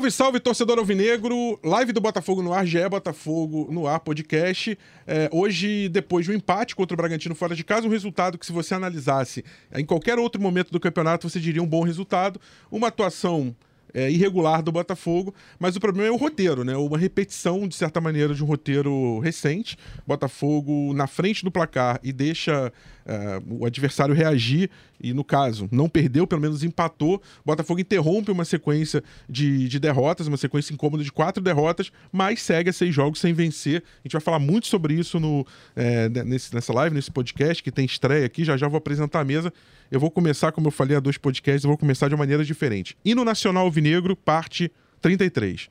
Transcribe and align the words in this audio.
Salve, 0.00 0.10
salve, 0.10 0.40
torcedor 0.40 0.78
alvinegro! 0.78 1.60
Live 1.62 1.92
do 1.92 2.00
Botafogo 2.00 2.40
no 2.40 2.54
ar, 2.54 2.66
já 2.66 2.80
é 2.80 2.88
Botafogo 2.88 3.68
no 3.70 3.86
ar, 3.86 4.00
podcast. 4.00 4.78
É, 5.06 5.28
hoje, 5.30 5.90
depois 5.90 6.24
de 6.24 6.32
um 6.32 6.34
empate 6.34 6.74
contra 6.74 6.94
o 6.94 6.96
Bragantino 6.96 7.34
fora 7.34 7.54
de 7.54 7.62
casa, 7.62 7.86
um 7.86 7.90
resultado 7.90 8.38
que, 8.38 8.46
se 8.46 8.52
você 8.52 8.72
analisasse 8.72 9.44
em 9.74 9.84
qualquer 9.84 10.18
outro 10.18 10.40
momento 10.40 10.70
do 10.70 10.80
campeonato, 10.80 11.28
você 11.28 11.38
diria 11.38 11.62
um 11.62 11.66
bom 11.66 11.82
resultado. 11.82 12.40
Uma 12.70 12.88
atuação 12.88 13.54
é, 13.92 14.10
irregular 14.10 14.62
do 14.62 14.72
Botafogo, 14.72 15.34
mas 15.58 15.76
o 15.76 15.80
problema 15.80 16.08
é 16.08 16.10
o 16.10 16.16
roteiro, 16.16 16.64
né? 16.64 16.76
Uma 16.76 16.96
repetição, 16.96 17.68
de 17.68 17.74
certa 17.74 18.00
maneira, 18.00 18.34
de 18.34 18.42
um 18.42 18.46
roteiro 18.46 19.18
recente. 19.18 19.76
Botafogo 20.06 20.94
na 20.94 21.06
frente 21.06 21.44
do 21.44 21.50
placar 21.50 22.00
e 22.02 22.12
deixa 22.12 22.72
é, 23.04 23.42
o 23.50 23.66
adversário 23.66 24.14
reagir, 24.14 24.70
e 25.02 25.12
no 25.14 25.24
caso, 25.24 25.68
não 25.72 25.88
perdeu, 25.88 26.26
pelo 26.26 26.40
menos 26.40 26.62
empatou. 26.62 27.20
Botafogo 27.44 27.80
interrompe 27.80 28.30
uma 28.30 28.44
sequência 28.44 29.02
de, 29.28 29.68
de 29.68 29.78
derrotas, 29.78 30.26
uma 30.26 30.36
sequência 30.36 30.72
incômoda 30.72 31.02
de 31.02 31.10
quatro 31.10 31.42
derrotas, 31.42 31.90
mas 32.12 32.42
segue 32.42 32.70
a 32.70 32.72
seis 32.72 32.94
jogos 32.94 33.20
sem 33.20 33.32
vencer. 33.32 33.82
A 34.00 34.02
gente 34.08 34.12
vai 34.12 34.20
falar 34.20 34.38
muito 34.38 34.66
sobre 34.66 34.94
isso 34.94 35.18
no, 35.18 35.46
é, 35.74 36.08
nesse, 36.08 36.54
nessa 36.54 36.72
live, 36.72 36.94
nesse 36.94 37.10
podcast, 37.10 37.62
que 37.62 37.70
tem 37.70 37.84
estreia 37.84 38.26
aqui. 38.26 38.44
Já 38.44 38.56
já 38.56 38.68
vou 38.68 38.78
apresentar 38.78 39.20
a 39.20 39.24
mesa. 39.24 39.52
Eu 39.90 39.98
vou 39.98 40.10
começar, 40.10 40.52
como 40.52 40.68
eu 40.68 40.72
falei 40.72 40.96
há 40.96 41.00
dois 41.00 41.18
podcasts, 41.18 41.64
eu 41.64 41.68
vou 41.68 41.78
começar 41.78 42.08
de 42.08 42.14
uma 42.14 42.20
maneira 42.20 42.44
diferente. 42.44 42.96
Hino 43.04 43.24
Nacional 43.24 43.64
Alvinegro, 43.64 44.14
parte 44.14 44.70
33. 45.00 45.68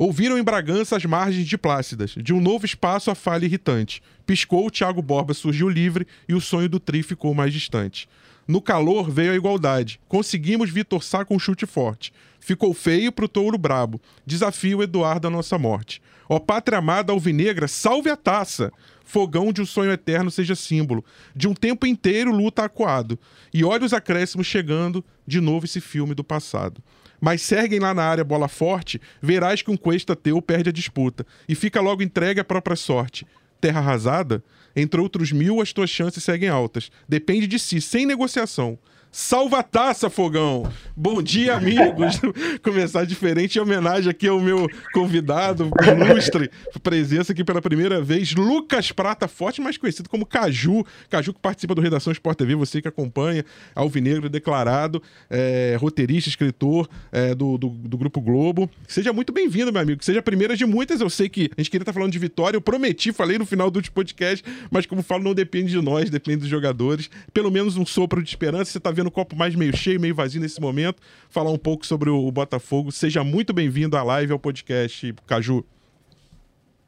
Ouviram 0.00 0.38
em 0.38 0.44
Bragança 0.44 0.96
as 0.96 1.04
margens 1.04 1.44
de 1.44 1.58
Plácidas. 1.58 2.14
De 2.16 2.32
um 2.32 2.40
novo 2.40 2.64
espaço 2.64 3.10
a 3.10 3.16
falha 3.16 3.46
irritante. 3.46 4.00
Piscou, 4.24 4.66
o 4.66 4.70
Thiago 4.70 5.02
Borba 5.02 5.34
surgiu 5.34 5.68
livre 5.68 6.06
e 6.28 6.34
o 6.34 6.40
sonho 6.40 6.68
do 6.68 6.78
Tri 6.78 7.02
ficou 7.02 7.34
mais 7.34 7.52
distante. 7.52 8.08
No 8.48 8.62
calor 8.62 9.10
veio 9.10 9.32
a 9.32 9.36
igualdade. 9.36 10.00
Conseguimos 10.08 10.70
Vitor 10.70 11.04
Sá 11.04 11.22
com 11.22 11.36
um 11.36 11.38
chute 11.38 11.66
forte. 11.66 12.14
Ficou 12.40 12.72
feio 12.72 13.12
pro 13.12 13.28
touro 13.28 13.58
brabo. 13.58 14.00
Desafio 14.24 14.82
Eduardo 14.82 15.28
à 15.28 15.30
nossa 15.30 15.58
morte. 15.58 16.00
Ó 16.30 16.38
pátria 16.38 16.78
amada 16.78 17.12
alvinegra, 17.12 17.68
salve 17.68 18.08
a 18.08 18.16
taça! 18.16 18.72
fogão 19.08 19.54
de 19.54 19.62
um 19.62 19.66
sonho 19.66 19.90
eterno 19.90 20.30
seja 20.30 20.54
símbolo. 20.54 21.04
De 21.34 21.48
um 21.48 21.54
tempo 21.54 21.86
inteiro 21.86 22.30
luta 22.30 22.64
acuado. 22.64 23.18
E 23.52 23.64
olha 23.64 23.84
os 23.84 23.94
acréscimos 23.94 24.46
chegando, 24.46 25.04
de 25.26 25.40
novo 25.40 25.64
esse 25.64 25.80
filme 25.80 26.14
do 26.14 26.22
passado. 26.22 26.82
Mas 27.20 27.42
seguem 27.42 27.80
lá 27.80 27.92
na 27.94 28.04
área 28.04 28.22
bola 28.22 28.48
forte, 28.48 29.00
verás 29.20 29.62
que 29.62 29.70
um 29.70 29.76
cuesta 29.76 30.14
teu 30.14 30.40
perde 30.40 30.68
a 30.68 30.72
disputa. 30.72 31.26
E 31.48 31.54
fica 31.54 31.80
logo 31.80 32.02
entregue 32.02 32.40
à 32.40 32.44
própria 32.44 32.76
sorte. 32.76 33.26
Terra 33.60 33.80
arrasada? 33.80 34.42
Entre 34.74 35.00
outros 35.00 35.32
mil, 35.32 35.60
as 35.60 35.72
tuas 35.72 35.90
chances 35.90 36.22
seguem 36.22 36.48
altas. 36.48 36.90
Depende 37.08 37.46
de 37.46 37.58
si, 37.58 37.80
sem 37.80 38.06
negociação. 38.06 38.78
Salva 39.10 39.62
taça, 39.62 40.10
Fogão! 40.10 40.70
Bom 40.94 41.22
dia, 41.22 41.54
amigos! 41.54 42.20
Começar 42.62 43.04
diferente 43.04 43.56
em 43.56 43.60
homenagem 43.60 44.10
aqui 44.10 44.28
ao 44.28 44.40
meu 44.40 44.68
convidado, 44.92 45.70
ilustre, 45.82 46.50
presença 46.82 47.32
aqui 47.32 47.42
pela 47.42 47.60
primeira 47.62 48.02
vez, 48.02 48.34
Lucas 48.34 48.92
Prata 48.92 49.26
Forte, 49.26 49.60
mais 49.60 49.76
conhecido 49.76 50.08
como 50.08 50.26
Caju. 50.26 50.84
Caju 51.08 51.32
que 51.32 51.40
participa 51.40 51.74
do 51.74 51.80
Redação 51.80 52.12
Sport 52.12 52.38
TV, 52.38 52.54
você 52.54 52.82
que 52.82 52.88
acompanha, 52.88 53.44
Alvinegro 53.74 54.28
declarado, 54.28 55.02
é, 55.30 55.76
roteirista, 55.80 56.28
escritor 56.28 56.88
é, 57.10 57.34
do, 57.34 57.56
do, 57.56 57.68
do, 57.68 57.98
Grupo 57.98 58.20
Globo. 58.20 58.70
Seja 58.86 59.12
muito 59.12 59.32
bem-vindo, 59.32 59.72
meu 59.72 59.82
amigo. 59.82 60.04
Seja 60.04 60.20
a 60.20 60.22
primeira 60.22 60.56
de 60.56 60.66
muitas. 60.66 61.00
Eu 61.00 61.10
sei 61.10 61.28
que 61.28 61.50
a 61.56 61.60
gente 61.60 61.70
queria 61.70 61.82
estar 61.82 61.92
falando 61.92 62.12
de 62.12 62.18
vitória, 62.18 62.56
eu 62.56 62.60
prometi, 62.60 63.12
falei 63.12 63.38
no 63.38 63.46
final 63.46 63.70
do 63.70 63.78
podcast, 63.90 64.44
mas 64.70 64.84
como 64.86 65.02
falo, 65.02 65.24
não 65.24 65.34
depende 65.34 65.70
de 65.70 65.80
nós, 65.80 66.10
depende 66.10 66.38
dos 66.38 66.48
jogadores. 66.48 67.08
Pelo 67.32 67.50
menos 67.50 67.76
um 67.76 67.86
sopro 67.86 68.22
de 68.22 68.28
esperança. 68.28 68.70
Você 68.70 68.78
está 68.78 68.90
vendo 68.98 69.06
o 69.06 69.12
copo 69.12 69.36
mais 69.36 69.54
meio 69.54 69.76
cheio, 69.76 70.00
meio 70.00 70.14
vazio 70.14 70.40
nesse 70.40 70.60
momento, 70.60 71.00
falar 71.30 71.50
um 71.50 71.58
pouco 71.58 71.86
sobre 71.86 72.10
o, 72.10 72.30
Botafogo. 72.32 72.90
Seja 72.90 73.22
muito 73.22 73.52
bem-vindo 73.52 73.96
à 73.96 74.02
live, 74.02 74.32
ao 74.32 74.38
podcast, 74.40 75.14
Caju. 75.24 75.64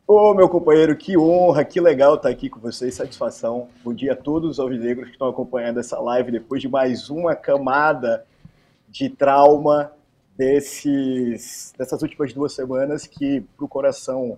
Ô, 0.09 0.34
meu 0.34 0.49
companheiro, 0.49 0.97
que 0.97 1.16
honra, 1.16 1.65
que 1.65 1.81
legal 1.81 2.16
estar 2.16 2.28
aqui 2.28 2.49
com 2.50 2.59
vocês, 2.59 2.97
satisfação. 2.97 3.69
Bom 3.84 3.94
dia 3.94 4.12
a 4.15 4.16
todos 4.16 4.50
os 4.50 4.59
alvinegros 4.60 5.06
que 5.06 5.12
estão 5.12 5.28
acompanhando 5.28 5.78
essa 5.78 6.00
live 6.00 6.32
depois 6.32 6.60
de 6.60 6.69
mais 6.69 7.09
uma 7.09 7.37
camada 7.37 8.26
de 8.88 9.09
trauma 9.09 9.93
desses, 10.37 11.72
dessas 11.78 12.03
últimas 12.03 12.32
duas 12.32 12.53
semanas 12.53 13.06
que, 13.06 13.41
para 13.56 13.65
o 13.65 13.69
coração 13.69 14.37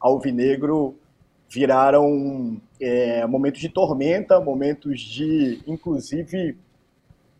alvinegro, 0.00 0.96
viraram 1.48 2.60
é, 2.80 3.24
momentos 3.26 3.60
de 3.60 3.68
tormenta, 3.68 4.40
momentos 4.40 5.00
de, 5.00 5.60
inclusive, 5.68 6.56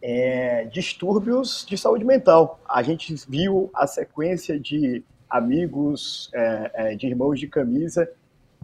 é, 0.03 0.65
distúrbios 0.65 1.65
de 1.69 1.79
saúde 1.79 2.05
mental. 2.05 2.61
A 2.69 2.83
gente 2.83 3.15
viu 3.29 3.71
a 3.73 3.87
sequência 3.87 4.59
de 4.59 5.05
amigos, 5.31 6.29
é, 6.35 6.71
é, 6.75 6.95
de 6.97 7.07
irmãos 7.07 7.39
de 7.39 7.47
camisa, 7.47 8.11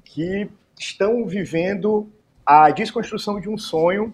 que 0.05 0.51
estão 0.79 1.25
vivendo 1.25 2.11
a 2.45 2.71
desconstrução 2.71 3.41
de 3.41 3.49
um 3.49 3.57
sonho 3.57 4.13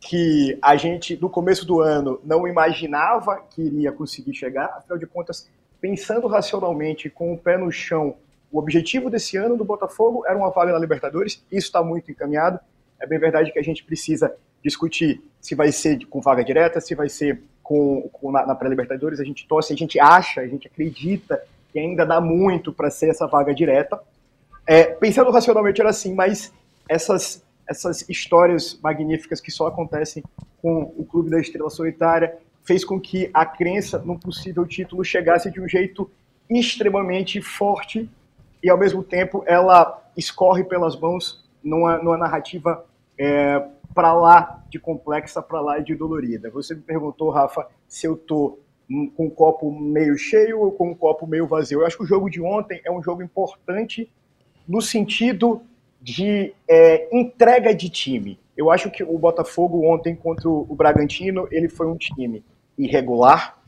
que 0.00 0.58
a 0.62 0.76
gente, 0.76 1.16
no 1.20 1.28
começo 1.28 1.66
do 1.66 1.80
ano, 1.80 2.20
não 2.24 2.48
imaginava 2.48 3.44
que 3.50 3.62
iria 3.62 3.92
conseguir 3.92 4.34
chegar. 4.34 4.66
Afinal 4.76 4.98
de 4.98 5.06
contas, 5.06 5.48
pensando 5.80 6.26
racionalmente, 6.26 7.08
com 7.10 7.32
o 7.32 7.38
pé 7.38 7.56
no 7.56 7.70
chão, 7.70 8.16
o 8.50 8.58
objetivo 8.58 9.08
desse 9.08 9.36
ano 9.36 9.56
do 9.56 9.64
Botafogo 9.64 10.24
era 10.26 10.36
uma 10.36 10.50
vaga 10.50 10.72
na 10.72 10.78
Libertadores, 10.78 11.44
isso 11.52 11.66
está 11.66 11.82
muito 11.82 12.10
encaminhado. 12.10 12.58
É 12.98 13.06
bem 13.06 13.18
verdade 13.18 13.52
que 13.52 13.58
a 13.58 13.62
gente 13.62 13.84
precisa 13.84 14.34
discutir 14.62 15.22
se 15.40 15.54
vai 15.54 15.72
ser 15.72 16.04
com 16.06 16.20
vaga 16.20 16.44
direta, 16.44 16.80
se 16.80 16.94
vai 16.94 17.08
ser 17.08 17.42
com, 17.62 18.08
com 18.12 18.30
na, 18.30 18.46
na 18.46 18.54
pré-libertadores, 18.54 19.20
a 19.20 19.24
gente 19.24 19.46
torce, 19.46 19.72
a 19.72 19.76
gente 19.76 19.98
acha, 19.98 20.40
a 20.40 20.46
gente 20.46 20.66
acredita 20.66 21.42
que 21.72 21.78
ainda 21.78 22.04
dá 22.04 22.20
muito 22.20 22.72
para 22.72 22.90
ser 22.90 23.10
essa 23.10 23.26
vaga 23.26 23.54
direta. 23.54 24.00
É, 24.66 24.84
pensando 24.84 25.30
racionalmente 25.30 25.80
era 25.80 25.90
assim, 25.90 26.14
mas 26.14 26.52
essas, 26.88 27.44
essas 27.68 28.08
histórias 28.08 28.78
magníficas 28.82 29.40
que 29.40 29.50
só 29.50 29.68
acontecem 29.68 30.22
com 30.60 30.92
o 30.96 31.04
Clube 31.04 31.30
da 31.30 31.40
Estrela 31.40 31.70
Solitária 31.70 32.36
fez 32.64 32.84
com 32.84 33.00
que 33.00 33.30
a 33.32 33.46
crença 33.46 33.98
num 33.98 34.18
possível 34.18 34.66
título 34.66 35.04
chegasse 35.04 35.50
de 35.50 35.60
um 35.60 35.68
jeito 35.68 36.10
extremamente 36.48 37.40
forte 37.40 38.08
e, 38.62 38.68
ao 38.68 38.76
mesmo 38.76 39.02
tempo, 39.02 39.42
ela 39.46 40.02
escorre 40.16 40.64
pelas 40.64 40.98
mãos 40.98 41.42
numa, 41.62 41.98
numa 41.98 42.18
narrativa 42.18 42.84
é, 43.18 43.64
para 43.94 44.12
lá 44.12 44.64
de 44.68 44.78
complexa, 44.78 45.42
para 45.42 45.60
lá 45.60 45.78
de 45.78 45.94
dolorida. 45.94 46.50
Você 46.50 46.74
me 46.74 46.80
perguntou, 46.80 47.30
Rafa, 47.30 47.66
se 47.88 48.06
eu 48.06 48.16
tô 48.16 48.58
com 49.16 49.26
um 49.26 49.30
copo 49.30 49.70
meio 49.70 50.18
cheio 50.18 50.60
ou 50.60 50.72
com 50.72 50.90
um 50.90 50.94
copo 50.94 51.26
meio 51.26 51.46
vazio. 51.46 51.80
Eu 51.80 51.86
acho 51.86 51.96
que 51.96 52.02
o 52.02 52.06
jogo 52.06 52.28
de 52.28 52.40
ontem 52.40 52.80
é 52.84 52.90
um 52.90 53.02
jogo 53.02 53.22
importante 53.22 54.10
no 54.66 54.82
sentido 54.82 55.62
de 56.00 56.52
é, 56.68 57.08
entrega 57.16 57.74
de 57.74 57.88
time. 57.88 58.38
Eu 58.56 58.70
acho 58.70 58.90
que 58.90 59.02
o 59.02 59.16
Botafogo 59.18 59.86
ontem 59.86 60.14
contra 60.14 60.48
o 60.48 60.74
Bragantino, 60.74 61.46
ele 61.50 61.68
foi 61.68 61.86
um 61.86 61.96
time 61.96 62.44
irregular, 62.76 63.58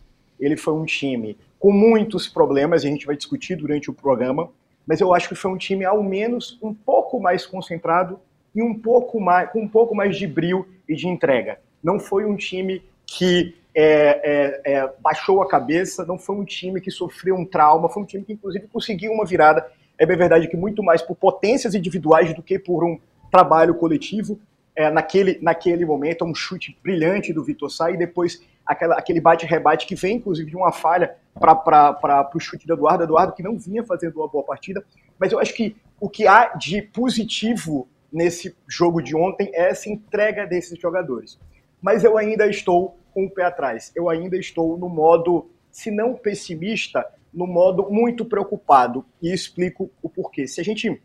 ele 0.41 0.57
foi 0.57 0.75
um 0.75 0.85
time 0.85 1.37
com 1.59 1.71
muitos 1.71 2.27
problemas, 2.27 2.85
a 2.85 2.89
gente 2.89 3.07
vai 3.07 3.17
discutir 3.17 3.55
durante 3.55 3.89
o 3.89 3.95
programa, 3.95 4.51
mas 4.85 5.01
eu 5.01 5.15
acho 5.15 5.29
que 5.29 5.35
foi 5.35 5.51
um 5.53 5.57
time 5.57 5.85
ao 5.85 6.03
menos 6.03 6.59
um 6.61 6.75
pouco 6.75 7.21
mais 7.21 7.47
concentrado 7.47 8.19
e 8.55 8.63
um 8.63 8.75
pouco 8.75 9.21
mais, 9.21 9.51
com 9.51 9.61
um 9.61 9.69
pouco 9.69 9.95
mais 9.95 10.17
de 10.17 10.27
brilho 10.27 10.67
e 10.89 10.95
de 10.95 11.09
entrega. 11.09 11.59
Não 11.83 11.99
foi 11.99 12.25
um 12.25 12.37
time 12.37 12.83
que 13.07 13.55
é, 13.75 14.63
é, 14.65 14.73
é, 14.75 14.93
baixou 15.01 15.43
a 15.43 15.49
cabeça, 15.49 16.05
não 16.05 16.19
foi 16.19 16.37
um 16.37 16.45
time 16.45 16.81
que 16.81 16.91
sofreu 16.91 17.35
um 17.35 17.45
trauma, 17.45 17.89
foi 17.89 18.03
um 18.03 18.07
time 18.07 18.25
que 18.25 18.33
inclusive 18.35 18.67
conseguiu 18.69 19.13
uma 19.13 19.25
virada. 19.25 19.67
É 19.99 20.05
bem 20.05 20.17
verdade 20.17 20.49
que 20.49 20.57
muito 20.57 20.83
mais 20.83 21.01
por 21.03 21.17
potências 21.17 21.75
individuais 21.75 22.35
do 22.35 22.43
que 22.43 22.59
por 22.59 22.85
um 22.85 22.99
trabalho 23.31 23.75
coletivo. 23.75 24.39
É, 24.75 24.91
naquele, 24.91 25.39
naquele 25.43 25.85
momento, 25.85 26.25
um 26.25 26.35
chute 26.35 26.79
brilhante 26.83 27.33
do 27.33 27.45
Vitor 27.45 27.71
Sá 27.71 27.91
e 27.91 27.97
depois 27.97 28.43
aquela, 28.65 28.95
aquele 28.97 29.21
bate-rebate 29.21 29.87
que 29.87 29.95
vem, 29.95 30.17
inclusive, 30.17 30.51
de 30.51 30.57
uma 30.57 30.73
falha 30.73 31.15
para 31.39 32.31
o 32.35 32.41
chute 32.41 32.67
do 32.67 32.73
Eduardo. 32.73 33.05
Eduardo 33.05 33.35
que 33.35 33.43
não 33.43 33.59
vinha 33.59 33.85
fazendo 33.85 34.17
uma 34.17 34.29
boa 34.29 34.45
partida. 34.45 34.83
Mas 35.19 35.31
eu 35.31 35.39
acho 35.39 35.55
que 35.55 35.77
o 36.01 36.09
que 36.09 36.27
há 36.27 36.55
de 36.55 36.81
positivo 36.81 37.87
nesse 38.13 38.55
jogo 38.69 39.01
de 39.01 39.17
ontem 39.17 39.51
é 39.55 39.71
essa 39.71 39.89
entrega 39.89 40.47
desses 40.47 40.79
jogadores. 40.79 41.39
Mas 41.81 42.05
eu 42.05 42.19
ainda 42.19 42.47
estou 42.47 42.99
com 43.13 43.25
o 43.25 43.31
pé 43.31 43.45
atrás. 43.45 43.91
Eu 43.95 44.09
ainda 44.09 44.37
estou 44.37 44.77
no 44.77 44.89
modo, 44.89 45.51
se 45.71 45.91
não 45.91 46.15
pessimista, 46.15 47.05
no 47.33 47.47
modo 47.47 47.91
muito 47.91 48.25
preocupado. 48.25 49.05
E 49.21 49.33
explico 49.33 49.91
o 50.03 50.09
porquê. 50.09 50.47
Se 50.47 50.61
a 50.61 50.65
gente 50.65 51.01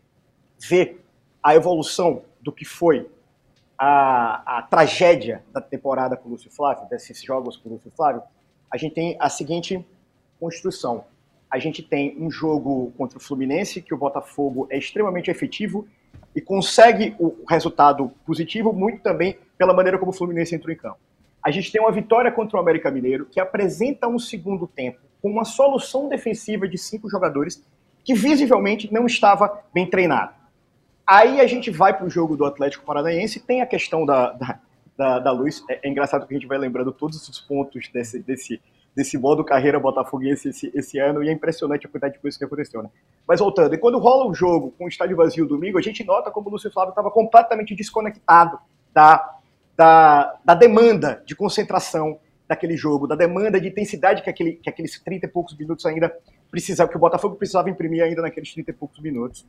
vê 0.58 0.96
a 1.42 1.54
evolução 1.54 2.22
do 2.40 2.52
que 2.52 2.64
foi 2.64 3.08
a, 3.78 4.58
a 4.58 4.62
tragédia 4.62 5.42
da 5.52 5.60
temporada 5.60 6.16
com 6.16 6.28
o 6.28 6.32
Lúcio 6.32 6.50
Flávio, 6.50 6.88
desses 6.88 7.22
jogos 7.22 7.56
com 7.56 7.68
o 7.68 7.72
Lúcio 7.74 7.92
Flávio, 7.96 8.22
a 8.70 8.76
gente 8.76 8.94
tem 8.94 9.16
a 9.18 9.28
seguinte 9.28 9.84
construção. 10.38 11.04
A 11.50 11.58
gente 11.58 11.82
tem 11.82 12.16
um 12.20 12.30
jogo 12.30 12.92
contra 12.98 13.18
o 13.18 13.20
Fluminense, 13.20 13.80
que 13.80 13.94
o 13.94 13.96
Botafogo 13.96 14.66
é 14.70 14.76
extremamente 14.76 15.30
efetivo 15.30 15.88
e 16.38 16.40
consegue 16.40 17.16
o 17.18 17.34
resultado 17.48 18.12
positivo 18.24 18.72
muito 18.72 19.02
também 19.02 19.36
pela 19.58 19.74
maneira 19.74 19.98
como 19.98 20.12
o 20.12 20.14
Fluminense 20.14 20.54
entrou 20.54 20.72
em 20.72 20.76
campo. 20.76 20.98
A 21.42 21.50
gente 21.50 21.72
tem 21.72 21.80
uma 21.80 21.90
vitória 21.90 22.30
contra 22.30 22.56
o 22.56 22.60
América 22.60 22.92
Mineiro 22.92 23.26
que 23.26 23.40
apresenta 23.40 24.06
um 24.06 24.20
segundo 24.20 24.64
tempo 24.64 25.00
com 25.20 25.28
uma 25.28 25.44
solução 25.44 26.08
defensiva 26.08 26.68
de 26.68 26.78
cinco 26.78 27.10
jogadores 27.10 27.60
que 28.04 28.14
visivelmente 28.14 28.92
não 28.92 29.04
estava 29.04 29.64
bem 29.74 29.90
treinado. 29.90 30.32
Aí 31.04 31.40
a 31.40 31.46
gente 31.48 31.72
vai 31.72 31.96
para 31.96 32.06
o 32.06 32.10
jogo 32.10 32.36
do 32.36 32.44
Atlético 32.44 32.84
Paranaense, 32.84 33.40
tem 33.40 33.60
a 33.60 33.66
questão 33.66 34.06
da, 34.06 34.30
da, 34.30 34.60
da, 34.96 35.18
da 35.18 35.32
luz. 35.32 35.64
É, 35.68 35.80
é, 35.82 35.90
engraçado 35.90 36.24
que 36.24 36.34
a 36.34 36.38
gente 36.38 36.46
vai 36.46 36.58
lembrando 36.58 36.92
todos 36.92 37.28
os 37.28 37.40
pontos 37.40 37.88
desse, 37.92 38.20
desse, 38.20 38.60
desse 38.98 39.16
modo 39.16 39.44
carreira 39.44 39.78
botafoguense 39.78 40.48
esse, 40.48 40.72
esse 40.74 40.98
ano, 40.98 41.22
e 41.22 41.28
é 41.28 41.32
impressionante 41.32 41.86
a 41.86 41.88
quantidade 41.88 42.14
de 42.14 42.18
coisas 42.18 42.36
que 42.36 42.44
aconteceu, 42.44 42.82
né? 42.82 42.90
Mas 43.28 43.38
voltando, 43.38 43.72
e 43.72 43.78
quando 43.78 43.96
rola 43.96 44.28
o 44.28 44.34
jogo 44.34 44.74
com 44.76 44.86
o 44.86 44.88
estádio 44.88 45.16
vazio 45.16 45.46
domingo, 45.46 45.78
a 45.78 45.80
gente 45.80 46.02
nota 46.02 46.32
como 46.32 46.48
o 46.48 46.50
Lúcio 46.50 46.68
Flávio 46.72 46.90
estava 46.90 47.08
completamente 47.08 47.76
desconectado 47.76 48.58
da, 48.92 49.38
da, 49.76 50.36
da 50.44 50.54
demanda 50.54 51.22
de 51.24 51.36
concentração 51.36 52.18
daquele 52.48 52.76
jogo, 52.76 53.06
da 53.06 53.14
demanda 53.14 53.60
de 53.60 53.68
intensidade 53.68 54.20
que, 54.20 54.30
aquele, 54.30 54.54
que 54.54 54.68
aqueles 54.68 54.98
30 54.98 55.26
e 55.26 55.28
poucos 55.28 55.56
minutos 55.56 55.86
ainda 55.86 56.12
precisava, 56.50 56.90
que 56.90 56.96
o 56.96 57.00
Botafogo 57.00 57.36
precisava 57.36 57.70
imprimir 57.70 58.02
ainda 58.02 58.20
naqueles 58.20 58.52
30 58.52 58.72
e 58.72 58.74
poucos 58.74 58.98
minutos. 58.98 59.46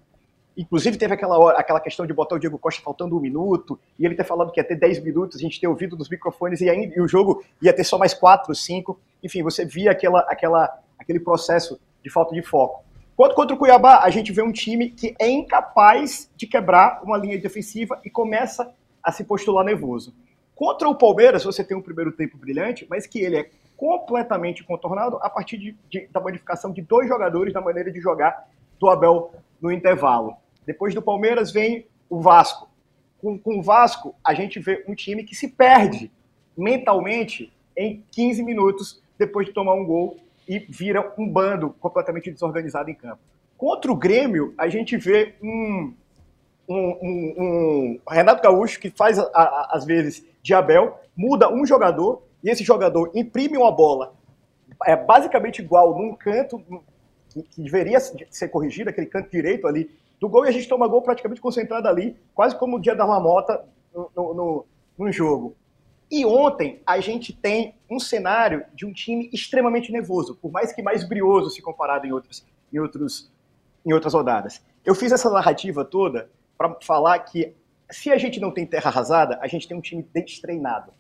Inclusive, 0.60 0.98
teve 0.98 1.14
aquela, 1.14 1.40
hora, 1.40 1.58
aquela 1.58 1.80
questão 1.80 2.06
de 2.06 2.12
botar 2.12 2.36
o 2.36 2.40
Diego 2.40 2.60
Costa 2.60 2.82
faltando 2.82 3.16
um 3.16 3.20
minuto, 3.22 3.80
e 3.98 4.06
ele 4.06 4.14
ter 4.14 4.26
falado 4.26 4.52
que 4.52 4.60
ia 4.60 4.64
ter 4.64 4.76
10 4.76 5.02
minutos, 5.02 5.38
a 5.38 5.42
gente 5.42 5.58
ter 5.58 5.68
ouvido 5.68 5.96
nos 5.96 6.10
microfones, 6.10 6.60
e, 6.60 6.66
e 6.66 7.00
o 7.00 7.08
jogo 7.08 7.42
ia 7.62 7.72
ter 7.72 7.86
só 7.86 7.98
mais 7.98 8.14
4, 8.14 8.54
5. 8.54 9.00
Enfim, 9.24 9.42
você 9.42 9.64
via 9.64 9.92
aquela, 9.92 10.20
aquela, 10.28 10.80
aquele 10.98 11.22
processo 11.22 11.80
de 12.04 12.10
falta 12.10 12.36
de 12.36 12.42
foco. 12.42 12.84
Quanto 13.16 13.36
contra 13.36 13.56
o 13.56 13.58
Cuiabá, 13.58 14.02
a 14.04 14.10
gente 14.10 14.34
vê 14.34 14.42
um 14.42 14.52
time 14.52 14.90
que 14.90 15.16
é 15.18 15.30
incapaz 15.30 16.30
de 16.36 16.46
quebrar 16.46 17.02
uma 17.04 17.18
linha 17.18 17.40
defensiva 17.40 17.98
e 18.04 18.10
começa 18.10 18.70
a 19.02 19.14
se 19.14 19.24
postular 19.24 19.64
nervoso. 19.64 20.14
Contra 20.54 20.90
o 20.90 20.96
Palmeiras, 20.96 21.46
você 21.46 21.64
tem 21.64 21.78
um 21.78 21.82
primeiro 21.82 22.12
tempo 22.12 22.38
brilhante, 22.38 22.86
mas 22.90 23.08
que 23.08 23.20
ele 23.20 23.38
é 23.38 23.50
completamente 23.78 24.62
contornado 24.66 25.20
a 25.22 25.30
partir 25.30 25.58
de, 25.58 25.78
de, 25.90 26.08
da 26.08 26.20
modificação 26.20 26.70
de 26.74 26.82
dois 26.82 27.08
jogadores 27.08 27.54
na 27.54 27.62
maneira 27.62 27.90
de 27.90 28.02
jogar 28.02 28.46
do 28.78 28.90
Abel 28.90 29.32
no 29.62 29.72
intervalo. 29.72 30.36
Depois 30.70 30.94
do 30.94 31.02
Palmeiras 31.02 31.50
vem 31.50 31.88
o 32.08 32.22
Vasco. 32.22 32.70
Com, 33.20 33.40
com 33.40 33.58
o 33.58 33.64
Vasco, 33.64 34.14
a 34.24 34.36
gente 34.36 34.60
vê 34.60 34.86
um 34.88 34.94
time 34.94 35.24
que 35.24 35.34
se 35.34 35.48
perde 35.48 36.12
mentalmente 36.56 37.52
em 37.76 38.04
15 38.12 38.44
minutos 38.44 39.02
depois 39.18 39.48
de 39.48 39.52
tomar 39.52 39.74
um 39.74 39.84
gol 39.84 40.18
e 40.48 40.60
vira 40.60 41.12
um 41.18 41.28
bando 41.28 41.72
completamente 41.80 42.30
desorganizado 42.30 42.88
em 42.88 42.94
campo. 42.94 43.18
Contra 43.58 43.92
o 43.92 43.96
Grêmio, 43.96 44.54
a 44.60 44.70
gente 44.70 44.96
vê 44.96 45.34
um, 45.42 45.92
um, 46.68 46.78
um, 46.78 47.34
um 47.40 48.00
Renato 48.08 48.44
Gaúcho 48.44 48.80
que 48.80 48.92
faz, 48.92 49.18
às 49.18 49.86
vezes, 49.86 50.24
de 50.44 50.54
Abel, 50.54 51.00
muda 51.18 51.52
um 51.52 51.66
jogador 51.66 52.22
e 52.44 52.50
esse 52.52 52.64
jogador 52.64 53.10
imprime 53.16 53.58
uma 53.58 53.72
bola 53.72 54.14
é 54.86 54.96
basicamente 54.96 55.64
igual 55.64 55.98
num 55.98 56.14
canto 56.14 56.64
que 57.34 57.62
deveria 57.62 58.00
ser 58.00 58.50
corrigido, 58.50 58.92
aquele 58.92 59.08
canto 59.08 59.32
direito 59.32 59.68
ali 59.68 59.90
do 60.20 60.28
gol 60.28 60.46
e 60.46 60.50
a 60.50 60.52
gente 60.52 60.68
toma 60.68 60.88
gol 60.88 61.02
praticamente 61.02 61.40
concentrado 61.40 61.88
ali, 61.88 62.18
quase 62.34 62.56
como 62.56 62.78
o 62.78 62.80
dia 62.80 62.96
da 62.96 63.08
mamota 63.08 63.66
no, 63.94 64.12
no, 64.16 64.66
no 64.98 65.12
jogo. 65.12 65.56
E 66.12 66.26
ontem 66.26 66.82
a 66.86 67.00
gente 67.00 67.32
tem 67.32 67.76
um 67.90 68.00
cenário 68.00 68.66
de 68.74 68.86
um 68.86 68.92
time 68.92 69.30
extremamente 69.32 69.92
nervoso, 69.92 70.36
por 70.36 70.52
mais 70.52 70.74
que 70.74 70.82
mais 70.82 71.08
brioso 71.08 71.50
se 71.52 71.62
comparado 71.62 72.06
em, 72.06 72.12
outros, 72.12 72.46
em, 72.74 72.80
outros, 72.80 73.32
em 73.86 73.94
outras 73.94 74.14
rodadas. 74.14 74.62
Eu 74.84 74.96
fiz 74.96 75.12
essa 75.12 75.30
narrativa 75.30 75.86
toda 75.86 76.30
para 76.58 76.76
falar 76.82 77.20
que 77.20 77.56
se 77.90 78.12
a 78.12 78.18
gente 78.18 78.40
não 78.40 78.52
tem 78.52 78.66
terra 78.66 78.90
arrasada, 78.90 79.40
a 79.42 79.48
gente 79.48 79.68
tem 79.68 79.78
um 79.78 79.82
time 79.82 80.04
destreinado. 80.14 80.92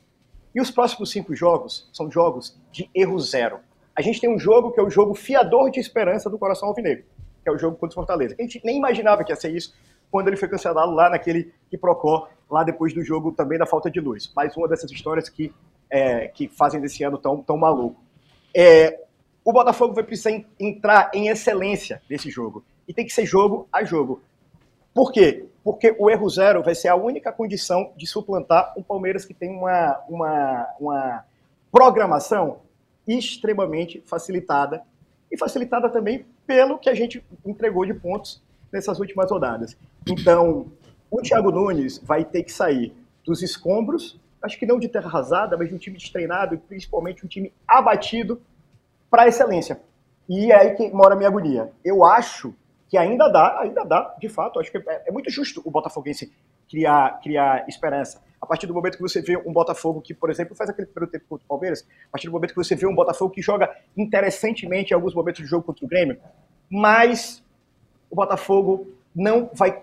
E 0.53 0.61
os 0.61 0.71
próximos 0.71 1.11
cinco 1.11 1.35
jogos 1.35 1.89
são 1.91 2.09
jogos 2.09 2.59
de 2.71 2.89
erro 2.95 3.19
zero. 3.19 3.59
A 3.95 4.01
gente 4.01 4.21
tem 4.21 4.33
um 4.33 4.39
jogo 4.39 4.71
que 4.71 4.79
é 4.79 4.83
o 4.83 4.89
jogo 4.89 5.13
fiador 5.13 5.69
de 5.69 5.79
esperança 5.79 6.29
do 6.29 6.39
coração 6.39 6.69
alvinegro 6.69 7.03
que 7.41 7.49
é 7.49 7.51
o 7.51 7.57
jogo 7.57 7.77
contra 7.77 7.93
o 7.93 7.95
Fortaleza. 7.95 8.35
A 8.37 8.41
gente 8.41 8.61
nem 8.63 8.77
imaginava 8.77 9.23
que 9.23 9.31
ia 9.31 9.35
ser 9.35 9.51
isso 9.51 9.73
quando 10.11 10.27
ele 10.27 10.37
foi 10.37 10.47
cancelado 10.47 10.91
lá 10.91 11.09
naquele 11.09 11.53
que 11.69 11.77
Procó, 11.77 12.29
lá 12.49 12.63
depois 12.63 12.93
do 12.93 13.03
jogo 13.03 13.31
também 13.31 13.57
da 13.57 13.65
falta 13.65 13.89
de 13.89 13.99
luz. 13.99 14.31
Mais 14.35 14.55
uma 14.57 14.67
dessas 14.67 14.91
histórias 14.91 15.29
que, 15.29 15.53
é, 15.89 16.27
que 16.27 16.47
fazem 16.47 16.81
desse 16.81 17.03
ano 17.03 17.17
tão, 17.17 17.41
tão 17.41 17.57
maluco. 17.57 18.01
É, 18.55 19.01
o 19.43 19.53
Botafogo 19.53 19.93
vai 19.93 20.03
precisar 20.03 20.43
entrar 20.59 21.11
em 21.13 21.27
excelência 21.27 22.01
nesse 22.09 22.29
jogo. 22.29 22.63
E 22.87 22.93
tem 22.93 23.05
que 23.05 23.13
ser 23.13 23.25
jogo 23.25 23.67
a 23.71 23.83
jogo. 23.83 24.21
Por 24.93 25.11
quê? 25.11 25.45
Porque 25.63 25.95
o 25.99 26.09
erro 26.09 26.27
zero 26.29 26.63
vai 26.63 26.73
ser 26.73 26.87
a 26.87 26.95
única 26.95 27.31
condição 27.31 27.93
de 27.95 28.07
suplantar 28.07 28.73
um 28.75 28.81
Palmeiras 28.81 29.25
que 29.25 29.33
tem 29.33 29.51
uma, 29.51 29.99
uma, 30.09 30.67
uma 30.79 31.25
programação 31.71 32.61
extremamente 33.07 34.03
facilitada 34.05 34.83
e 35.31 35.37
facilitada 35.37 35.89
também 35.89 36.25
pelo 36.49 36.79
que 36.79 36.89
a 36.89 36.95
gente 36.95 37.23
entregou 37.45 37.85
de 37.85 37.93
pontos 37.93 38.41
nessas 38.71 38.99
últimas 38.99 39.29
rodadas. 39.29 39.77
Então, 40.07 40.65
o 41.11 41.21
Thiago 41.21 41.51
Nunes 41.51 41.99
vai 41.99 42.25
ter 42.25 42.41
que 42.41 42.51
sair 42.51 42.91
dos 43.23 43.43
escombros, 43.43 44.19
acho 44.41 44.57
que 44.57 44.65
não 44.65 44.79
de 44.79 44.89
terra 44.89 45.05
arrasada, 45.05 45.55
mas 45.55 45.69
de 45.69 45.75
um 45.75 45.77
time 45.77 45.95
destreinado 45.95 46.55
e 46.55 46.57
principalmente 46.57 47.23
um 47.23 47.29
time 47.29 47.53
abatido 47.67 48.41
para 49.11 49.23
a 49.23 49.27
excelência. 49.27 49.79
E 50.27 50.51
é 50.51 50.55
aí 50.55 50.75
que 50.75 50.89
mora 50.89 51.13
a 51.13 51.15
minha 51.15 51.29
agonia. 51.29 51.71
Eu 51.85 52.03
acho 52.03 52.51
que 52.87 52.97
ainda 52.97 53.27
dá, 53.27 53.59
ainda 53.59 53.83
dá, 53.83 54.15
de 54.19 54.27
fato, 54.27 54.59
acho 54.59 54.71
que 54.71 54.79
é, 54.79 55.03
é 55.05 55.11
muito 55.11 55.29
justo 55.29 55.61
o 55.63 55.69
Botafoguense 55.69 56.33
criar, 56.67 57.19
criar 57.21 57.69
esperança. 57.69 58.23
A 58.41 58.45
partir 58.45 58.67
do 58.67 58.73
momento 58.73 58.95
que 58.95 59.01
você 59.01 59.21
vê 59.21 59.37
um 59.37 59.51
Botafogo 59.51 60.01
que, 60.01 60.13
por 60.13 60.29
exemplo, 60.29 60.55
faz 60.55 60.69
aquele 60.69 60.87
primeiro 60.87 61.11
tempo 61.11 61.25
contra 61.27 61.45
o 61.45 61.47
Palmeiras, 61.47 61.85
a 62.07 62.11
partir 62.11 62.27
do 62.27 62.33
momento 62.33 62.51
que 62.51 62.55
você 62.55 62.75
vê 62.75 62.87
um 62.87 62.95
Botafogo 62.95 63.33
que 63.33 63.41
joga 63.41 63.75
interessantemente 63.97 64.91
em 64.91 64.95
alguns 64.95 65.13
momentos 65.13 65.41
do 65.41 65.47
jogo 65.47 65.63
contra 65.63 65.85
o 65.85 65.87
Grêmio, 65.87 66.17
mas 66.69 67.43
o 68.09 68.15
Botafogo 68.15 68.87
não 69.13 69.49
vai, 69.53 69.81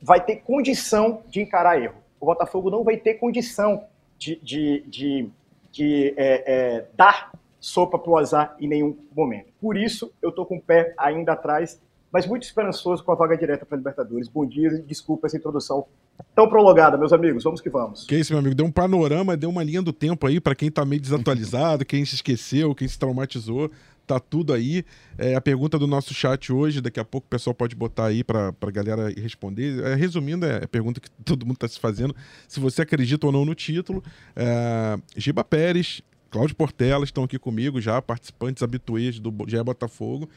vai 0.00 0.24
ter 0.24 0.36
condição 0.36 1.22
de 1.28 1.40
encarar 1.40 1.80
erro. 1.80 1.96
O 2.20 2.26
Botafogo 2.26 2.70
não 2.70 2.82
vai 2.82 2.96
ter 2.96 3.14
condição 3.14 3.84
de, 4.16 4.36
de, 4.36 4.84
de, 4.86 5.28
de 5.70 6.14
é, 6.16 6.44
é, 6.46 6.86
dar 6.94 7.32
sopa 7.60 7.98
para 7.98 8.10
o 8.10 8.16
azar 8.16 8.56
em 8.58 8.66
nenhum 8.66 8.96
momento. 9.14 9.52
Por 9.60 9.76
isso, 9.76 10.12
eu 10.22 10.30
estou 10.30 10.46
com 10.46 10.56
o 10.56 10.62
pé 10.62 10.94
ainda 10.96 11.32
atrás 11.32 11.80
mas 12.10 12.26
muito 12.26 12.42
esperançoso 12.42 13.04
com 13.04 13.12
a 13.12 13.14
vaga 13.14 13.36
direta 13.36 13.66
para 13.66 13.76
a 13.76 13.78
Libertadores. 13.78 14.28
Bom 14.28 14.46
dia 14.46 14.68
e 14.68 14.82
desculpa 14.82 15.26
essa 15.26 15.36
introdução 15.36 15.86
tão 16.34 16.48
prolongada, 16.48 16.96
meus 16.96 17.12
amigos. 17.12 17.44
Vamos 17.44 17.60
que 17.60 17.68
vamos. 17.68 18.04
Que 18.04 18.16
isso, 18.16 18.32
meu 18.32 18.40
amigo. 18.40 18.54
Deu 18.54 18.66
um 18.66 18.70
panorama, 18.70 19.36
deu 19.36 19.50
uma 19.50 19.62
linha 19.62 19.82
do 19.82 19.92
tempo 19.92 20.26
aí 20.26 20.40
para 20.40 20.54
quem 20.54 20.68
está 20.68 20.84
meio 20.84 21.00
desatualizado, 21.00 21.84
quem 21.84 22.04
se 22.04 22.14
esqueceu, 22.14 22.74
quem 22.74 22.86
se 22.86 22.98
traumatizou. 22.98 23.70
Tá 24.06 24.18
tudo 24.18 24.54
aí. 24.54 24.84
É, 25.18 25.34
a 25.34 25.40
pergunta 25.40 25.78
do 25.78 25.86
nosso 25.86 26.14
chat 26.14 26.50
hoje, 26.50 26.80
daqui 26.80 26.98
a 26.98 27.04
pouco 27.04 27.26
o 27.26 27.30
pessoal 27.30 27.52
pode 27.52 27.76
botar 27.76 28.06
aí 28.06 28.24
para 28.24 28.54
a 28.60 28.70
galera 28.70 29.10
responder. 29.10 29.84
É, 29.84 29.94
resumindo, 29.94 30.46
é 30.46 30.64
a 30.64 30.68
pergunta 30.68 30.98
que 31.00 31.10
todo 31.24 31.44
mundo 31.44 31.56
está 31.56 31.68
se 31.68 31.78
fazendo: 31.78 32.14
se 32.46 32.58
você 32.58 32.82
acredita 32.82 33.26
ou 33.26 33.32
não 33.32 33.44
no 33.44 33.54
título. 33.54 34.02
É, 34.34 34.98
Giba 35.16 35.44
Pérez, 35.44 36.02
Cláudio 36.30 36.56
Portela 36.56 37.04
estão 37.04 37.24
aqui 37.24 37.38
comigo 37.38 37.80
já, 37.80 38.00
participantes 38.00 38.62
habituês 38.62 39.18
do 39.18 39.30
GE 39.46 39.62
Botafogo 39.62 40.28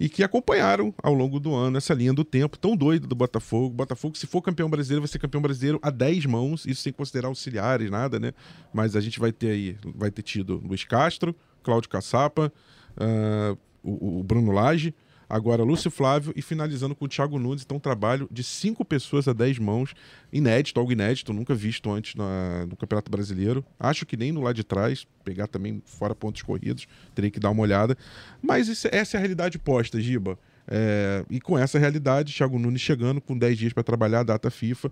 e 0.00 0.08
que 0.08 0.24
acompanharam 0.24 0.94
ao 1.02 1.12
longo 1.12 1.38
do 1.38 1.54
ano 1.54 1.76
essa 1.76 1.92
linha 1.92 2.14
do 2.14 2.24
tempo 2.24 2.58
tão 2.58 2.74
doida 2.74 3.06
do 3.06 3.14
Botafogo. 3.14 3.74
Botafogo, 3.74 4.16
se 4.16 4.26
for 4.26 4.40
campeão 4.40 4.70
brasileiro, 4.70 5.02
vai 5.02 5.08
ser 5.08 5.18
campeão 5.18 5.42
brasileiro 5.42 5.78
a 5.82 5.90
10 5.90 6.24
mãos, 6.24 6.64
isso 6.64 6.80
sem 6.80 6.90
considerar 6.90 7.28
auxiliares, 7.28 7.90
nada, 7.90 8.18
né? 8.18 8.32
Mas 8.72 8.96
a 8.96 9.00
gente 9.00 9.20
vai 9.20 9.30
ter 9.30 9.50
aí, 9.50 9.76
vai 9.94 10.10
ter 10.10 10.22
tido 10.22 10.56
Luiz 10.64 10.84
Castro, 10.84 11.36
Cláudio 11.62 11.90
Caçapa, 11.90 12.50
uh, 12.96 13.58
o, 13.82 14.20
o 14.20 14.22
Bruno 14.22 14.52
Lage, 14.52 14.94
Agora, 15.30 15.62
Lúcio 15.62 15.92
Flávio 15.92 16.32
e 16.34 16.42
finalizando 16.42 16.92
com 16.92 17.04
o 17.04 17.08
Thiago 17.08 17.38
Nunes. 17.38 17.62
Então, 17.62 17.76
um 17.76 17.80
trabalho 17.80 18.28
de 18.32 18.42
cinco 18.42 18.84
pessoas 18.84 19.28
a 19.28 19.32
dez 19.32 19.60
mãos, 19.60 19.94
inédito, 20.32 20.80
algo 20.80 20.90
inédito, 20.90 21.32
nunca 21.32 21.54
visto 21.54 21.88
antes 21.88 22.16
na, 22.16 22.66
no 22.66 22.76
Campeonato 22.76 23.08
Brasileiro. 23.12 23.64
Acho 23.78 24.04
que 24.04 24.16
nem 24.16 24.32
no 24.32 24.40
lado 24.40 24.56
de 24.56 24.64
trás, 24.64 25.06
pegar 25.24 25.46
também 25.46 25.80
fora 25.86 26.16
pontos 26.16 26.42
corridos, 26.42 26.88
teria 27.14 27.30
que 27.30 27.38
dar 27.38 27.50
uma 27.50 27.62
olhada. 27.62 27.96
Mas 28.42 28.66
isso, 28.66 28.88
essa 28.90 29.16
é 29.16 29.18
a 29.18 29.20
realidade 29.20 29.56
posta, 29.56 30.00
Giba. 30.00 30.36
É, 30.72 31.24
e 31.28 31.40
com 31.40 31.58
essa 31.58 31.78
realidade, 31.78 32.32
Thiago 32.32 32.58
Nunes 32.58 32.80
chegando 32.80 33.20
com 33.20 33.36
10 33.36 33.58
dias 33.58 33.72
para 33.72 33.82
trabalhar 33.82 34.20
a 34.20 34.22
data 34.22 34.50
FIFA 34.50 34.90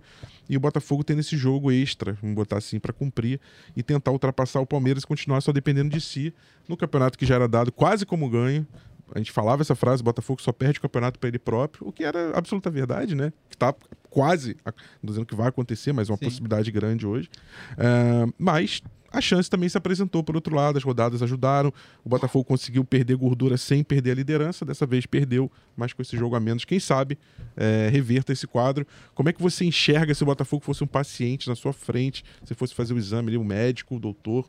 e 0.49 0.57
o 0.57 0.59
Botafogo 0.59 1.05
tendo 1.05 1.19
esse 1.19 1.37
jogo 1.37 1.71
extra, 1.71 2.17
vamos 2.21 2.35
botar 2.35 2.57
assim, 2.57 2.79
para 2.79 2.91
cumprir 2.91 3.39
e 3.77 3.81
tentar 3.81 4.11
ultrapassar 4.11 4.59
o 4.59 4.65
Palmeiras 4.65 5.03
e 5.03 5.07
continuar 5.07 5.39
só 5.39 5.53
dependendo 5.53 5.89
de 5.89 6.01
si 6.01 6.33
no 6.67 6.75
campeonato 6.75 7.17
que 7.17 7.25
já 7.25 7.35
era 7.35 7.47
dado 7.47 7.71
quase 7.71 8.05
como 8.05 8.29
ganho, 8.29 8.67
a 9.13 9.17
gente 9.17 9.31
falava 9.31 9.61
essa 9.61 9.75
frase, 9.75 10.03
Botafogo 10.03 10.41
só 10.41 10.51
perde 10.51 10.79
o 10.79 10.81
campeonato 10.81 11.19
para 11.19 11.27
ele 11.27 11.39
próprio, 11.39 11.87
o 11.87 11.91
que 11.91 12.03
era 12.03 12.37
absoluta 12.37 12.69
verdade, 12.69 13.15
né? 13.15 13.31
Que 13.49 13.57
tá 13.57 13.73
quase, 14.09 14.57
dizendo 15.03 15.25
que 15.25 15.35
vai 15.35 15.47
acontecer, 15.47 15.93
mas 15.93 16.09
é 16.09 16.11
uma 16.11 16.17
Sim. 16.17 16.25
possibilidade 16.25 16.71
grande 16.71 17.05
hoje. 17.05 17.29
É, 17.77 18.25
mas 18.37 18.81
a 19.11 19.21
chance 19.21 19.49
também 19.49 19.67
se 19.67 19.77
apresentou 19.77 20.23
por 20.23 20.35
outro 20.35 20.55
lado, 20.55 20.77
as 20.77 20.83
rodadas 20.83 21.21
ajudaram, 21.21 21.73
o 22.03 22.09
Botafogo 22.09 22.45
conseguiu 22.45 22.83
perder 22.85 23.15
gordura 23.15 23.57
sem 23.57 23.83
perder 23.83 24.11
a 24.11 24.15
liderança, 24.15 24.63
dessa 24.63 24.85
vez 24.85 25.05
perdeu, 25.05 25.51
mas 25.75 25.93
com 25.93 26.01
esse 26.01 26.15
jogo 26.15 26.35
a 26.35 26.39
menos, 26.39 26.63
quem 26.63 26.79
sabe 26.79 27.17
é, 27.57 27.89
reverta 27.91 28.31
esse 28.31 28.45
quadro. 28.45 28.85
Como 29.15 29.29
é 29.29 29.33
que 29.33 29.41
você 29.41 29.65
enxerga 29.65 30.13
se 30.13 30.21
o 30.23 30.25
Botafogo 30.25 30.63
fosse 30.63 30.83
um 30.83 30.87
paciente 30.87 31.47
na 31.47 31.55
sua 31.55 31.73
frente, 31.73 32.23
se 32.43 32.53
fosse 32.53 32.75
fazer 32.75 32.93
o 32.93 32.97
exame 32.97 33.29
ali, 33.29 33.37
um 33.37 33.43
médico, 33.43 33.95
o 33.95 33.99
doutor, 33.99 34.47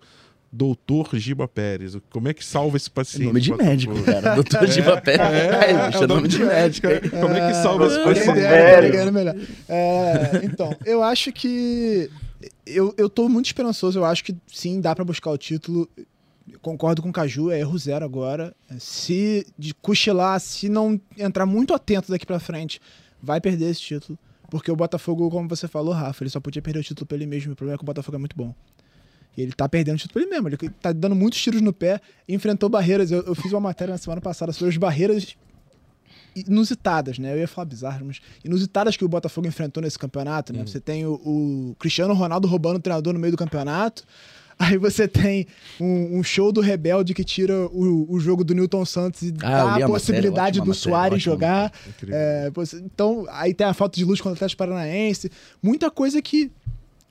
Doutor 0.52 1.16
Giba 1.16 1.47
Pérez. 1.47 1.97
Como 2.11 2.28
é 2.28 2.35
que 2.35 2.45
salva 2.45 2.76
esse 2.76 2.90
paciente? 2.90 3.23
É 3.23 3.26
nome 3.26 3.40
de 3.40 3.54
médico, 3.54 4.02
cara. 4.02 4.35
Doutor 4.35 4.64
é, 4.64 4.66
Giba 4.66 5.00
Pérez. 5.00 5.21
É, 5.21 5.37
é, 5.37 6.00
é, 6.00 6.02
é 6.02 6.07
nome 6.07 6.26
de 6.26 6.38
médico. 6.38 6.88
Como 7.21 7.35
é 7.35 7.49
que 7.49 7.54
salva 7.54 7.87
esse 7.87 8.02
paciente? 8.02 8.40
É, 9.69 10.45
então, 10.45 10.75
eu 10.85 11.02
acho 11.04 11.33
que. 11.33 12.11
Eu, 12.66 12.92
eu 12.99 13.09
tô 13.09 13.28
muito 13.28 13.47
esperançoso. 13.47 14.00
Eu 14.00 14.04
acho 14.04 14.25
que 14.25 14.37
sim, 14.49 14.80
dá 14.80 14.95
para 14.95 15.04
buscar 15.04 15.30
o 15.30 15.38
título. 15.38 15.88
Concordo 16.61 17.00
com 17.00 17.11
o 17.11 17.12
Caju, 17.12 17.50
é 17.52 17.61
erro 17.61 17.78
zero 17.78 18.04
agora. 18.04 18.52
Se 18.78 19.47
de 19.57 19.73
cochilar, 19.73 20.40
se 20.40 20.69
não 20.69 21.00
entrar 21.16 21.47
muito 21.47 21.73
atento 21.73 22.11
daqui 22.11 22.26
para 22.26 22.40
frente, 22.40 22.80
vai 23.23 23.40
perder 23.40 23.71
esse 23.71 23.80
título. 23.80 24.19
Porque 24.50 24.71
o 24.71 24.75
Botafogo, 24.75 25.30
como 25.30 25.49
você 25.49 25.69
falou, 25.69 25.95
Rafa, 25.95 26.25
ele 26.25 26.30
só 26.30 26.40
podia 26.40 26.61
perder 26.61 26.80
o 26.80 26.83
título 26.83 27.07
pra 27.07 27.16
ele 27.16 27.26
mesmo. 27.26 27.52
O 27.52 27.57
problema 27.57 27.76
é 27.76 27.78
que 27.78 27.85
o 27.85 27.87
Botafogo 27.87 28.16
é 28.16 28.19
muito 28.19 28.37
bom. 28.37 28.52
Ele 29.37 29.52
tá 29.52 29.68
perdendo 29.68 29.94
o 29.96 29.99
título 29.99 30.14
pra 30.14 30.22
ele 30.22 30.30
mesmo. 30.30 30.49
Ele 30.49 30.70
tá 30.80 30.92
dando 30.92 31.14
muitos 31.14 31.40
tiros 31.40 31.60
no 31.60 31.72
pé, 31.72 32.00
enfrentou 32.28 32.68
barreiras. 32.68 33.10
Eu, 33.10 33.22
eu 33.22 33.34
fiz 33.34 33.52
uma 33.52 33.60
matéria 33.60 33.92
na 33.92 33.99
semana 33.99 34.20
passada 34.20 34.52
sobre 34.52 34.70
as 34.70 34.76
barreiras 34.76 35.37
inusitadas, 36.34 37.18
né? 37.18 37.32
Eu 37.32 37.38
ia 37.38 37.49
falar 37.49 37.64
bizarras, 37.64 38.02
mas 38.02 38.20
inusitadas 38.44 38.96
que 38.96 39.04
o 39.04 39.08
Botafogo 39.08 39.46
enfrentou 39.46 39.82
nesse 39.82 39.99
campeonato, 39.99 40.52
né? 40.52 40.60
Uhum. 40.60 40.66
Você 40.66 40.80
tem 40.80 41.06
o, 41.06 41.14
o, 41.14 41.76
Cristiano 41.78 42.14
Ronaldo 42.14 42.46
roubando 42.46 42.76
o 42.76 42.80
treinador 42.80 43.12
no 43.12 43.18
meio 43.18 43.32
do 43.32 43.37
campeonato. 43.37 44.04
Aí 44.58 44.76
você 44.76 45.08
tem 45.08 45.46
um, 45.80 46.18
um 46.18 46.22
show 46.22 46.52
do 46.52 46.60
Rebelde 46.60 47.14
que 47.14 47.25
tira 47.25 47.54
o, 47.68 48.06
o 48.12 48.20
jogo 48.20 48.44
do 48.44 48.54
Newton 48.54 48.84
Santos 48.84 49.22
e 49.22 49.34
ah, 49.42 49.78
dá 49.78 49.87
a 49.87 49.88
possibilidade 49.88 50.60
do 50.60 50.75
Soares 50.75 51.22
jogar. 51.22 51.72
É, 52.06 52.52
então, 52.75 53.25
aí 53.30 53.54
tem 53.54 53.66
a 53.66 53.72
falta 53.72 53.96
de 53.96 54.04
luz 54.04 54.20
contra 54.20 54.32
o 54.32 54.37
Atlético 54.37 54.58
Paranaense. 54.58 55.30
Muita 55.62 55.90
coisa 55.90 56.20
que 56.20 56.52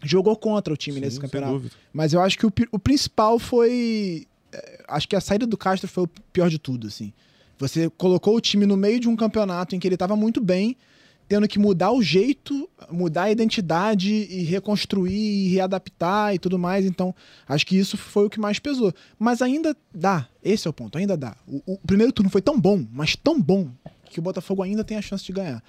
jogou 0.03 0.35
contra 0.35 0.73
o 0.73 0.77
time 0.77 0.95
Sim, 0.95 1.01
nesse 1.01 1.19
campeonato. 1.19 1.69
Mas 1.93 2.13
eu 2.13 2.21
acho 2.21 2.37
que 2.37 2.45
o, 2.45 2.53
o 2.71 2.79
principal 2.79 3.39
foi. 3.39 4.27
É, 4.51 4.83
acho 4.87 5.07
que 5.07 5.15
a 5.15 5.21
saída 5.21 5.45
do 5.45 5.57
Castro 5.57 5.87
foi 5.87 6.03
o 6.03 6.09
pior 6.31 6.49
de 6.49 6.59
tudo, 6.59 6.87
assim. 6.87 7.13
Você 7.57 7.89
colocou 7.97 8.35
o 8.35 8.41
time 8.41 8.65
no 8.65 8.77
meio 8.77 8.99
de 8.99 9.09
um 9.09 9.15
campeonato 9.15 9.75
em 9.75 9.79
que 9.79 9.87
ele 9.87 9.95
estava 9.95 10.15
muito 10.15 10.41
bem 10.41 10.77
tendo 11.29 11.47
que 11.47 11.59
mudar 11.59 11.91
o 11.91 12.01
jeito, 12.01 12.67
mudar 12.89 13.23
a 13.23 13.31
identidade 13.31 14.11
e 14.11 14.41
reconstruir 14.41 15.13
e 15.13 15.49
readaptar 15.49 16.33
e 16.33 16.39
tudo 16.39 16.57
mais. 16.57 16.87
Então, 16.87 17.13
acho 17.47 17.67
que 17.67 17.77
isso 17.77 17.95
foi 17.95 18.25
o 18.25 18.29
que 18.31 18.39
mais 18.39 18.57
pesou. 18.57 18.91
Mas 19.19 19.39
ainda 19.39 19.77
dá, 19.93 20.27
esse 20.43 20.67
é 20.67 20.69
o 20.71 20.73
ponto, 20.73 20.97
ainda 20.97 21.15
dá. 21.15 21.37
O, 21.47 21.73
o 21.73 21.77
primeiro 21.85 22.11
turno 22.11 22.31
foi 22.31 22.41
tão 22.41 22.59
bom, 22.59 22.83
mas 22.91 23.15
tão 23.15 23.39
bom, 23.39 23.69
que 24.09 24.17
o 24.17 24.23
Botafogo 24.23 24.63
ainda 24.63 24.83
tem 24.83 24.97
a 24.97 25.03
chance 25.03 25.23
de 25.23 25.31
ganhar. 25.31 25.63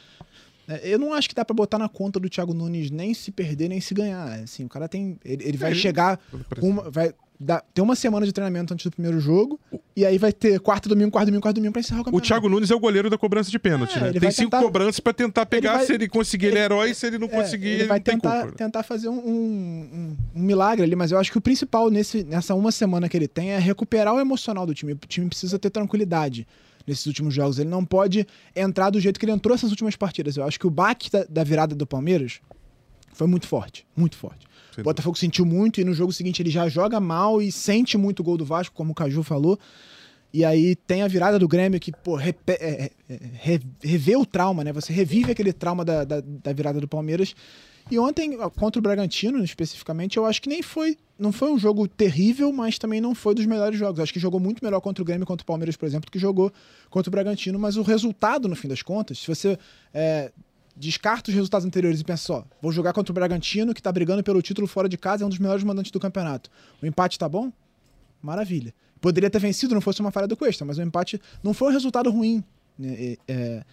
É, 0.71 0.81
eu 0.85 0.99
não 0.99 1.12
acho 1.12 1.29
que 1.29 1.35
dá 1.35 1.45
para 1.45 1.55
botar 1.55 1.79
na 1.79 1.89
conta 1.89 2.21
do 2.21 2.29
Thiago 2.29 2.55
Nunes 2.55 2.91
nem 2.91 3.12
se 3.12 3.33
perder 3.33 3.69
nem 3.69 3.81
se 3.81 3.93
ganhar. 3.93 4.41
Assim, 4.41 4.65
o 4.65 4.69
cara 4.69 4.89
tem. 4.89 5.19
Ele, 5.25 5.45
ele 5.49 5.59
vai 5.59 5.73
é, 5.73 5.75
chegar. 5.75 6.21
Uma, 6.62 6.89
vai, 6.89 7.12
Dá, 7.43 7.65
tem 7.73 7.83
uma 7.83 7.97
semana 7.97 8.27
de 8.27 8.35
treinamento 8.35 8.75
antes 8.75 8.85
do 8.85 8.91
primeiro 8.91 9.19
jogo, 9.19 9.59
e 9.97 10.05
aí 10.05 10.19
vai 10.19 10.31
ter 10.31 10.61
quarto 10.61 10.91
domingo, 10.91 11.11
quarto 11.11 11.29
domingo, 11.29 11.41
quarto 11.41 11.57
domingo 11.57 11.73
pra 11.73 11.81
encerrar 11.81 12.03
o 12.03 12.05
campeonato. 12.05 12.27
O 12.27 12.29
Thiago 12.29 12.49
Nunes 12.50 12.71
é 12.71 12.75
o 12.75 12.79
goleiro 12.79 13.09
da 13.09 13.17
cobrança 13.17 13.50
de 13.50 13.59
pênalti, 13.59 13.97
é, 13.97 14.12
né? 14.12 14.12
Tem 14.12 14.31
cinco 14.31 14.50
tentar, 14.50 14.62
cobranças 14.62 15.00
para 15.00 15.15
tentar 15.15 15.47
pegar, 15.47 15.79
vai, 15.79 15.87
se 15.87 15.95
ele 15.95 16.07
conseguir, 16.07 16.49
ele, 16.49 16.57
ele 16.57 16.61
é 16.61 16.65
herói, 16.67 16.93
se 16.93 17.07
ele 17.07 17.17
não 17.17 17.29
é, 17.29 17.31
conseguir, 17.31 17.69
ele, 17.69 17.81
ele 17.81 17.89
vai 17.89 17.99
tentar, 17.99 18.43
culpa, 18.43 18.57
tentar 18.59 18.83
fazer 18.83 19.09
um, 19.09 19.19
um, 19.19 20.17
um, 20.37 20.43
milagre 20.43 20.85
ali, 20.85 20.95
mas 20.95 21.12
eu 21.12 21.19
acho 21.19 21.33
que 21.33 21.39
o 21.39 21.41
principal 21.41 21.89
nesse, 21.89 22.25
nessa 22.25 22.55
uma 22.55 22.71
semana 22.71 23.09
que 23.09 23.17
ele 23.17 23.27
tem 23.27 23.53
é 23.53 23.59
recuperar 23.59 24.15
o 24.15 24.21
emocional 24.21 24.67
do 24.67 24.75
time. 24.75 24.93
O 24.93 24.97
time 24.97 25.27
precisa 25.27 25.59
ter 25.59 25.71
tranquilidade 25.71 26.47
nesses 26.87 27.07
últimos 27.07 27.35
jogos. 27.35 27.59
Ele 27.59 27.69
não 27.69 27.85
pode 27.85 28.27
entrar 28.55 28.91
do 28.91 29.01
jeito 29.01 29.19
que 29.19 29.25
ele 29.27 29.33
entrou 29.33 29.55
essas 29.55 29.71
últimas 29.71 29.97
partidas. 29.97 30.37
Eu 30.37 30.45
acho 30.45 30.59
que 30.59 30.67
o 30.67 30.71
baque 30.71 31.11
da, 31.11 31.25
da 31.25 31.45
virada 31.45 31.75
do 31.75 31.87
Palmeiras 31.87 32.41
foi 33.13 33.27
muito 33.27 33.47
forte, 33.47 33.87
muito 33.97 34.17
forte. 34.17 34.47
O 34.79 34.83
Botafogo 34.83 35.19
sentiu 35.19 35.45
muito 35.45 35.81
e 35.81 35.85
no 35.85 35.93
jogo 35.93 36.13
seguinte 36.13 36.41
ele 36.41 36.51
já 36.51 36.69
joga 36.69 37.01
mal 37.01 37.43
e 37.43 37.51
sente 37.51 37.99
muito 37.99 38.21
o 38.21 38.23
gol 38.23 38.37
do 38.37 38.45
Vasco, 38.45 38.75
como 38.75 38.93
o 38.93 38.95
Caju 38.95 39.23
falou. 39.23 39.59
E 40.33 40.45
aí 40.45 40.77
tem 40.77 41.03
a 41.03 41.09
virada 41.09 41.39
do 41.39 41.49
Grêmio 41.49 41.81
que, 41.81 41.91
pô, 41.91 42.19
é, 42.19 42.33
é, 42.47 42.91
é, 43.09 43.61
revê 43.83 44.17
o 44.17 44.25
trauma, 44.25 44.63
né? 44.63 44.73
Você 44.73 44.93
revive 44.93 45.33
aquele 45.33 45.53
trauma 45.53 45.85
da, 45.85 46.05
da, 46.05 46.21
da, 46.21 46.53
virada 46.53 46.81
do 46.81 46.87
Palmeiras. 46.87 47.35
E 47.91 47.99
ontem, 47.99 48.37
contra 48.57 48.79
o 48.79 48.83
Bragantino, 48.83 49.43
especificamente, 49.45 50.17
eu 50.17 50.27
acho 50.27 50.43
que 50.43 50.49
nem 50.49 50.63
foi. 50.63 50.97
Não 51.19 51.33
foi 51.33 51.53
um 51.53 51.59
jogo 51.59 51.87
terrível, 51.87 52.53
mas 52.53 52.79
também 52.79 53.01
não 53.01 53.15
foi 53.15 53.35
dos 53.35 53.45
melhores 53.47 53.79
jogos. 53.79 54.01
Acho 54.01 54.13
que 54.13 54.19
jogou 54.19 54.41
muito 54.41 54.65
melhor 54.65 54.81
contra 54.81 55.03
o 55.03 55.05
Grêmio 55.05 55.27
contra 55.27 55.43
o 55.43 55.47
Palmeiras, 55.47 55.77
por 55.77 55.87
exemplo, 55.87 56.07
do 56.07 56.13
que 56.13 56.19
jogou 56.19 56.53
contra 56.89 57.11
o 57.11 57.13
Bragantino. 57.13 57.59
Mas 57.59 57.77
o 57.77 57.83
resultado, 57.83 58.49
no 58.49 58.57
fim 58.57 58.69
das 58.69 58.81
contas, 58.83 59.19
se 59.19 59.27
você 59.27 59.59
é, 59.93 60.33
descarta 60.77 61.31
os 61.31 61.35
resultados 61.35 61.67
anteriores 61.67 62.01
e 62.01 62.05
pensa 62.05 62.25
só, 62.25 62.45
vou 62.63 62.73
jogar 62.73 62.93
contra 62.93 63.13
o 63.13 63.15
Bragantino, 63.15 63.75
que 63.75 63.83
tá 63.83 63.93
brigando 63.93 64.23
pelo 64.23 64.41
título 64.41 64.67
fora 64.67 64.89
de 64.89 64.97
casa, 64.97 65.23
é 65.23 65.27
um 65.27 65.31
dos 65.31 65.39
melhores 65.39 65.63
mandantes 65.63 65.91
do 65.91 66.01
campeonato. 66.01 66.51
O 66.83 66.87
empate 66.87 67.19
tá 67.19 67.29
bom? 67.29 67.53
Maravilha. 68.23 68.73
Poderia 69.01 69.31
ter 69.31 69.39
vencido, 69.39 69.75
não 69.75 69.81
fosse 69.81 70.01
uma 70.01 70.11
falha 70.11 70.27
do 70.27 70.37
Cuesta, 70.37 70.65
mas 70.65 70.79
o 70.79 70.83
empate 70.83 71.21
não 71.43 71.53
foi 71.53 71.69
um 71.69 71.73
resultado 71.73 72.11
ruim 72.11 72.43
né, 72.79 73.17
é, 73.29 73.65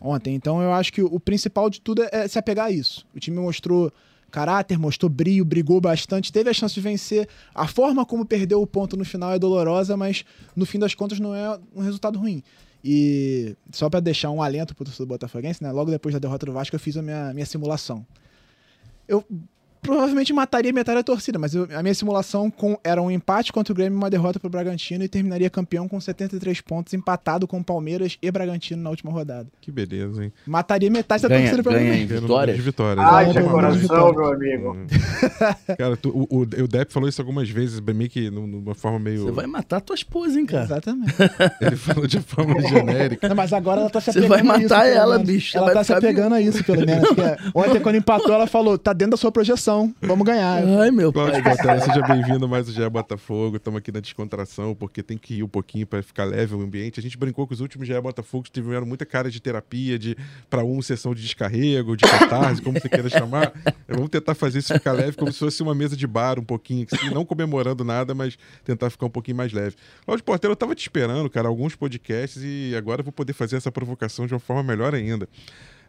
ontem. 0.00 0.34
Então 0.34 0.62
eu 0.62 0.72
acho 0.72 0.92
que 0.92 1.02
o 1.02 1.20
principal 1.20 1.68
de 1.68 1.80
tudo 1.80 2.04
é 2.10 2.26
se 2.26 2.38
apegar 2.38 2.66
a 2.66 2.70
isso. 2.70 3.06
O 3.14 3.20
time 3.20 3.38
mostrou 3.38 3.92
caráter, 4.30 4.78
mostrou 4.78 5.10
brilho, 5.10 5.44
brigou 5.44 5.80
bastante, 5.80 6.32
teve 6.32 6.48
a 6.48 6.54
chance 6.54 6.74
de 6.74 6.80
vencer. 6.80 7.28
A 7.54 7.66
forma 7.66 8.06
como 8.06 8.24
perdeu 8.24 8.62
o 8.62 8.66
ponto 8.66 8.96
no 8.96 9.04
final 9.04 9.32
é 9.32 9.38
dolorosa, 9.38 9.96
mas 9.96 10.24
no 10.54 10.64
fim 10.64 10.78
das 10.78 10.94
contas 10.94 11.18
não 11.20 11.34
é 11.34 11.58
um 11.74 11.82
resultado 11.82 12.18
ruim. 12.18 12.42
E 12.82 13.54
só 13.70 13.90
para 13.90 14.00
deixar 14.00 14.30
um 14.30 14.42
alento 14.42 14.74
pro 14.74 14.84
torcedor 14.84 15.06
botafoguense, 15.06 15.62
né? 15.62 15.70
Logo 15.70 15.90
depois 15.90 16.14
da 16.14 16.18
derrota 16.18 16.46
do 16.46 16.52
Vasco, 16.52 16.74
eu 16.74 16.80
fiz 16.80 16.96
a 16.96 17.02
minha, 17.02 17.34
minha 17.34 17.44
simulação. 17.44 18.06
Eu 19.06 19.24
provavelmente 19.80 20.32
mataria 20.32 20.72
metade 20.72 20.98
da 20.98 21.02
torcida, 21.02 21.38
mas 21.38 21.54
eu, 21.54 21.68
a 21.74 21.82
minha 21.82 21.94
simulação 21.94 22.50
com, 22.50 22.78
era 22.84 23.00
um 23.00 23.10
empate 23.10 23.52
contra 23.52 23.72
o 23.72 23.76
Grêmio 23.76 23.96
e 23.96 23.98
uma 23.98 24.10
derrota 24.10 24.38
para 24.38 24.46
o 24.46 24.50
Bragantino 24.50 25.04
e 25.04 25.08
terminaria 25.08 25.50
campeão 25.50 25.88
com 25.88 26.00
73 26.00 26.60
pontos, 26.60 26.94
empatado 26.94 27.46
com 27.46 27.62
Palmeiras 27.62 28.18
e 28.20 28.30
Bragantino 28.30 28.82
na 28.82 28.90
última 28.90 29.10
rodada. 29.10 29.48
Que 29.60 29.70
beleza, 29.70 30.24
hein? 30.24 30.32
Mataria 30.46 30.90
metade 30.90 31.22
da 31.22 31.28
ganha, 31.28 31.40
torcida 31.50 31.62
para 31.62 31.80
mim. 31.80 32.06
Vitória. 32.06 32.54
De 32.54 32.60
vitórias. 32.60 33.06
Ai, 33.06 33.32
de 33.32 33.42
coração, 33.42 34.12
meu 34.12 34.32
amigo. 34.32 34.76
cara, 35.78 35.96
tu, 35.96 36.10
o, 36.10 36.38
o, 36.38 36.40
o 36.42 36.68
Depp 36.68 36.92
falou 36.92 37.08
isso 37.08 37.20
algumas 37.20 37.48
vezes, 37.48 37.80
meio 37.80 38.10
que 38.10 38.30
numa 38.30 38.74
forma 38.74 38.98
meio... 38.98 39.24
Você 39.24 39.32
vai 39.32 39.46
matar 39.46 39.80
tua 39.80 39.94
esposa, 39.94 40.38
hein, 40.38 40.46
cara? 40.46 40.64
Exatamente. 40.64 41.14
Ele 41.60 41.76
falou 41.76 42.06
de 42.06 42.20
forma 42.20 42.60
genérica. 42.66 43.28
Não, 43.28 43.36
mas 43.36 43.52
agora 43.52 43.80
ela 43.80 43.90
tá 43.90 44.00
se 44.00 44.12
Você 44.12 44.26
vai 44.26 44.42
matar 44.42 44.88
isso, 44.88 44.98
ela, 44.98 45.18
bicho. 45.18 45.56
Ela 45.56 45.72
tá 45.72 45.84
se 45.84 45.92
apegando 45.92 46.34
a 46.34 46.40
isso, 46.40 46.62
pelo 46.64 46.84
menos. 46.84 47.08
ontem, 47.54 47.80
quando 47.80 47.96
empatou, 47.96 48.34
ela 48.34 48.46
falou, 48.46 48.78
tá 48.78 48.92
dentro 48.92 49.12
da 49.12 49.16
sua 49.16 49.32
projeção, 49.32 49.69
vamos 50.00 50.24
ganhar. 50.24 50.62
Ai, 50.80 50.90
meu 50.90 51.12
pai. 51.12 51.32
seja 51.80 52.02
bem-vindo 52.06 52.48
mais 52.48 52.68
o 52.68 52.72
Gé 52.72 52.88
Botafogo. 52.88 53.56
Estamos 53.56 53.78
aqui 53.78 53.92
na 53.92 54.00
descontração, 54.00 54.74
porque 54.74 55.02
tem 55.02 55.16
que 55.16 55.34
ir 55.34 55.42
um 55.42 55.48
pouquinho 55.48 55.86
para 55.86 56.02
ficar 56.02 56.24
leve 56.24 56.54
o 56.54 56.60
ambiente. 56.60 56.98
A 56.98 57.02
gente 57.02 57.16
brincou 57.16 57.46
que 57.46 57.54
os 57.54 57.60
últimos 57.60 57.86
Gé 57.86 58.00
Botafogo 58.00 58.46
tiveram 58.50 58.86
muita 58.86 59.06
cara 59.06 59.30
de 59.30 59.40
terapia, 59.40 59.98
de 59.98 60.16
para 60.48 60.64
um 60.64 60.82
sessão 60.82 61.14
de 61.14 61.22
descarrego, 61.22 61.96
de 61.96 62.04
catarse, 62.04 62.60
como 62.60 62.80
você 62.80 62.88
queira 62.88 63.08
chamar. 63.08 63.52
Vamos 63.88 64.08
tentar 64.08 64.34
fazer 64.34 64.58
isso 64.58 64.72
ficar 64.72 64.92
leve, 64.92 65.16
como 65.16 65.32
se 65.32 65.38
fosse 65.38 65.62
uma 65.62 65.74
mesa 65.74 65.96
de 65.96 66.06
bar 66.06 66.38
um 66.38 66.44
pouquinho, 66.44 66.86
não 67.12 67.24
comemorando 67.24 67.84
nada, 67.84 68.14
mas 68.14 68.36
tentar 68.64 68.90
ficar 68.90 69.06
um 69.06 69.10
pouquinho 69.10 69.36
mais 69.36 69.52
leve. 69.52 69.76
Cláudio 70.04 70.24
Porteiro, 70.24 70.52
eu 70.52 70.54
estava 70.54 70.74
te 70.74 70.80
esperando, 70.80 71.28
cara, 71.30 71.48
alguns 71.48 71.76
podcasts 71.76 72.42
e 72.44 72.74
agora 72.76 73.00
eu 73.00 73.04
vou 73.04 73.12
poder 73.12 73.32
fazer 73.32 73.56
essa 73.56 73.70
provocação 73.70 74.26
de 74.26 74.34
uma 74.34 74.40
forma 74.40 74.62
melhor 74.62 74.94
ainda. 74.94 75.28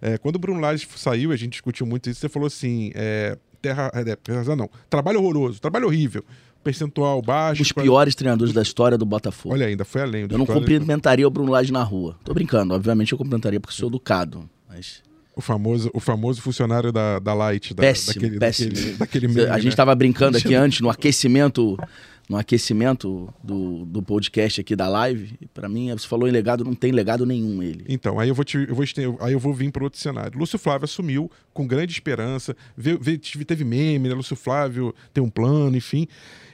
É, 0.02 0.18
quando 0.18 0.38
o 0.38 0.40
Bruno 0.40 0.60
Lages 0.60 0.88
saiu, 0.96 1.32
a 1.32 1.36
gente 1.36 1.52
discutiu 1.52 1.86
muito 1.86 2.10
isso, 2.10 2.20
você 2.20 2.28
falou 2.28 2.48
assim: 2.48 2.92
é, 2.96 3.38
terra. 3.62 3.92
É, 3.94 4.16
terra 4.16 4.56
não. 4.56 4.70
Trabalho 4.90 5.20
horroroso, 5.20 5.60
trabalho 5.60 5.88
horrível. 5.88 6.24
Percentual 6.64 7.22
baixo. 7.22 7.62
Os 7.62 7.72
piores 7.72 8.14
treinadores 8.14 8.54
da 8.54 8.62
história 8.62 8.98
do 8.98 9.06
Botafogo. 9.06 9.56
Olha, 9.56 9.66
ainda 9.66 9.84
foi 9.84 10.02
além. 10.02 10.28
Eu 10.30 10.38
não 10.38 10.46
cumprimentaria 10.46 11.28
o 11.28 11.32
Bruno 11.32 11.52
Lage 11.52 11.72
na 11.72 11.82
rua. 11.84 12.18
Tô 12.24 12.34
brincando, 12.34 12.74
obviamente 12.74 13.12
eu 13.12 13.18
cumprimentaria 13.18 13.60
porque 13.60 13.76
sou 13.76 13.90
educado. 13.90 14.48
Mas 14.70 15.02
o 15.36 15.42
famoso, 15.42 15.90
o 15.94 16.00
famoso 16.00 16.42
funcionário 16.42 16.92
da, 16.92 17.18
da 17.20 17.34
Light, 17.34 17.74
da, 17.74 17.82
péssimo, 17.82 18.14
daquele, 18.14 18.40
péssimo. 18.40 18.70
daquele, 18.70 18.94
daquele 18.94 19.28
meme, 19.28 19.50
A 19.50 19.58
gente 19.58 19.70
estava 19.70 19.92
né? 19.92 19.96
brincando 19.96 20.38
aqui 20.38 20.54
antes, 20.54 20.82
no 20.82 20.90
aquecimento 20.90 21.78
no 22.32 22.38
aquecimento 22.38 23.28
do, 23.44 23.84
do 23.84 24.02
podcast 24.02 24.62
aqui 24.62 24.74
da 24.74 24.88
live, 24.88 25.38
para 25.54 25.68
mim, 25.68 25.92
você 25.92 26.08
falou 26.08 26.30
em 26.30 26.32
legado, 26.32 26.64
não 26.64 26.74
tem 26.74 26.94
legado 26.94 27.26
nenhum 27.26 27.62
ele. 27.62 27.84
Então, 27.90 28.18
aí 28.22 28.30
eu 28.30 28.34
vou, 28.34 28.46
te, 28.46 28.58
eu 28.58 28.74
vou, 28.74 28.86
aí 29.20 29.34
eu 29.34 29.40
vou 29.40 29.54
vir 29.54 29.70
para 29.70 29.84
outro 29.84 30.00
cenário. 30.00 30.40
Lúcio 30.40 30.58
Flávio 30.58 30.86
assumiu 30.86 31.30
com 31.54 31.68
grande 31.68 31.92
esperança, 31.92 32.56
veio, 32.76 32.98
veio, 33.02 33.20
teve 33.20 33.66
meme, 33.66 34.08
né? 34.08 34.16
Lúcio 34.16 34.38
Flávio 34.38 34.96
tem 35.14 35.22
um 35.22 35.30
plano, 35.30 35.76
enfim 35.76 36.08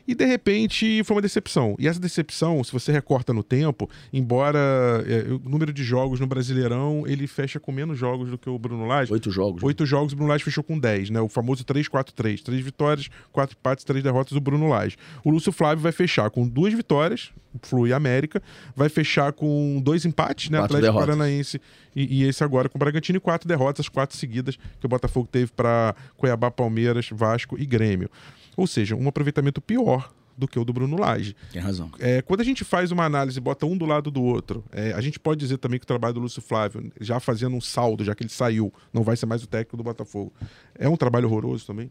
e 0.08 0.16
de 0.16 0.26
repente 0.26 1.04
foi 1.04 1.16
uma 1.16 1.22
decepção. 1.22 1.76
E 1.78 1.88
essa 1.88 2.00
decepção, 2.00 2.64
se 2.64 2.72
você 2.72 2.92
recorta 2.92 3.34
no 3.34 3.44
tempo, 3.44 3.90
embora 4.14 4.60
é, 5.06 5.32
o 5.32 5.50
número 5.50 5.74
de 5.74 5.84
jogos 5.84 6.20
no 6.20 6.28
Brasileirão 6.28 7.04
ele 7.06 7.28
fecha 7.28 7.60
com 7.60 7.72
menos 7.72 8.00
jogos 8.00 8.30
do 8.30 8.38
que 8.38 8.50
o 8.50 8.58
Bruno 8.58 8.86
Lage. 8.86 9.12
Oito 9.12 9.30
jogos. 9.30 9.62
Oito 9.64 9.84
né? 9.84 9.88
jogos, 9.88 10.14
o 10.14 10.16
Bruno 10.16 10.32
Lage 10.32 10.44
fechou 10.44 10.64
com 10.64 10.80
dez, 10.80 11.10
né? 11.10 11.20
O 11.20 11.28
famoso 11.28 11.66
3-4-3. 11.66 12.42
Três 12.42 12.62
vitórias, 12.62 13.10
quatro 13.32 13.58
empates, 13.60 13.84
três 13.84 14.04
derrotas 14.04 14.32
do 14.32 14.40
Bruno 14.40 14.70
Lage. 14.70 14.96
O 15.26 15.30
Lúcio 15.30 15.52
Flávio 15.52 15.84
vai 15.84 15.92
fechar 15.92 16.30
com 16.30 16.48
duas 16.48 16.74
vitórias, 16.74 17.32
Flui 17.64 17.92
América, 17.92 18.42
vai 18.76 18.88
fechar 18.88 19.34
com 19.34 19.82
dois 19.84 20.06
empates, 20.06 20.50
né? 20.50 20.60
Quatro 20.60 20.78
Atlético 20.78 20.94
derrotas. 20.94 21.16
Paranaense 21.18 21.62
e, 21.96 22.22
e, 22.22 22.24
esse 22.28 22.44
agora 22.44 22.70
com 22.70 22.78
o 22.78 22.80
Bragantino 22.80 23.18
e 23.18 23.20
quatro 23.20 23.48
derrotas, 23.48 23.90
quatro 23.90 24.16
seguidas 24.16 24.56
que 24.80 24.86
o 24.86 24.90
Botafogo 24.90 25.28
teve 25.30 25.52
para 25.52 25.96
Cuiabá, 26.16 26.52
Palmeiras, 26.52 27.10
Vasco 27.12 27.58
e 27.60 27.66
Grêmio. 27.66 28.10
Ou 28.58 28.68
seja, 28.68 28.96
um 28.96 29.08
aproveitamento 29.08 29.62
pior 29.62 30.12
do 30.38 30.48
que 30.48 30.60
o 30.60 30.66
do 30.66 30.72
Bruno 30.72 31.00
Lage. 31.00 31.36
Tem 31.52 31.62
razão. 31.62 31.90
É, 32.00 32.22
quando 32.22 32.42
a 32.42 32.44
gente 32.44 32.64
faz 32.64 32.92
uma 32.92 33.06
análise 33.06 33.40
e 33.40 33.42
bota 33.42 33.66
um 33.66 33.76
do 33.76 33.86
lado 33.86 34.12
do 34.12 34.22
outro, 34.22 34.64
é, 34.72 34.94
a 34.94 35.02
gente 35.02 35.20
pode 35.20 35.40
dizer 35.40 35.58
também 35.58 35.80
que 35.80 35.84
o 35.84 35.88
trabalho 35.88 36.14
do 36.14 36.20
Lúcio 36.20 36.42
Flávio, 36.42 36.92
já 37.00 37.20
fazendo 37.20 37.56
um 37.56 37.62
saldo, 37.62 38.04
já 38.04 38.14
que 38.14 38.24
ele 38.24 38.30
saiu, 38.30 38.72
não 38.94 39.04
vai 39.04 39.16
ser 39.16 39.26
mais 39.26 39.44
o 39.44 39.48
técnico 39.48 39.78
do 39.78 39.84
Botafogo, 39.84 40.32
é 40.76 40.88
um 40.88 40.98
trabalho 40.98 41.28
horroroso 41.28 41.66
também? 41.66 41.90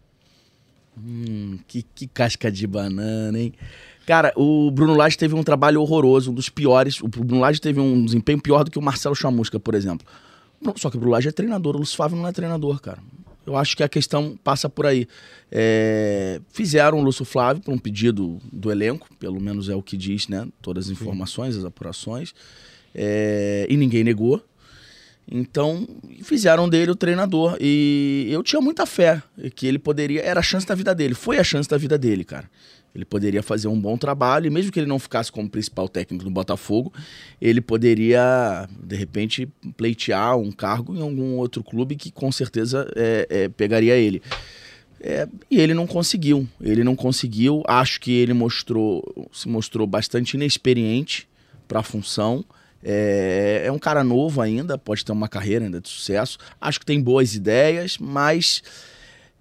Hum, 0.97 1.59
que, 1.67 1.83
que 1.83 2.07
casca 2.07 2.51
de 2.51 2.67
banana, 2.67 3.39
hein? 3.39 3.53
Cara, 4.07 4.33
o 4.37 4.71
Bruno 4.71 4.95
Lage 4.95 5.19
teve 5.19 5.35
um 5.35 5.43
trabalho 5.43 5.81
horroroso, 5.83 6.31
um 6.31 6.35
dos 6.35 6.49
piores. 6.49 7.03
O 7.03 7.09
Bruno 7.09 7.41
Lage 7.41 7.61
teve 7.61 7.81
um 7.81 8.05
desempenho 8.05 8.41
pior 8.41 8.63
do 8.63 8.71
que 8.71 8.79
o 8.79 8.83
Marcelo 8.83 9.15
Chamusca, 9.15 9.59
por 9.59 9.75
exemplo. 9.75 10.07
Só 10.77 10.89
que 10.89 10.97
o 10.97 11.01
Bruno 11.01 11.13
Lage 11.13 11.29
é 11.29 11.33
treinador, 11.33 11.75
o 11.75 11.81
Lúcio 11.81 11.97
Flávio 11.97 12.17
não 12.17 12.27
é 12.27 12.33
treinador, 12.33 12.81
cara. 12.81 12.99
Eu 13.47 13.57
acho 13.57 13.77
que 13.77 13.83
a 13.83 13.89
questão 13.89 14.37
passa 14.43 14.69
por 14.69 14.87
aí. 14.87 15.07
É, 15.51 16.41
fizeram 16.53 16.99
o 16.99 17.03
Lúcio 17.03 17.25
Flávio 17.25 17.63
por 17.63 17.73
um 17.73 17.79
pedido 17.79 18.41
do 18.53 18.71
elenco, 18.71 19.09
pelo 19.19 19.41
menos 19.41 19.69
é 19.69 19.75
o 19.75 19.83
que 19.83 19.97
diz, 19.97 20.27
né? 20.27 20.49
Todas 20.61 20.87
as 20.87 20.91
informações, 20.91 21.57
as 21.57 21.65
apurações. 21.65 22.35
É, 22.95 23.67
e 23.71 23.77
ninguém 23.77 24.03
negou. 24.03 24.45
Então, 25.31 25.87
fizeram 26.23 26.69
dele 26.69 26.91
o 26.91 26.97
treinador. 26.97 27.57
E 27.61 28.29
eu 28.31 28.43
tinha 28.43 28.61
muita 28.61 28.87
fé 28.87 29.23
que 29.55 29.67
ele 29.67 29.79
poderia. 29.79 30.23
Era 30.23 30.41
a 30.41 30.43
chance 30.43 30.67
da 30.67 30.75
vida 30.75 30.95
dele. 30.95 31.15
Foi 31.15 31.39
a 31.39 31.45
chance 31.45 31.69
da 31.69 31.77
vida 31.77 31.99
dele, 31.99 32.25
cara. 32.25 32.49
Ele 32.97 33.05
poderia 33.05 33.43
fazer 33.43 33.69
um 33.69 33.79
bom 33.79 33.99
trabalho, 33.99 34.47
e 34.47 34.51
mesmo 34.51 34.73
que 34.73 34.81
ele 34.81 34.87
não 34.87 34.99
ficasse 34.99 35.31
como 35.31 35.51
principal 35.51 35.87
técnico 35.87 36.25
do 36.25 36.31
Botafogo, 36.31 36.91
ele 37.41 37.61
poderia, 37.61 38.67
de 38.83 38.97
repente, 38.97 39.47
pleitear 39.77 40.39
um 40.39 40.51
cargo 40.51 40.97
em 40.97 41.03
algum 41.03 41.37
outro 41.37 41.63
clube 41.63 41.95
que 41.95 42.11
com 42.11 42.33
certeza 42.33 42.91
é, 42.97 43.27
é, 43.29 43.49
pegaria 43.49 43.95
ele. 43.97 44.23
É, 44.99 45.29
e 45.51 45.61
ele 45.61 45.75
não 45.75 45.87
conseguiu. 45.87 46.49
Ele 46.59 46.83
não 46.83 46.97
conseguiu. 46.97 47.63
Acho 47.69 48.01
que 48.01 48.13
ele 48.13 48.33
mostrou, 48.33 49.29
se 49.31 49.47
mostrou 49.47 49.87
bastante 49.87 50.35
inexperiente 50.35 51.29
para 51.69 51.81
a 51.81 51.83
função. 51.83 52.43
É, 52.83 53.65
é, 53.67 53.73
um 53.73 53.79
cara 53.79 54.03
novo 54.03 54.41
ainda, 54.41 54.79
pode 54.79 55.05
ter 55.05 55.13
uma 55.13 55.29
carreira 55.29 55.67
ainda 55.67 55.83
de 55.83 55.89
sucesso. 55.91 56.39
Acho 56.59 56.81
que 56.81 56.87
tem 56.87 57.01
boas 57.01 57.35
ideias, 57.35 57.99
mas 57.99 58.63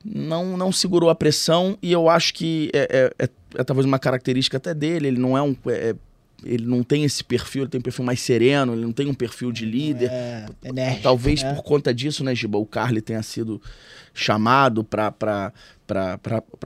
não, 0.05 0.55
não 0.55 0.71
segurou 0.71 1.09
a 1.09 1.15
pressão 1.15 1.77
e 1.81 1.91
eu 1.91 2.07
acho 2.07 2.33
que 2.35 2.69
é, 2.73 3.11
é, 3.19 3.25
é, 3.25 3.29
é 3.55 3.63
talvez 3.63 3.85
uma 3.85 3.97
característica 3.97 4.57
até 4.57 4.73
dele. 4.73 5.07
Ele 5.07 5.19
não 5.19 5.35
é 5.35 5.41
um. 5.41 5.55
É, 5.67 5.95
ele 6.43 6.65
não 6.65 6.83
tem 6.83 7.03
esse 7.03 7.23
perfil, 7.23 7.63
ele 7.63 7.71
tem 7.71 7.79
um 7.79 7.81
perfil 7.81 8.05
mais 8.05 8.21
sereno, 8.21 8.73
ele 8.73 8.83
não 8.83 8.91
tem 8.91 9.07
um 9.07 9.13
perfil 9.15 9.51
de 9.51 9.65
líder. 9.65 10.11
É, 10.11 10.45
enérgico, 10.63 11.01
talvez 11.01 11.41
né? 11.41 11.53
por 11.53 11.63
conta 11.63 11.91
disso, 11.91 12.23
né, 12.23 12.35
Giba? 12.35 12.59
O 12.59 12.65
Carly 12.67 13.01
tenha 13.01 13.23
sido 13.23 13.59
chamado 14.13 14.83
para 14.83 15.51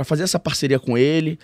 fazer 0.04 0.24
essa 0.24 0.40
parceria 0.40 0.80
com 0.80 0.98
ele, 0.98 1.40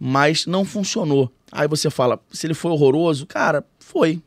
mas 0.00 0.46
não 0.46 0.64
funcionou. 0.64 1.30
Aí 1.52 1.68
você 1.68 1.90
fala, 1.90 2.18
se 2.32 2.46
ele 2.46 2.54
foi 2.54 2.70
horroroso, 2.70 3.26
cara, 3.26 3.62
foi. 3.78 4.22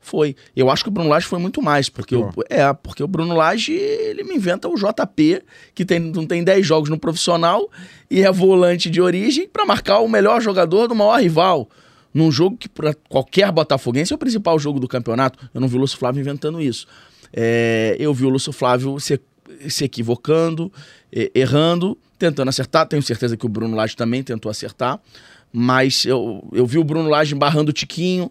Foi. 0.00 0.34
Eu 0.56 0.70
acho 0.70 0.82
que 0.82 0.88
o 0.88 0.92
Bruno 0.92 1.10
Lage 1.10 1.26
foi 1.26 1.38
muito 1.38 1.60
mais, 1.60 1.90
porque 1.90 2.16
o, 2.16 2.30
é, 2.48 2.72
porque 2.72 3.02
o 3.02 3.06
Bruno 3.06 3.36
Lage, 3.36 3.74
ele 3.74 4.24
me 4.24 4.34
inventa 4.34 4.66
o 4.66 4.74
JP, 4.74 5.42
que 5.74 5.84
tem, 5.84 6.00
não 6.00 6.26
tem 6.26 6.42
10 6.42 6.66
jogos 6.66 6.88
no 6.88 6.98
profissional 6.98 7.68
e 8.10 8.22
é 8.22 8.32
volante 8.32 8.88
de 8.88 9.00
origem 9.00 9.46
para 9.46 9.66
marcar 9.66 9.98
o 9.98 10.08
melhor 10.08 10.40
jogador 10.40 10.88
do 10.88 10.94
maior 10.94 11.20
rival. 11.20 11.68
Num 12.12 12.32
jogo 12.32 12.56
que 12.56 12.68
para 12.68 12.94
qualquer 13.08 13.52
botafoguense 13.52 14.12
é 14.12 14.16
o 14.16 14.18
principal 14.18 14.58
jogo 14.58 14.80
do 14.80 14.88
campeonato. 14.88 15.38
Eu 15.54 15.60
não 15.60 15.68
vi 15.68 15.76
o 15.76 15.80
Lúcio 15.80 15.98
Flávio 15.98 16.20
inventando 16.20 16.60
isso. 16.60 16.86
É, 17.32 17.94
eu 18.00 18.12
vi 18.12 18.24
o 18.24 18.30
Lúcio 18.30 18.52
Flávio 18.52 18.98
se, 18.98 19.20
se 19.68 19.84
equivocando, 19.84 20.72
errando, 21.34 21.96
tentando 22.18 22.48
acertar. 22.48 22.86
Tenho 22.86 23.02
certeza 23.02 23.36
que 23.36 23.46
o 23.46 23.48
Bruno 23.48 23.76
Lage 23.76 23.94
também 23.94 24.22
tentou 24.24 24.50
acertar. 24.50 24.98
Mas 25.52 26.04
eu, 26.04 26.48
eu 26.52 26.66
vi 26.66 26.78
o 26.78 26.84
Bruno 26.84 27.08
Lage 27.08 27.34
embarrando 27.34 27.70
o 27.70 27.72
Tiquinho. 27.72 28.30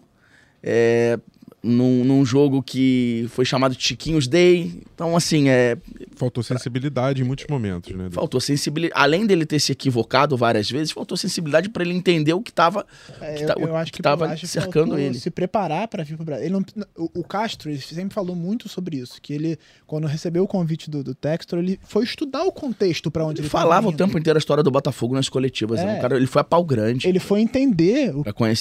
É, 0.62 1.18
num, 1.62 2.04
num, 2.04 2.24
jogo 2.24 2.62
que 2.62 3.26
foi 3.30 3.44
chamado 3.44 3.74
Chiquinhos 3.78 4.26
Day. 4.26 4.82
Então, 4.94 5.16
assim, 5.16 5.48
é. 5.48 5.76
Faltou 6.16 6.42
sensibilidade 6.42 7.22
em 7.22 7.24
muitos 7.24 7.46
momentos, 7.48 7.94
né? 7.94 8.08
Faltou 8.10 8.40
sensibilidade. 8.40 9.00
Além 9.00 9.26
dele 9.26 9.44
ter 9.46 9.58
se 9.58 9.72
equivocado 9.72 10.36
várias 10.36 10.70
vezes, 10.70 10.92
faltou 10.92 11.16
sensibilidade 11.16 11.68
para 11.68 11.82
ele 11.82 11.94
entender 11.94 12.32
o 12.32 12.40
que 12.40 12.50
estava 12.50 12.86
é, 13.20 13.44
eu, 13.44 13.68
eu 13.68 13.76
acho 13.76 13.92
que 13.92 14.02
tava 14.02 14.36
cercando 14.36 14.98
ele. 14.98 15.18
Se 15.18 15.30
preparar 15.30 15.88
para 15.88 16.02
vir 16.02 16.16
para 16.16 16.22
o 16.22 16.26
Brasil. 16.26 16.44
Ele 16.44 16.52
não, 16.54 16.64
o, 16.96 17.20
o, 17.20 17.24
Castro 17.24 17.70
ele 17.70 17.80
sempre 17.80 18.14
falou 18.14 18.34
muito 18.34 18.68
sobre 18.68 18.96
isso, 18.96 19.20
que 19.20 19.32
ele, 19.32 19.58
quando 19.86 20.06
recebeu 20.06 20.44
o 20.44 20.48
convite 20.48 20.90
do, 20.90 21.02
do 21.02 21.14
Textor, 21.14 21.58
ele 21.58 21.78
foi 21.82 22.04
estudar 22.04 22.44
o 22.44 22.52
contexto 22.52 23.10
para 23.10 23.24
onde 23.24 23.40
ele, 23.40 23.46
ele 23.46 23.50
falava 23.50 23.88
o 23.88 23.92
tempo 23.92 24.18
inteiro 24.18 24.36
a 24.36 24.40
história 24.40 24.62
do 24.62 24.70
Botafogo 24.70 25.14
nas 25.14 25.28
coletivas. 25.28 25.80
É. 25.80 25.84
Né? 25.84 26.00
cara, 26.00 26.16
ele 26.16 26.26
foi 26.26 26.40
a 26.40 26.44
pau 26.44 26.64
grande. 26.64 27.08
Ele 27.08 27.18
foi 27.18 27.40
entender 27.40 28.12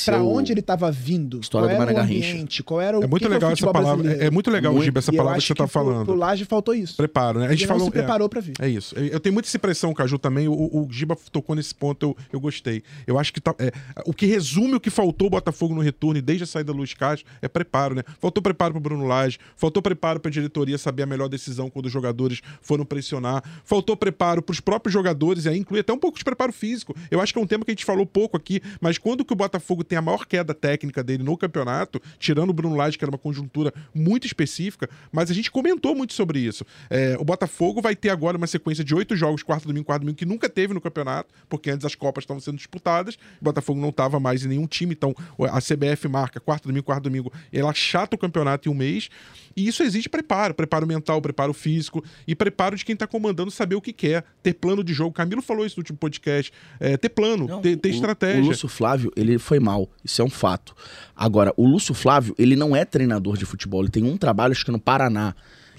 para 0.06 0.22
o... 0.22 0.34
onde 0.34 0.52
ele 0.52 0.60
estava 0.60 0.92
vindo. 0.92 1.40
História 1.40 1.68
qual 1.68 1.78
do 1.78 1.84
era 1.84 1.94
Mané 1.94 2.00
o 2.00 2.04
ambiente, 2.04 2.64
qual 2.64 2.82
era 2.82 2.89
o 2.98 3.04
é 3.04 3.08
muito 3.08 3.28
legal 3.28 3.52
essa 3.52 3.72
palavra. 3.72 4.04
Brasileiro. 4.04 4.24
É, 4.24 4.32
muito 4.32 4.50
legal, 4.50 4.74
muito, 4.74 4.86
Giba, 4.86 5.00
essa 5.00 5.14
palavra 5.14 5.40
que 5.40 5.46
você 5.46 5.54
está 5.54 5.68
falando. 5.68 6.06
Pro, 6.06 6.06
pro 6.06 6.16
Laje 6.16 6.46
faltou 6.46 6.74
isso. 6.74 6.98
Preparo, 6.98 7.40
né? 7.40 7.48
A 7.48 7.52
gente 7.52 7.68
falou. 7.68 7.86
se 7.86 7.92
preparou 7.92 8.26
é, 8.26 8.30
para 8.30 8.42
vir. 8.42 8.54
É 8.60 8.68
isso. 8.68 8.96
Eu 8.96 9.20
tenho 9.20 9.34
muita 9.34 9.50
impressão, 9.56 9.94
Caju, 9.94 10.18
também. 10.18 10.48
O, 10.48 10.54
o 10.54 10.88
Giba 10.90 11.18
tocou 11.32 11.56
nesse 11.56 11.74
ponto, 11.76 12.06
eu, 12.06 12.18
eu 12.34 12.40
gostei. 12.40 12.84
Eu 13.06 13.20
acho 13.20 13.34
que 13.34 13.42
tá, 13.42 13.54
é, 13.60 13.72
o 14.06 14.14
que 14.14 14.26
resume 14.26 14.76
o 14.76 14.80
que 14.80 14.90
faltou 14.90 15.28
o 15.28 15.30
Botafogo 15.30 15.76
no 15.76 15.82
retorno 15.82 16.18
e 16.18 16.22
desde 16.22 16.44
a 16.44 16.48
saída 16.48 16.72
do 16.72 16.78
Luiz 16.78 16.94
Castro 16.94 17.28
é 17.42 17.48
preparo, 17.48 17.96
né? 17.96 18.04
Faltou 18.20 18.42
preparo 18.42 18.74
para 18.74 18.82
Bruno 18.82 19.06
Lage, 19.06 19.38
faltou 19.56 19.82
preparo 19.82 20.20
para 20.20 20.30
a 20.30 20.32
diretoria 20.32 20.78
saber 20.78 21.04
a 21.04 21.06
melhor 21.06 21.28
decisão 21.28 21.70
quando 21.70 21.86
os 21.86 21.92
jogadores 21.92 22.42
foram 22.62 22.86
pressionar, 22.86 23.44
faltou 23.64 23.96
preparo 23.96 24.42
para 24.42 24.54
os 24.54 24.60
próprios 24.60 24.94
jogadores, 24.94 25.46
e 25.46 25.50
aí 25.50 25.58
inclui 25.58 25.80
até 25.80 25.94
um 25.94 25.98
pouco 25.98 26.18
de 26.18 26.24
preparo 26.24 26.54
físico. 26.54 26.96
Eu 27.10 27.22
acho 27.22 27.34
que 27.34 27.40
é 27.40 27.42
um 27.42 27.48
tema 27.48 27.66
que 27.66 27.72
a 27.72 27.74
gente 27.74 27.86
falou 27.86 28.06
pouco 28.06 28.38
aqui, 28.38 28.62
mas 28.80 28.98
quando 28.98 29.26
que 29.26 29.34
o 29.34 29.36
Botafogo 29.36 29.84
tem 29.84 29.98
a 29.98 30.02
maior 30.02 30.26
queda 30.26 30.54
técnica 30.54 31.04
dele 31.04 31.24
no 31.24 31.38
campeonato, 31.38 32.02
tirando 32.18 32.50
o 32.50 32.54
Bruno 32.54 32.76
Que 32.98 33.04
era 33.04 33.12
uma 33.12 33.18
conjuntura 33.18 33.74
muito 33.94 34.26
específica, 34.26 34.90
mas 35.12 35.30
a 35.30 35.34
gente 35.34 35.52
comentou 35.52 35.96
muito 35.96 36.14
sobre 36.14 36.40
isso. 36.40 36.66
É, 36.90 37.16
o 37.20 37.24
Botafogo 37.24 37.82
vai 37.82 37.96
ter 37.96 38.10
agora 38.10 38.38
uma 38.38 38.48
sequência 38.48 38.84
de 38.84 38.94
oito 38.96 39.16
jogos, 39.16 39.44
quarto 39.44 39.68
domingo, 39.68 39.86
quarto 39.86 40.02
domingo, 40.02 40.18
que 40.18 40.26
nunca 40.26 40.50
teve 40.50 40.74
no 40.74 40.82
campeonato, 40.82 41.34
porque 41.48 41.70
antes 41.70 41.86
as 41.86 41.96
Copas 41.96 42.24
estavam 42.24 42.42
sendo 42.42 42.58
disputadas, 42.58 43.16
o 43.40 43.44
Botafogo 43.44 43.80
não 43.80 43.90
estava 43.90 44.20
mais 44.20 44.44
em 44.46 44.48
nenhum 44.48 44.68
time, 44.68 44.94
então 44.94 45.16
a 45.52 45.60
CBF 45.60 46.08
marca 46.08 46.40
quarto 46.40 46.68
domingo, 46.68 46.86
quarto 46.86 47.04
domingo, 47.04 47.32
ela 47.52 47.74
chata 47.74 48.16
o 48.16 48.20
campeonato 48.20 48.68
em 48.68 48.72
um 48.72 48.76
mês, 48.76 49.10
e 49.56 49.68
isso 49.68 49.84
exige 49.84 50.08
preparo, 50.08 50.54
preparo 50.54 50.88
mental, 50.88 51.22
preparo 51.22 51.54
físico 51.54 52.04
e 52.28 52.36
preparo 52.36 52.76
de 52.76 52.86
quem 52.86 52.94
está 52.94 53.06
comandando 53.06 53.52
saber 53.52 53.76
o 53.76 53.82
que 53.82 53.92
quer, 53.92 54.24
ter 54.42 54.54
plano 54.54 54.84
de 54.84 54.94
jogo. 54.94 55.12
Camilo 55.12 55.42
falou 55.42 55.66
isso 55.66 55.78
no 55.78 55.82
último 55.82 55.98
podcast, 55.98 56.52
é, 56.80 56.96
ter 56.98 57.10
plano, 57.10 57.48
não, 57.48 57.62
ter, 57.62 57.76
ter 57.76 57.90
o, 57.90 57.92
estratégia. 57.92 58.44
O 58.44 58.48
Lúcio 58.48 58.70
Flávio, 58.70 59.12
ele 59.16 59.38
foi 59.38 59.60
mal, 59.60 59.90
isso 60.04 60.22
é 60.22 60.26
um 60.26 60.30
fato. 60.30 60.76
Agora, 61.16 61.54
o 61.58 61.68
Lúcio 61.68 61.94
Flávio, 61.94 62.34
ele 62.38 62.56
não 62.56 62.69
é 62.76 62.86
treinador 62.86 63.38
de 63.38 63.46
futebol, 63.46 63.82
ele 63.82 63.90
tem 63.90 64.04
um 64.04 64.18
trabalho, 64.18 64.52
acho 64.52 64.66
que 64.66 64.72
no 64.72 64.80
Paraná, 64.80 65.36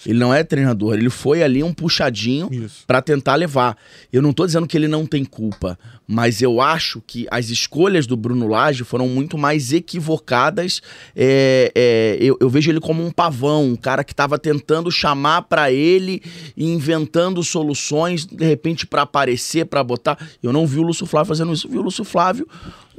ele 0.07 0.18
não 0.18 0.33
é 0.33 0.42
treinador, 0.42 0.94
ele 0.94 1.11
foi 1.11 1.42
ali 1.42 1.62
um 1.62 1.74
puxadinho 1.74 2.48
para 2.87 3.03
tentar 3.03 3.35
levar. 3.35 3.76
Eu 4.12 4.22
não 4.22 4.33
tô 4.33 4.46
dizendo 4.46 4.66
que 4.66 4.76
ele 4.76 4.88
não 4.88 5.05
tem 5.05 5.24
culpa, 5.24 5.79
mas 6.12 6.42
eu 6.42 6.61
acho 6.61 7.01
que 7.07 7.25
as 7.31 7.51
escolhas 7.51 8.05
do 8.05 8.16
Bruno 8.16 8.49
Lage 8.49 8.83
foram 8.83 9.07
muito 9.07 9.38
mais 9.38 9.73
equivocadas. 9.73 10.83
É, 11.14 11.70
é, 11.73 12.16
eu, 12.18 12.37
eu, 12.40 12.51
vejo 12.51 12.68
ele 12.68 12.81
como 12.81 13.01
um 13.07 13.12
pavão, 13.12 13.64
um 13.64 13.77
cara 13.77 14.03
que 14.03 14.12
estava 14.12 14.37
tentando 14.37 14.90
chamar 14.90 15.42
para 15.42 15.70
ele 15.70 16.20
e 16.57 16.64
inventando 16.64 17.40
soluções, 17.44 18.27
de 18.27 18.44
repente, 18.44 18.88
para 18.88 19.03
aparecer, 19.03 19.66
para 19.66 19.85
botar. 19.85 20.18
Eu 20.42 20.53
não 20.53 20.66
vi 20.66 20.81
o 20.81 20.83
Lúcio 20.83 21.07
Flávio 21.07 21.29
fazendo 21.29 21.53
isso, 21.53 21.68
vi 21.68 21.79
o 21.79 21.83
Lúcio 21.83 22.03
Flávio 22.03 22.44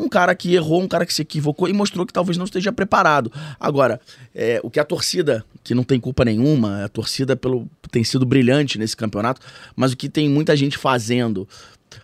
um 0.02 0.10
cara 0.10 0.34
que 0.34 0.54
errou, 0.54 0.82
um 0.82 0.88
cara 0.88 1.06
que 1.06 1.14
se 1.14 1.22
equivocou 1.22 1.68
e 1.68 1.74
mostrou 1.74 2.06
que 2.06 2.14
talvez 2.14 2.38
não 2.38 2.46
esteja 2.46 2.72
preparado. 2.72 3.32
Agora, 3.60 4.02
é, 4.34 4.60
o 4.64 4.70
que 4.70 4.80
a 4.80 4.84
torcida, 4.84 5.46
que 5.64 5.76
não 5.76 5.84
tem 5.84 6.00
culpa 6.00 6.26
nenhuma, 6.26 6.86
a 6.86 6.90
torcida 6.90 7.36
pelo, 7.36 7.68
tem 7.92 8.04
sido 8.04 8.26
brilhante 8.26 8.80
nesse 8.80 8.98
campeonato, 8.98 9.42
mas 9.76 9.92
o 9.92 9.98
que 9.98 10.10
tem 10.10 10.28
muita 10.28 10.56
gente 10.56 10.78
fazendo, 10.78 11.48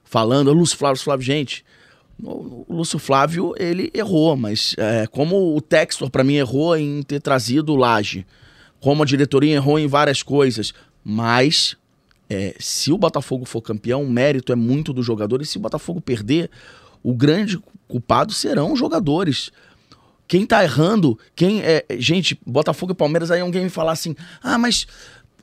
falando, 0.03 0.51
Lúcio 0.53 0.77
Flávio, 0.77 1.01
Flávio, 1.01 1.25
gente, 1.25 1.65
o 2.23 2.65
Lúcio 2.69 2.97
Flávio, 2.97 3.53
ele 3.57 3.91
errou, 3.93 4.35
mas 4.35 4.73
é, 4.77 5.05
como 5.07 5.55
o 5.55 5.61
Textor, 5.61 6.09
para 6.09 6.23
mim, 6.23 6.35
errou 6.35 6.75
em 6.75 7.03
ter 7.03 7.21
trazido 7.21 7.73
o 7.73 7.75
Laje, 7.75 8.25
como 8.79 9.03
a 9.03 9.05
diretoria 9.05 9.55
errou 9.55 9.77
em 9.77 9.87
várias 9.87 10.23
coisas, 10.23 10.73
mas 11.03 11.77
é, 12.29 12.55
se 12.59 12.91
o 12.91 12.97
Botafogo 12.97 13.45
for 13.45 13.61
campeão, 13.61 14.03
o 14.03 14.09
mérito 14.09 14.51
é 14.51 14.55
muito 14.55 14.91
do 14.91 15.03
jogador, 15.03 15.41
e 15.41 15.45
se 15.45 15.57
o 15.57 15.61
Botafogo 15.61 16.01
perder, 16.01 16.49
o 17.03 17.13
grande 17.13 17.59
culpado 17.87 18.33
serão 18.33 18.73
os 18.73 18.79
jogadores. 18.79 19.51
Quem 20.27 20.45
tá 20.45 20.61
errando, 20.61 21.17
quem 21.33 21.61
é. 21.61 21.85
Gente, 21.97 22.37
Botafogo 22.45 22.91
e 22.91 22.95
Palmeiras, 22.95 23.31
aí 23.31 23.39
alguém 23.39 23.63
me 23.63 23.69
falar 23.69 23.93
assim: 23.93 24.13
ah, 24.43 24.57
mas 24.57 24.85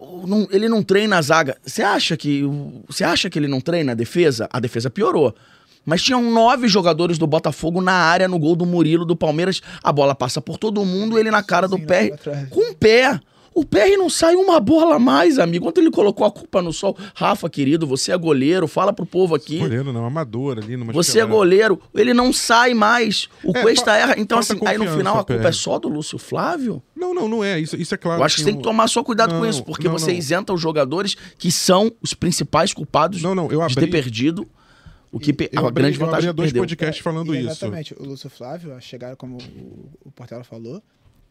não, 0.01 0.49
ele 0.51 0.69
não 0.69 0.83
treina 0.83 1.19
a 1.19 1.23
zaga. 1.23 1.57
Você 1.65 1.83
acha 1.83 2.17
que. 2.17 2.43
Você 2.89 3.05
acha 3.05 3.31
que 3.31 3.39
ele 3.39 3.49
não 3.49 3.61
treina 3.61 3.93
a 3.93 3.95
defesa? 3.95 4.49
A 4.53 4.61
defesa 4.61 4.91
piorou. 4.91 5.35
Mas 5.85 6.03
tinham 6.03 6.23
nove 6.23 6.67
jogadores 6.67 7.19
do 7.19 7.27
Botafogo 7.27 7.81
na 7.81 7.93
área, 7.93 8.27
no 8.27 8.39
gol 8.39 8.57
do 8.57 8.65
Murilo, 8.65 9.05
do 9.05 9.15
Palmeiras. 9.15 9.61
A 9.83 9.93
bola 9.93 10.15
passa 10.15 10.41
por 10.41 10.57
todo 10.57 10.85
mundo, 10.85 11.19
ele 11.19 11.31
na 11.31 11.43
cara 11.43 11.69
do 11.69 11.77
Sim, 11.77 11.87
pé. 11.87 12.11
Com 12.49 12.73
o 12.73 12.75
pé. 12.75 13.21
O 13.55 13.65
PR 13.65 13.97
não 13.97 14.11
sai 14.11 14.35
uma 14.35 14.59
bola 14.59 14.97
a 14.97 14.99
mais, 14.99 15.39
amigo. 15.39 15.69
Ontem 15.69 15.81
ele 15.83 15.91
colocou 15.91 16.27
a 16.27 16.31
culpa 16.31 16.61
no 16.61 16.73
sol. 16.73 16.97
Rafa, 17.15 17.49
querido, 17.49 17.87
você 17.87 18.11
é 18.11 18.17
goleiro, 18.17 18.67
fala 18.67 18.93
pro 18.93 19.07
povo 19.07 19.35
aqui. 19.35 19.59
Goleiro 19.59 19.93
não, 19.93 20.05
amador 20.05 20.59
ali. 20.59 20.77
Numa 20.77 20.93
você 20.93 21.21
é 21.21 21.25
goleiro, 21.25 21.81
ele 21.95 22.13
não 22.13 22.33
sai 22.33 22.75
mais. 22.75 23.29
O 23.45 23.57
é, 23.57 23.63
Cuesta 23.63 23.97
erra. 23.97 24.15
Então, 24.19 24.39
assim, 24.39 24.59
aí 24.67 24.77
no 24.77 24.89
final 24.89 25.21
a 25.21 25.25
culpa 25.25 25.49
é 25.49 25.53
só 25.53 25.79
do 25.79 25.89
Lúcio 25.89 26.19
Flávio? 26.19 26.83
Não, 26.97 27.15
não, 27.15 27.29
não 27.29 27.45
é. 27.45 27.61
Isso, 27.61 27.77
isso 27.77 27.95
é 27.95 27.97
claro. 27.97 28.21
Eu 28.21 28.25
acho 28.25 28.37
que 28.37 28.43
você 28.43 28.47
tem 28.47 28.57
que 28.57 28.63
tomar 28.63 28.89
só 28.89 29.05
cuidado 29.05 29.35
não, 29.35 29.41
com 29.41 29.47
isso, 29.47 29.63
porque 29.63 29.87
não, 29.87 29.97
você 29.97 30.11
não. 30.11 30.19
isenta 30.19 30.53
os 30.53 30.61
jogadores 30.61 31.17
que 31.39 31.53
são 31.53 31.93
os 32.03 32.13
principais 32.13 32.73
culpados 32.73 33.23
não, 33.23 33.35
não, 33.35 33.53
eu 33.53 33.63
abri... 33.63 33.75
de 33.75 33.81
ter 33.81 33.87
perdido. 33.87 34.49
O 35.13 35.21
que 35.21 35.31
eu 35.53 35.65
a 35.65 35.69
abri, 35.69 35.85
grande 35.85 35.99
vantagem 35.99 36.27
eu 36.27 36.35
dois 36.35 36.53
podcasts 36.53 36.99
é, 36.99 37.03
falando 37.03 37.33
exatamente. 37.33 37.53
isso. 37.53 37.95
Exatamente. 37.95 37.95
O 38.01 38.05
Lúcio 38.05 38.29
Flávio, 38.29 38.77
chegaram 38.81 39.15
como 39.15 39.37
o, 39.37 40.09
o 40.09 40.11
Portela 40.11 40.43
falou, 40.43 40.83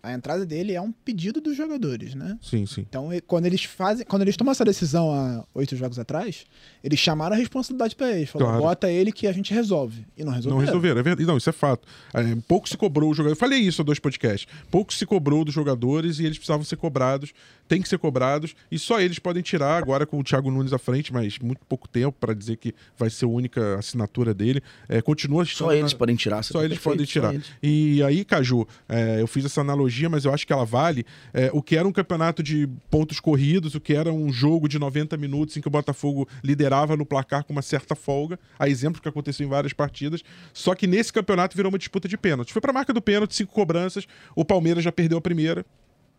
a 0.03 0.11
entrada 0.11 0.45
dele 0.45 0.73
é 0.73 0.81
um 0.81 0.91
pedido 0.91 1.39
dos 1.39 1.55
jogadores, 1.55 2.13
né? 2.13 2.37
Sim, 2.41 2.65
sim. 2.65 2.81
Então, 2.81 3.09
quando 3.25 3.45
eles 3.45 3.63
fazem, 3.63 4.05
quando 4.05 4.23
eles 4.23 4.35
tomam 4.35 4.51
essa 4.51 4.65
decisão 4.65 5.13
há 5.13 5.45
oito 5.53 5.77
jogos 5.77 5.97
atrás, 5.97 6.45
eles 6.83 6.99
chamaram 6.99 7.35
a 7.35 7.39
responsabilidade 7.39 7.95
para 7.95 8.11
eles. 8.11 8.29
Falaram, 8.29 8.51
claro. 8.51 8.63
bota 8.63 8.91
ele 8.91 9.13
que 9.13 9.25
a 9.27 9.31
gente 9.31 9.53
resolve. 9.53 10.05
E 10.17 10.23
não 10.25 10.33
resolveram. 10.33 10.59
Não 10.59 10.65
resolveram, 10.65 10.99
é 10.99 11.03
verdade. 11.03 11.25
Não, 11.25 11.37
isso 11.37 11.49
é 11.49 11.53
fato. 11.53 11.87
É, 12.13 12.35
pouco 12.45 12.67
se 12.67 12.75
cobrou 12.75 13.11
o 13.11 13.13
jogador. 13.13 13.31
Eu 13.31 13.37
falei 13.37 13.59
isso 13.59 13.81
há 13.81 13.85
dois 13.85 13.97
podcasts. 13.97 14.45
Pouco 14.69 14.93
se 14.93 15.05
cobrou 15.05 15.45
dos 15.45 15.53
jogadores 15.53 16.19
e 16.19 16.25
eles 16.25 16.37
precisavam 16.37 16.65
ser 16.65 16.75
cobrados. 16.75 17.31
Tem 17.65 17.81
que 17.81 17.87
ser 17.87 17.97
cobrados. 17.97 18.53
E 18.69 18.77
só 18.77 18.99
eles 18.99 19.19
podem 19.19 19.41
tirar 19.41 19.77
agora 19.77 20.05
com 20.05 20.19
o 20.19 20.23
Thiago 20.23 20.51
Nunes 20.51 20.73
à 20.73 20.77
frente, 20.77 21.13
mas 21.13 21.39
muito 21.39 21.61
pouco 21.65 21.87
tempo 21.87 22.17
para 22.19 22.33
dizer 22.33 22.57
que 22.57 22.75
vai 22.97 23.09
ser 23.09 23.23
a 23.23 23.29
única 23.29 23.79
assinatura 23.79 24.33
dele. 24.33 24.61
É, 24.89 25.01
continua 25.01 25.45
Só 25.45 25.71
eles 25.71 25.93
na... 25.93 25.97
podem 25.97 26.15
tirar. 26.17 26.43
Só 26.43 26.61
eles 26.61 26.77
podem 26.77 27.05
tirar. 27.05 27.33
Eles. 27.33 27.47
E 27.63 28.03
aí, 28.03 28.25
Caju, 28.25 28.67
é, 28.89 29.21
eu 29.21 29.27
fiz 29.27 29.45
essa 29.45 29.61
analogia, 29.61 29.92
mas 30.09 30.25
eu 30.25 30.33
acho 30.33 30.45
que 30.45 30.53
ela 30.53 30.65
vale, 30.65 31.05
é, 31.33 31.49
o 31.53 31.61
que 31.61 31.75
era 31.75 31.87
um 31.87 31.91
campeonato 31.91 32.41
de 32.41 32.67
pontos 32.89 33.19
corridos, 33.19 33.75
o 33.75 33.79
que 33.79 33.93
era 33.93 34.11
um 34.11 34.31
jogo 34.31 34.67
de 34.67 34.79
90 34.79 35.17
minutos 35.17 35.55
em 35.57 35.61
que 35.61 35.67
o 35.67 35.71
Botafogo 35.71 36.27
liderava 36.43 36.97
no 36.97 37.05
placar 37.05 37.43
com 37.43 37.53
uma 37.53 37.61
certa 37.61 37.95
folga, 37.95 38.39
a 38.57 38.67
exemplo 38.67 39.01
que 39.01 39.09
aconteceu 39.09 39.45
em 39.45 39.49
várias 39.49 39.73
partidas, 39.73 40.23
só 40.53 40.75
que 40.75 40.87
nesse 40.87 41.11
campeonato 41.11 41.55
virou 41.55 41.71
uma 41.71 41.77
disputa 41.77 42.07
de 42.07 42.17
pênaltis. 42.17 42.51
Foi 42.51 42.61
para 42.61 42.71
a 42.71 42.73
marca 42.73 42.93
do 42.93 43.01
pênalti, 43.01 43.35
cinco 43.35 43.53
cobranças, 43.53 44.07
o 44.35 44.43
Palmeiras 44.43 44.83
já 44.83 44.91
perdeu 44.91 45.17
a 45.17 45.21
primeira, 45.21 45.65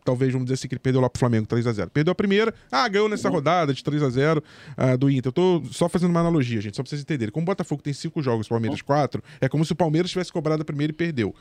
talvez 0.05 0.33
vamos 0.33 0.47
dizer 0.47 0.55
assim 0.55 0.69
que 0.69 0.75
ele 0.75 0.81
perdeu 0.81 1.01
lá 1.01 1.09
pro 1.09 1.19
Flamengo 1.19 1.47
3 1.47 1.67
a 1.67 1.73
0 1.73 1.91
Perdeu 1.91 2.13
a 2.13 2.15
primeira, 2.15 2.55
ah, 2.71 2.87
ganhou 2.87 3.09
nessa 3.09 3.29
rodada 3.29 3.73
de 3.73 3.83
3 3.83 4.03
a 4.03 4.11
0 4.11 4.45
uh, 4.77 4.99
do 4.99 5.11
Inter. 5.11 5.31
Eu 5.31 5.33
tô 5.33 5.63
só 5.73 5.89
fazendo 5.89 6.11
uma 6.11 6.21
analogia, 6.21 6.61
gente, 6.61 6.77
só 6.77 6.83
pra 6.83 6.91
vocês 6.91 7.01
entenderem. 7.01 7.33
Como 7.33 7.45
o 7.45 7.47
Botafogo 7.47 7.83
tem 7.83 7.93
cinco 7.93 8.23
jogos, 8.23 8.47
o 8.47 8.51
Palmeiras 8.51 8.83
quatro, 8.83 9.23
é 9.41 9.49
como 9.49 9.65
se 9.65 9.73
o 9.73 9.77
Palmeiras 9.77 10.11
tivesse 10.11 10.31
cobrado 10.31 10.63
a 10.63 10.65
primeira 10.65 10.93
e 10.93 10.95
perdeu. 10.95 11.35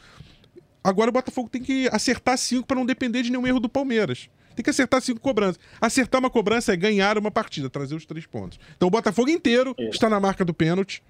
Agora 0.83 1.09
o 1.09 1.13
Botafogo 1.13 1.49
tem 1.49 1.61
que 1.61 1.87
acertar 1.91 2.37
cinco 2.37 2.67
para 2.67 2.75
não 2.75 2.85
depender 2.85 3.21
de 3.21 3.31
nenhum 3.31 3.47
erro 3.47 3.59
do 3.59 3.69
Palmeiras. 3.69 4.29
Tem 4.55 4.63
que 4.63 4.69
acertar 4.69 5.01
cinco 5.01 5.19
cobranças. 5.19 5.59
Acertar 5.79 6.19
uma 6.19 6.29
cobrança 6.29 6.73
é 6.73 6.75
ganhar 6.75 7.17
uma 7.17 7.31
partida, 7.31 7.69
trazer 7.69 7.95
os 7.95 8.05
três 8.05 8.25
pontos. 8.25 8.59
Então 8.75 8.87
o 8.87 8.91
Botafogo 8.91 9.29
inteiro 9.29 9.75
está 9.91 10.09
na 10.09 10.19
marca 10.19 10.43
do 10.43 10.53
pênalti, 10.53 11.01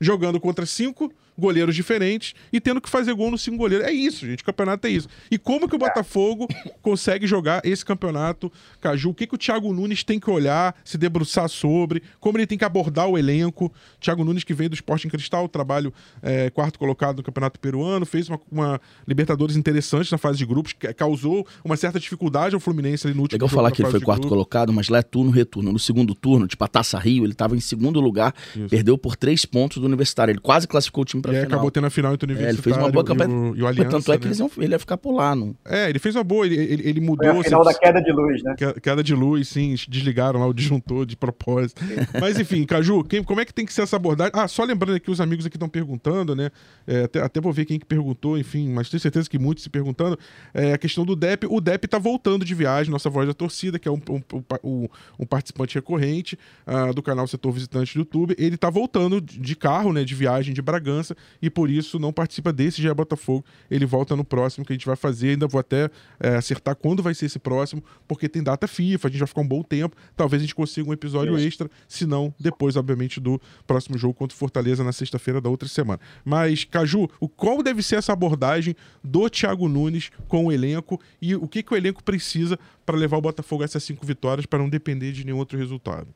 jogando 0.00 0.40
contra 0.40 0.66
cinco 0.66 1.12
goleiros 1.42 1.74
diferentes 1.74 2.34
e 2.52 2.60
tendo 2.60 2.80
que 2.80 2.88
fazer 2.88 3.12
gol 3.12 3.30
no 3.30 3.36
cinco 3.36 3.58
goleiros. 3.58 3.86
É 3.86 3.92
isso, 3.92 4.24
gente. 4.24 4.42
O 4.42 4.46
campeonato 4.46 4.86
é 4.86 4.90
isso. 4.90 5.08
E 5.30 5.36
como 5.36 5.68
que 5.68 5.74
o 5.74 5.78
Botafogo 5.78 6.46
consegue 6.80 7.26
jogar 7.26 7.60
esse 7.64 7.84
campeonato, 7.84 8.50
Caju? 8.80 9.10
O 9.10 9.14
que, 9.14 9.26
que 9.26 9.34
o 9.34 9.38
Thiago 9.38 9.72
Nunes 9.72 10.04
tem 10.04 10.20
que 10.20 10.30
olhar, 10.30 10.74
se 10.84 10.96
debruçar 10.96 11.48
sobre, 11.48 12.02
como 12.20 12.38
ele 12.38 12.46
tem 12.46 12.56
que 12.56 12.64
abordar 12.64 13.08
o 13.08 13.18
elenco. 13.18 13.72
Thiago 14.00 14.24
Nunes, 14.24 14.44
que 14.44 14.54
vem 14.54 14.68
do 14.68 14.74
Esporte 14.74 15.06
em 15.06 15.10
Cristal, 15.10 15.48
trabalho 15.48 15.92
é, 16.22 16.48
quarto 16.50 16.78
colocado 16.78 17.18
no 17.18 17.22
Campeonato 17.22 17.58
Peruano, 17.58 18.06
fez 18.06 18.28
uma, 18.28 18.40
uma, 18.50 18.80
Libertadores 19.06 19.56
interessante 19.56 20.12
na 20.12 20.18
fase 20.18 20.38
de 20.38 20.46
grupos, 20.46 20.72
que 20.72 20.92
causou 20.94 21.46
uma 21.64 21.76
certa 21.76 21.98
dificuldade 21.98 22.54
ao 22.54 22.60
Fluminense 22.60 23.06
ali 23.06 23.16
no 23.16 23.22
último 23.22 23.36
Legal 23.36 23.48
falar 23.48 23.70
que 23.72 23.82
ele 23.82 23.90
foi 23.90 24.00
quarto 24.00 24.22
grupo. 24.22 24.34
colocado, 24.34 24.72
mas 24.72 24.88
lá 24.88 24.98
é 24.98 25.02
turno 25.02 25.30
retorno. 25.30 25.72
No 25.72 25.78
segundo 25.78 26.14
turno, 26.14 26.46
tipo 26.46 26.62
a 26.64 26.68
Taça 26.68 26.98
Rio, 26.98 27.24
ele 27.24 27.32
estava 27.32 27.56
em 27.56 27.60
segundo 27.60 28.00
lugar, 28.00 28.34
isso. 28.54 28.68
perdeu 28.68 28.96
por 28.96 29.16
três 29.16 29.44
pontos 29.44 29.78
do 29.78 29.86
Universitário. 29.86 30.32
Ele 30.32 30.40
quase 30.40 30.68
classificou 30.68 31.02
o 31.02 31.04
time 31.04 31.22
pra 31.22 31.31
e 31.32 31.40
final. 31.40 31.48
acabou 31.48 31.70
tendo 31.70 31.86
a 31.86 31.90
final 31.90 32.14
entre 32.14 32.26
o 32.26 32.28
Universitário 32.28 32.52
é, 32.52 32.54
ele 32.54 32.62
fez 32.62 32.76
uma 32.76 32.90
boa 32.90 33.04
campanha. 33.04 33.30
E 33.30 33.50
o, 33.50 33.56
e 33.56 33.62
o 33.62 33.66
Aliança, 33.66 33.90
Tanto 33.90 34.12
é 34.12 34.18
que 34.18 34.24
né? 34.24 34.28
eles 34.28 34.38
iam, 34.38 34.50
ele 34.58 34.74
ia 34.74 34.78
ficar 34.78 34.96
por 34.96 35.12
lá. 35.12 35.34
Não? 35.34 35.54
É, 35.64 35.88
ele 35.88 35.98
fez 35.98 36.14
uma 36.14 36.24
boa, 36.24 36.46
ele, 36.46 36.56
ele, 36.56 36.88
ele 36.88 37.00
mudou... 37.00 37.30
Foi 37.30 37.40
a 37.40 37.44
final 37.44 37.64
da 37.64 37.74
queda 37.74 38.00
de 38.00 38.12
luz, 38.12 38.42
né? 38.42 38.54
Queda 38.82 39.02
de 39.02 39.14
luz, 39.14 39.48
sim, 39.48 39.74
desligaram 39.88 40.40
lá 40.40 40.46
o 40.46 40.52
disjuntor 40.52 41.06
de 41.06 41.16
propósito. 41.16 41.82
Mas 42.20 42.38
enfim, 42.38 42.64
Caju, 42.64 43.04
quem, 43.04 43.22
como 43.22 43.40
é 43.40 43.44
que 43.44 43.52
tem 43.52 43.64
que 43.64 43.72
ser 43.72 43.82
essa 43.82 43.96
abordagem? 43.96 44.32
Ah, 44.34 44.48
só 44.48 44.64
lembrando 44.64 44.96
aqui, 44.96 45.10
os 45.10 45.20
amigos 45.20 45.46
aqui 45.46 45.56
estão 45.56 45.68
perguntando, 45.68 46.34
né? 46.34 46.50
É, 46.86 47.04
até, 47.04 47.20
até 47.20 47.40
vou 47.40 47.52
ver 47.52 47.64
quem 47.64 47.78
que 47.78 47.86
perguntou, 47.86 48.38
enfim, 48.38 48.68
mas 48.68 48.88
tenho 48.88 49.00
certeza 49.00 49.28
que 49.28 49.38
muitos 49.38 49.64
se 49.64 49.70
perguntando. 49.70 50.18
É, 50.54 50.72
a 50.72 50.78
questão 50.78 51.04
do 51.04 51.14
DEP, 51.14 51.46
o 51.48 51.60
DEP 51.60 51.86
tá 51.86 51.98
voltando 51.98 52.44
de 52.44 52.54
viagem, 52.54 52.90
nossa 52.90 53.10
voz 53.10 53.26
da 53.26 53.34
torcida, 53.34 53.78
que 53.78 53.88
é 53.88 53.90
um, 53.90 54.00
um, 54.10 54.22
um, 54.64 54.88
um 55.20 55.26
participante 55.26 55.74
recorrente 55.74 56.38
uh, 56.66 56.92
do 56.92 57.02
canal 57.02 57.26
Setor 57.26 57.52
Visitante 57.52 57.94
do 57.94 58.00
YouTube, 58.00 58.34
ele 58.38 58.56
tá 58.56 58.70
voltando 58.70 59.20
de 59.20 59.56
carro, 59.56 59.92
né, 59.92 60.04
de 60.04 60.14
viagem 60.14 60.54
de 60.54 60.62
Bragança, 60.62 61.11
e 61.40 61.50
por 61.50 61.70
isso 61.70 61.98
não 61.98 62.12
participa 62.12 62.52
desse 62.52 62.80
GE 62.80 62.92
Botafogo. 62.94 63.44
Ele 63.70 63.86
volta 63.86 64.16
no 64.16 64.24
próximo 64.24 64.64
que 64.64 64.72
a 64.72 64.76
gente 64.76 64.86
vai 64.86 64.96
fazer. 64.96 65.30
Ainda 65.30 65.46
vou 65.46 65.60
até 65.60 65.90
é, 66.20 66.36
acertar 66.36 66.76
quando 66.76 67.02
vai 67.02 67.14
ser 67.14 67.26
esse 67.26 67.38
próximo, 67.38 67.82
porque 68.06 68.28
tem 68.28 68.42
data 68.42 68.66
FIFA, 68.66 69.08
a 69.08 69.10
gente 69.10 69.18
vai 69.20 69.28
ficar 69.28 69.40
um 69.40 69.48
bom 69.48 69.62
tempo. 69.62 69.96
Talvez 70.16 70.42
a 70.42 70.44
gente 70.44 70.54
consiga 70.54 70.88
um 70.88 70.92
episódio 70.92 71.36
Isso. 71.36 71.46
extra, 71.46 71.70
se 71.88 72.06
não, 72.06 72.34
depois, 72.38 72.76
obviamente, 72.76 73.20
do 73.20 73.40
próximo 73.66 73.96
jogo 73.98 74.14
contra 74.14 74.34
o 74.34 74.38
Fortaleza 74.38 74.84
na 74.84 74.92
sexta-feira 74.92 75.40
da 75.40 75.48
outra 75.48 75.68
semana. 75.68 76.00
Mas, 76.24 76.64
Caju, 76.64 77.08
o, 77.20 77.28
qual 77.28 77.62
deve 77.62 77.82
ser 77.82 77.96
essa 77.96 78.12
abordagem 78.12 78.74
do 79.02 79.28
Thiago 79.28 79.68
Nunes 79.68 80.10
com 80.28 80.46
o 80.46 80.52
elenco 80.52 81.00
e 81.20 81.34
o 81.34 81.48
que, 81.48 81.62
que 81.62 81.72
o 81.72 81.76
elenco 81.76 82.02
precisa 82.02 82.58
para 82.84 82.96
levar 82.96 83.16
o 83.16 83.20
Botafogo 83.20 83.62
a 83.62 83.64
essas 83.64 83.82
cinco 83.82 84.04
vitórias 84.06 84.46
para 84.46 84.58
não 84.58 84.68
depender 84.68 85.12
de 85.12 85.24
nenhum 85.24 85.38
outro 85.38 85.58
resultado? 85.58 86.08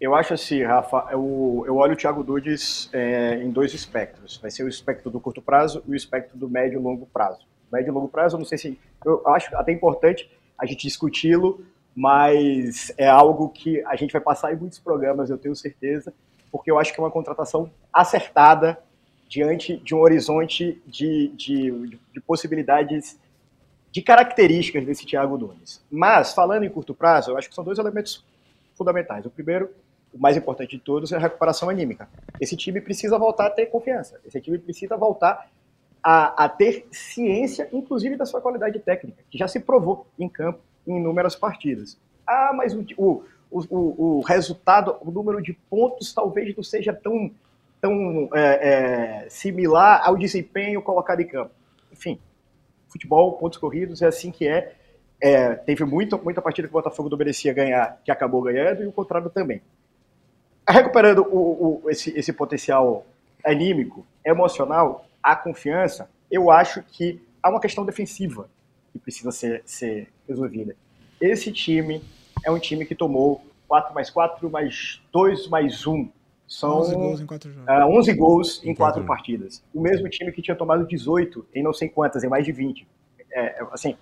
Eu 0.00 0.14
acho 0.14 0.32
assim, 0.32 0.62
Rafa, 0.62 1.08
eu, 1.10 1.62
eu 1.66 1.76
olho 1.76 1.92
o 1.92 1.96
Thiago 1.96 2.24
Dudes 2.24 2.88
é, 2.90 3.34
em 3.34 3.50
dois 3.50 3.74
espectros. 3.74 4.38
Vai 4.38 4.50
ser 4.50 4.62
o 4.62 4.68
espectro 4.68 5.10
do 5.10 5.20
curto 5.20 5.42
prazo 5.42 5.82
e 5.86 5.90
o 5.90 5.94
espectro 5.94 6.38
do 6.38 6.48
médio 6.48 6.80
e 6.80 6.82
longo 6.82 7.04
prazo. 7.04 7.46
Médio 7.70 7.90
e 7.90 7.92
longo 7.92 8.08
prazo, 8.08 8.36
eu 8.36 8.38
não 8.38 8.46
sei 8.46 8.56
se. 8.56 8.80
Eu 9.04 9.28
acho 9.28 9.54
até 9.54 9.72
importante 9.72 10.30
a 10.58 10.64
gente 10.64 10.86
discuti-lo, 10.86 11.62
mas 11.94 12.90
é 12.96 13.06
algo 13.06 13.50
que 13.50 13.84
a 13.84 13.94
gente 13.94 14.10
vai 14.10 14.22
passar 14.22 14.54
em 14.54 14.56
muitos 14.56 14.78
programas, 14.78 15.28
eu 15.28 15.36
tenho 15.36 15.54
certeza, 15.54 16.14
porque 16.50 16.70
eu 16.70 16.78
acho 16.78 16.94
que 16.94 17.00
é 17.00 17.02
uma 17.02 17.10
contratação 17.10 17.70
acertada 17.92 18.78
diante 19.28 19.76
de 19.76 19.94
um 19.94 20.00
horizonte 20.00 20.80
de, 20.86 21.28
de, 21.28 21.98
de 22.12 22.20
possibilidades, 22.26 23.18
de 23.92 24.00
características 24.00 24.84
desse 24.84 25.04
Thiago 25.04 25.36
Nunes. 25.36 25.84
Mas, 25.90 26.32
falando 26.32 26.64
em 26.64 26.70
curto 26.70 26.94
prazo, 26.94 27.30
eu 27.30 27.36
acho 27.36 27.50
que 27.50 27.54
são 27.54 27.62
dois 27.62 27.78
elementos 27.78 28.24
fundamentais. 28.74 29.26
O 29.26 29.30
primeiro 29.30 29.70
o 30.12 30.18
mais 30.18 30.36
importante 30.36 30.76
de 30.76 30.82
todos 30.82 31.12
é 31.12 31.16
a 31.16 31.20
recuperação 31.20 31.68
anímica. 31.68 32.08
Esse 32.40 32.56
time 32.56 32.80
precisa 32.80 33.18
voltar 33.18 33.46
a 33.46 33.50
ter 33.50 33.66
confiança. 33.66 34.20
Esse 34.26 34.40
time 34.40 34.58
precisa 34.58 34.96
voltar 34.96 35.48
a, 36.02 36.44
a 36.44 36.48
ter 36.48 36.86
ciência, 36.90 37.68
inclusive 37.72 38.16
da 38.16 38.26
sua 38.26 38.40
qualidade 38.40 38.78
técnica, 38.80 39.22
que 39.30 39.38
já 39.38 39.46
se 39.46 39.60
provou 39.60 40.06
em 40.18 40.28
campo 40.28 40.60
em 40.86 40.96
inúmeras 40.96 41.36
partidas. 41.36 41.98
Ah, 42.26 42.52
mas 42.54 42.74
o, 42.74 42.84
o, 42.96 43.22
o, 43.50 44.18
o 44.18 44.20
resultado, 44.22 44.96
o 45.00 45.10
número 45.10 45.40
de 45.42 45.52
pontos 45.52 46.12
talvez 46.12 46.56
não 46.56 46.62
seja 46.62 46.92
tão, 46.92 47.30
tão 47.80 48.28
é, 48.34 49.24
é, 49.24 49.28
similar 49.28 50.02
ao 50.04 50.16
desempenho 50.16 50.82
colocado 50.82 51.20
em 51.20 51.26
campo. 51.26 51.52
Enfim, 51.92 52.18
futebol, 52.88 53.34
pontos 53.34 53.58
corridos, 53.58 54.02
é 54.02 54.06
assim 54.06 54.30
que 54.32 54.48
é. 54.48 54.74
é 55.20 55.54
teve 55.54 55.84
muita, 55.84 56.16
muita 56.16 56.42
partida 56.42 56.66
que 56.66 56.72
o 56.72 56.78
Botafogo 56.78 57.08
não 57.08 57.18
merecia 57.18 57.52
ganhar, 57.52 58.00
que 58.04 58.10
acabou 58.10 58.42
ganhando, 58.42 58.82
e 58.82 58.86
o 58.86 58.92
contrário 58.92 59.30
também 59.30 59.60
recuperando 60.68 61.22
o, 61.30 61.82
o, 61.84 61.90
esse, 61.90 62.16
esse 62.18 62.32
potencial 62.32 63.06
anímico, 63.44 64.06
emocional, 64.24 65.06
a 65.22 65.34
confiança, 65.34 66.08
eu 66.30 66.50
acho 66.50 66.82
que 66.82 67.20
há 67.42 67.50
uma 67.50 67.60
questão 67.60 67.84
defensiva 67.84 68.48
que 68.92 68.98
precisa 68.98 69.30
ser, 69.30 69.62
ser 69.64 70.08
resolvida. 70.28 70.76
Esse 71.20 71.52
time 71.52 72.02
é 72.44 72.50
um 72.50 72.58
time 72.58 72.84
que 72.84 72.94
tomou 72.94 73.44
4 73.68 73.94
mais 73.94 74.10
4 74.10 74.50
mais 74.50 75.00
2 75.12 75.48
mais 75.48 75.86
1. 75.86 76.08
São 76.46 76.78
11 76.80 76.94
gols 76.94 77.20
em 77.20 77.26
4 77.26 77.52
jogos. 77.52 77.68
Uh, 77.68 77.98
11 77.98 78.12
gols 78.14 78.64
em 78.64 78.74
4 78.74 79.04
partidas. 79.04 79.62
O 79.72 79.80
mesmo 79.80 80.08
time 80.08 80.32
que 80.32 80.42
tinha 80.42 80.56
tomado 80.56 80.86
18 80.86 81.46
em 81.54 81.62
não 81.62 81.72
sei 81.72 81.88
quantas, 81.88 82.24
em 82.24 82.28
mais 82.28 82.44
de 82.44 82.50
20. 82.50 82.86
É, 83.32 83.64
assim, 83.70 83.96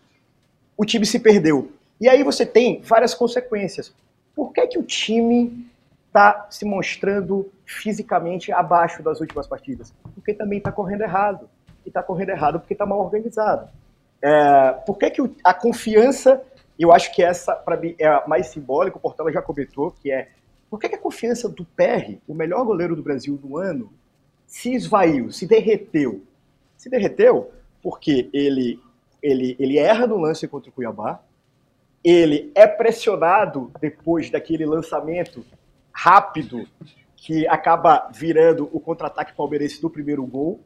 o 0.77 0.85
time 0.85 1.05
se 1.05 1.19
perdeu. 1.19 1.71
E 2.01 2.09
aí 2.09 2.23
você 2.23 2.47
tem 2.47 2.81
várias 2.81 3.15
consequências. 3.15 3.93
Por 4.35 4.53
que, 4.53 4.67
que 4.69 4.79
o 4.79 4.83
time 4.83 5.69
está 6.09 6.47
se 6.51 6.65
mostrando 6.65 7.51
fisicamente 7.65 8.51
abaixo 8.51 9.03
das 9.03 9.21
últimas 9.21 9.47
partidas? 9.47 9.95
Porque 10.15 10.35
também 10.35 10.59
está 10.59 10.73
correndo 10.73 11.03
errado. 11.03 11.49
E 11.85 11.89
está 11.89 12.03
correndo 12.03 12.31
errado 12.31 12.59
porque 12.59 12.75
está 12.75 12.85
mal 12.85 12.99
organizado. 12.99 13.69
É, 14.21 14.73
por 14.85 14.99
que, 14.99 15.11
que 15.11 15.23
a 15.45 15.55
confiança, 15.55 16.43
eu 16.79 16.93
acho 16.93 17.15
que 17.15 17.23
essa, 17.23 17.55
para 17.55 17.77
mim, 17.77 17.95
é 17.99 18.07
a 18.07 18.25
mais 18.27 18.49
simbólica, 18.49 18.97
o 18.97 19.01
Portela 19.01 19.33
já 19.33 19.41
comentou, 19.41 19.93
que 19.93 20.11
é 20.11 20.29
por 20.69 20.79
que, 20.79 20.89
que 20.89 20.97
a 20.97 21.01
confiança 21.01 21.49
do 21.49 21.65
PR, 21.65 22.19
o 22.27 22.35
melhor 22.35 22.65
goleiro 22.65 22.95
do 22.95 23.03
Brasil 23.03 23.39
no 23.43 23.57
ano, 23.57 23.91
se 24.47 24.75
esvaiu, 24.75 25.31
se 25.31 25.47
derreteu? 25.47 26.23
Se 26.77 26.91
derreteu 26.91 27.51
porque 27.83 28.29
ele, 28.33 28.81
ele, 29.23 29.57
ele 29.59 29.79
erra 29.79 30.07
no 30.07 30.19
lance 30.19 30.47
contra 30.47 30.69
o 30.69 30.73
Cuiabá, 30.73 31.21
ele 32.05 32.53
é 32.55 32.67
pressionado 32.67 33.71
depois 33.81 34.31
daquele 34.31 34.67
lançamento 34.67 35.45
rápido 36.01 36.65
que 37.17 37.45
acaba 37.49 38.09
virando 38.15 38.71
o 38.73 38.79
contra-ataque 38.79 39.35
palmeirense 39.35 39.83
do 39.83 39.91
primeiro 39.91 40.25
gol. 40.25 40.61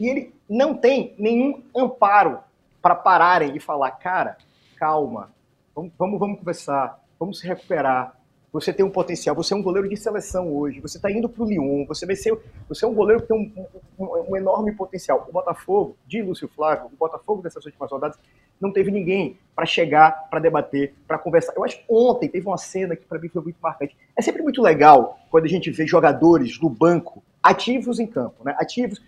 E 0.00 0.08
ele 0.08 0.34
não 0.48 0.74
tem 0.74 1.14
nenhum 1.18 1.62
amparo 1.76 2.38
para 2.80 2.94
pararem 2.94 3.54
e 3.54 3.60
falar, 3.60 3.90
cara, 3.90 4.38
calma, 4.76 5.30
vamos, 5.74 5.92
vamos, 5.98 6.18
vamos 6.18 6.38
conversar, 6.38 6.98
vamos 7.20 7.38
se 7.38 7.46
recuperar. 7.46 8.16
Você 8.50 8.72
tem 8.72 8.84
um 8.84 8.90
potencial, 8.90 9.36
você 9.36 9.52
é 9.52 9.56
um 9.56 9.62
goleiro 9.62 9.88
de 9.88 9.96
seleção 9.96 10.50
hoje, 10.54 10.80
você 10.80 10.96
está 10.96 11.10
indo 11.10 11.28
para 11.28 11.42
o 11.42 11.46
Lyon, 11.46 11.84
você 11.86 12.06
vai 12.06 12.16
ser, 12.16 12.38
você 12.66 12.86
é 12.86 12.88
um 12.88 12.94
goleiro 12.94 13.22
que 13.22 13.28
tem 13.28 13.36
um, 13.36 13.66
um, 13.98 14.30
um, 14.30 14.36
enorme 14.36 14.72
potencial. 14.72 15.26
O 15.28 15.32
Botafogo, 15.32 15.96
de 16.06 16.22
Lúcio 16.22 16.48
Flávio, 16.48 16.86
o 16.86 16.96
Botafogo 16.96 17.42
dessas 17.42 17.64
últimas 17.66 17.90
rodadas, 17.90 18.18
não 18.62 18.72
teve 18.72 18.90
ninguém 18.90 19.36
para 19.54 19.66
chegar, 19.66 20.28
para 20.30 20.40
debater, 20.40 20.94
para 21.06 21.18
conversar. 21.18 21.52
Eu 21.54 21.64
acho 21.64 21.78
que 21.78 21.84
ontem 21.88 22.28
teve 22.28 22.46
uma 22.46 22.56
cena 22.56 22.94
que 22.96 23.04
para 23.04 23.18
mim 23.18 23.28
foi 23.28 23.42
muito 23.42 23.58
marcante. 23.60 23.96
É 24.16 24.22
sempre 24.22 24.40
muito 24.40 24.62
legal 24.62 25.18
quando 25.30 25.44
a 25.44 25.48
gente 25.48 25.70
vê 25.70 25.86
jogadores 25.86 26.56
do 26.58 26.70
banco 26.70 27.22
ativos 27.42 27.98
em 27.98 28.06
campo, 28.06 28.44
né? 28.44 28.54
ativos, 28.58 29.02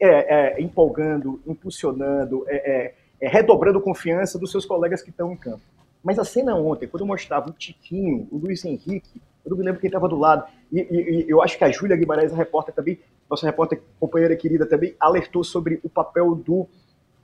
é, 0.00 0.58
é, 0.58 0.62
empolgando, 0.62 1.40
impulsionando, 1.46 2.44
é, 2.46 2.56
é, 2.56 2.94
é 3.20 3.28
redobrando 3.28 3.80
confiança 3.80 4.38
dos 4.38 4.50
seus 4.50 4.66
colegas 4.66 5.02
que 5.02 5.10
estão 5.10 5.32
em 5.32 5.36
campo. 5.36 5.62
Mas 6.04 6.18
a 6.18 6.24
cena 6.24 6.54
ontem, 6.54 6.86
quando 6.86 7.00
eu 7.00 7.06
mostrava 7.06 7.48
o 7.48 7.52
Tiquinho, 7.52 8.28
o 8.30 8.36
Luiz 8.36 8.64
Henrique, 8.64 9.20
eu 9.44 9.50
não 9.50 9.56
me 9.56 9.64
lembro 9.64 9.80
quem 9.80 9.88
estava 9.88 10.06
do 10.06 10.16
lado, 10.16 10.44
e, 10.70 10.80
e, 10.80 11.24
e, 11.24 11.30
eu 11.30 11.42
acho 11.42 11.56
que 11.56 11.64
a 11.64 11.70
Júlia 11.70 11.96
Guimarães, 11.96 12.32
a 12.32 12.36
repórter 12.36 12.74
também, 12.74 13.00
nossa 13.28 13.46
repórter, 13.46 13.82
companheira 13.98 14.36
querida 14.36 14.66
também, 14.66 14.94
alertou 15.00 15.42
sobre 15.42 15.80
o 15.82 15.88
papel 15.88 16.34
do, 16.34 16.68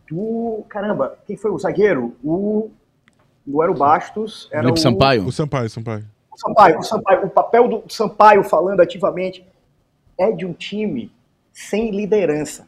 do. 0.09 0.64
Caramba, 0.69 1.19
quem 1.27 1.37
foi 1.37 1.51
o 1.51 1.59
zagueiro? 1.59 2.14
O. 2.23 2.71
Não 3.47 3.62
era 3.62 3.71
o 3.71 3.75
Bastos, 3.75 4.49
era 4.53 4.73
o. 4.73 4.77
Sampaio. 4.77 5.27
O 5.27 5.33
Sampaio, 5.33 5.69
Sampaio. 5.69 6.05
O 6.33 6.38
Sampaio, 6.38 6.79
o 6.79 6.83
Sampaio. 6.83 7.27
O 7.27 7.31
papel 7.31 7.69
do 7.69 7.85
Sampaio 7.88 8.43
falando 8.43 8.81
ativamente 8.81 9.47
é 10.19 10.31
de 10.33 10.47
um 10.47 10.53
time 10.53 11.12
sem 11.53 11.90
liderança. 11.90 12.67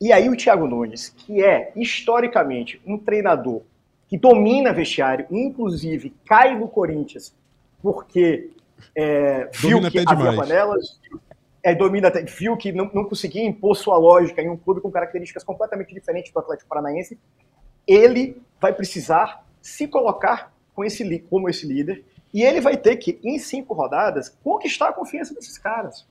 E 0.00 0.12
aí 0.12 0.28
o 0.28 0.36
Thiago 0.36 0.66
Nunes, 0.66 1.08
que 1.08 1.42
é 1.42 1.72
historicamente 1.76 2.80
um 2.86 2.98
treinador 2.98 3.62
que 4.08 4.18
domina 4.18 4.72
vestiário, 4.72 5.26
inclusive 5.30 6.14
cai 6.26 6.56
no 6.58 6.68
Corinthians 6.68 7.34
porque 7.82 8.50
é, 8.96 9.48
viu 9.52 9.80
que 9.90 9.98
havia 10.06 10.34
panelas, 10.34 10.98
é, 11.64 11.74
domina 11.74 12.12
viu 12.26 12.58
que 12.58 12.70
não, 12.70 12.90
não 12.92 13.04
conseguia 13.06 13.42
impor 13.42 13.74
sua 13.74 13.96
lógica 13.96 14.42
em 14.42 14.50
um 14.50 14.56
clube 14.56 14.82
com 14.82 14.90
características 14.90 15.42
completamente 15.42 15.94
diferentes 15.94 16.30
do 16.30 16.38
Atlético 16.38 16.68
Paranaense, 16.68 17.18
ele 17.86 18.40
vai 18.60 18.74
precisar 18.74 19.42
se 19.62 19.88
colocar 19.88 20.52
com 20.74 20.84
esse, 20.84 21.18
como 21.20 21.48
esse 21.48 21.66
líder 21.66 22.04
e 22.34 22.42
ele 22.42 22.60
vai 22.60 22.76
ter 22.76 22.96
que, 22.96 23.18
em 23.24 23.38
cinco 23.38 23.72
rodadas, 23.72 24.28
conquistar 24.28 24.90
a 24.90 24.92
confiança 24.92 25.32
desses 25.34 25.56
caras. 25.56 26.06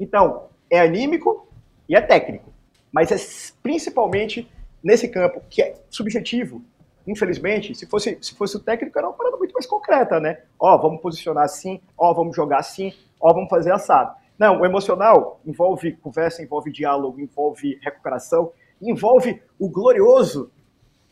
Então, 0.00 0.46
é 0.70 0.80
anímico 0.80 1.46
e 1.86 1.94
é 1.94 2.00
técnico, 2.00 2.50
mas 2.90 3.12
é 3.12 3.16
principalmente 3.62 4.50
nesse 4.82 5.06
campo 5.08 5.42
que 5.50 5.60
é 5.60 5.74
subjetivo, 5.90 6.62
infelizmente, 7.06 7.74
se 7.74 7.86
fosse, 7.86 8.16
se 8.22 8.34
fosse 8.34 8.56
o 8.56 8.60
técnico, 8.60 8.98
era 8.98 9.08
uma 9.08 9.16
parada 9.16 9.36
muito 9.36 9.52
mais 9.52 9.66
concreta, 9.66 10.18
né? 10.18 10.40
Ó, 10.58 10.78
vamos 10.78 11.02
posicionar 11.02 11.44
assim, 11.44 11.78
ó, 11.96 12.14
vamos 12.14 12.34
jogar 12.34 12.58
assim, 12.58 12.94
ó, 13.20 13.34
vamos 13.34 13.50
fazer 13.50 13.72
assado. 13.72 14.16
Não, 14.38 14.60
o 14.60 14.66
emocional 14.66 15.40
envolve 15.44 15.92
conversa, 15.96 16.42
envolve 16.42 16.70
diálogo, 16.70 17.20
envolve 17.20 17.78
recuperação, 17.82 18.52
envolve 18.80 19.42
o 19.58 19.68
glorioso 19.68 20.50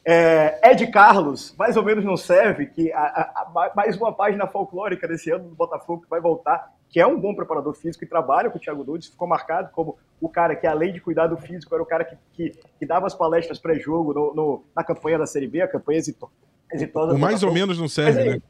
é, 0.08 0.60
Ed 0.70 0.86
Carlos, 0.86 1.52
mais 1.58 1.76
ou 1.76 1.82
menos 1.82 2.04
não 2.04 2.16
serve, 2.16 2.66
que 2.66 2.92
a, 2.92 3.00
a, 3.00 3.22
a, 3.22 3.72
mais 3.74 3.96
uma 3.96 4.12
página 4.12 4.46
folclórica 4.46 5.08
desse 5.08 5.32
ano 5.32 5.48
do 5.48 5.54
Botafogo 5.56 6.02
que 6.02 6.08
vai 6.08 6.20
voltar, 6.20 6.72
que 6.88 7.00
é 7.00 7.06
um 7.06 7.18
bom 7.18 7.34
preparador 7.34 7.74
físico 7.74 8.04
e 8.04 8.06
trabalha 8.06 8.48
com 8.48 8.56
o 8.56 8.60
Thiago 8.60 8.84
Nunes, 8.84 9.08
ficou 9.08 9.26
marcado 9.26 9.70
como 9.72 9.98
o 10.20 10.28
cara 10.28 10.54
que, 10.54 10.64
além 10.64 10.92
de 10.92 11.00
cuidar 11.00 11.26
do 11.26 11.36
físico, 11.36 11.74
era 11.74 11.82
o 11.82 11.86
cara 11.86 12.04
que, 12.04 12.16
que, 12.34 12.52
que 12.78 12.86
dava 12.86 13.08
as 13.08 13.16
palestras 13.16 13.58
pré-jogo 13.58 14.64
na 14.76 14.84
campanha 14.84 15.18
da 15.18 15.26
Série 15.26 15.48
B, 15.48 15.60
a 15.60 15.66
campanha 15.66 15.98
exitosa. 15.98 17.12
O 17.12 17.18
mais 17.18 17.42
ou 17.42 17.52
menos 17.52 17.76
não 17.76 17.88
serve, 17.88 18.20
aí, 18.20 18.30
né? 18.30 18.42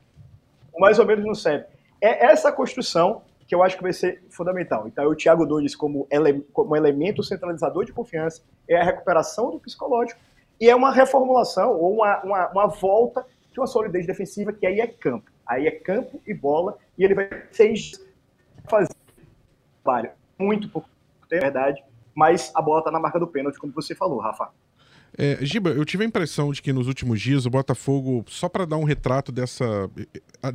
O 0.74 0.80
mais 0.80 0.98
ou 0.98 1.06
menos 1.06 1.24
não 1.24 1.34
serve. 1.34 1.64
É 2.02 2.26
essa 2.26 2.52
construção 2.52 3.22
que 3.46 3.54
eu 3.54 3.62
acho 3.62 3.76
que 3.76 3.82
vai 3.82 3.92
ser 3.92 4.22
fundamental. 4.28 4.88
Então, 4.88 5.06
o 5.08 5.14
Thiago 5.14 5.46
Nunes 5.46 5.76
como, 5.76 6.06
ele, 6.10 6.40
como 6.52 6.74
elemento 6.76 7.22
centralizador 7.22 7.84
de 7.84 7.92
confiança, 7.92 8.42
é 8.68 8.76
a 8.76 8.84
recuperação 8.84 9.50
do 9.50 9.60
psicológico 9.60 10.20
e 10.60 10.68
é 10.68 10.74
uma 10.74 10.92
reformulação 10.92 11.72
ou 11.72 11.94
uma, 11.94 12.22
uma, 12.22 12.48
uma 12.48 12.66
volta 12.66 13.24
de 13.52 13.60
uma 13.60 13.66
solidez 13.66 14.06
defensiva 14.06 14.52
que 14.52 14.66
aí 14.66 14.80
é 14.80 14.86
campo. 14.86 15.30
Aí 15.46 15.66
é 15.66 15.70
campo 15.70 16.20
e 16.26 16.34
bola, 16.34 16.76
e 16.98 17.04
ele 17.04 17.14
vai 17.14 17.28
seis 17.52 17.92
fazer 18.68 18.92
trabalho 19.84 20.10
muito 20.36 20.68
pouco, 20.68 20.88
é 21.30 21.38
verdade, 21.38 21.82
mas 22.12 22.50
a 22.54 22.60
bola 22.60 22.80
está 22.80 22.90
na 22.90 22.98
marca 22.98 23.20
do 23.20 23.26
pênalti, 23.26 23.58
como 23.58 23.72
você 23.72 23.94
falou, 23.94 24.18
Rafa. 24.18 24.50
É, 25.18 25.38
Giba, 25.40 25.70
eu 25.70 25.84
tive 25.84 26.04
a 26.04 26.06
impressão 26.06 26.52
de 26.52 26.60
que 26.60 26.72
nos 26.72 26.86
últimos 26.86 27.20
dias 27.20 27.46
o 27.46 27.50
Botafogo, 27.50 28.24
só 28.28 28.48
para 28.48 28.66
dar 28.66 28.76
um 28.76 28.84
retrato 28.84 29.32
dessa, 29.32 29.90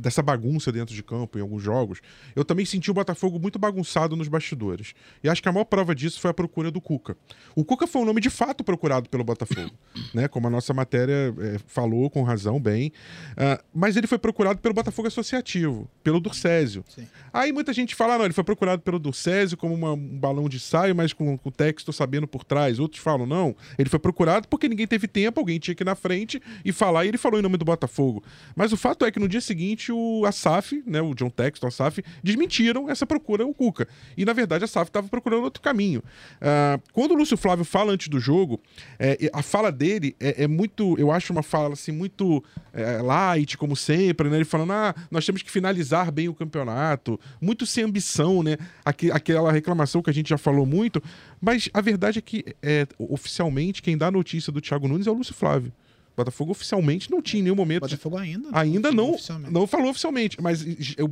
dessa 0.00 0.22
bagunça 0.22 0.70
dentro 0.70 0.94
de 0.94 1.02
campo 1.02 1.38
em 1.38 1.40
alguns 1.40 1.62
jogos, 1.62 2.00
eu 2.36 2.44
também 2.44 2.64
senti 2.64 2.90
o 2.90 2.94
Botafogo 2.94 3.38
muito 3.38 3.58
bagunçado 3.58 4.14
nos 4.14 4.28
bastidores. 4.28 4.94
E 5.22 5.28
acho 5.28 5.42
que 5.42 5.48
a 5.48 5.52
maior 5.52 5.64
prova 5.64 5.94
disso 5.94 6.20
foi 6.20 6.30
a 6.30 6.34
procura 6.34 6.70
do 6.70 6.80
Cuca. 6.80 7.16
O 7.56 7.64
Cuca 7.64 7.86
foi 7.86 8.02
um 8.02 8.04
nome 8.04 8.20
de 8.20 8.30
fato 8.30 8.62
procurado 8.62 9.08
pelo 9.08 9.24
Botafogo, 9.24 9.72
né? 10.14 10.28
Como 10.28 10.46
a 10.46 10.50
nossa 10.50 10.72
matéria 10.72 11.34
é, 11.38 11.58
falou 11.66 12.08
com 12.08 12.22
razão 12.22 12.60
bem. 12.60 12.92
Uh, 13.32 13.62
mas 13.74 13.96
ele 13.96 14.06
foi 14.06 14.18
procurado 14.18 14.60
pelo 14.60 14.74
Botafogo 14.74 15.08
Associativo, 15.08 15.90
pelo 16.04 16.20
Durcésio. 16.20 16.84
Sim. 16.88 17.06
Aí 17.32 17.52
muita 17.52 17.72
gente 17.72 17.94
fala, 17.94 18.14
ah, 18.14 18.18
não, 18.18 18.24
ele 18.26 18.34
foi 18.34 18.44
procurado 18.44 18.82
pelo 18.82 18.98
Durcésio 18.98 19.56
como 19.56 19.74
uma, 19.74 19.92
um 19.92 20.18
balão 20.18 20.48
de 20.48 20.60
saio, 20.60 20.94
mas 20.94 21.12
com, 21.12 21.36
com 21.36 21.48
o 21.48 21.52
texto 21.52 21.92
sabendo 21.92 22.28
por 22.28 22.44
trás. 22.44 22.78
Outros 22.78 23.02
falam, 23.02 23.26
não, 23.26 23.56
ele 23.78 23.88
foi 23.88 23.98
procurado 23.98 24.46
porque 24.52 24.68
ninguém 24.68 24.86
teve 24.86 25.08
tempo, 25.08 25.40
alguém 25.40 25.58
tinha 25.58 25.74
que 25.74 25.82
ir 25.82 25.86
na 25.86 25.94
frente 25.94 26.38
e 26.62 26.72
falar, 26.72 27.06
e 27.06 27.08
ele 27.08 27.16
falou 27.16 27.40
em 27.40 27.42
nome 27.42 27.56
do 27.56 27.64
Botafogo. 27.64 28.22
Mas 28.54 28.70
o 28.70 28.76
fato 28.76 29.06
é 29.06 29.10
que 29.10 29.18
no 29.18 29.26
dia 29.26 29.40
seguinte 29.40 29.90
o 29.90 30.26
Asaf, 30.26 30.82
né, 30.86 31.00
o 31.00 31.14
John 31.14 31.30
Texton, 31.30 31.66
o 31.66 31.68
Asaf, 31.68 32.04
desmentiram 32.22 32.90
essa 32.90 33.06
procura 33.06 33.46
o 33.46 33.54
Cuca. 33.54 33.88
E 34.14 34.26
na 34.26 34.34
verdade 34.34 34.64
a 34.64 34.66
Asaf 34.66 34.90
estava 34.90 35.08
procurando 35.08 35.44
outro 35.44 35.62
caminho. 35.62 36.00
Uh, 36.36 36.82
quando 36.92 37.12
o 37.12 37.14
Lúcio 37.14 37.38
Flávio 37.38 37.64
fala 37.64 37.92
antes 37.92 38.08
do 38.08 38.20
jogo, 38.20 38.60
é, 38.98 39.30
a 39.32 39.42
fala 39.42 39.72
dele 39.72 40.14
é, 40.20 40.44
é, 40.44 40.46
muito, 40.46 40.98
eu 40.98 41.10
acho 41.10 41.32
uma 41.32 41.42
fala 41.42 41.72
assim, 41.72 41.92
muito 41.92 42.44
é, 42.74 43.00
light, 43.00 43.56
como 43.56 43.74
sempre, 43.74 44.28
né? 44.28 44.36
Ele 44.36 44.44
falando, 44.44 44.74
ah, 44.74 44.94
nós 45.10 45.24
temos 45.24 45.40
que 45.40 45.50
finalizar 45.50 46.12
bem 46.12 46.28
o 46.28 46.34
campeonato, 46.34 47.18
muito 47.40 47.64
sem 47.64 47.84
ambição, 47.84 48.42
né? 48.42 48.58
aquela 48.84 49.50
reclamação 49.50 50.02
que 50.02 50.10
a 50.10 50.12
gente 50.12 50.28
já 50.28 50.36
falou 50.36 50.66
muito, 50.66 51.02
mas 51.42 51.68
a 51.74 51.80
verdade 51.80 52.20
é 52.20 52.22
que 52.22 52.54
é, 52.62 52.86
oficialmente 52.96 53.82
quem 53.82 53.98
dá 53.98 54.08
notícia 54.10 54.32
notícia 54.32 54.52
do 54.52 54.60
Thiago 54.60 54.86
Nunes 54.86 55.08
é 55.08 55.10
o 55.10 55.14
Lúcio 55.14 55.34
Flávio. 55.34 55.72
Botafogo 56.16 56.52
oficialmente 56.52 57.10
não 57.10 57.22
tinha 57.22 57.40
em 57.40 57.44
nenhum 57.44 57.56
momento. 57.56 57.82
Botafogo 57.82 58.18
ainda 58.18 58.50
não. 58.50 58.58
Ainda 58.58 58.92
não, 58.92 59.16
não 59.50 59.66
falou 59.66 59.90
oficialmente. 59.90 60.40
Mas 60.40 60.64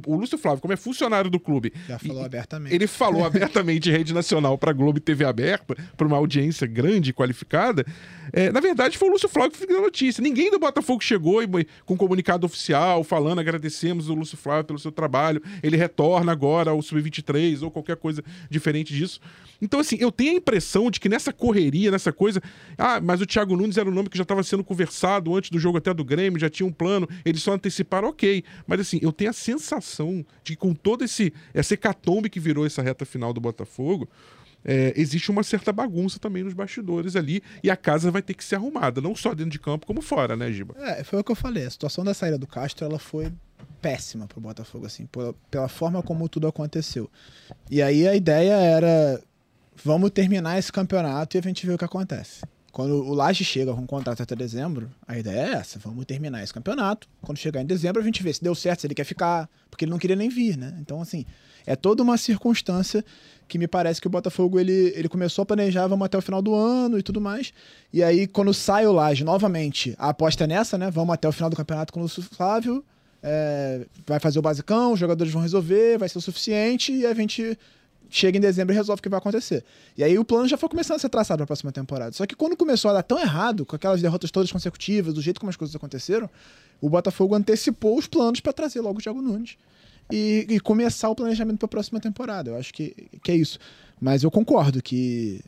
o 0.07 0.15
Lúcio 0.15 0.37
Flávio, 0.37 0.61
como 0.61 0.75
é 0.75 0.77
funcionário 0.77 1.31
do 1.31 1.41
clube. 1.41 1.73
Já 1.89 1.99
falou 1.99 2.25
abertamente. 2.25 2.75
Ele 2.75 2.87
falou 2.87 3.25
abertamente 3.25 3.89
em 3.89 3.93
rede 3.93 4.13
nacional 4.13 4.59
para 4.59 4.73
Globo 4.73 5.01
TV 5.01 5.25
aberta, 5.25 5.75
para 5.97 6.07
uma 6.07 6.19
audiência 6.19 6.67
grande 6.67 7.11
e 7.11 7.13
qualificada. 7.13 7.87
É, 8.33 8.53
na 8.53 8.61
verdade, 8.61 8.99
foi 8.99 9.09
o 9.09 9.13
Lúcio 9.13 9.29
Flávio 9.29 9.53
que 9.53 9.59
fez 9.59 9.71
a 9.71 9.81
notícia. 9.81 10.23
Ninguém 10.23 10.51
do 10.51 10.59
Botafogo 10.59 11.03
chegou 11.03 11.43
e, 11.43 11.47
com 11.85 11.95
um 11.95 11.97
comunicado 11.97 12.45
oficial 12.45 13.03
falando 13.03 13.39
agradecemos 13.39 14.09
o 14.09 14.15
Lúcio 14.15 14.37
Flávio 14.37 14.65
pelo 14.65 14.79
seu 14.79 14.93
trabalho. 14.93 15.43
Ele 15.63 15.77
retorna 15.77 16.31
agora 16.31 16.73
ao 16.73 16.83
Sub-23 16.83 17.63
ou 17.63 17.71
qualquer 17.71 17.97
coisa 17.97 18.23
diferente 18.51 18.95
disso. 18.95 19.19
Então, 19.63 19.81
assim, 19.81 19.97
eu 19.99 20.13
tenho 20.13 20.33
a 20.33 20.35
impressão 20.35 20.91
de 20.91 21.01
que 21.01 21.09
nessa 21.09 21.33
correria, 21.33 21.91
nessa 21.91 22.13
coisa. 22.13 22.41
Ah, 22.79 23.01
mas 23.01 23.21
o 23.21 23.27
Thiago 23.27 23.57
Nunes 23.57 23.77
era 23.77 23.89
o 23.89 23.93
nome 23.93 24.09
que 24.09 24.17
já 24.17 24.23
estava 24.23 24.43
sendo 24.43 24.65
conversado 24.65 24.90
conversado 24.91 25.35
antes 25.35 25.51
do 25.51 25.59
jogo 25.59 25.79
até 25.79 25.95
do 25.95 26.05
Grêmio, 26.05 26.39
já 26.39 26.51
tinha 26.51 26.67
um 26.67 26.73
plano, 26.73 27.09
eles 27.25 27.43
só 27.43 27.53
anteciparam, 27.53 28.09
ok. 28.09 28.45
Mas 28.67 28.81
assim, 28.81 28.99
eu 29.01 29.13
tenho 29.13 29.31
a 29.31 29.33
sensação 29.33 30.25
de 30.43 30.53
que 30.53 30.57
com 30.57 30.75
todo 30.75 31.05
esse 31.05 31.33
essa 31.55 31.75
hecatombe 31.75 32.29
que 32.29 32.41
virou 32.41 32.67
essa 32.67 32.83
reta 32.83 33.05
final 33.05 33.33
do 33.33 33.41
Botafogo, 33.41 34.09
é, 34.65 34.93
existe 34.97 35.31
uma 35.31 35.43
certa 35.43 35.73
bagunça 35.73 36.19
também 36.19 36.43
nos 36.43 36.53
bastidores 36.53 37.17
ali 37.17 37.43
e 37.63 37.71
a 37.71 37.77
casa 37.77 38.11
vai 38.11 38.21
ter 38.21 38.35
que 38.35 38.45
ser 38.45 38.57
arrumada, 38.57 39.01
não 39.01 39.15
só 39.15 39.35
dentro 39.35 39.53
de 39.53 39.59
campo 39.59 39.87
como 39.87 40.03
fora, 40.03 40.37
né, 40.37 40.53
Giba? 40.53 40.75
É, 40.79 41.03
foi 41.03 41.21
o 41.21 41.25
que 41.25 41.33
eu 41.33 41.37
falei. 41.37 41.65
A 41.65 41.71
situação 41.71 42.05
da 42.05 42.13
saída 42.13 42.37
do 42.37 42.47
Castro 42.47 42.85
ela 42.85 42.99
foi 42.99 43.33
péssima 43.81 44.27
pro 44.27 44.41
Botafogo, 44.41 44.85
assim, 44.85 45.07
pela, 45.07 45.35
pela 45.51 45.69
forma 45.69 46.03
como 46.03 46.29
tudo 46.29 46.47
aconteceu. 46.47 47.09
E 47.71 47.81
aí 47.81 48.07
a 48.07 48.15
ideia 48.15 48.53
era 48.53 49.23
vamos 49.83 50.11
terminar 50.11 50.59
esse 50.59 50.71
campeonato 50.71 51.37
e 51.37 51.39
a 51.39 51.43
gente 51.43 51.67
vê 51.67 51.73
o 51.73 51.79
que 51.79 51.85
acontece. 51.85 52.43
Quando 52.73 52.95
o 52.95 53.13
Laje 53.15 53.45
chega 53.45 53.75
com 53.75 53.81
um 53.81 53.87
contrato 53.87 54.23
até 54.23 54.37
dezembro, 54.37 54.91
a 55.07 55.19
ideia 55.19 55.41
é 55.41 55.53
essa: 55.55 55.79
vamos 55.79 56.05
terminar 56.05 56.43
esse 56.43 56.55
campeonato. 56.55 57.09
Quando 57.21 57.39
chegar 57.39 57.61
em 57.61 57.67
dezembro, 57.67 58.01
a 58.01 58.05
gente 58.05 58.23
vê 58.23 58.33
se 58.33 58.43
deu 58.43 58.55
certo, 58.55 58.81
se 58.81 58.87
ele 58.87 58.95
quer 58.95 59.05
ficar, 59.05 59.49
porque 59.71 59.85
ele 59.85 59.91
não 59.91 59.99
queria 59.99 60.17
nem 60.17 60.29
vir, 60.29 60.57
né? 60.57 60.77
Então, 60.81 61.01
assim, 61.01 61.25
é 61.67 61.75
toda 61.75 62.03
uma 62.03 62.17
circunstância 62.17 63.05
que 63.49 63.59
me 63.59 63.67
parece 63.67 64.01
que 64.01 64.07
o 64.07 64.11
Botafogo 64.11 64.61
ele, 64.61 64.93
ele 64.95 65.09
começou 65.09 65.43
a 65.43 65.47
planejar, 65.47 65.87
vamos 65.89 66.05
até 66.05 66.17
o 66.17 66.23
final 66.23 66.41
do 66.41 66.55
ano 66.55 66.99
e 66.99 67.03
tudo 67.03 67.21
mais. 67.21 67.53
E 67.93 68.03
aí, 68.03 68.27
quando 68.27 68.55
sai 68.55 68.87
o 68.87 68.93
Laje 68.93 69.25
novamente, 69.25 69.95
a 69.99 70.11
aposta 70.11 70.45
é 70.45 70.47
nessa, 70.47 70.79
né? 70.79 70.91
Vamos 70.91 71.13
até 71.13 71.29
o 71.29 71.33
final 71.33 71.51
do 71.51 71.57
campeonato 71.57 71.93
com 71.93 71.99
o 71.99 72.03
Lúcio 72.05 72.23
Flávio, 72.23 72.85
é, 73.23 73.87
vai 74.07 74.21
fazer 74.21 74.39
o 74.39 74.43
basicão, 74.43 74.93
os 74.93 75.01
jogadores 75.01 75.33
vão 75.33 75.43
resolver, 75.43 75.99
vai 75.99 76.09
ser 76.09 76.19
o 76.19 76.21
suficiente 76.21 76.93
e 76.93 77.05
a 77.05 77.13
gente 77.13 77.59
chega 78.11 78.37
em 78.37 78.41
dezembro 78.41 78.75
e 78.75 78.77
resolve 78.77 79.01
o 79.01 79.03
que 79.03 79.09
vai 79.09 79.19
acontecer. 79.19 79.65
E 79.97 80.03
aí 80.03 80.19
o 80.19 80.25
plano 80.25 80.49
já 80.49 80.57
foi 80.57 80.69
começando 80.69 80.97
a 80.97 80.99
ser 80.99 81.09
traçado 81.09 81.39
para 81.39 81.45
a 81.45 81.47
próxima 81.47 81.73
temporada. 81.73 82.13
Só 82.13 82.27
que 82.27 82.35
quando 82.35 82.57
começou 82.57 82.91
a 82.91 82.95
dar 82.95 83.03
tão 83.03 83.19
errado, 83.19 83.65
com 83.65 83.77
aquelas 83.77 84.03
derrotas 84.03 84.31
todas 84.31 84.51
consecutivas, 84.51 85.15
do 85.15 85.23
jeito 85.23 85.41
como 85.41 85.51
as 85.51 85.57
coisas 85.57 85.75
aconteceram, 85.75 86.29
o 86.81 86.89
Botafogo 86.89 87.35
antecipou 87.35 87.97
os 87.97 88.07
planos 88.07 88.41
para 88.41 88.53
trazer 88.53 88.81
logo 88.81 88.99
o 88.99 89.03
Thiago 89.03 89.23
Nunes 89.23 89.57
e, 90.11 90.47
e 90.49 90.61
começar 90.61 91.09
o 91.09 91.15
planejamento 91.15 91.59
para 91.59 91.67
a 91.67 91.69
próxima 91.69 92.01
temporada. 92.01 92.51
Eu 92.51 92.57
acho 92.57 92.73
que, 92.75 92.95
que 93.23 93.31
é 93.31 93.37
isso. 93.37 93.59
Mas 94.01 94.23
eu 94.23 94.31
concordo 94.31 94.83
que 94.83 95.43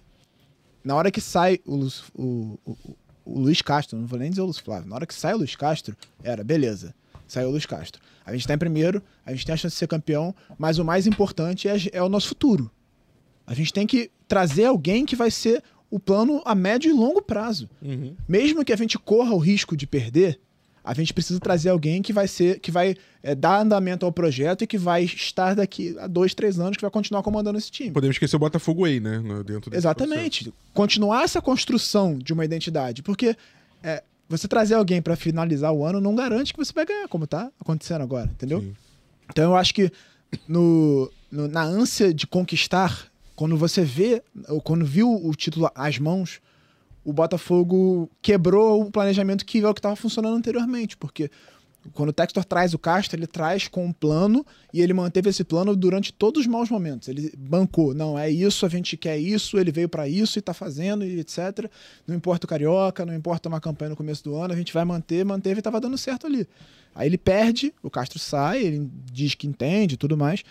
na 0.85 0.95
hora 0.95 1.11
que 1.11 1.21
sai 1.21 1.61
o, 1.67 1.89
o, 2.15 2.59
o, 2.65 2.77
o 3.25 3.39
Luiz 3.41 3.63
Castro, 3.63 3.99
não 3.99 4.07
vou 4.07 4.19
nem 4.19 4.31
dizer 4.31 4.43
o 4.43 4.47
Luiz 4.47 4.59
Flávio, 4.59 4.89
na 4.89 4.97
hora 4.97 5.07
que 5.07 5.15
sai 5.15 5.35
o 5.35 5.39
Luiz 5.39 5.57
Castro, 5.57 5.97
era 6.23 6.45
beleza, 6.45 6.95
saiu 7.27 7.49
o 7.49 7.51
Luiz 7.51 7.67
Castro. 7.67 8.01
A 8.25 8.33
gente 8.33 8.43
está 8.43 8.55
em 8.55 8.59
primeiro, 8.59 9.03
a 9.25 9.33
gente 9.33 9.45
tem 9.45 9.53
a 9.53 9.57
chance 9.57 9.75
de 9.75 9.79
ser 9.79 9.89
campeão, 9.89 10.35
mas 10.59 10.79
o 10.79 10.85
mais 10.85 11.07
importante 11.07 11.69
é, 11.69 11.77
é 11.93 12.03
o 12.03 12.09
nosso 12.09 12.29
futuro. 12.29 12.71
A 13.47 13.55
gente 13.55 13.73
tem 13.73 13.87
que 13.87 14.11
trazer 14.29 14.67
alguém 14.67 15.05
que 15.05 15.17
vai 15.17 15.31
ser 15.31 15.63
o 15.91 15.99
plano 15.99 16.41
a 16.45 16.55
médio 16.55 16.91
e 16.91 16.93
longo 16.95 17.21
prazo. 17.21 17.69
Uhum. 17.83 18.15
Mesmo 18.27 18.65
que 18.65 18.73
a 18.73 18.77
gente 18.77 18.99
corra 18.99 19.35
o 19.35 19.39
risco 19.39 19.77
de 19.77 19.87
perder, 19.87 20.41
a 20.85 20.95
gente 20.95 21.13
precisa 21.13 21.39
trazer 21.39 21.69
alguém 21.69 22.03
que 22.03 22.13
vai 22.13 22.27
ser, 22.27 22.59
que 22.59 22.71
vai 22.71 22.97
é, 23.23 23.35
dar 23.35 23.61
andamento 23.61 24.05
ao 24.05 24.11
projeto 24.11 24.65
e 24.65 24.67
que 24.67 24.79
vai 24.79 25.05
estar 25.05 25.55
daqui 25.55 25.97
a 25.99 26.07
dois, 26.07 26.35
três 26.35 26.59
anos, 26.59 26.77
que 26.77 26.83
vai 26.83 26.91
continuar 26.91 27.23
comandando 27.23 27.59
esse 27.59 27.71
time. 27.71 27.93
Podemos 27.93 28.17
esquecer 28.17 28.35
o 28.35 28.39
Botafogo 28.39 28.85
aí, 28.85 28.99
né? 28.99 29.23
Dentro 29.45 29.75
Exatamente. 29.75 30.45
Processo. 30.45 30.73
Continuar 30.75 31.25
essa 31.25 31.41
construção 31.41 32.19
de 32.19 32.33
uma 32.33 32.45
identidade. 32.45 33.03
Porque 33.03 33.37
é, 33.83 34.03
você 34.33 34.49
trazer 34.49 34.75
alguém 34.75 35.03
para 35.03 35.15
finalizar 35.15 35.73
o 35.73 35.85
ano 35.85 36.01
não 36.01 36.15
garante 36.15 36.53
que 36.53 36.59
você 36.59 36.73
vai 36.73 36.87
ganhar, 36.87 37.07
como 37.09 37.27
tá 37.27 37.51
acontecendo 37.61 38.03
agora, 38.03 38.31
entendeu? 38.31 38.61
Sim. 38.61 38.75
Então 39.31 39.45
eu 39.45 39.57
acho 39.57 39.75
que 39.75 39.91
no, 40.49 41.11
no, 41.31 41.49
na 41.49 41.63
ânsia 41.63 42.13
de 42.13 42.27
conquistar, 42.27 43.07
quando 43.37 43.57
você 43.57 43.85
vê, 43.85 44.23
ou 44.49 44.61
quando 44.61 44.85
viu 44.85 45.11
o 45.11 45.35
título 45.35 45.71
às 45.75 45.99
mãos, 45.99 46.41
o 47.05 47.13
Botafogo 47.13 48.11
quebrou 48.21 48.83
o 48.83 48.91
planejamento 48.91 49.45
que 49.45 49.61
é 49.61 49.69
o 49.69 49.75
que 49.75 49.81
estava 49.81 49.97
funcionando 49.97 50.37
anteriormente, 50.37 50.97
porque 50.97 51.31
quando 51.93 52.11
o 52.11 52.13
Textor 52.13 52.45
traz 52.45 52.75
o 52.75 52.79
Castro, 52.79 53.19
ele 53.19 53.27
traz 53.27 53.67
com 53.67 53.85
um 53.85 53.93
plano 53.93 54.47
e 54.73 54.81
ele 54.81 54.93
manteve 54.93 55.31
esse 55.31 55.43
plano 55.43 55.75
durante 55.75 56.13
todos 56.13 56.43
os 56.43 56.47
maus 56.47 56.71
momentos. 56.71 57.09
Ele 57.09 57.33
bancou, 57.37 57.93
não, 57.93 58.19
é 58.19 58.31
isso, 58.31 58.65
a 58.65 58.69
gente 58.69 58.97
quer 58.97 59.19
isso, 59.19 59.59
ele 59.59 59.73
veio 59.73 59.89
para 59.89 60.09
isso 60.09 60.39
e 60.39 60.41
está 60.41 60.55
fazendo 60.55 61.05
e 61.05 61.19
etc. 61.19 61.69
Não 62.07 62.15
importa 62.15 62.47
o 62.47 62.49
Carioca, 62.49 63.05
não 63.05 63.15
importa 63.15 63.49
uma 63.49 63.61
campanha 63.61 63.91
no 63.91 63.97
começo 63.97 64.23
do 64.23 64.37
ano, 64.37 64.55
a 64.55 64.57
gente 64.57 64.73
vai 64.73 64.85
manter, 64.85 65.25
manteve 65.25 65.57
e 65.57 65.61
estava 65.61 65.81
dando 65.81 65.99
certo 65.99 66.27
ali. 66.27 66.47
Aí 66.95 67.09
ele 67.09 67.19
perde, 67.19 67.75
o 67.83 67.91
Castro 67.91 68.19
sai, 68.19 68.63
ele 68.63 68.91
diz 69.11 69.35
que 69.35 69.47
entende 69.47 69.95
e 69.95 69.97
tudo 69.97 70.17
mais. 70.17 70.43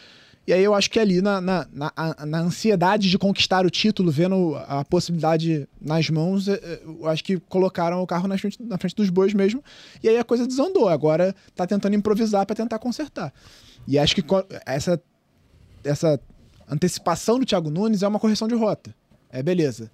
E 0.45 0.53
aí 0.53 0.63
eu 0.63 0.73
acho 0.73 0.89
que 0.89 0.99
ali 0.99 1.21
na, 1.21 1.39
na, 1.39 1.67
na, 1.71 1.93
na, 2.25 2.39
ansiedade 2.39 3.09
de 3.09 3.17
conquistar 3.17 3.65
o 3.65 3.69
título, 3.69 4.11
vendo 4.11 4.55
a 4.67 4.83
possibilidade 4.83 5.67
nas 5.79 6.09
mãos, 6.09 6.47
é, 6.47 6.53
é, 6.53 6.81
eu 6.83 7.07
acho 7.07 7.23
que 7.23 7.39
colocaram 7.39 8.01
o 8.01 8.07
carro 8.07 8.27
na 8.27 8.37
frente, 8.37 8.57
na 8.61 8.77
frente 8.77 8.95
dos 8.95 9.09
bois 9.09 9.33
mesmo. 9.33 9.63
E 10.01 10.09
aí 10.09 10.17
a 10.17 10.23
coisa 10.23 10.47
desandou. 10.47 10.89
Agora 10.89 11.35
tá 11.55 11.67
tentando 11.67 11.95
improvisar 11.95 12.45
para 12.45 12.55
tentar 12.55 12.79
consertar. 12.79 13.31
E 13.87 13.99
acho 13.99 14.15
que 14.15 14.23
essa, 14.65 15.01
essa 15.83 16.19
antecipação 16.67 17.39
do 17.39 17.45
Thiago 17.45 17.69
Nunes 17.69 18.01
é 18.01 18.07
uma 18.07 18.19
correção 18.19 18.47
de 18.47 18.55
rota. 18.55 18.95
É 19.29 19.43
beleza. 19.43 19.91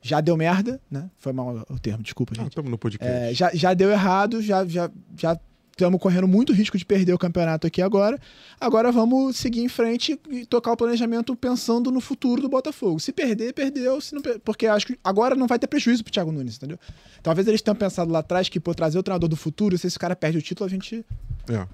Já 0.00 0.20
deu 0.20 0.36
merda, 0.36 0.80
né? 0.88 1.10
Foi 1.18 1.32
mal 1.32 1.66
o 1.68 1.78
termo, 1.78 2.04
desculpa, 2.04 2.34
gente. 2.34 2.50
Estamos 2.50 2.70
no 2.70 2.78
podcast. 2.78 3.12
É, 3.12 3.34
já, 3.34 3.50
já 3.52 3.74
deu 3.74 3.90
errado, 3.90 4.40
já, 4.40 4.64
já, 4.64 4.88
já 5.16 5.38
estamos 5.78 6.00
correndo 6.00 6.26
muito 6.26 6.52
risco 6.52 6.76
de 6.76 6.84
perder 6.84 7.12
o 7.12 7.18
campeonato 7.18 7.66
aqui 7.66 7.80
agora. 7.80 8.18
Agora 8.60 8.90
vamos 8.90 9.36
seguir 9.36 9.60
em 9.60 9.68
frente 9.68 10.18
e 10.28 10.44
tocar 10.44 10.72
o 10.72 10.76
planejamento 10.76 11.34
pensando 11.36 11.90
no 11.90 12.00
futuro 12.00 12.42
do 12.42 12.48
Botafogo. 12.48 12.98
Se 12.98 13.12
perder, 13.12 13.54
perdeu. 13.54 14.00
Se 14.00 14.14
não, 14.14 14.20
porque 14.44 14.66
acho 14.66 14.88
que 14.88 14.98
agora 15.04 15.36
não 15.36 15.46
vai 15.46 15.58
ter 15.58 15.68
prejuízo 15.68 16.02
pro 16.02 16.12
Thiago 16.12 16.32
Nunes, 16.32 16.56
entendeu? 16.56 16.78
Talvez 17.22 17.46
eles 17.46 17.62
tenham 17.62 17.76
pensado 17.76 18.10
lá 18.10 18.18
atrás 18.18 18.48
que, 18.48 18.58
por 18.58 18.74
trazer 18.74 18.98
o 18.98 19.02
treinador 19.02 19.28
do 19.28 19.36
futuro, 19.36 19.78
se 19.78 19.86
esse 19.86 19.98
cara 19.98 20.16
perde 20.16 20.38
o 20.38 20.42
título, 20.42 20.66
a 20.66 20.70
gente 20.70 21.04
é. 21.48 21.66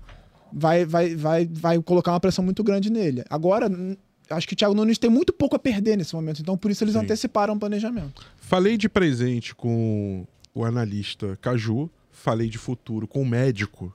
vai, 0.53 0.85
vai, 0.85 1.17
vai, 1.17 1.47
vai 1.51 1.83
colocar 1.83 2.12
uma 2.12 2.21
pressão 2.21 2.45
muito 2.45 2.62
grande 2.62 2.90
nele. 2.90 3.25
Agora, 3.31 3.71
acho 4.31 4.47
que 4.47 4.53
o 4.53 4.57
Thiago 4.57 4.75
Nunes 4.75 4.99
tem 4.99 5.09
muito 5.09 5.33
pouco 5.33 5.57
a 5.57 5.59
perder 5.59 5.97
nesse 5.97 6.14
momento, 6.14 6.43
então 6.43 6.57
por 6.59 6.71
isso 6.71 6.85
eles 6.85 6.95
Sim. 6.95 7.01
anteciparam 7.01 7.55
o 7.55 7.59
planejamento. 7.59 8.27
Falei 8.37 8.77
de 8.77 8.88
presente 8.88 9.55
com 9.55 10.27
o 10.55 10.64
analista 10.64 11.38
Caju 11.40 11.90
falei 12.14 12.48
de 12.48 12.57
futuro 12.57 13.07
com 13.07 13.20
o 13.20 13.27
médico, 13.27 13.94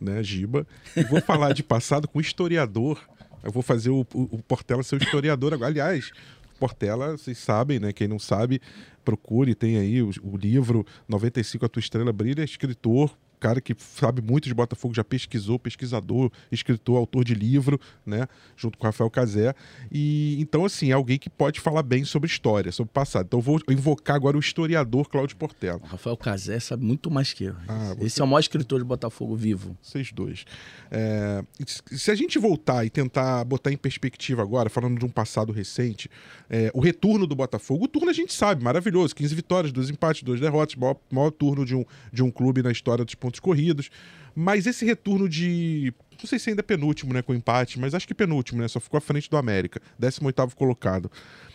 né, 0.00 0.22
Giba, 0.22 0.66
e 0.96 1.02
vou 1.04 1.20
falar 1.22 1.52
de 1.52 1.62
passado 1.62 2.06
com 2.08 2.18
o 2.18 2.22
historiador. 2.22 3.00
Eu 3.42 3.50
vou 3.50 3.62
fazer 3.62 3.90
o, 3.90 4.06
o, 4.12 4.22
o 4.36 4.42
Portela 4.42 4.82
ser 4.82 4.96
o 4.96 5.02
historiador 5.02 5.54
agora. 5.54 5.70
Aliás, 5.70 6.12
Portela, 6.58 7.16
vocês 7.16 7.38
sabem, 7.38 7.80
né? 7.80 7.92
Quem 7.92 8.06
não 8.06 8.18
sabe, 8.18 8.60
procure, 9.04 9.54
tem 9.54 9.78
aí 9.78 10.02
o, 10.02 10.10
o 10.22 10.36
livro 10.36 10.86
95 11.08 11.64
A 11.64 11.68
Tua 11.68 11.80
Estrela 11.80 12.12
Brilha, 12.12 12.44
escritor, 12.44 13.16
cara 13.42 13.60
que 13.60 13.74
sabe 13.76 14.22
muito 14.22 14.44
de 14.44 14.54
Botafogo, 14.54 14.94
já 14.94 15.02
pesquisou, 15.02 15.58
pesquisador, 15.58 16.30
escritor, 16.50 16.96
autor 16.96 17.24
de 17.24 17.34
livro, 17.34 17.80
né? 18.06 18.28
Junto 18.56 18.78
com 18.78 18.84
o 18.84 18.86
Rafael 18.86 19.10
Cazé. 19.10 19.52
E 19.90 20.36
então, 20.38 20.64
assim, 20.64 20.90
é 20.90 20.92
alguém 20.92 21.18
que 21.18 21.28
pode 21.28 21.58
falar 21.58 21.82
bem 21.82 22.04
sobre 22.04 22.30
história, 22.30 22.70
sobre 22.70 22.90
o 22.90 22.92
passado. 22.92 23.26
Então, 23.26 23.40
eu 23.40 23.42
vou 23.42 23.60
invocar 23.68 24.14
agora 24.14 24.36
o 24.36 24.40
historiador 24.40 25.08
Cláudio 25.08 25.36
Portela. 25.36 25.80
O 25.82 25.86
Rafael 25.86 26.16
Cazé 26.16 26.60
sabe 26.60 26.84
muito 26.84 27.10
mais 27.10 27.32
que 27.32 27.44
eu. 27.44 27.56
Ah, 27.66 27.96
Esse 28.00 28.20
é 28.20 28.24
o 28.24 28.28
maior 28.28 28.38
escritor 28.38 28.78
de 28.78 28.84
Botafogo 28.84 29.34
vivo. 29.34 29.76
Vocês 29.82 30.12
dois. 30.12 30.44
É, 30.88 31.42
se 31.90 32.12
a 32.12 32.14
gente 32.14 32.38
voltar 32.38 32.84
e 32.84 32.90
tentar 32.90 33.44
botar 33.44 33.72
em 33.72 33.76
perspectiva 33.76 34.40
agora, 34.40 34.70
falando 34.70 35.00
de 35.00 35.04
um 35.04 35.08
passado 35.08 35.52
recente, 35.52 36.08
é, 36.48 36.70
o 36.72 36.80
retorno 36.80 37.26
do 37.26 37.34
Botafogo, 37.34 37.86
o 37.86 37.88
turno 37.88 38.08
a 38.08 38.12
gente 38.12 38.32
sabe, 38.32 38.62
maravilhoso. 38.62 39.16
15 39.16 39.34
vitórias, 39.34 39.72
dois 39.72 39.90
empates, 39.90 40.22
duas 40.22 40.38
derrotas, 40.38 40.76
maior, 40.76 40.96
maior 41.10 41.30
turno 41.32 41.64
de 41.64 41.74
um, 41.74 41.84
de 42.12 42.22
um 42.22 42.30
clube 42.30 42.62
na 42.62 42.70
história 42.70 43.04
dos 43.04 43.16
pontos 43.32 43.40
corridos. 43.40 43.90
Mas 44.34 44.66
esse 44.66 44.84
retorno 44.84 45.28
de. 45.28 45.92
Não 46.18 46.26
sei 46.26 46.38
se 46.38 46.50
ainda 46.50 46.60
é 46.60 46.62
penúltimo, 46.62 47.12
né? 47.12 47.22
Com 47.22 47.34
empate, 47.34 47.80
mas 47.80 47.94
acho 47.94 48.06
que 48.06 48.14
penúltimo, 48.14 48.60
né? 48.60 48.68
Só 48.68 48.78
ficou 48.78 48.98
à 48.98 49.00
frente 49.00 49.28
do 49.28 49.36
América, 49.36 49.80
18 49.98 50.54
colocado. 50.54 51.10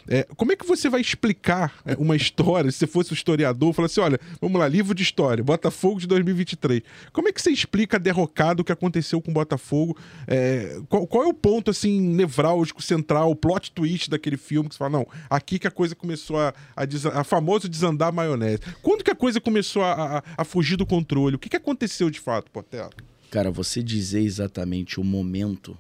É, 0.08 0.24
como 0.36 0.52
é 0.52 0.56
que 0.56 0.65
você 0.65 0.89
vai 0.89 1.02
explicar 1.02 1.74
é, 1.86 1.96
uma 1.96 2.15
história, 2.15 2.72
se 2.72 2.78
você 2.78 2.88
fosse 2.88 3.12
um 3.12 3.15
historiador, 3.15 3.74
falar 3.74 3.88
assim: 3.88 4.02
olha, 4.02 4.20
vamos 4.41 4.60
lá, 4.60 4.67
livro 4.67 4.96
de 4.96 5.04
história, 5.04 5.43
Botafogo 5.43 6.00
de 6.00 6.08
2023. 6.08 6.82
Como 7.12 7.28
é 7.28 7.32
que 7.32 7.41
você 7.41 7.52
explica 7.52 7.98
a 7.98 8.00
derrocada 8.00 8.63
que 8.63 8.72
aconteceu 8.72 9.22
com 9.22 9.32
o 9.32 9.34
Botafogo? 9.34 9.98
É, 10.28 10.80
qual, 10.89 11.08
qual, 11.08 11.24
é 11.24 11.28
o 11.28 11.34
ponto, 11.34 11.72
assim, 11.72 12.00
nevrálgico, 12.00 12.82
central, 12.82 13.32
o 13.32 13.36
plot 13.36 13.72
twist 13.72 14.10
daquele 14.10 14.38
filme 14.38 14.70
que 14.70 14.76
você 14.76 14.80
fala, 14.80 14.91
não, 14.91 15.08
aqui 15.30 15.58
que 15.60 15.67
a 15.67 15.72
coisa 15.72 15.96
começou 15.96 16.39
a, 16.39 16.54
a, 16.76 16.84
a 17.20 17.24
famoso 17.24 17.70
desandar 17.70 18.10
a 18.10 18.12
maionese. 18.12 18.60
Quando 18.82 19.04
que 19.04 19.12
a 19.12 19.15
coisa 19.15 19.39
começou 19.39 19.84
a, 19.84 20.17
a, 20.17 20.24
a 20.38 20.43
fugir 20.43 20.76
do 20.76 20.86
controle? 20.86 21.36
O 21.36 21.39
que, 21.39 21.50
que 21.50 21.58
aconteceu 21.58 22.10
de 22.10 22.20
fato, 22.20 22.52
Portela? 22.52 22.89
Cara, 23.30 23.52
você 23.52 23.84
dizer 23.84 24.22
exatamente 24.22 25.00
o 25.00 25.04
momento 25.04 25.78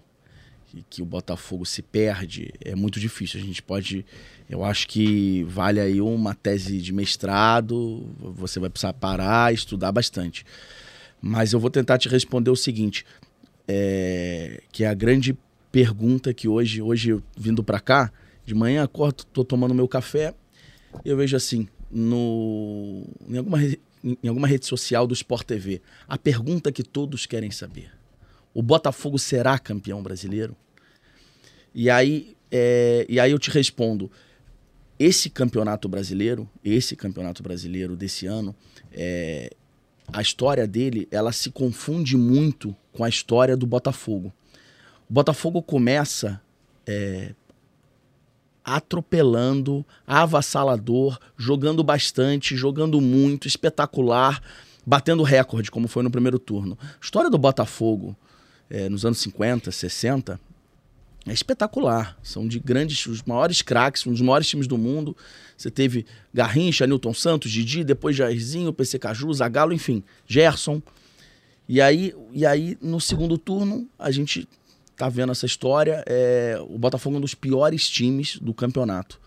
que, 0.77 0.85
que, 0.89 1.01
o 1.01 1.05
Botafogo 1.05 1.65
se 1.65 1.81
perde 1.81 2.53
é 2.63 2.75
muito 2.75 2.99
difícil. 2.99 3.39
A 3.39 3.43
gente 3.43 3.61
pode. 3.61 4.05
Eu 4.49 4.63
acho 4.63 4.87
que 4.87 5.43
vale 5.43 5.79
aí 5.79 6.01
uma 6.01 6.33
tese 6.33 6.81
de 6.81 6.93
mestrado, 6.93 8.05
você 8.19 8.59
vai 8.59 8.69
precisar 8.69 8.93
parar, 8.93 9.53
estudar 9.53 9.91
bastante. 9.91 10.45
Mas 11.21 11.53
eu 11.53 11.59
vou 11.59 11.69
tentar 11.69 11.97
te 11.97 12.09
responder 12.09 12.49
o 12.49 12.55
seguinte: 12.55 13.05
é, 13.67 14.61
que 14.71 14.83
é 14.83 14.87
a 14.87 14.93
grande 14.93 15.37
pergunta 15.71 16.33
que 16.33 16.47
hoje, 16.47 16.81
hoje 16.81 17.21
vindo 17.37 17.63
para 17.63 17.79
cá, 17.79 18.11
de 18.45 18.53
manhã 18.55 18.83
acordo, 18.83 19.23
tô 19.25 19.43
tomando 19.43 19.73
meu 19.73 19.87
café, 19.87 20.33
eu 21.03 21.17
vejo 21.17 21.35
assim, 21.35 21.67
no, 21.91 23.05
em, 23.27 23.37
alguma, 23.37 23.61
em 23.63 24.27
alguma 24.27 24.47
rede 24.47 24.65
social 24.65 25.05
do 25.05 25.13
Sport 25.13 25.45
TV, 25.45 25.81
a 26.07 26.17
pergunta 26.17 26.71
que 26.71 26.83
todos 26.83 27.25
querem 27.25 27.51
saber 27.51 27.97
o 28.57 28.63
Botafogo 28.63 29.19
será 29.19 29.59
campeão 29.59 30.01
brasileiro? 30.01 30.57
E 31.79 31.91
aí, 31.91 32.35
é, 32.49 33.05
e 33.07 33.19
aí 33.19 33.29
eu 33.29 33.37
te 33.37 33.51
respondo, 33.51 34.09
esse 34.97 35.29
campeonato 35.29 35.87
brasileiro, 35.87 36.49
esse 36.65 36.95
campeonato 36.95 37.43
brasileiro 37.43 37.95
desse 37.95 38.25
ano, 38.25 38.55
é, 38.91 39.51
a 40.11 40.19
história 40.19 40.65
dele, 40.65 41.07
ela 41.11 41.31
se 41.31 41.51
confunde 41.51 42.17
muito 42.17 42.75
com 42.91 43.03
a 43.03 43.09
história 43.09 43.55
do 43.55 43.67
Botafogo. 43.67 44.33
O 45.07 45.13
Botafogo 45.13 45.61
começa 45.61 46.41
é, 46.87 47.35
atropelando, 48.65 49.85
avassalador, 50.07 51.19
jogando 51.37 51.83
bastante, 51.83 52.57
jogando 52.57 52.99
muito, 52.99 53.47
espetacular, 53.47 54.41
batendo 54.83 55.21
recorde, 55.21 55.69
como 55.69 55.87
foi 55.87 56.01
no 56.01 56.09
primeiro 56.09 56.39
turno. 56.39 56.75
História 56.99 57.29
do 57.29 57.37
Botafogo 57.37 58.17
é, 58.67 58.89
nos 58.89 59.05
anos 59.05 59.19
50, 59.19 59.71
60 59.71 60.46
é 61.27 61.33
espetacular. 61.33 62.17
São 62.23 62.47
de 62.47 62.59
grandes, 62.59 63.05
os 63.05 63.21
maiores 63.23 63.61
craques, 63.61 64.05
um 64.07 64.11
dos 64.11 64.21
maiores 64.21 64.47
times 64.47 64.67
do 64.67 64.77
mundo. 64.77 65.15
Você 65.57 65.69
teve 65.69 66.05
Garrincha, 66.33 66.87
Newton 66.87 67.13
Santos, 67.13 67.51
Didi, 67.51 67.83
depois 67.83 68.15
Jairzinho, 68.15 68.71
PC 68.71 68.99
Caju, 68.99 69.33
Zagallo, 69.33 69.73
enfim, 69.73 70.03
Gerson. 70.25 70.81
E 71.67 71.81
aí, 71.81 72.13
e 72.31 72.45
aí, 72.45 72.77
no 72.81 73.01
segundo 73.01 73.37
turno, 73.37 73.87
a 73.99 74.09
gente 74.09 74.47
tá 74.95 75.09
vendo 75.09 75.31
essa 75.31 75.45
história. 75.45 76.03
É, 76.07 76.57
o 76.69 76.77
Botafogo 76.77 77.15
é 77.15 77.17
um 77.19 77.21
dos 77.21 77.35
piores 77.35 77.89
times 77.89 78.37
do 78.39 78.53
campeonato. 78.53 79.19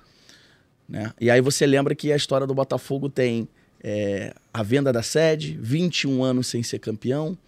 Né? 0.89 1.13
E 1.21 1.31
aí 1.31 1.41
você 1.41 1.67
lembra 1.67 1.95
que 1.95 2.13
a 2.13 2.17
história 2.17 2.47
do 2.47 2.55
Botafogo 2.55 3.09
tem 3.09 3.49
é, 3.83 4.35
a 4.53 4.63
venda 4.63 4.93
da 4.93 5.03
sede, 5.03 5.57
21 5.61 6.23
anos 6.25 6.49
sem 6.49 6.63
ser 6.63 6.79
campeão, 6.79 7.39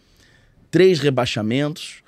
três 0.70 1.00
rebaixamentos, 1.00 2.02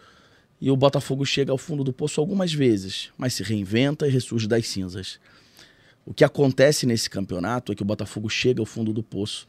e 0.64 0.70
o 0.70 0.76
Botafogo 0.78 1.26
chega 1.26 1.52
ao 1.52 1.58
fundo 1.58 1.84
do 1.84 1.92
poço 1.92 2.18
algumas 2.18 2.50
vezes, 2.50 3.10
mas 3.18 3.34
se 3.34 3.42
reinventa 3.42 4.08
e 4.08 4.10
ressurge 4.10 4.48
das 4.48 4.66
cinzas. 4.66 5.20
O 6.06 6.14
que 6.14 6.24
acontece 6.24 6.86
nesse 6.86 7.10
campeonato 7.10 7.70
é 7.70 7.74
que 7.74 7.82
o 7.82 7.84
Botafogo 7.84 8.30
chega 8.30 8.62
ao 8.62 8.64
fundo 8.64 8.90
do 8.90 9.02
poço 9.02 9.46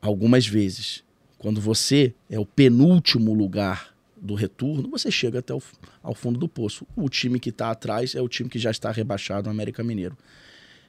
algumas 0.00 0.44
vezes. 0.44 1.04
Quando 1.38 1.60
você 1.60 2.12
é 2.28 2.40
o 2.40 2.44
penúltimo 2.44 3.32
lugar 3.32 3.94
do 4.16 4.34
retorno, 4.34 4.90
você 4.90 5.12
chega 5.12 5.38
até 5.38 5.54
o, 5.54 5.62
ao 6.02 6.12
fundo 6.12 6.40
do 6.40 6.48
poço. 6.48 6.84
O 6.96 7.08
time 7.08 7.38
que 7.38 7.50
está 7.50 7.70
atrás 7.70 8.16
é 8.16 8.20
o 8.20 8.28
time 8.28 8.50
que 8.50 8.58
já 8.58 8.72
está 8.72 8.90
rebaixado, 8.90 9.48
o 9.48 9.52
América 9.52 9.84
Mineiro. 9.84 10.18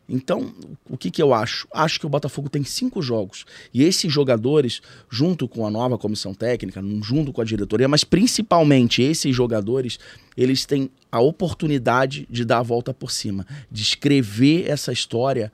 Então, 0.08 0.54
o 0.90 0.98
que, 0.98 1.10
que 1.10 1.22
eu 1.22 1.34
acho? 1.34 1.68
Acho 1.74 2.00
que 2.00 2.06
o 2.06 2.10
Botafogo 2.10 2.50
tem 2.50 2.64
cinco 2.64 3.02
jogos. 3.02 3.46
E 3.74 3.84
esses 3.84 4.12
jogadores, 4.12 4.82
junto 5.10 5.48
com 5.48 5.66
a 5.66 5.72
nova 5.72 5.98
comissão 5.98 6.34
técnica, 6.34 6.82
junto 7.02 7.32
com 7.32 7.42
a 7.42 7.46
diretoria, 7.46 7.88
mas 7.88 8.04
principalmente 8.04 9.02
esses 9.02 9.34
jogadores, 9.34 9.98
eles 10.36 10.66
têm 10.66 10.90
a 11.12 11.22
oportunidade 11.22 12.28
de 12.30 12.44
dar 12.44 12.60
a 12.60 12.64
volta 12.64 12.94
por 12.94 13.12
cima, 13.12 13.46
de 13.72 13.82
escrever 13.82 14.70
essa 14.70 14.92
história 14.92 15.52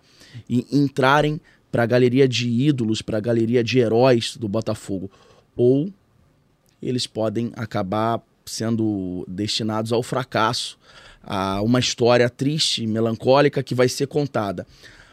e 0.50 0.66
entrarem 0.72 1.40
para 1.72 1.84
a 1.84 1.86
galeria 1.86 2.28
de 2.28 2.50
ídolos, 2.50 3.02
para 3.02 3.18
a 3.18 3.22
galeria 3.22 3.64
de 3.64 3.78
heróis 3.78 4.36
do 4.36 4.48
Botafogo. 4.48 5.12
Ou 5.56 5.94
eles 6.82 7.06
podem 7.06 7.52
acabar 7.56 8.22
sendo 8.46 9.24
destinados 9.28 9.94
ao 9.94 10.02
fracasso, 10.02 10.78
a 11.24 11.62
uma 11.62 11.80
história 11.80 12.30
triste, 12.30 12.86
melancólica 12.88 13.64
que 13.64 13.76
vai 13.76 13.88
ser 13.90 14.08
contada. 14.08 14.66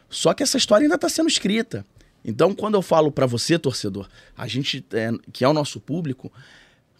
Só 0.08 0.32
que 0.32 0.42
essa 0.42 0.56
história 0.56 0.84
ainda 0.84 0.94
está 0.94 1.08
sendo 1.08 1.28
escrita. 1.28 1.84
Então, 2.24 2.54
quando 2.54 2.74
eu 2.74 2.82
falo 2.82 3.10
para 3.12 3.26
você, 3.26 3.58
torcedor, 3.58 4.08
a 4.36 4.46
gente 4.46 4.84
é, 4.92 5.10
que 5.32 5.44
é 5.44 5.48
o 5.48 5.52
nosso 5.52 5.80
público, 5.80 6.32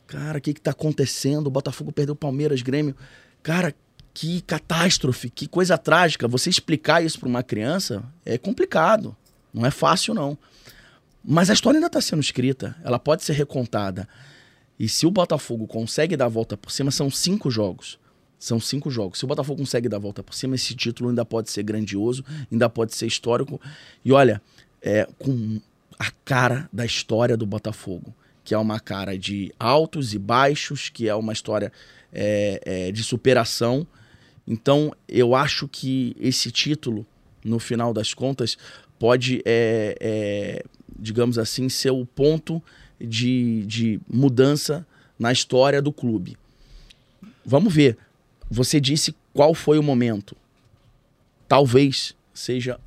cara, 0.07 0.38
o 0.38 0.40
que 0.40 0.50
está 0.50 0.70
acontecendo? 0.70 1.48
O 1.48 1.50
Botafogo 1.50 1.90
perdeu 1.92 2.12
o 2.12 2.16
Palmeiras, 2.16 2.62
Grêmio. 2.62 2.94
Cara, 3.42 3.74
que 4.14 4.40
catástrofe, 4.40 5.28
que 5.28 5.46
coisa 5.46 5.76
trágica. 5.76 6.28
Você 6.28 6.48
explicar 6.48 7.04
isso 7.04 7.18
para 7.18 7.28
uma 7.28 7.42
criança 7.42 8.04
é 8.24 8.38
complicado. 8.38 9.16
Não 9.52 9.66
é 9.66 9.70
fácil, 9.70 10.14
não. 10.14 10.38
Mas 11.24 11.50
a 11.50 11.54
história 11.54 11.78
ainda 11.78 11.88
está 11.88 12.00
sendo 12.00 12.20
escrita. 12.20 12.76
Ela 12.84 12.98
pode 12.98 13.24
ser 13.24 13.32
recontada. 13.32 14.09
E 14.78 14.88
se 14.88 15.07
o 15.07 15.11
Botafogo 15.11 15.66
consegue 15.66 16.16
dar 16.16 16.26
a 16.26 16.28
volta 16.28 16.57
por 16.57 16.70
cima, 16.70 16.90
são 16.90 17.11
cinco 17.11 17.50
jogos. 17.50 17.98
São 18.39 18.61
cinco 18.61 18.91
jogos. 18.91 19.18
Se 19.18 19.24
o 19.24 19.28
Botafogo 19.28 19.61
consegue 19.61 19.89
dar 19.89 19.97
a 19.97 20.01
volta 20.01 20.22
por 20.22 20.34
cima, 20.34 20.55
esse 20.55 20.74
título 20.74 21.09
ainda 21.09 21.24
pode 21.24 21.51
ser 21.51 21.62
grandioso, 21.62 22.24
ainda 22.51 22.68
pode 22.68 22.95
ser 22.95 23.07
histórico. 23.07 23.61
E 24.05 24.12
olha, 24.12 24.43
é 24.82 25.09
com 25.18 25.61
a 25.99 26.11
cara 26.24 26.68
da 26.72 26.84
história 26.84 27.37
do 27.37 27.47
Botafogo, 27.47 28.14
que 28.45 28.55
é 28.55 28.59
uma 28.59 28.78
cara 28.78 29.18
de 29.18 29.53
altos 29.59 30.12
e 30.14 30.18
baixos, 30.18 30.89
que 30.89 31.09
é 31.09 31.14
uma 31.14 31.32
história 31.32 31.72
é, 32.12 32.61
é, 32.64 32.93
de 32.93 33.03
superação. 33.03 33.87
Então, 34.47 34.95
eu 35.09 35.34
acho 35.34 35.66
que 35.66 36.14
esse 36.20 36.51
título, 36.51 37.07
no 37.45 37.59
final 37.59 37.93
das 37.93 38.14
contas, 38.14 38.57
pode, 38.99 39.43
é, 39.45 39.97
é 39.99 40.64
digamos 40.99 41.39
assim, 41.39 41.68
ser 41.68 41.91
o 41.91 42.05
ponto 42.05 42.62
de, 43.01 43.64
de 43.66 44.01
mudança 44.09 44.87
na 45.18 45.32
história 45.32 45.82
do 45.82 45.93
clube. 45.93 46.37
Vamos 47.45 47.72
ver. 47.72 47.97
Você 48.51 48.80
disse 48.80 49.14
qual 49.32 49.55
foi 49.55 49.78
o 49.78 49.82
momento. 49.82 50.36
Talvez 51.49 52.14
seja 52.32 52.78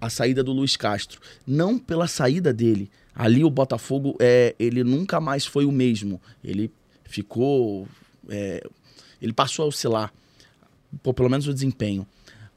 a 0.00 0.08
saída 0.08 0.42
do 0.42 0.52
Luiz 0.52 0.76
Castro. 0.76 1.20
Não 1.46 1.78
pela 1.78 2.06
saída 2.06 2.52
dele. 2.52 2.90
Ali 3.14 3.44
o 3.44 3.50
Botafogo, 3.50 4.16
é, 4.20 4.54
ele 4.58 4.84
nunca 4.84 5.20
mais 5.20 5.46
foi 5.46 5.64
o 5.64 5.72
mesmo. 5.72 6.20
Ele 6.42 6.70
ficou. 7.04 7.88
É, 8.28 8.62
ele 9.20 9.32
passou 9.32 9.64
a 9.64 9.68
oscilar. 9.68 10.12
Por, 11.02 11.14
pelo 11.14 11.30
menos 11.30 11.46
o 11.46 11.54
desempenho. 11.54 12.06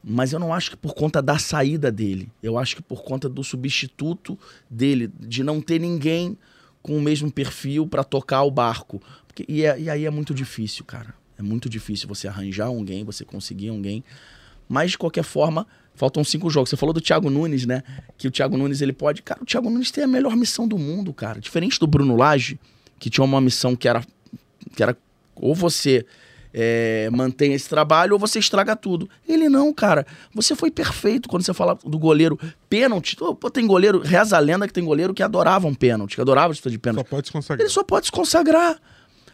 Mas 0.02 0.32
eu 0.32 0.38
não 0.38 0.52
acho 0.52 0.70
que 0.70 0.76
por 0.76 0.94
conta 0.94 1.20
da 1.20 1.38
saída 1.38 1.92
dele. 1.92 2.30
Eu 2.42 2.58
acho 2.58 2.76
que 2.76 2.82
por 2.82 3.02
conta 3.02 3.28
do 3.28 3.44
substituto 3.44 4.38
dele, 4.68 5.10
de 5.18 5.44
não 5.44 5.60
ter 5.60 5.78
ninguém 5.78 6.38
com 6.82 6.96
o 6.96 7.00
mesmo 7.02 7.30
perfil 7.30 7.86
para 7.86 8.02
tocar 8.02 8.42
o 8.42 8.50
barco. 8.50 9.02
Porque, 9.26 9.44
e, 9.46 9.64
é, 9.64 9.78
e 9.78 9.90
aí 9.90 10.06
é 10.06 10.10
muito 10.10 10.32
difícil, 10.32 10.84
cara. 10.84 11.19
É 11.40 11.42
muito 11.42 11.68
difícil 11.70 12.06
você 12.06 12.28
arranjar 12.28 12.66
alguém, 12.66 13.02
você 13.02 13.24
conseguir 13.24 13.70
alguém. 13.70 14.04
Mas, 14.68 14.92
de 14.92 14.98
qualquer 14.98 15.24
forma, 15.24 15.66
faltam 15.94 16.22
cinco 16.22 16.50
jogos. 16.50 16.68
Você 16.68 16.76
falou 16.76 16.92
do 16.92 17.00
Thiago 17.00 17.30
Nunes, 17.30 17.66
né? 17.66 17.82
Que 18.18 18.28
o 18.28 18.30
Thiago 18.30 18.58
Nunes, 18.58 18.82
ele 18.82 18.92
pode... 18.92 19.22
Cara, 19.22 19.42
o 19.42 19.46
Thiago 19.46 19.70
Nunes 19.70 19.90
tem 19.90 20.04
a 20.04 20.06
melhor 20.06 20.36
missão 20.36 20.68
do 20.68 20.78
mundo, 20.78 21.14
cara. 21.14 21.40
Diferente 21.40 21.80
do 21.80 21.86
Bruno 21.86 22.14
Lage, 22.14 22.60
que 22.98 23.08
tinha 23.08 23.24
uma 23.24 23.40
missão 23.40 23.74
que 23.74 23.88
era... 23.88 24.04
Que 24.76 24.82
era 24.82 24.96
ou 25.34 25.54
você 25.54 26.04
é, 26.52 27.08
mantém 27.10 27.54
esse 27.54 27.68
trabalho 27.68 28.12
ou 28.12 28.18
você 28.18 28.38
estraga 28.38 28.76
tudo. 28.76 29.08
Ele 29.26 29.48
não, 29.48 29.72
cara. 29.72 30.06
Você 30.34 30.54
foi 30.54 30.70
perfeito 30.70 31.28
quando 31.28 31.42
você 31.42 31.54
fala 31.54 31.78
do 31.82 31.98
goleiro. 31.98 32.38
Pênalti. 32.68 33.16
Pô, 33.16 33.50
tem 33.50 33.66
goleiro, 33.66 34.00
reza 34.00 34.36
a 34.36 34.40
lenda 34.40 34.66
que 34.66 34.74
tem 34.74 34.84
goleiro 34.84 35.14
que 35.14 35.22
adorava 35.22 35.66
um 35.66 35.74
pênalti, 35.74 36.16
que 36.16 36.20
adorava 36.20 36.52
disputa 36.52 36.70
de 36.70 36.78
pênalti. 36.78 37.06
Só 37.06 37.10
pode 37.10 37.26
se 37.26 37.32
consagrar. 37.32 37.60
Ele 37.60 37.70
só 37.70 37.82
pode 37.82 38.06
se 38.06 38.12
consagrar. 38.12 38.80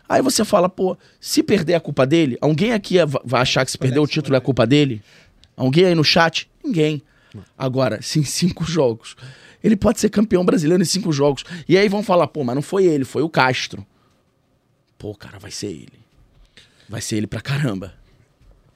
Aí 0.09 0.23
você 0.23 0.45
fala, 0.45 0.69
pô, 0.69 0.97
se 1.21 1.43
perder 1.43 1.75
a 1.75 1.81
culpa 1.81 2.07
dele, 2.07 2.39
alguém 2.41 2.73
aqui 2.73 2.99
é, 2.99 3.07
vai 3.07 3.43
achar 3.43 3.65
que 3.65 3.71
se 3.71 3.79
perder 3.79 3.99
o 3.99 4.07
título 4.07 4.37
é 4.37 4.41
culpa 4.41 4.67
dele? 4.67 5.03
Alguém 5.57 5.87
aí 5.87 5.95
no 5.95 6.05
chat? 6.05 6.49
Ninguém. 6.65 7.03
Agora, 7.57 8.01
se 8.03 8.19
em 8.19 8.25
cinco 8.25 8.65
jogos. 8.71 9.17
Ele 9.65 9.77
pode 9.77 9.99
ser 9.99 10.11
campeão 10.11 10.45
brasileiro 10.45 10.83
em 10.83 10.87
cinco 10.87 11.13
jogos. 11.13 11.45
E 11.69 11.77
aí 11.77 11.89
vão 11.89 12.03
falar, 12.03 12.29
pô, 12.29 12.45
mas 12.45 12.55
não 12.55 12.63
foi 12.63 12.85
ele, 12.85 13.05
foi 13.05 13.23
o 13.23 13.29
Castro. 13.29 13.85
Pô, 14.97 15.15
cara, 15.15 15.39
vai 15.39 15.51
ser 15.51 15.67
ele 15.67 16.07
vai 16.89 17.01
ser 17.01 17.17
ele 17.17 17.27
pra 17.27 17.41
caramba. 17.41 17.95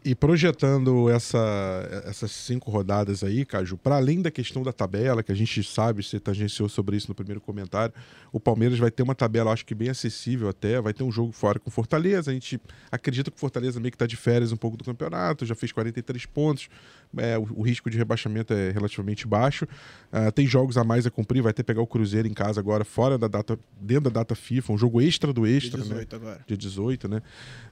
E 0.02 0.14
projetando 0.14 1.10
essa, 1.10 2.02
essas 2.06 2.30
cinco 2.30 2.70
rodadas 2.70 3.22
aí, 3.22 3.44
Caju, 3.44 3.76
para 3.76 3.96
além 3.96 4.22
da 4.22 4.30
questão 4.30 4.62
da 4.62 4.72
tabela, 4.72 5.22
que 5.22 5.30
a 5.30 5.34
gente 5.34 5.62
sabe, 5.62 6.02
você 6.02 6.18
tangenciou 6.18 6.70
sobre 6.70 6.96
isso 6.96 7.08
no 7.08 7.14
primeiro 7.14 7.38
comentário, 7.38 7.94
o 8.32 8.40
Palmeiras 8.40 8.78
vai 8.78 8.90
ter 8.90 9.02
uma 9.02 9.14
tabela, 9.14 9.52
acho 9.52 9.66
que 9.66 9.74
bem 9.74 9.90
acessível 9.90 10.48
até, 10.48 10.80
vai 10.80 10.94
ter 10.94 11.02
um 11.02 11.12
jogo 11.12 11.32
fora 11.32 11.58
com 11.58 11.70
Fortaleza, 11.70 12.30
a 12.30 12.34
gente 12.34 12.58
acredita 12.90 13.30
que 13.30 13.36
o 13.36 13.40
Fortaleza 13.40 13.78
meio 13.78 13.92
que 13.92 13.96
está 13.96 14.06
de 14.06 14.16
férias 14.16 14.52
um 14.52 14.56
pouco 14.56 14.74
do 14.74 14.84
campeonato, 14.84 15.44
já 15.44 15.54
fez 15.54 15.70
43 15.70 16.24
pontos, 16.24 16.70
é, 17.16 17.38
o, 17.38 17.42
o, 17.56 17.62
risco 17.62 17.90
de 17.90 17.98
rebaixamento 17.98 18.52
é 18.52 18.70
relativamente 18.70 19.26
baixo. 19.26 19.66
Uh, 20.12 20.30
tem 20.32 20.46
jogos 20.46 20.76
a 20.76 20.84
mais 20.84 21.06
a 21.06 21.10
cumprir, 21.10 21.42
vai 21.42 21.52
ter 21.52 21.62
que 21.62 21.66
pegar 21.66 21.82
o 21.82 21.86
Cruzeiro 21.86 22.28
em 22.28 22.34
casa 22.34 22.60
agora, 22.60 22.84
fora 22.84 23.18
da 23.18 23.28
data, 23.28 23.58
dentro 23.80 24.04
da 24.04 24.20
data 24.20 24.34
FIFA, 24.34 24.72
um 24.72 24.78
jogo 24.78 25.00
extra 25.00 25.32
do 25.32 25.46
extra, 25.46 25.80
Dia 25.80 25.90
18 25.90 26.12
né? 26.12 26.22
agora. 26.22 26.44
Dia 26.46 26.56
18, 26.56 27.08
né? 27.08 27.18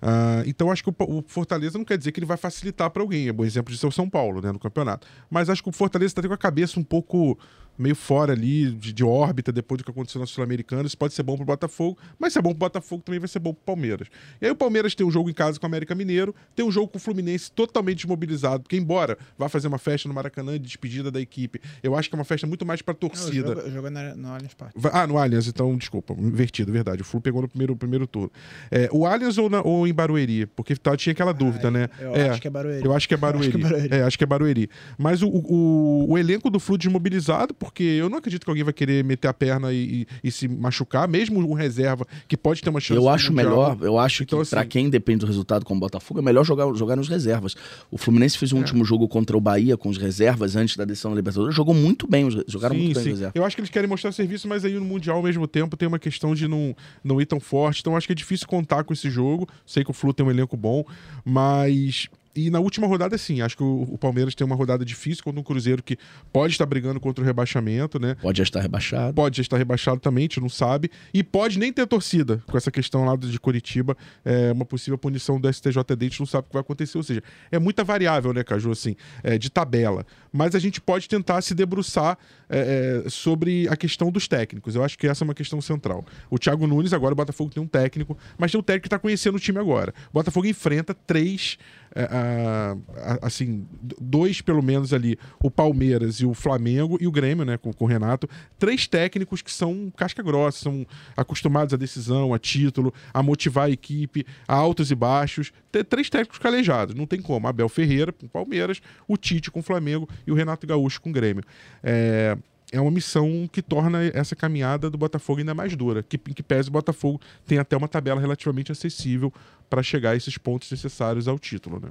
Uh, 0.02 0.46
então 0.46 0.70
acho 0.70 0.82
que 0.82 0.90
o, 0.90 0.94
o, 0.98 1.24
Fortaleza 1.26 1.78
não 1.78 1.84
quer 1.84 1.98
dizer 1.98 2.12
que 2.12 2.18
ele 2.18 2.26
vai 2.26 2.36
facilitar 2.36 2.90
para 2.90 3.02
alguém, 3.02 3.28
é 3.28 3.32
bom 3.32 3.44
exemplo 3.44 3.72
de 3.72 3.78
ser 3.78 3.86
o 3.86 3.92
São 3.92 4.08
Paulo, 4.08 4.40
né, 4.40 4.52
no 4.52 4.58
campeonato. 4.58 5.06
Mas 5.30 5.48
acho 5.48 5.62
que 5.62 5.68
o 5.68 5.72
Fortaleza 5.72 6.10
está 6.10 6.26
com 6.26 6.34
a 6.34 6.38
cabeça 6.38 6.78
um 6.80 6.84
pouco 6.84 7.38
meio 7.78 7.94
fora 7.94 8.32
ali 8.32 8.72
de, 8.72 8.92
de 8.92 9.04
órbita 9.04 9.52
depois 9.52 9.78
do 9.78 9.84
que 9.84 9.90
aconteceu 9.90 10.20
na 10.20 10.26
Sul-Americana. 10.26 10.86
Isso 10.86 10.98
pode 10.98 11.14
ser 11.14 11.22
bom 11.22 11.36
pro 11.36 11.46
Botafogo, 11.46 11.96
mas 12.18 12.32
se 12.32 12.38
é 12.38 12.42
bom 12.42 12.50
pro 12.50 12.58
Botafogo 12.58 13.02
também 13.04 13.20
vai 13.20 13.28
ser 13.28 13.38
bom 13.38 13.54
pro 13.54 13.62
Palmeiras. 13.64 14.08
E 14.40 14.46
aí 14.46 14.50
o 14.50 14.56
Palmeiras 14.56 14.94
tem 14.94 15.06
um 15.06 15.10
jogo 15.10 15.30
em 15.30 15.32
casa 15.32 15.60
com 15.60 15.64
o 15.64 15.68
América 15.68 15.94
Mineiro, 15.94 16.34
tem 16.56 16.66
um 16.66 16.70
jogo 16.70 16.88
com 16.88 16.98
o 16.98 17.00
Fluminense 17.00 17.52
totalmente 17.52 17.98
desmobilizado, 17.98 18.64
porque 18.64 18.76
embora 18.76 19.16
vá 19.36 19.48
fazer 19.48 19.68
uma 19.68 19.78
festa 19.78 20.08
no 20.08 20.14
Maracanã 20.14 20.52
de 20.52 20.60
despedida 20.60 21.10
da 21.10 21.20
equipe, 21.20 21.60
eu 21.82 21.96
acho 21.96 22.08
que 22.08 22.14
é 22.14 22.18
uma 22.18 22.24
festa 22.24 22.46
muito 22.46 22.64
mais 22.64 22.82
pra 22.82 22.94
torcida. 22.94 23.54
Não, 23.54 23.64
o 23.64 23.70
jogo, 23.70 23.86
é 23.88 24.14
no 24.14 24.28
Allianz 24.28 24.54
Parque. 24.54 24.78
Ah, 24.92 25.06
no 25.06 25.18
Allianz, 25.18 25.46
então, 25.46 25.76
desculpa, 25.76 26.14
invertido, 26.18 26.72
verdade. 26.72 27.02
O 27.02 27.04
Flu 27.04 27.20
pegou 27.20 27.42
no 27.42 27.48
primeiro, 27.48 27.76
primeiro 27.76 28.06
turno. 28.06 28.30
É, 28.70 28.88
o 28.92 29.06
Allianz 29.06 29.38
ou, 29.38 29.48
na, 29.50 29.62
ou 29.62 29.86
em 29.86 29.92
Barueri? 29.92 30.46
Porque 30.46 30.74
tá, 30.76 30.96
tinha 30.96 31.12
aquela 31.12 31.32
dúvida, 31.32 31.68
ah, 31.68 31.70
né? 31.70 31.88
Eu 32.00 32.14
é, 32.14 32.28
acho 32.30 32.40
que 32.40 32.48
é 32.48 32.50
Barueri. 32.50 32.84
Eu 32.84 32.94
acho 32.94 33.08
que 33.08 33.14
é 33.14 33.16
Barueri. 33.18 33.48
Acho 33.48 33.50
que 33.50 33.56
é 33.56 33.68
Barueri. 33.68 33.94
É, 33.94 34.02
acho 34.02 34.18
que 34.18 34.24
é 34.24 34.26
Barueri. 34.26 34.70
Mas 34.96 35.22
o, 35.22 35.28
o, 35.28 36.06
o 36.10 36.18
elenco 36.18 36.50
do 36.50 36.60
Flu 36.60 36.78
desmobilizado, 36.78 37.54
porque 37.54 37.82
eu 37.82 38.08
não 38.08 38.18
acredito 38.18 38.44
que 38.44 38.50
alguém 38.50 38.64
vai 38.64 38.72
querer 38.72 39.04
meter 39.04 39.28
a 39.28 39.34
perna 39.34 39.72
e, 39.72 40.06
e, 40.22 40.28
e 40.28 40.30
se 40.30 40.48
machucar, 40.48 41.08
mesmo 41.08 41.40
um 41.40 41.54
reserva 41.54 42.06
que 42.26 42.36
pode 42.36 42.62
ter 42.62 42.70
uma 42.70 42.80
chance. 42.80 43.00
Eu 43.00 43.08
acho 43.08 43.32
melhor, 43.32 43.78
eu 43.80 43.98
acho 43.98 44.22
então, 44.22 44.38
que 44.38 44.42
assim, 44.42 44.50
para 44.50 44.64
quem 44.64 44.90
depende 44.90 45.20
do 45.20 45.26
resultado 45.26 45.64
como 45.64 45.78
o 45.78 45.80
Botafogo, 45.80 46.20
é 46.20 46.22
melhor 46.22 46.44
jogar, 46.44 46.72
jogar 46.74 46.96
nos 46.96 47.08
reservas. 47.08 47.54
O 47.90 47.98
Fluminense 47.98 48.38
fez 48.38 48.52
o 48.52 48.56
é. 48.56 48.58
último 48.58 48.84
jogo 48.84 49.08
contra 49.18 49.36
o 49.36 49.40
Bahia 49.40 49.76
com 49.76 49.88
os 49.88 49.98
reservas 49.98 50.54
antes 50.54 50.76
da 50.76 50.84
decisão 50.84 51.10
da 51.10 51.16
Libertadores, 51.16 51.54
jogou 51.54 51.74
muito 51.74 52.06
bem, 52.06 52.30
jogaram 52.46 52.76
sim, 52.76 52.82
muito 52.84 53.00
sim. 53.00 53.14
bem 53.14 53.30
Eu 53.34 53.44
acho 53.44 53.56
que 53.56 53.60
eles 53.60 53.70
querem 53.70 53.88
mostrar 53.88 54.12
serviço, 54.12 54.46
mas 54.46 54.64
aí 54.64 54.74
no 54.74 54.84
Mundial 54.84 55.16
ao 55.16 55.22
mesmo 55.22 55.46
tempo 55.48 55.76
tem 55.76 55.88
uma 55.88 55.98
questão 55.98 56.36
de 56.36 56.46
não, 56.46 56.74
não 57.02 57.20
ir 57.20 57.26
tão 57.26 57.40
forte, 57.40 57.80
então 57.80 57.96
acho 57.96 58.06
que 58.06 58.12
é 58.12 58.16
difícil 58.16 58.46
contar 58.46 58.84
com 58.84 58.92
esse 58.92 59.10
jogo. 59.10 59.48
Sei 59.66 59.82
que 59.82 59.90
o 59.90 59.92
Flu 59.92 60.14
tem 60.14 60.24
um 60.24 60.30
elenco 60.30 60.56
bom, 60.56 60.84
mas 61.24 62.08
e 62.38 62.50
na 62.50 62.60
última 62.60 62.86
rodada, 62.86 63.18
sim, 63.18 63.40
acho 63.40 63.56
que 63.56 63.62
o, 63.64 63.82
o, 63.90 63.98
Palmeiras 63.98 64.32
tem 64.32 64.46
uma 64.46 64.54
rodada 64.54 64.84
difícil 64.84 65.24
contra 65.24 65.40
um 65.40 65.42
Cruzeiro 65.42 65.82
que 65.82 65.98
pode 66.32 66.52
estar 66.52 66.66
brigando 66.66 67.00
contra 67.00 67.22
o 67.22 67.26
rebaixamento, 67.26 67.98
né? 67.98 68.14
Pode 68.22 68.38
já 68.38 68.44
estar 68.44 68.60
rebaixado. 68.60 69.12
Pode 69.12 69.38
já 69.38 69.42
estar 69.42 69.56
rebaixado 69.56 69.98
também, 69.98 70.22
a 70.22 70.26
gente 70.26 70.40
não 70.40 70.48
sabe. 70.48 70.88
E 71.12 71.24
pode 71.24 71.58
nem 71.58 71.72
ter 71.72 71.84
torcida 71.86 72.40
com 72.46 72.56
essa 72.56 72.70
questão 72.70 73.04
lá 73.04 73.16
de 73.16 73.40
Curitiba, 73.40 73.96
é, 74.24 74.52
uma 74.52 74.64
possível 74.64 74.96
punição 74.96 75.40
do 75.40 75.52
STJD, 75.52 75.96
a 76.00 76.04
gente 76.04 76.20
não 76.20 76.26
sabe 76.26 76.46
o 76.46 76.48
que 76.48 76.52
vai 76.52 76.60
acontecer. 76.60 76.96
Ou 76.96 77.02
seja, 77.02 77.22
é 77.50 77.58
muita 77.58 77.82
variável, 77.82 78.32
né, 78.32 78.44
Caju, 78.44 78.70
assim, 78.70 78.94
é, 79.24 79.36
de 79.36 79.50
tabela. 79.50 80.06
Mas 80.32 80.54
a 80.54 80.60
gente 80.60 80.80
pode 80.80 81.08
tentar 81.08 81.42
se 81.42 81.56
debruçar 81.56 82.16
é, 82.48 83.02
é, 83.04 83.10
sobre 83.10 83.66
a 83.68 83.76
questão 83.76 84.12
dos 84.12 84.28
técnicos. 84.28 84.76
Eu 84.76 84.84
acho 84.84 84.96
que 84.96 85.08
essa 85.08 85.24
é 85.24 85.26
uma 85.26 85.34
questão 85.34 85.60
central. 85.60 86.04
O 86.30 86.38
Thiago 86.38 86.68
Nunes, 86.68 86.92
agora 86.92 87.14
o 87.14 87.16
Botafogo 87.16 87.50
tem 87.50 87.62
um 87.62 87.66
técnico, 87.66 88.16
mas 88.38 88.52
tem 88.52 88.60
um 88.60 88.62
técnico 88.62 88.82
que 88.82 88.86
está 88.86 88.98
conhecendo 88.98 89.36
o 89.36 89.40
time 89.40 89.58
agora. 89.58 89.92
O 90.10 90.12
Botafogo 90.14 90.46
enfrenta 90.46 90.94
três 90.94 91.58
é, 92.02 93.18
assim, 93.22 93.66
dois 94.00 94.40
pelo 94.40 94.62
menos 94.62 94.92
ali, 94.92 95.18
o 95.42 95.50
Palmeiras 95.50 96.16
e 96.16 96.26
o 96.26 96.34
Flamengo 96.34 96.98
e 97.00 97.06
o 97.06 97.10
Grêmio, 97.10 97.44
né, 97.44 97.56
com, 97.56 97.72
com 97.72 97.84
o 97.84 97.88
Renato, 97.88 98.28
três 98.58 98.86
técnicos 98.86 99.42
que 99.42 99.50
são 99.50 99.92
casca 99.96 100.22
grossa, 100.22 100.58
são 100.58 100.86
acostumados 101.16 101.74
à 101.74 101.76
decisão, 101.76 102.32
a 102.32 102.38
título, 102.38 102.92
a 103.12 103.22
motivar 103.22 103.66
a 103.66 103.70
equipe, 103.70 104.24
a 104.46 104.54
altos 104.54 104.90
e 104.90 104.94
baixos. 104.94 105.52
Tem 105.72 105.84
três 105.84 106.08
técnicos 106.08 106.38
calejados, 106.38 106.94
não 106.94 107.06
tem 107.06 107.20
como. 107.20 107.46
Abel 107.48 107.68
Ferreira 107.68 108.12
com 108.12 108.26
o 108.26 108.28
Palmeiras, 108.28 108.80
o 109.06 109.16
Tite 109.16 109.50
com 109.50 109.60
o 109.60 109.62
Flamengo 109.62 110.08
e 110.26 110.32
o 110.32 110.34
Renato 110.34 110.66
Gaúcho 110.66 111.00
com 111.00 111.10
o 111.10 111.12
Grêmio. 111.12 111.42
É, 111.82 112.36
é 112.72 112.80
uma 112.80 112.90
missão 112.90 113.48
que 113.50 113.62
torna 113.62 114.04
essa 114.14 114.36
caminhada 114.36 114.90
do 114.90 114.98
Botafogo 114.98 115.40
ainda 115.40 115.54
mais 115.54 115.74
dura. 115.74 116.02
Que, 116.02 116.18
que 116.18 116.42
pese 116.42 116.68
o 116.68 116.72
Botafogo 116.72 117.20
tem 117.46 117.58
até 117.58 117.76
uma 117.76 117.88
tabela 117.88 118.20
relativamente 118.20 118.70
acessível 118.70 119.32
para 119.70 119.82
chegar 119.82 120.10
a 120.10 120.16
esses 120.16 120.36
pontos 120.36 120.70
necessários 120.70 121.28
ao 121.28 121.38
título, 121.38 121.80
né? 121.80 121.88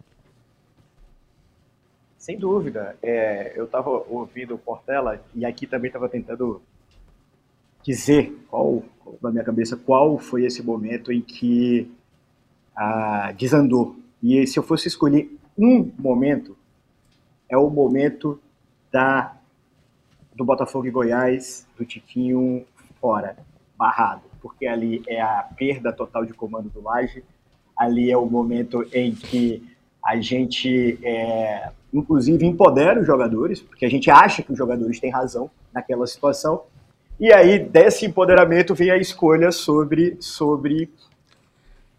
Sem 2.17 2.37
dúvida. 2.37 2.95
É, 3.01 3.53
eu 3.55 3.65
estava 3.65 3.89
ouvindo 3.89 4.55
o 4.55 4.57
Portela 4.57 5.23
e 5.33 5.45
aqui 5.45 5.65
também 5.65 5.87
estava 5.87 6.09
tentando 6.09 6.61
dizer 7.81 8.37
qual, 8.49 8.83
na 9.21 9.31
minha 9.31 9.43
cabeça, 9.43 9.77
qual 9.77 10.17
foi 10.17 10.45
esse 10.45 10.61
momento 10.61 11.11
em 11.11 11.21
que 11.21 11.89
ah, 12.75 13.33
desandou. 13.37 13.95
E 14.21 14.45
se 14.45 14.59
eu 14.59 14.63
fosse 14.63 14.87
escolher 14.87 15.31
um 15.57 15.89
momento, 15.97 16.57
é 17.49 17.57
o 17.57 17.69
momento 17.69 18.39
da 18.91 19.36
do 20.37 20.45
Botafogo 20.45 20.85
e 20.85 20.91
Goiás, 20.91 21.67
do 21.75 21.83
Tiquinho 21.83 22.63
fora, 23.01 23.35
barrado, 23.75 24.21
porque 24.39 24.67
ali 24.67 25.01
é 25.07 25.19
a 25.19 25.47
perda 25.57 25.91
total 25.91 26.25
de 26.25 26.33
comando 26.33 26.69
do 26.69 26.81
Laje, 26.81 27.23
ali 27.75 28.11
é 28.11 28.17
o 28.17 28.27
momento 28.27 28.87
em 28.93 29.13
que 29.13 29.67
a 30.03 30.15
gente, 30.21 30.97
é, 31.03 31.71
inclusive, 31.91 32.45
empodera 32.45 32.99
os 32.99 33.07
jogadores, 33.07 33.61
porque 33.61 33.85
a 33.85 33.89
gente 33.89 34.09
acha 34.09 34.43
que 34.43 34.51
os 34.51 34.57
jogadores 34.57 34.99
têm 34.99 35.11
razão 35.11 35.49
naquela 35.73 36.05
situação, 36.05 36.63
e 37.19 37.33
aí 37.33 37.57
desse 37.57 38.05
empoderamento 38.05 38.75
vem 38.75 38.91
a 38.91 38.97
escolha 38.97 39.51
sobre, 39.51 40.17
sobre 40.19 40.89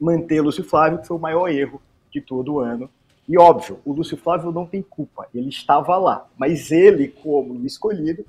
manter 0.00 0.40
Lúcio 0.40 0.62
Flávio, 0.62 1.00
que 1.00 1.08
foi 1.08 1.16
o 1.16 1.20
maior 1.20 1.48
erro 1.48 1.82
de 2.10 2.20
todo 2.20 2.54
o 2.54 2.60
ano, 2.60 2.88
e 3.28 3.36
óbvio, 3.36 3.78
o 3.84 3.92
Lúcio 3.92 4.16
Flávio 4.16 4.50
não 4.50 4.64
tem 4.64 4.80
culpa, 4.80 5.28
ele 5.34 5.50
estava 5.50 5.98
lá, 5.98 6.26
mas 6.36 6.70
ele, 6.70 7.08
como 7.08 7.66
escolhido, 7.66 8.24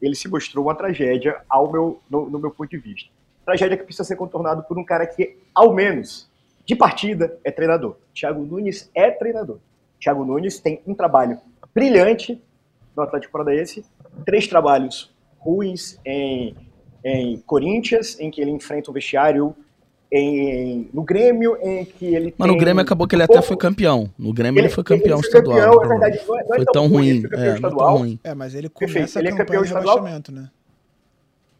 ele 0.00 0.16
se 0.16 0.28
mostrou 0.28 0.64
uma 0.64 0.74
tragédia 0.74 1.40
ao 1.48 1.70
meu, 1.70 2.00
no, 2.10 2.28
no 2.28 2.38
meu 2.40 2.50
ponto 2.50 2.68
de 2.68 2.76
vista. 2.76 3.08
Tragédia 3.44 3.76
que 3.76 3.84
precisa 3.84 4.02
ser 4.02 4.16
contornado 4.16 4.64
por 4.64 4.76
um 4.76 4.84
cara 4.84 5.06
que, 5.06 5.38
ao 5.54 5.72
menos, 5.72 6.28
de 6.66 6.74
partida, 6.74 7.38
é 7.44 7.52
treinador. 7.52 7.96
Thiago 8.12 8.42
Nunes 8.44 8.90
é 8.94 9.12
treinador. 9.12 9.58
Thiago 10.00 10.24
Nunes 10.24 10.58
tem 10.58 10.82
um 10.86 10.94
trabalho 10.94 11.38
brilhante 11.72 12.42
no 12.96 13.02
Atlético 13.04 13.32
Paranaense, 13.32 13.84
três 14.26 14.48
trabalhos 14.48 15.14
ruins 15.38 16.00
em, 16.04 16.54
em 17.04 17.38
Corinthians, 17.42 18.18
em 18.18 18.28
que 18.28 18.40
ele 18.40 18.50
enfrenta 18.50 18.90
o 18.90 18.94
vestiário 18.94 19.54
em, 20.12 20.90
no 20.92 21.02
Grêmio, 21.02 21.56
em 21.62 21.86
que 21.86 22.14
ele 22.14 22.34
Mas 22.36 22.46
no 22.46 22.58
Grêmio 22.58 22.82
acabou 22.82 23.08
que 23.08 23.16
ele 23.16 23.22
até 23.22 23.40
foi 23.40 23.56
campeão. 23.56 24.10
No 24.18 24.32
Grêmio 24.34 24.60
ele, 24.60 24.66
ele 24.66 24.74
foi 24.74 24.84
campeão 24.84 25.18
ele 25.18 25.26
estadual. 25.26 25.56
Campeão, 25.56 25.84
é 25.84 25.88
verdade, 25.88 26.20
não 26.28 26.38
é, 26.38 26.44
não 26.44 26.54
é 26.54 26.56
foi 26.56 26.66
tão, 26.66 26.86
ruim. 26.86 27.22
É, 27.32 27.58
não 27.58 27.70
tão 27.70 27.96
ruim. 27.96 28.20
É, 28.22 28.34
mas 28.34 28.54
ele 28.54 28.68
começa 28.68 28.94
Perfeito. 28.94 29.18
ele 29.18 29.28
é 29.28 29.36
campeão 29.36 29.64
estadual, 29.64 29.96
rebaixamento, 29.96 30.30
né? 30.30 30.50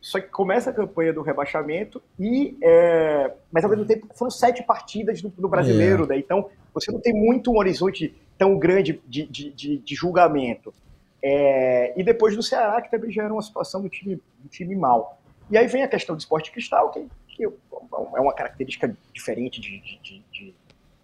Só 0.02 0.20
que 0.20 0.26
começa 0.28 0.68
a 0.68 0.72
campanha 0.72 1.12
do 1.14 1.22
rebaixamento 1.22 2.02
e... 2.20 2.58
É, 2.62 3.32
mas 3.50 3.64
ao 3.64 3.70
mesmo 3.70 3.86
tempo 3.86 4.06
foram 4.14 4.30
sete 4.30 4.62
partidas 4.62 5.22
do, 5.22 5.30
do 5.30 5.48
brasileiro, 5.48 6.04
é. 6.04 6.08
né? 6.08 6.18
Então 6.18 6.50
você 6.74 6.92
não 6.92 7.00
tem 7.00 7.14
muito 7.14 7.50
um 7.50 7.56
horizonte 7.56 8.14
tão 8.36 8.58
grande 8.58 9.00
de, 9.08 9.26
de, 9.26 9.50
de, 9.50 9.78
de 9.78 9.94
julgamento. 9.94 10.74
É, 11.22 11.98
e 11.98 12.02
depois 12.02 12.36
do 12.36 12.42
Ceará, 12.42 12.82
que 12.82 12.90
também 12.90 13.10
já 13.10 13.22
era 13.22 13.32
uma 13.32 13.40
situação 13.40 13.80
do 13.80 13.88
time, 13.88 14.16
do 14.40 14.48
time 14.50 14.74
mal. 14.76 15.18
E 15.50 15.56
aí 15.56 15.66
vem 15.66 15.82
a 15.82 15.88
questão 15.88 16.16
do 16.16 16.18
esporte 16.18 16.50
cristal, 16.50 16.90
que, 16.90 17.06
que 17.32 17.44
é 17.44 18.20
uma 18.20 18.34
característica 18.34 18.94
diferente 19.12 19.60
de, 19.60 19.80
de, 19.80 20.24
de, 20.30 20.54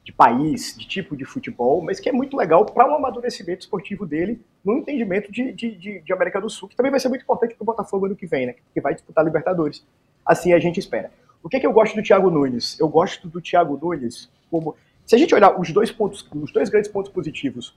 de, 0.04 0.12
país, 0.12 0.76
de 0.76 0.86
tipo 0.86 1.16
de 1.16 1.24
futebol, 1.24 1.82
mas 1.82 1.98
que 1.98 2.08
é 2.08 2.12
muito 2.12 2.36
legal 2.36 2.64
para 2.64 2.86
o 2.86 2.92
um 2.92 2.94
amadurecimento 2.96 3.62
esportivo 3.62 4.06
dele 4.06 4.40
no 4.64 4.76
entendimento 4.78 5.32
de, 5.32 5.52
de, 5.52 6.00
de, 6.00 6.12
América 6.12 6.40
do 6.40 6.50
Sul, 6.50 6.68
que 6.68 6.76
também 6.76 6.90
vai 6.90 7.00
ser 7.00 7.08
muito 7.08 7.22
importante 7.22 7.54
para 7.54 7.62
o 7.62 7.66
Botafogo 7.66 8.06
ano 8.06 8.16
que 8.16 8.26
vem, 8.26 8.46
né? 8.46 8.54
Que 8.74 8.80
vai 8.80 8.94
disputar 8.94 9.24
Libertadores. 9.24 9.84
Assim 10.24 10.52
a 10.52 10.58
gente 10.58 10.78
espera. 10.78 11.10
O 11.42 11.48
que, 11.48 11.56
é 11.56 11.60
que 11.60 11.66
eu 11.66 11.72
gosto 11.72 11.94
do 11.94 12.02
Thiago 12.02 12.30
Nunes? 12.30 12.78
Eu 12.78 12.88
gosto 12.88 13.28
do 13.28 13.40
Thiago 13.40 13.78
Nunes 13.80 14.30
como. 14.50 14.76
Se 15.06 15.14
a 15.14 15.18
gente 15.18 15.34
olhar 15.34 15.58
os 15.58 15.72
dois 15.72 15.90
pontos, 15.90 16.28
os 16.34 16.52
dois 16.52 16.68
grandes 16.68 16.90
pontos 16.90 17.10
positivos, 17.10 17.74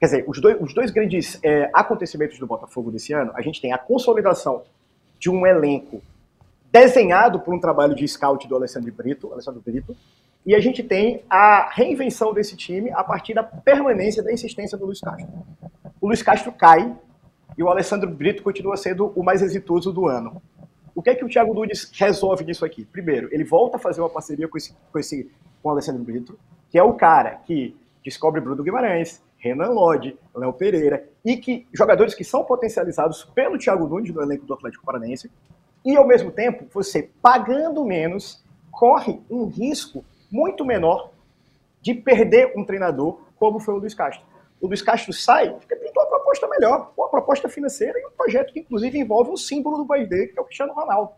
quer 0.00 0.06
dizer, 0.06 0.24
os 0.26 0.40
dois, 0.40 0.56
os 0.58 0.72
dois 0.72 0.90
grandes 0.90 1.38
é, 1.42 1.68
acontecimentos 1.74 2.38
do 2.38 2.46
Botafogo 2.46 2.90
desse 2.90 3.12
ano, 3.12 3.30
a 3.34 3.42
gente 3.42 3.60
tem 3.60 3.74
a 3.74 3.78
consolidação 3.78 4.62
de 5.18 5.28
um 5.28 5.46
elenco 5.46 6.02
desenhado 6.72 7.38
por 7.40 7.54
um 7.54 7.60
trabalho 7.60 7.94
de 7.94 8.08
scout 8.08 8.48
do 8.48 8.56
Alessandro 8.56 8.90
Brito, 8.90 9.30
Alessandro 9.30 9.60
Brito, 9.60 9.94
e 10.44 10.54
a 10.54 10.60
gente 10.60 10.82
tem 10.82 11.22
a 11.28 11.70
reinvenção 11.70 12.32
desse 12.32 12.56
time 12.56 12.90
a 12.90 13.04
partir 13.04 13.34
da 13.34 13.42
permanência 13.42 14.22
da 14.22 14.32
insistência 14.32 14.76
do 14.78 14.86
Luiz 14.86 15.00
Castro. 15.00 15.28
O 16.00 16.08
Luiz 16.08 16.22
Castro 16.22 16.50
cai 16.50 16.96
e 17.56 17.62
o 17.62 17.68
Alessandro 17.68 18.10
Brito 18.10 18.42
continua 18.42 18.76
sendo 18.76 19.12
o 19.14 19.22
mais 19.22 19.42
exitoso 19.42 19.92
do 19.92 20.08
ano. 20.08 20.42
O 20.94 21.02
que 21.02 21.10
é 21.10 21.14
que 21.14 21.24
o 21.24 21.28
Thiago 21.28 21.54
Nunes 21.54 21.90
resolve 21.94 22.44
nisso 22.44 22.64
aqui? 22.64 22.84
Primeiro, 22.84 23.28
ele 23.30 23.44
volta 23.44 23.76
a 23.76 23.80
fazer 23.80 24.00
uma 24.00 24.10
parceria 24.10 24.48
com, 24.48 24.56
esse, 24.56 24.74
com, 24.90 24.98
esse, 24.98 25.30
com 25.62 25.68
o 25.68 25.72
Alessandro 25.72 26.02
Brito, 26.02 26.38
que 26.70 26.78
é 26.78 26.82
o 26.82 26.94
cara 26.94 27.36
que 27.46 27.76
descobre 28.02 28.40
Bruno 28.40 28.62
Guimarães, 28.62 29.22
Renan 29.38 29.70
Lodge, 29.70 30.18
Léo 30.34 30.52
Pereira, 30.52 31.04
e 31.24 31.36
que 31.36 31.66
jogadores 31.72 32.14
que 32.14 32.24
são 32.24 32.44
potencializados 32.44 33.24
pelo 33.24 33.58
Thiago 33.58 33.86
Nunes 33.86 34.12
no 34.12 34.22
elenco 34.22 34.44
do 34.44 34.54
Atlético 34.54 34.84
Paranaense, 34.84 35.30
e, 35.84 35.96
ao 35.96 36.06
mesmo 36.06 36.30
tempo, 36.30 36.66
você 36.72 37.10
pagando 37.20 37.84
menos, 37.84 38.42
corre 38.70 39.20
um 39.28 39.46
risco 39.46 40.04
muito 40.30 40.64
menor 40.64 41.10
de 41.80 41.94
perder 41.94 42.52
um 42.56 42.64
treinador 42.64 43.20
como 43.36 43.58
foi 43.58 43.74
o 43.74 43.78
Luiz 43.78 43.94
Castro. 43.94 44.24
O 44.60 44.68
Luiz 44.68 44.80
Castro 44.80 45.12
sai 45.12 45.50
porque 45.50 45.74
tem 45.74 45.90
uma 45.90 46.06
proposta 46.06 46.46
melhor, 46.48 46.92
uma 46.96 47.08
proposta 47.08 47.48
financeira 47.48 47.98
e 47.98 48.06
um 48.06 48.10
projeto 48.10 48.52
que, 48.52 48.60
inclusive, 48.60 48.98
envolve 48.98 49.30
um 49.30 49.36
símbolo 49.36 49.78
do 49.78 49.86
país 49.86 50.08
dele, 50.08 50.28
que 50.28 50.38
é 50.38 50.42
o 50.42 50.44
Cristiano 50.44 50.72
Ronaldo. 50.72 51.10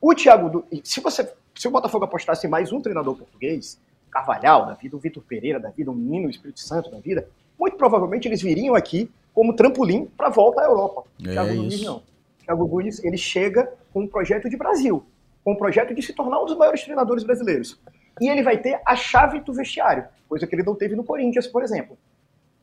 O 0.00 0.14
Thiago, 0.14 0.64
se 0.84 1.00
você, 1.00 1.32
se 1.54 1.66
o 1.66 1.70
Botafogo 1.70 2.04
apostasse 2.04 2.46
em 2.46 2.50
mais 2.50 2.72
um 2.72 2.80
treinador 2.80 3.16
português, 3.16 3.80
Carvalhal 4.10 4.66
da 4.66 4.74
vida, 4.74 4.94
o 4.94 4.98
Vitor 5.00 5.22
Pereira 5.22 5.58
da 5.58 5.70
vida, 5.70 5.90
o 5.90 5.94
Menino, 5.94 6.26
o 6.26 6.30
Espírito 6.30 6.60
Santo 6.60 6.90
da 6.90 7.00
vida, 7.00 7.28
muito 7.58 7.76
provavelmente 7.76 8.28
eles 8.28 8.42
viriam 8.42 8.74
aqui 8.74 9.10
como 9.34 9.56
trampolim 9.56 10.04
para 10.04 10.26
a 10.26 10.30
volta 10.30 10.60
à 10.60 10.64
Europa. 10.64 11.04
É 11.20 11.32
Thiago 11.32 11.54
Nunes 11.54 11.82
não. 11.82 12.02
Thiago 12.44 12.66
Nunes 12.66 13.02
ele 13.02 13.16
chega 13.16 13.72
com 13.92 14.02
um 14.02 14.08
projeto 14.08 14.48
de 14.48 14.56
Brasil, 14.56 15.04
com 15.44 15.52
um 15.52 15.56
projeto 15.56 15.94
de 15.94 16.02
se 16.02 16.12
tornar 16.12 16.42
um 16.42 16.46
dos 16.46 16.56
maiores 16.56 16.82
treinadores 16.82 17.24
brasileiros. 17.24 17.80
E 18.20 18.28
ele 18.28 18.42
vai 18.42 18.58
ter 18.58 18.80
a 18.84 18.94
chave 18.94 19.40
do 19.40 19.52
vestiário, 19.52 20.04
coisa 20.28 20.46
que 20.46 20.54
ele 20.54 20.62
não 20.62 20.74
teve 20.74 20.94
no 20.94 21.04
Corinthians, 21.04 21.46
por 21.46 21.62
exemplo. 21.62 21.96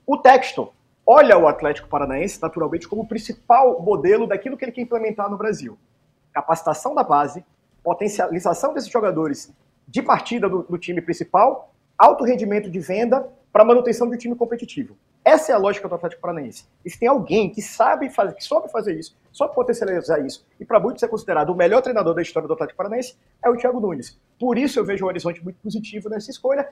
O 0.05 0.17
Texto 0.17 0.71
olha 1.05 1.38
o 1.38 1.47
Atlético 1.47 1.88
Paranaense, 1.88 2.41
naturalmente, 2.41 2.88
como 2.88 3.01
o 3.01 3.07
principal 3.07 3.82
modelo 3.82 4.27
daquilo 4.27 4.55
que 4.55 4.65
ele 4.65 4.71
quer 4.71 4.82
implementar 4.82 5.30
no 5.30 5.38
Brasil. 5.38 5.77
Capacitação 6.32 6.93
da 6.93 7.03
base, 7.03 7.43
potencialização 7.84 8.73
desses 8.73 8.91
jogadores 8.91 9.51
de 9.88 10.03
partida 10.03 10.47
do, 10.47 10.63
do 10.63 10.77
time 10.77 11.01
principal, 11.01 11.73
alto 11.97 12.23
rendimento 12.23 12.69
de 12.69 12.80
venda 12.80 13.27
para 13.51 13.65
manutenção 13.65 14.07
do 14.07 14.17
time 14.17 14.36
competitivo. 14.36 14.95
Essa 15.30 15.51
é 15.51 15.55
a 15.55 15.59
lógica 15.59 15.88
do 15.88 15.93
Atlético 15.93 16.23
Paranaense. 16.23 16.65
E 16.84 16.89
se 16.89 16.97
tem 16.97 17.07
alguém 17.07 17.51
que 17.51 17.61
sabe 17.61 18.09
fazer, 18.09 18.34
que 18.34 18.43
soube 18.43 18.67
fazer 18.71 18.97
isso, 18.97 19.15
soube 19.32 19.53
potencializar 19.53 20.17
isso, 20.25 20.43
e 20.59 20.65
para 20.65 20.80
muitos 20.80 21.03
é 21.03 21.07
considerado 21.07 21.51
o 21.51 21.55
melhor 21.55 21.84
treinador 21.84 22.15
da 22.15 22.21
história 22.23 22.47
do 22.47 22.53
Atlético 22.55 22.77
Paranaense, 22.77 23.15
é 23.45 23.47
o 23.47 23.55
Thiago 23.55 23.80
Nunes. 23.80 24.19
Por 24.39 24.57
isso 24.57 24.80
eu 24.80 24.86
vejo 24.86 25.05
um 25.05 25.07
horizonte 25.07 25.43
muito 25.43 25.57
positivo 25.61 26.09
nessa 26.09 26.32
escolha. 26.32 26.67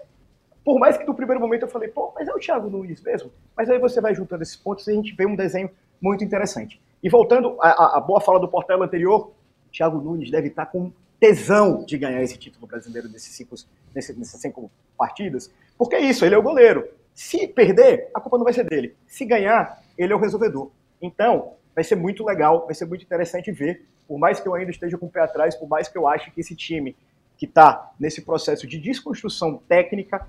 Por 0.65 0.79
mais 0.79 0.97
que 0.97 1.05
no 1.05 1.13
primeiro 1.13 1.39
momento 1.39 1.61
eu 1.61 1.67
falei, 1.67 1.89
pô, 1.89 2.11
mas 2.15 2.27
é 2.27 2.33
o 2.33 2.39
Thiago 2.39 2.67
Nunes 2.67 2.99
mesmo. 2.99 3.31
Mas 3.55 3.69
aí 3.69 3.77
você 3.77 4.01
vai 4.01 4.15
juntando 4.15 4.41
esses 4.41 4.55
pontos 4.55 4.87
e 4.87 4.91
a 4.91 4.95
gente 4.95 5.13
vê 5.13 5.27
um 5.27 5.35
desenho 5.35 5.69
muito 6.01 6.23
interessante. 6.23 6.81
E 7.03 7.09
voltando 7.09 7.55
à, 7.61 7.97
à 7.97 7.99
boa 8.01 8.19
fala 8.19 8.39
do 8.39 8.47
Portela 8.47 8.85
anterior, 8.85 9.33
Thiago 9.71 9.99
Nunes 9.99 10.31
deve 10.31 10.47
estar 10.47 10.65
com 10.65 10.91
tesão 11.19 11.85
de 11.85 11.95
ganhar 11.95 12.23
esse 12.23 12.39
título 12.39 12.65
brasileiro 12.65 13.07
nesses 13.07 13.35
cinco, 13.35 13.53
nessas 13.93 14.41
cinco 14.41 14.71
partidas, 14.97 15.53
porque 15.77 15.95
é 15.95 15.99
isso, 15.99 16.25
ele 16.25 16.33
é 16.33 16.37
o 16.39 16.43
goleiro. 16.43 16.87
Se 17.17 17.47
perder, 17.47 18.11
a 18.13 18.21
culpa 18.21 18.37
não 18.37 18.43
vai 18.43 18.53
ser 18.53 18.63
dele. 18.63 18.95
Se 19.07 19.25
ganhar, 19.25 19.81
ele 19.97 20.13
é 20.13 20.15
o 20.15 20.19
resolvedor. 20.19 20.69
Então, 21.01 21.53
vai 21.73 21.83
ser 21.83 21.95
muito 21.95 22.23
legal, 22.23 22.67
vai 22.67 22.75
ser 22.75 22.85
muito 22.85 23.03
interessante 23.03 23.51
ver. 23.51 23.87
Por 24.07 24.19
mais 24.19 24.39
que 24.39 24.47
eu 24.47 24.53
ainda 24.53 24.69
esteja 24.69 24.99
com 24.99 25.07
o 25.07 25.09
pé 25.09 25.21
atrás, 25.21 25.55
por 25.55 25.67
mais 25.67 25.87
que 25.87 25.97
eu 25.97 26.07
ache 26.07 26.29
que 26.29 26.41
esse 26.41 26.55
time 26.55 26.95
que 27.35 27.45
está 27.45 27.91
nesse 27.99 28.21
processo 28.21 28.67
de 28.67 28.77
desconstrução 28.77 29.57
técnica, 29.67 30.27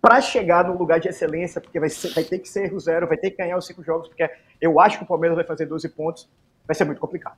para 0.00 0.18
chegar 0.22 0.64
no 0.64 0.78
lugar 0.78 0.98
de 0.98 1.08
excelência, 1.08 1.60
porque 1.60 1.78
vai, 1.78 1.90
ser, 1.90 2.14
vai 2.14 2.24
ter 2.24 2.38
que 2.38 2.48
ser 2.48 2.64
erro 2.64 2.80
zero, 2.80 3.06
vai 3.06 3.18
ter 3.18 3.30
que 3.30 3.36
ganhar 3.36 3.58
os 3.58 3.66
cinco 3.66 3.84
jogos, 3.84 4.08
porque 4.08 4.26
eu 4.62 4.80
acho 4.80 4.96
que 4.96 5.04
o 5.04 5.06
Palmeiras 5.06 5.36
vai 5.36 5.44
fazer 5.44 5.66
12 5.66 5.90
pontos, 5.90 6.26
vai 6.66 6.74
ser 6.74 6.84
muito 6.84 7.00
complicado. 7.02 7.36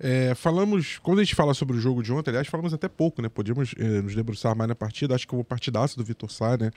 É, 0.00 0.34
falamos, 0.34 0.98
quando 0.98 1.18
a 1.18 1.24
gente 1.24 1.34
fala 1.34 1.52
sobre 1.54 1.76
o 1.76 1.80
jogo 1.80 2.02
de 2.02 2.12
ontem, 2.12 2.30
aliás, 2.30 2.46
falamos 2.46 2.72
até 2.72 2.88
pouco, 2.88 3.20
né? 3.20 3.28
Podíamos 3.28 3.74
é, 3.76 4.00
nos 4.00 4.14
debruçar 4.14 4.56
mais 4.56 4.68
na 4.68 4.74
partida. 4.74 5.14
Acho 5.14 5.26
que 5.26 5.34
o 5.34 5.42
partidaço 5.42 5.96
do 5.96 6.04
Vitor 6.04 6.30
Sá, 6.30 6.56
né? 6.56 6.70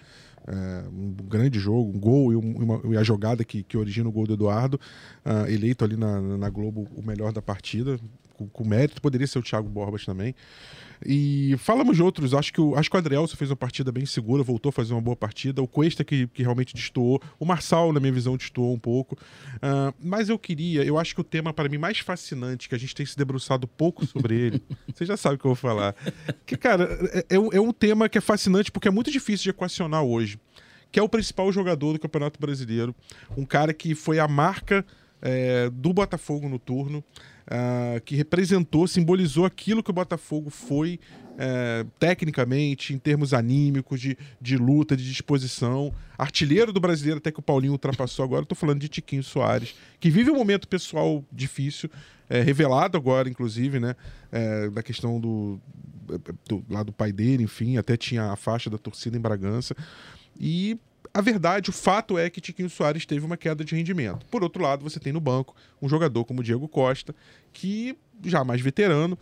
É, 0.47 0.83
um 0.89 1.13
grande 1.27 1.59
jogo, 1.59 1.91
um 1.95 1.99
gol 1.99 2.33
e, 2.33 2.35
uma, 2.35 2.81
e 2.93 2.97
a 2.97 3.03
jogada 3.03 3.43
que, 3.43 3.61
que 3.61 3.77
origina 3.77 4.09
o 4.09 4.11
gol 4.11 4.25
do 4.25 4.33
Eduardo, 4.33 4.79
uh, 5.23 5.47
eleito 5.47 5.85
ali 5.85 5.95
na, 5.95 6.19
na 6.19 6.49
Globo 6.49 6.87
o 6.95 7.03
melhor 7.03 7.31
da 7.31 7.43
partida, 7.43 7.99
com, 8.41 8.47
com 8.47 8.67
mérito. 8.67 9.01
Poderia 9.01 9.27
ser 9.27 9.39
o 9.39 9.43
Thiago 9.43 9.69
Borbas 9.69 10.05
também. 10.05 10.35
E 11.03 11.55
falamos 11.57 11.95
de 11.95 12.03
outros, 12.03 12.33
acho 12.33 12.53
que 12.53 12.61
o, 12.61 12.75
acho 12.75 12.89
que 12.89 12.95
o 12.95 12.99
Adrielso 12.99 13.35
fez 13.35 13.49
uma 13.49 13.55
partida 13.55 13.91
bem 13.91 14.05
segura, 14.05 14.43
voltou 14.43 14.69
a 14.69 14.73
fazer 14.73 14.93
uma 14.93 15.01
boa 15.01 15.15
partida. 15.15 15.61
O 15.61 15.67
Cuesta 15.67 16.03
que, 16.03 16.27
que 16.27 16.43
realmente 16.43 16.75
destoou. 16.75 17.19
O 17.39 17.45
Marçal, 17.45 17.91
na 17.91 17.99
minha 17.99 18.11
visão, 18.11 18.37
destoou 18.37 18.73
um 18.73 18.79
pouco. 18.79 19.15
Uh, 19.55 19.93
mas 19.99 20.29
eu 20.29 20.37
queria, 20.37 20.83
eu 20.83 20.99
acho 20.99 21.15
que 21.15 21.21
o 21.21 21.23
tema 21.23 21.53
para 21.53 21.67
mim 21.67 21.77
mais 21.77 21.99
fascinante, 21.99 22.69
que 22.69 22.75
a 22.75 22.77
gente 22.77 22.93
tem 22.93 23.05
se 23.05 23.17
debruçado 23.17 23.67
pouco 23.67 24.05
sobre 24.05 24.35
ele, 24.35 24.63
você 24.93 25.05
já 25.05 25.17
sabe 25.17 25.35
o 25.35 25.39
que 25.39 25.45
eu 25.45 25.49
vou 25.49 25.55
falar. 25.55 25.95
Que, 26.45 26.55
cara, 26.55 26.87
é, 27.13 27.19
é, 27.19 27.35
é 27.35 27.61
um 27.61 27.73
tema 27.73 28.07
que 28.07 28.17
é 28.17 28.21
fascinante 28.21 28.71
porque 28.71 28.87
é 28.87 28.91
muito 28.91 29.09
difícil 29.09 29.43
de 29.45 29.49
equacionar 29.49 30.03
hoje. 30.03 30.39
Que 30.91 30.99
é 30.99 31.03
o 31.03 31.09
principal 31.09 31.51
jogador 31.51 31.93
do 31.93 31.99
Campeonato 31.99 32.39
Brasileiro. 32.39 32.93
Um 33.35 33.45
cara 33.45 33.73
que 33.73 33.95
foi 33.95 34.19
a 34.19 34.27
marca 34.27 34.85
é, 35.21 35.69
do 35.69 35.93
Botafogo 35.93 36.49
no 36.49 36.59
turno 36.59 37.03
uh, 37.51 38.01
que 38.01 38.15
representou, 38.15 38.87
simbolizou 38.87 39.45
aquilo 39.45 39.83
que 39.83 39.89
o 39.89 39.93
Botafogo 39.93 40.49
foi 40.49 40.99
uh, 41.33 41.89
tecnicamente, 41.99 42.93
em 42.93 42.97
termos 42.97 43.33
anímicos, 43.33 43.99
de, 43.99 44.17
de 44.39 44.57
luta, 44.57 44.95
de 44.95 45.03
disposição. 45.03 45.93
Artilheiro 46.17 46.71
do 46.71 46.79
brasileiro, 46.79 47.17
até 47.17 47.31
que 47.31 47.39
o 47.39 47.43
Paulinho 47.43 47.73
ultrapassou 47.73 48.23
agora. 48.23 48.43
Estou 48.43 48.57
falando 48.57 48.79
de 48.79 48.87
Tiquinho 48.87 49.23
Soares, 49.23 49.75
que 49.99 50.09
vive 50.09 50.31
um 50.31 50.35
momento 50.35 50.67
pessoal 50.67 51.23
difícil, 51.31 51.89
é, 52.29 52.41
revelado 52.41 52.97
agora, 52.97 53.29
inclusive, 53.29 53.79
né? 53.79 53.95
É, 54.31 54.69
da 54.69 54.81
questão 54.81 55.19
do, 55.19 55.59
do, 56.47 56.63
lá 56.69 56.81
do 56.81 56.93
pai 56.93 57.11
dele, 57.11 57.43
enfim, 57.43 57.77
até 57.77 57.97
tinha 57.97 58.31
a 58.31 58.35
faixa 58.37 58.69
da 58.69 58.77
torcida 58.77 59.17
em 59.17 59.21
Bragança. 59.21 59.75
E 60.39 60.79
a 61.13 61.21
verdade, 61.21 61.69
o 61.69 61.73
fato 61.73 62.17
é 62.17 62.29
que 62.29 62.39
Tiquinho 62.39 62.69
Soares 62.69 63.05
teve 63.05 63.25
uma 63.25 63.35
queda 63.35 63.65
de 63.65 63.75
rendimento. 63.75 64.25
Por 64.27 64.43
outro 64.43 64.63
lado, 64.63 64.83
você 64.83 64.99
tem 64.99 65.11
no 65.11 65.19
banco 65.19 65.55
um 65.81 65.89
jogador 65.89 66.23
como 66.23 66.43
Diego 66.43 66.67
Costa, 66.67 67.13
que 67.51 67.97
já 68.23 68.43
mais 68.43 68.61
veterano, 68.61 69.17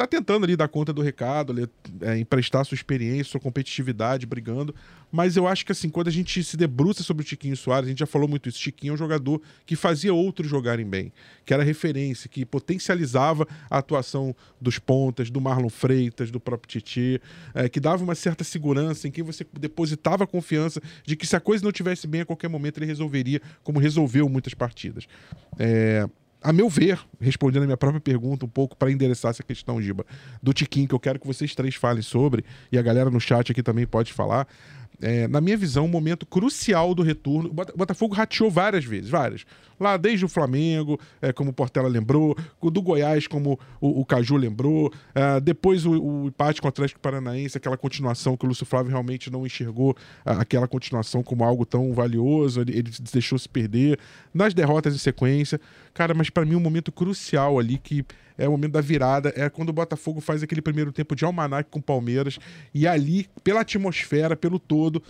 tá 0.00 0.06
tentando 0.06 0.44
ali 0.44 0.56
dar 0.56 0.66
conta 0.66 0.94
do 0.94 1.02
recado, 1.02 1.70
é, 2.00 2.18
emprestar 2.18 2.64
sua 2.64 2.74
experiência, 2.74 3.32
sua 3.32 3.40
competitividade, 3.40 4.24
brigando. 4.24 4.74
Mas 5.12 5.36
eu 5.36 5.46
acho 5.46 5.66
que 5.66 5.72
assim, 5.72 5.90
quando 5.90 6.08
a 6.08 6.10
gente 6.10 6.42
se 6.42 6.56
debruça 6.56 7.02
sobre 7.02 7.22
o 7.22 7.26
Tiquinho 7.26 7.54
Soares, 7.54 7.86
a 7.86 7.90
gente 7.90 7.98
já 7.98 8.06
falou 8.06 8.26
muito 8.26 8.48
isso. 8.48 8.58
Tiquinho 8.58 8.92
é 8.92 8.94
um 8.94 8.96
jogador 8.96 9.42
que 9.66 9.76
fazia 9.76 10.14
outros 10.14 10.48
jogarem 10.48 10.86
bem, 10.86 11.12
que 11.44 11.52
era 11.52 11.62
referência, 11.62 12.30
que 12.30 12.46
potencializava 12.46 13.46
a 13.68 13.76
atuação 13.76 14.34
dos 14.58 14.78
pontas, 14.78 15.28
do 15.28 15.38
Marlon 15.38 15.68
Freitas, 15.68 16.30
do 16.30 16.40
próprio 16.40 16.70
Titi, 16.70 17.20
é, 17.52 17.68
que 17.68 17.78
dava 17.78 18.02
uma 18.02 18.14
certa 18.14 18.42
segurança 18.42 19.06
em 19.06 19.10
que 19.10 19.22
você 19.22 19.46
depositava 19.58 20.26
confiança 20.26 20.80
de 21.04 21.14
que 21.14 21.26
se 21.26 21.36
a 21.36 21.40
coisa 21.40 21.62
não 21.62 21.72
tivesse 21.72 22.06
bem 22.06 22.22
a 22.22 22.24
qualquer 22.24 22.48
momento 22.48 22.78
ele 22.78 22.86
resolveria, 22.86 23.42
como 23.62 23.78
resolveu 23.78 24.30
muitas 24.30 24.54
partidas. 24.54 25.06
É, 25.58 26.08
a 26.42 26.52
meu 26.52 26.68
ver, 26.68 26.98
respondendo 27.20 27.62
a 27.62 27.66
minha 27.66 27.76
própria 27.76 28.00
pergunta 28.00 28.46
um 28.46 28.48
pouco 28.48 28.76
para 28.76 28.90
endereçar 28.90 29.30
essa 29.30 29.42
questão, 29.42 29.80
Giba, 29.80 30.06
do 30.42 30.52
Tiquinho, 30.52 30.88
que 30.88 30.94
eu 30.94 31.00
quero 31.00 31.18
que 31.18 31.26
vocês 31.26 31.54
três 31.54 31.74
falem 31.74 32.02
sobre, 32.02 32.44
e 32.72 32.78
a 32.78 32.82
galera 32.82 33.10
no 33.10 33.20
chat 33.20 33.52
aqui 33.52 33.62
também 33.62 33.86
pode 33.86 34.12
falar, 34.12 34.46
é, 35.02 35.26
na 35.28 35.40
minha 35.40 35.56
visão, 35.56 35.86
um 35.86 35.88
momento 35.88 36.26
crucial 36.26 36.94
do 36.94 37.02
retorno. 37.02 37.48
O 37.48 37.76
Botafogo 37.76 38.14
rateou 38.14 38.50
várias 38.50 38.84
vezes, 38.84 39.08
várias. 39.08 39.44
Lá 39.78 39.96
desde 39.96 40.24
o 40.26 40.28
Flamengo, 40.28 41.00
é, 41.22 41.32
como 41.32 41.50
o 41.50 41.52
Portela 41.52 41.88
lembrou, 41.88 42.36
do 42.62 42.82
Goiás, 42.82 43.26
como 43.26 43.58
o, 43.80 44.00
o 44.00 44.04
Caju 44.04 44.36
lembrou, 44.36 44.92
é, 45.14 45.40
depois 45.40 45.86
o, 45.86 45.92
o, 45.92 46.26
empate 46.26 46.60
com 46.60 46.68
o 46.68 46.68
Atlético 46.68 47.00
Paranaense, 47.00 47.56
aquela 47.56 47.78
continuação 47.78 48.36
que 48.36 48.44
o 48.44 48.48
Lúcio 48.48 48.66
Flávio 48.66 48.90
realmente 48.90 49.30
não 49.30 49.46
enxergou 49.46 49.96
aquela 50.24 50.68
continuação 50.68 51.22
como 51.22 51.44
algo 51.44 51.64
tão 51.64 51.94
valioso, 51.94 52.60
ele, 52.60 52.78
ele 52.78 52.90
deixou 53.12 53.38
se 53.38 53.48
perder, 53.48 53.98
nas 54.34 54.52
derrotas 54.52 54.94
em 54.94 54.98
sequência. 54.98 55.58
Cara, 56.00 56.14
mas 56.14 56.30
para 56.30 56.46
mim 56.46 56.54
um 56.54 56.60
momento 56.60 56.90
crucial 56.90 57.58
ali 57.58 57.76
que 57.76 58.02
é 58.38 58.48
o 58.48 58.52
momento 58.52 58.72
da 58.72 58.80
virada, 58.80 59.34
é 59.36 59.50
quando 59.50 59.68
o 59.68 59.72
Botafogo 59.74 60.18
faz 60.18 60.42
aquele 60.42 60.62
primeiro 60.62 60.90
tempo 60.92 61.14
de 61.14 61.26
almanac 61.26 61.68
com 61.70 61.78
o 61.78 61.82
Palmeiras. 61.82 62.38
E 62.72 62.86
ali, 62.86 63.28
pela 63.44 63.60
atmosfera, 63.60 64.34
pelo 64.34 64.58
todo, 64.58 65.02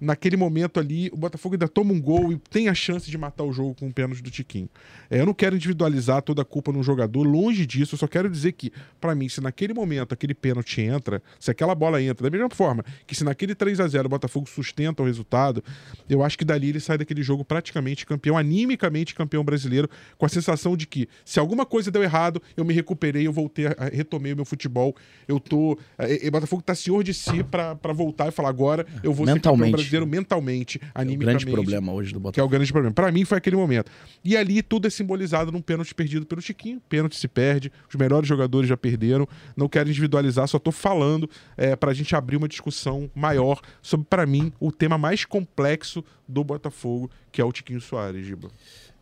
naquele 0.00 0.36
momento 0.36 0.78
ali, 0.78 1.08
o 1.12 1.16
Botafogo 1.16 1.54
ainda 1.54 1.68
toma 1.68 1.92
um 1.92 2.00
gol 2.00 2.32
e 2.32 2.38
tem 2.50 2.68
a 2.68 2.74
chance 2.74 3.10
de 3.10 3.18
matar 3.18 3.44
o 3.44 3.52
jogo 3.52 3.74
com 3.74 3.88
o 3.88 3.92
pênalti 3.92 4.22
do 4.22 4.30
Tiquinho. 4.30 4.68
É, 5.10 5.20
eu 5.20 5.26
não 5.26 5.34
quero 5.34 5.56
individualizar 5.56 6.22
toda 6.22 6.42
a 6.42 6.44
culpa 6.44 6.72
no 6.72 6.82
jogador, 6.82 7.22
longe 7.22 7.66
disso, 7.66 7.94
eu 7.94 7.98
só 7.98 8.06
quero 8.06 8.30
dizer 8.30 8.52
que, 8.52 8.72
para 9.00 9.14
mim, 9.14 9.28
se 9.28 9.40
naquele 9.40 9.74
momento 9.74 10.12
aquele 10.12 10.34
pênalti 10.34 10.80
entra, 10.80 11.22
se 11.38 11.50
aquela 11.50 11.74
bola 11.74 12.02
entra, 12.02 12.28
da 12.28 12.30
mesma 12.30 12.50
forma 12.50 12.84
que 13.06 13.14
se 13.14 13.24
naquele 13.24 13.54
3 13.54 13.80
a 13.80 13.88
0 13.88 14.06
o 14.06 14.08
Botafogo 14.08 14.48
sustenta 14.48 15.02
o 15.02 15.06
resultado, 15.06 15.62
eu 16.08 16.22
acho 16.22 16.38
que 16.38 16.44
dali 16.44 16.68
ele 16.68 16.80
sai 16.80 16.98
daquele 16.98 17.22
jogo 17.22 17.44
praticamente 17.44 18.06
campeão, 18.06 18.36
animicamente 18.36 19.14
campeão 19.14 19.44
brasileiro, 19.44 19.88
com 20.16 20.26
a 20.26 20.28
sensação 20.28 20.76
de 20.76 20.86
que 20.86 21.08
se 21.24 21.38
alguma 21.38 21.66
coisa 21.66 21.90
deu 21.90 22.02
errado, 22.02 22.40
eu 22.56 22.64
me 22.64 22.72
recuperei, 22.72 23.26
eu 23.26 23.32
voltei, 23.32 23.66
retomei 23.92 24.32
o 24.32 24.36
meu 24.36 24.44
futebol, 24.44 24.94
eu 25.26 25.40
tô. 25.40 25.78
É, 25.98 26.28
o 26.28 26.30
Botafogo 26.30 26.62
tá 26.62 26.74
senhor 26.74 27.02
de 27.02 27.14
si 27.14 27.42
para 27.42 27.92
voltar 27.92 28.28
e 28.28 28.30
falar 28.30 28.48
agora 28.48 28.86
eu 29.02 29.12
vou 29.12 29.26
ser 29.26 29.40
campeão 29.40 29.70
brasileiro 29.88 30.06
mentalmente, 30.06 30.80
animicamente. 30.94 31.12
É 31.12 31.14
o 31.14 31.18
grande 31.18 31.46
problema 31.46 31.92
hoje 31.92 32.12
do 32.12 32.20
Botafogo. 32.20 32.34
Que 32.34 32.40
é 32.40 32.42
o 32.42 32.48
grande 32.48 32.72
problema. 32.72 32.94
Para 32.94 33.10
mim 33.10 33.24
foi 33.24 33.38
aquele 33.38 33.56
momento. 33.56 33.90
E 34.24 34.36
ali 34.36 34.62
tudo 34.62 34.86
é 34.86 34.90
simbolizado 34.90 35.50
num 35.50 35.60
pênalti 35.60 35.94
perdido 35.94 36.26
pelo 36.26 36.40
Chiquinho. 36.40 36.80
Pênalti 36.88 37.16
se 37.16 37.28
perde, 37.28 37.72
os 37.88 37.94
melhores 37.94 38.28
jogadores 38.28 38.68
já 38.68 38.76
perderam. 38.76 39.26
Não 39.56 39.68
quero 39.68 39.88
individualizar, 39.88 40.46
só 40.48 40.58
tô 40.58 40.72
falando 40.72 41.28
é, 41.56 41.74
para 41.74 41.90
a 41.90 41.94
gente 41.94 42.14
abrir 42.14 42.36
uma 42.36 42.48
discussão 42.48 43.10
maior 43.14 43.60
sobre, 43.82 44.06
para 44.08 44.26
mim, 44.26 44.52
o 44.60 44.70
tema 44.70 44.98
mais 44.98 45.24
complexo 45.24 46.04
do 46.26 46.44
Botafogo, 46.44 47.10
que 47.32 47.40
é 47.40 47.44
o 47.44 47.52
Tiquinho 47.52 47.80
Soares, 47.80 48.26
Giba. 48.26 48.50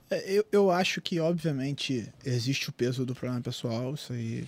É, 0.08 0.32
eu, 0.32 0.44
eu 0.52 0.70
acho 0.70 1.00
que, 1.00 1.18
obviamente, 1.18 2.08
existe 2.24 2.68
o 2.68 2.72
peso 2.72 3.04
do 3.04 3.14
problema 3.14 3.40
pessoal, 3.40 3.94
isso 3.94 4.12
aí 4.12 4.44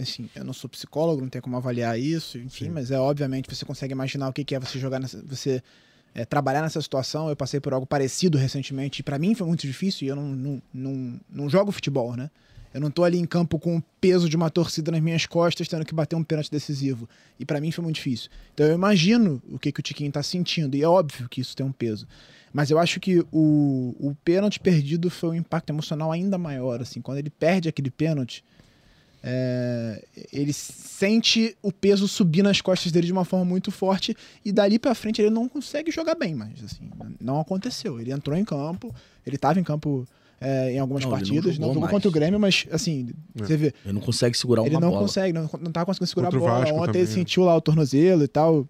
assim, 0.00 0.28
eu 0.34 0.44
não 0.44 0.52
sou 0.52 0.68
psicólogo, 0.68 1.20
não 1.20 1.28
tenho 1.28 1.42
como 1.42 1.56
avaliar 1.56 1.98
isso, 1.98 2.38
enfim, 2.38 2.66
Sim. 2.66 2.70
mas 2.70 2.90
é 2.90 2.98
obviamente 2.98 3.48
você 3.48 3.64
consegue 3.64 3.92
imaginar 3.92 4.28
o 4.28 4.32
que 4.32 4.54
é 4.54 4.60
você 4.60 4.78
jogar 4.78 4.98
nessa, 4.98 5.22
você 5.22 5.62
é, 6.14 6.24
trabalhar 6.24 6.62
nessa 6.62 6.80
situação. 6.80 7.28
Eu 7.28 7.36
passei 7.36 7.60
por 7.60 7.72
algo 7.72 7.86
parecido 7.86 8.38
recentemente 8.38 9.00
e 9.00 9.02
para 9.02 9.18
mim 9.18 9.34
foi 9.34 9.46
muito 9.46 9.66
difícil 9.66 10.06
e 10.06 10.10
eu 10.10 10.16
não, 10.16 10.28
não, 10.28 10.62
não, 10.72 11.20
não 11.30 11.48
jogo 11.48 11.72
futebol, 11.72 12.16
né? 12.16 12.30
Eu 12.74 12.80
não 12.80 12.90
tô 12.90 13.04
ali 13.04 13.18
em 13.18 13.26
campo 13.26 13.58
com 13.58 13.76
o 13.76 13.82
peso 14.00 14.28
de 14.28 14.36
uma 14.36 14.48
torcida 14.48 14.90
nas 14.90 15.00
minhas 15.00 15.26
costas, 15.26 15.68
tendo 15.68 15.84
que 15.84 15.94
bater 15.94 16.16
um 16.16 16.24
pênalti 16.24 16.50
decisivo. 16.50 17.06
E 17.38 17.44
para 17.44 17.60
mim 17.60 17.70
foi 17.70 17.84
muito 17.84 17.96
difícil. 17.96 18.30
Então 18.54 18.64
eu 18.64 18.74
imagino 18.74 19.42
o 19.50 19.58
que, 19.58 19.70
que 19.70 19.80
o 19.80 19.82
Tiquinho 19.82 20.10
tá 20.10 20.22
sentindo, 20.22 20.74
e 20.74 20.82
é 20.82 20.88
óbvio 20.88 21.28
que 21.28 21.42
isso 21.42 21.54
tem 21.54 21.66
um 21.66 21.72
peso. 21.72 22.06
Mas 22.50 22.70
eu 22.70 22.78
acho 22.78 22.98
que 22.98 23.20
o, 23.30 23.94
o 23.98 24.16
pênalti 24.24 24.58
perdido 24.58 25.10
foi 25.10 25.30
um 25.30 25.34
impacto 25.34 25.70
emocional 25.70 26.10
ainda 26.10 26.38
maior. 26.38 26.80
Assim, 26.80 27.02
quando 27.02 27.18
ele 27.18 27.30
perde 27.30 27.68
aquele 27.68 27.90
pênalti, 27.90 28.42
é, 29.22 30.04
ele 30.32 30.52
sente 30.52 31.56
o 31.62 31.70
peso 31.70 32.08
subir 32.08 32.42
nas 32.42 32.60
costas 32.60 32.90
dele 32.90 33.06
de 33.06 33.12
uma 33.12 33.24
forma 33.24 33.44
muito 33.44 33.70
forte 33.70 34.16
e 34.44 34.50
dali 34.50 34.78
para 34.78 34.94
frente 34.94 35.22
ele 35.22 35.30
não 35.30 35.48
consegue 35.48 35.92
jogar 35.92 36.16
bem, 36.16 36.34
mas 36.34 36.64
assim, 36.64 36.90
não 37.20 37.40
aconteceu. 37.40 38.00
Ele 38.00 38.12
entrou 38.12 38.36
em 38.36 38.44
campo, 38.44 38.92
ele 39.24 39.36
estava 39.36 39.60
em 39.60 39.62
campo 39.62 40.06
é, 40.40 40.72
em 40.72 40.78
algumas 40.80 41.04
não, 41.04 41.10
partidas, 41.10 41.56
não, 41.56 41.68
não 41.68 41.74
jogou 41.74 41.88
contra 41.88 42.08
o 42.08 42.12
Grêmio, 42.12 42.40
mas 42.40 42.66
assim, 42.72 43.10
é. 43.36 43.42
você 43.44 43.56
vê. 43.56 43.72
Ele 43.84 43.94
não 43.94 44.00
consegue 44.00 44.36
segurar 44.36 44.62
uma 44.62 44.70
bola. 44.70 44.84
Ele 44.84 44.92
não 44.92 45.00
consegue, 45.00 45.32
não, 45.32 45.50
não 45.60 45.70
tá 45.70 45.84
conseguindo 45.84 46.08
segurar 46.08 46.32
contra 46.32 46.50
a 46.50 46.52
bola. 46.52 46.64
Ontem 46.64 46.86
também, 46.86 47.02
ele 47.02 47.10
é. 47.10 47.14
sentiu 47.14 47.44
lá 47.44 47.54
o 47.56 47.60
tornozelo 47.60 48.24
e 48.24 48.28
tal. 48.28 48.66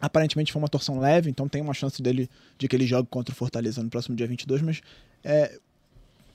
Aparentemente 0.00 0.52
foi 0.52 0.60
uma 0.60 0.68
torção 0.68 0.98
leve, 0.98 1.30
então 1.30 1.48
tem 1.48 1.62
uma 1.62 1.72
chance 1.72 2.02
dele 2.02 2.28
de 2.58 2.66
que 2.66 2.74
ele 2.74 2.86
jogue 2.86 3.08
contra 3.08 3.32
o 3.32 3.36
Fortaleza 3.36 3.82
no 3.82 3.88
próximo 3.88 4.16
dia 4.16 4.26
22, 4.26 4.60
mas 4.60 4.82
é, 5.24 5.58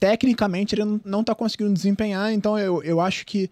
tecnicamente 0.01 0.73
ele 0.73 0.99
não 1.05 1.21
está 1.21 1.35
conseguindo 1.35 1.71
desempenhar, 1.71 2.33
então 2.33 2.57
eu, 2.57 2.81
eu 2.81 2.99
acho 2.99 3.23
que 3.23 3.51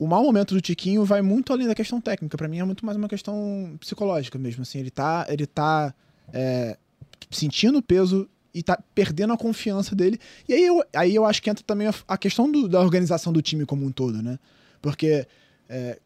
o, 0.00 0.04
mau 0.04 0.20
momento 0.24 0.52
do 0.52 0.60
Tiquinho 0.60 1.04
vai 1.04 1.22
muito 1.22 1.52
além 1.52 1.68
da 1.68 1.76
questão 1.76 2.00
técnica. 2.00 2.36
Para 2.36 2.48
mim 2.48 2.58
é 2.58 2.64
muito 2.64 2.84
mais 2.84 2.98
uma 2.98 3.08
questão 3.08 3.76
psicológica 3.78 4.36
mesmo. 4.36 4.62
Assim, 4.62 4.80
ele 4.80 4.90
tá, 4.90 5.24
ele 5.28 5.46
tá 5.46 5.94
é, 6.32 6.76
sentindo 7.30 7.78
o 7.78 7.82
peso 7.82 8.28
e 8.52 8.64
tá 8.64 8.82
perdendo 8.96 9.32
a 9.32 9.38
confiança 9.38 9.94
dele. 9.94 10.18
E 10.48 10.54
aí 10.54 10.64
eu, 10.64 10.84
aí 10.92 11.14
eu 11.14 11.24
acho 11.24 11.40
que 11.40 11.48
entra 11.48 11.62
também 11.64 11.86
a, 11.86 11.94
a 12.08 12.18
questão 12.18 12.50
do, 12.50 12.68
da 12.68 12.80
organização 12.80 13.32
do 13.32 13.40
time 13.40 13.64
como 13.64 13.86
um 13.86 13.92
todo, 13.92 14.20
né? 14.20 14.40
Porque 14.82 15.24
é, 15.68 16.00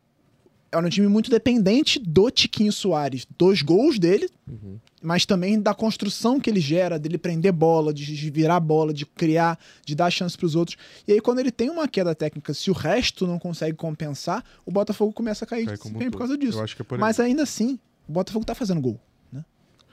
é 0.72 0.78
um 0.78 0.88
time 0.88 1.08
muito 1.08 1.30
dependente 1.30 1.98
do 1.98 2.30
Tiquinho 2.30 2.72
Soares, 2.72 3.26
dos 3.36 3.62
gols 3.62 3.98
dele, 3.98 4.28
uhum. 4.48 4.78
mas 5.02 5.26
também 5.26 5.60
da 5.60 5.74
construção 5.74 6.38
que 6.38 6.48
ele 6.48 6.60
gera, 6.60 6.98
dele 6.98 7.18
prender 7.18 7.52
bola, 7.52 7.92
de 7.92 8.30
virar 8.30 8.60
bola, 8.60 8.92
de 8.92 9.04
criar, 9.04 9.58
de 9.84 9.94
dar 9.94 10.10
chance 10.10 10.36
para 10.36 10.46
os 10.46 10.54
outros. 10.54 10.76
E 11.08 11.12
aí, 11.12 11.20
quando 11.20 11.40
ele 11.40 11.50
tem 11.50 11.70
uma 11.70 11.88
queda 11.88 12.14
técnica, 12.14 12.54
se 12.54 12.70
o 12.70 12.74
resto 12.74 13.26
não 13.26 13.38
consegue 13.38 13.76
compensar, 13.76 14.44
o 14.64 14.70
Botafogo 14.70 15.12
começa 15.12 15.44
a 15.44 15.48
cair 15.48 15.66
Cai 15.66 15.76
por 16.10 16.18
causa 16.18 16.38
disso. 16.38 16.58
É 16.60 16.96
mas 16.98 17.18
ainda 17.18 17.42
assim, 17.42 17.78
o 18.08 18.12
Botafogo 18.12 18.44
tá 18.44 18.54
fazendo 18.54 18.80
gol. 18.80 19.00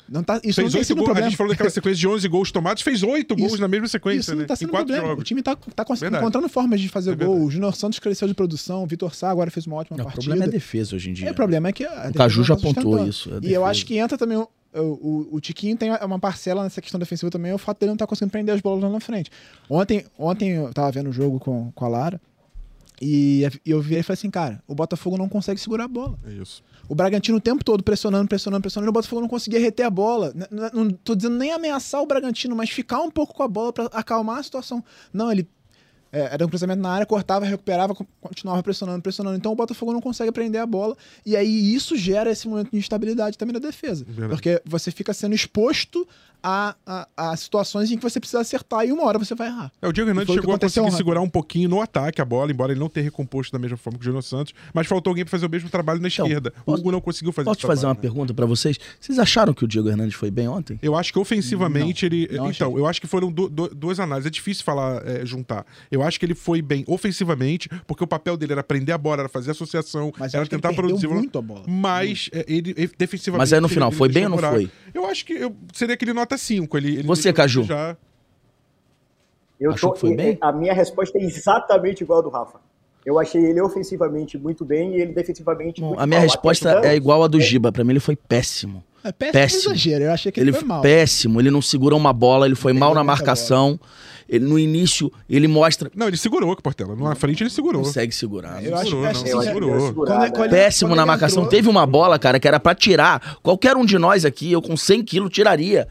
Não 0.09 0.23
tá, 0.23 0.39
isso 0.43 0.61
fez 0.61 0.73
não 0.73 0.79
oito 0.79 0.95
gols. 0.95 1.17
A 1.17 1.21
gente 1.21 1.37
falou 1.37 1.51
daquela 1.51 1.69
sequência 1.71 1.99
de 1.99 2.07
11 2.07 2.27
gols 2.27 2.51
tomados, 2.51 2.81
fez 2.81 3.03
oito 3.03 3.35
gols 3.35 3.59
na 3.59 3.67
mesma 3.67 3.87
sequência, 3.87 4.19
isso 4.19 4.31
não 4.31 4.41
né? 4.41 4.45
Tá 4.45 4.55
sendo 4.55 4.69
em 4.69 4.71
quatro 4.71 4.87
problema. 4.87 5.07
jogos. 5.09 5.21
O 5.21 5.25
time 5.25 5.41
tá, 5.41 5.55
tá 5.55 5.85
encontrando 6.17 6.49
formas 6.49 6.79
de 6.79 6.89
fazer 6.89 7.11
é 7.11 7.15
gol. 7.15 7.43
O 7.43 7.51
Junior 7.51 7.75
Santos 7.75 7.99
cresceu 7.99 8.27
de 8.27 8.33
produção, 8.33 8.83
o 8.83 8.87
Vitor 8.87 9.13
Sá 9.13 9.29
agora 9.29 9.51
fez 9.51 9.67
uma 9.67 9.75
ótima 9.75 9.97
não, 9.97 10.05
partida. 10.05 10.21
O 10.21 10.25
problema 10.25 10.45
é 10.45 10.47
a 10.47 10.51
defesa 10.51 10.95
hoje 10.95 11.09
em 11.09 11.13
dia. 11.13 11.27
É, 11.27 11.31
o 11.31 11.35
problema 11.35 11.69
é 11.69 11.71
que 11.71 11.85
a 11.85 12.09
o 12.09 12.13
Caju 12.13 12.43
já 12.43 12.55
tá 12.55 12.69
apontou 12.69 13.07
isso. 13.07 13.29
E 13.41 13.53
eu 13.53 13.65
acho 13.65 13.85
que 13.85 13.97
entra 13.97 14.17
também 14.17 14.37
o, 14.37 14.49
o, 14.73 15.27
o, 15.31 15.41
Tiquinho 15.41 15.75
tem 15.75 15.91
uma 15.91 16.19
parcela 16.19 16.63
nessa 16.63 16.81
questão 16.81 16.99
defensiva 16.99 17.31
também, 17.31 17.51
é 17.51 17.55
o 17.55 17.57
fato 17.57 17.79
dele 17.79 17.89
não 17.89 17.95
estar 17.95 18.05
tá 18.05 18.09
conseguindo 18.09 18.31
prender 18.31 18.53
as 18.53 18.61
bolas 18.61 18.83
lá 18.83 18.89
na 18.89 18.99
frente. 18.99 19.31
Ontem, 19.69 20.05
ontem 20.17 20.51
eu 20.51 20.73
tava 20.73 20.91
vendo 20.91 21.09
o 21.09 21.13
jogo 21.13 21.39
com, 21.39 21.71
com 21.71 21.85
a 21.85 21.87
Lara 21.87 22.21
e 23.01 23.47
eu 23.65 23.79
vi 23.79 23.97
e 23.97 24.03
falei 24.03 24.15
assim, 24.15 24.29
cara, 24.29 24.61
o 24.67 24.73
Botafogo 24.73 25.17
não 25.17 25.29
consegue 25.29 25.59
segurar 25.59 25.85
a 25.85 25.87
bola. 25.87 26.17
É 26.25 26.33
isso. 26.33 26.63
O 26.89 26.95
Bragantino 26.95 27.37
o 27.37 27.41
tempo 27.41 27.63
todo 27.63 27.83
pressionando, 27.83 28.27
pressionando, 28.27 28.61
pressionando, 28.61 28.89
e 28.89 28.91
o 28.91 28.93
Botafogo 28.93 29.21
não 29.21 29.27
conseguia 29.27 29.59
reter 29.59 29.85
a 29.85 29.89
bola. 29.89 30.33
Não, 30.49 30.85
não 30.85 30.91
tô 30.91 31.15
dizendo 31.15 31.37
nem 31.37 31.51
ameaçar 31.51 32.01
o 32.01 32.07
Bragantino, 32.07 32.55
mas 32.55 32.69
ficar 32.69 33.01
um 33.01 33.11
pouco 33.11 33.33
com 33.33 33.43
a 33.43 33.47
bola 33.47 33.71
para 33.71 33.85
acalmar 33.85 34.39
a 34.39 34.43
situação. 34.43 34.83
Não, 35.13 35.31
ele 35.31 35.47
é, 36.11 36.33
era 36.33 36.45
um 36.45 36.49
cruzamento 36.49 36.81
na 36.81 36.89
área, 36.89 37.05
cortava, 37.05 37.45
recuperava, 37.45 37.95
continuava 38.21 38.61
pressionando, 38.63 39.01
pressionando. 39.01 39.37
Então 39.37 39.51
o 39.51 39.55
Botafogo 39.55 39.93
não 39.93 40.01
consegue 40.01 40.31
prender 40.31 40.61
a 40.61 40.65
bola. 40.65 40.95
E 41.25 41.35
aí 41.35 41.73
isso 41.73 41.97
gera 41.97 42.31
esse 42.31 42.47
momento 42.47 42.71
de 42.71 42.77
instabilidade 42.77 43.37
também 43.37 43.53
na 43.53 43.59
defesa. 43.59 44.05
Verdade. 44.07 44.29
Porque 44.29 44.61
você 44.65 44.91
fica 44.91 45.13
sendo 45.13 45.35
exposto 45.35 46.07
a, 46.41 46.75
a, 46.85 47.07
a, 47.17 47.35
situações 47.35 47.91
em 47.91 47.97
que 47.97 48.03
você 48.03 48.19
precisa 48.19 48.39
acertar 48.39 48.85
e 48.85 48.91
uma 48.91 49.03
hora 49.03 49.17
você 49.17 49.35
vai 49.35 49.47
errar. 49.47 49.71
É, 49.81 49.87
o 49.87 49.91
Diego 49.91 50.09
Hernandes 50.09 50.33
chegou 50.33 50.53
a 50.53 50.59
conseguir 50.59 50.91
segurar 50.91 51.21
um 51.21 51.29
pouquinho 51.29 51.67
no 51.67 51.81
ataque 51.81 52.21
a 52.21 52.25
bola, 52.25 52.51
embora 52.51 52.71
ele 52.71 52.79
não 52.79 52.89
tenha 52.89 53.03
recomposto 53.03 53.51
da 53.51 53.59
mesma 53.59 53.77
forma 53.77 53.97
que 53.97 54.03
o 54.03 54.05
Júnior 54.05 54.23
Santos, 54.23 54.53
mas 54.73 54.87
faltou 54.87 55.11
alguém 55.11 55.25
para 55.25 55.31
fazer 55.31 55.45
o 55.45 55.49
mesmo 55.49 55.69
trabalho 55.69 55.99
na 55.99 56.07
então, 56.07 56.25
esquerda. 56.25 56.53
o 56.65 56.73
Hugo 56.73 56.91
não 56.91 57.01
conseguiu 57.01 57.33
fazer 57.33 57.45
Posso 57.45 57.59
te 57.59 57.67
fazer 57.67 57.85
uma 57.85 57.93
né? 57.93 57.99
pergunta 57.99 58.33
para 58.33 58.45
vocês? 58.45 58.79
Vocês 58.99 59.19
acharam 59.19 59.53
que 59.53 59.65
o 59.65 59.67
Diego 59.67 59.89
Hernandes 59.89 60.15
foi 60.15 60.31
bem 60.31 60.47
ontem? 60.47 60.79
Eu 60.81 60.95
acho 60.95 61.11
que 61.11 61.19
ofensivamente 61.19 62.07
não, 62.07 62.15
ele. 62.15 62.27
Não 62.27 62.49
então, 62.49 62.69
achei. 62.69 62.81
eu 62.81 62.87
acho 62.87 63.01
que 63.01 63.07
foram 63.07 63.31
do, 63.31 63.49
do, 63.49 63.69
duas 63.69 63.99
análises. 63.99 64.27
É 64.27 64.29
difícil 64.29 64.63
falar, 64.63 65.05
é, 65.07 65.25
juntar. 65.25 65.65
Eu 65.91 65.96
acho 66.03 66.19
que 66.19 66.25
ele 66.25 66.35
foi 66.35 66.61
bem 66.61 66.83
ofensivamente, 66.87 67.69
porque 67.85 68.03
o 68.03 68.07
papel 68.07 68.37
dele 68.37 68.53
era 68.53 68.63
prender 68.63 68.93
a 68.93 68.97
bola, 68.97 69.21
era 69.21 69.29
fazer 69.29 69.51
associação, 69.51 70.11
mas 70.17 70.33
era 70.33 70.45
tentar 70.45 70.73
produzir. 70.73 71.07
Muito 71.07 71.37
a 71.37 71.41
bola. 71.41 71.63
Mas 71.67 72.29
é, 72.33 72.45
ele, 72.47 72.73
defensivamente. 72.97 73.39
Mas 73.39 73.53
aí 73.53 73.59
no 73.59 73.69
final, 73.69 73.91
foi 73.91 74.09
bem 74.09 74.25
ou 74.25 74.29
não 74.29 74.37
foi? 74.37 74.69
Eu 74.93 75.05
acho 75.05 75.25
que 75.25 75.33
eu, 75.33 75.55
seria 75.73 75.95
aquele 75.95 76.13
nota 76.13 76.37
5. 76.37 76.77
Ele, 76.77 76.95
ele 76.95 77.03
Você, 77.03 77.31
Caju? 77.31 77.63
Já... 77.63 77.95
Eu 79.59 79.75
tô, 79.75 79.91
que 79.91 79.99
foi 79.99 80.15
bem? 80.15 80.37
A 80.39 80.51
minha 80.51 80.73
resposta 80.73 81.17
é 81.17 81.23
exatamente 81.23 82.03
igual 82.03 82.19
a 82.19 82.21
do 82.21 82.29
Rafa. 82.29 82.59
Eu 83.05 83.17
achei 83.17 83.41
ele 83.43 83.61
ofensivamente 83.61 84.37
muito 84.37 84.65
bem 84.65 84.95
e 84.95 85.01
ele 85.01 85.13
defensivamente 85.13 85.79
Bom, 85.79 85.87
muito 85.87 85.99
A 86.01 86.05
minha 86.05 86.19
mal. 86.19 86.27
resposta 86.27 86.81
é 86.83 86.93
igual 86.93 87.23
a 87.23 87.27
do 87.27 87.39
Giba. 87.39 87.71
Para 87.71 87.83
mim 87.83 87.91
ele 87.91 88.01
foi 88.01 88.17
péssimo. 88.17 88.83
É 89.03 89.11
péssimo, 89.13 89.33
péssimo. 89.33 89.73
exagero. 89.73 90.03
Eu 90.03 90.11
achei 90.11 90.31
que 90.31 90.39
ele, 90.39 90.49
ele 90.49 90.57
foi 90.57 90.67
mal. 90.67 90.81
Péssimo. 90.81 91.39
Ele 91.39 91.49
não 91.49 91.61
segurou 91.61 91.97
uma 91.97 92.11
bola, 92.11 92.45
ele 92.45 92.55
foi 92.55 92.73
ele 92.73 92.79
mal 92.79 92.93
na 92.93 93.05
marcação. 93.05 93.79
Ele, 94.29 94.45
no 94.45 94.59
início, 94.59 95.11
ele 95.29 95.47
mostra. 95.47 95.89
Não, 95.95 96.07
ele 96.07 96.17
segurou 96.17 96.53
com 96.53 96.59
o 96.59 96.63
Portela. 96.63 96.95
Na 96.95 97.15
frente 97.15 97.43
ele 97.43 97.49
segurou. 97.49 97.81
Consegue 97.81 98.13
segurar. 98.13 98.63
Eu 98.63 98.75
acho 98.75 98.91
que 98.91 99.31
não, 99.31 99.41
segurou. 99.41 99.93
Quando, 99.93 100.31
quando, 100.33 100.49
Péssimo 100.49 100.91
quando 100.91 100.97
na 100.97 101.05
marcação. 101.05 101.43
Entrou... 101.43 101.57
Teve 101.57 101.69
uma 101.69 101.85
bola, 101.85 102.19
cara, 102.19 102.39
que 102.39 102.47
era 102.47 102.59
para 102.59 102.75
tirar. 102.75 103.37
Qualquer 103.41 103.77
um 103.77 103.85
de 103.85 103.97
nós 103.97 104.25
aqui, 104.25 104.51
eu 104.51 104.61
com 104.61 104.75
100 104.75 105.03
quilos, 105.03 105.31
tiraria. 105.31 105.87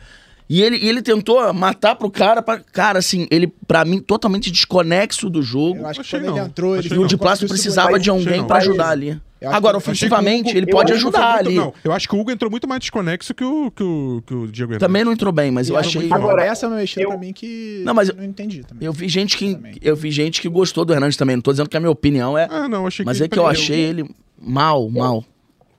E 0.49 0.63
ele, 0.63 0.87
ele 0.87 1.03
tentou 1.03 1.53
matar 1.53 1.97
pro 1.97 2.11
cara. 2.11 2.43
Pra, 2.43 2.59
cara, 2.59 2.99
assim, 2.99 3.27
ele, 3.31 3.49
pra 3.67 3.85
mim, 3.85 4.01
totalmente 4.01 4.51
desconexo 4.51 5.29
do 5.29 5.43
jogo. 5.43 5.81
Eu 5.81 5.87
acho 5.87 6.03
que 6.03 6.11
quando 6.11 6.25
ele 6.27 6.39
entrou, 6.39 6.77
ele 6.77 6.95
E 6.95 6.99
o 6.99 7.07
de 7.07 7.17
plástico 7.17 7.49
precisava 7.49 7.99
de 7.99 8.11
alguém 8.11 8.45
para 8.45 8.59
ajudar 8.59 8.91
ali. 8.91 9.21
Agora, 9.45 9.77
ofensivamente, 9.77 10.51
Hugo, 10.51 10.59
ele 10.59 10.67
pode 10.67 10.93
ajudar 10.93 11.39
ali. 11.39 11.57
Não, 11.57 11.73
eu 11.85 11.93
acho 11.93 12.09
que 12.09 12.15
o 12.15 12.21
Hugo 12.21 12.31
entrou 12.31 12.51
muito 12.51 12.67
mais 12.67 12.81
desconexo 12.81 13.35
que 13.35 13.45
o, 13.45 13.71
que 13.71 13.83
o, 13.83 14.23
que 14.27 14.35
o 14.35 14.47
Diego 14.49 14.73
Hernandes. 14.73 14.87
Também 14.87 15.05
não 15.05 15.13
entrou 15.13 15.33
bem, 15.33 15.51
mas 15.51 15.69
eu, 15.69 15.75
eu 15.75 15.81
achei. 15.81 16.11
Agora, 16.11 16.45
essa 16.45 16.67
é 16.67 16.69
uma 16.69 16.77
mexida 16.77 17.03
eu... 17.03 17.09
pra 17.11 17.19
mim 17.19 17.33
que 17.33 17.83
não, 17.85 17.93
mas 17.93 18.09
eu 18.09 18.15
não 18.15 18.25
entendi 18.25 18.65
também. 18.65 18.87
Eu 18.87 18.93
vi 18.93 19.09
gente 19.09 19.37
que, 19.37 19.59
eu 19.83 19.95
vi 19.95 20.11
gente 20.11 20.41
que 20.41 20.49
gostou 20.49 20.85
do 20.85 20.93
Hernandes 20.93 21.17
também. 21.17 21.37
Não 21.37 21.43
tô 21.43 21.51
dizendo 21.51 21.69
que 21.69 21.77
a 21.77 21.81
minha 21.81 21.91
opinião 21.91 22.37
é. 22.37 22.49
Ah, 22.51 22.69
não, 22.69 22.87
achei 22.87 23.05
mas 23.05 23.21
é 23.21 23.29
que 23.29 23.39
eu 23.39 23.47
achei 23.47 23.79
ele 23.79 24.09
mal, 24.39 24.89
mal. 24.89 25.25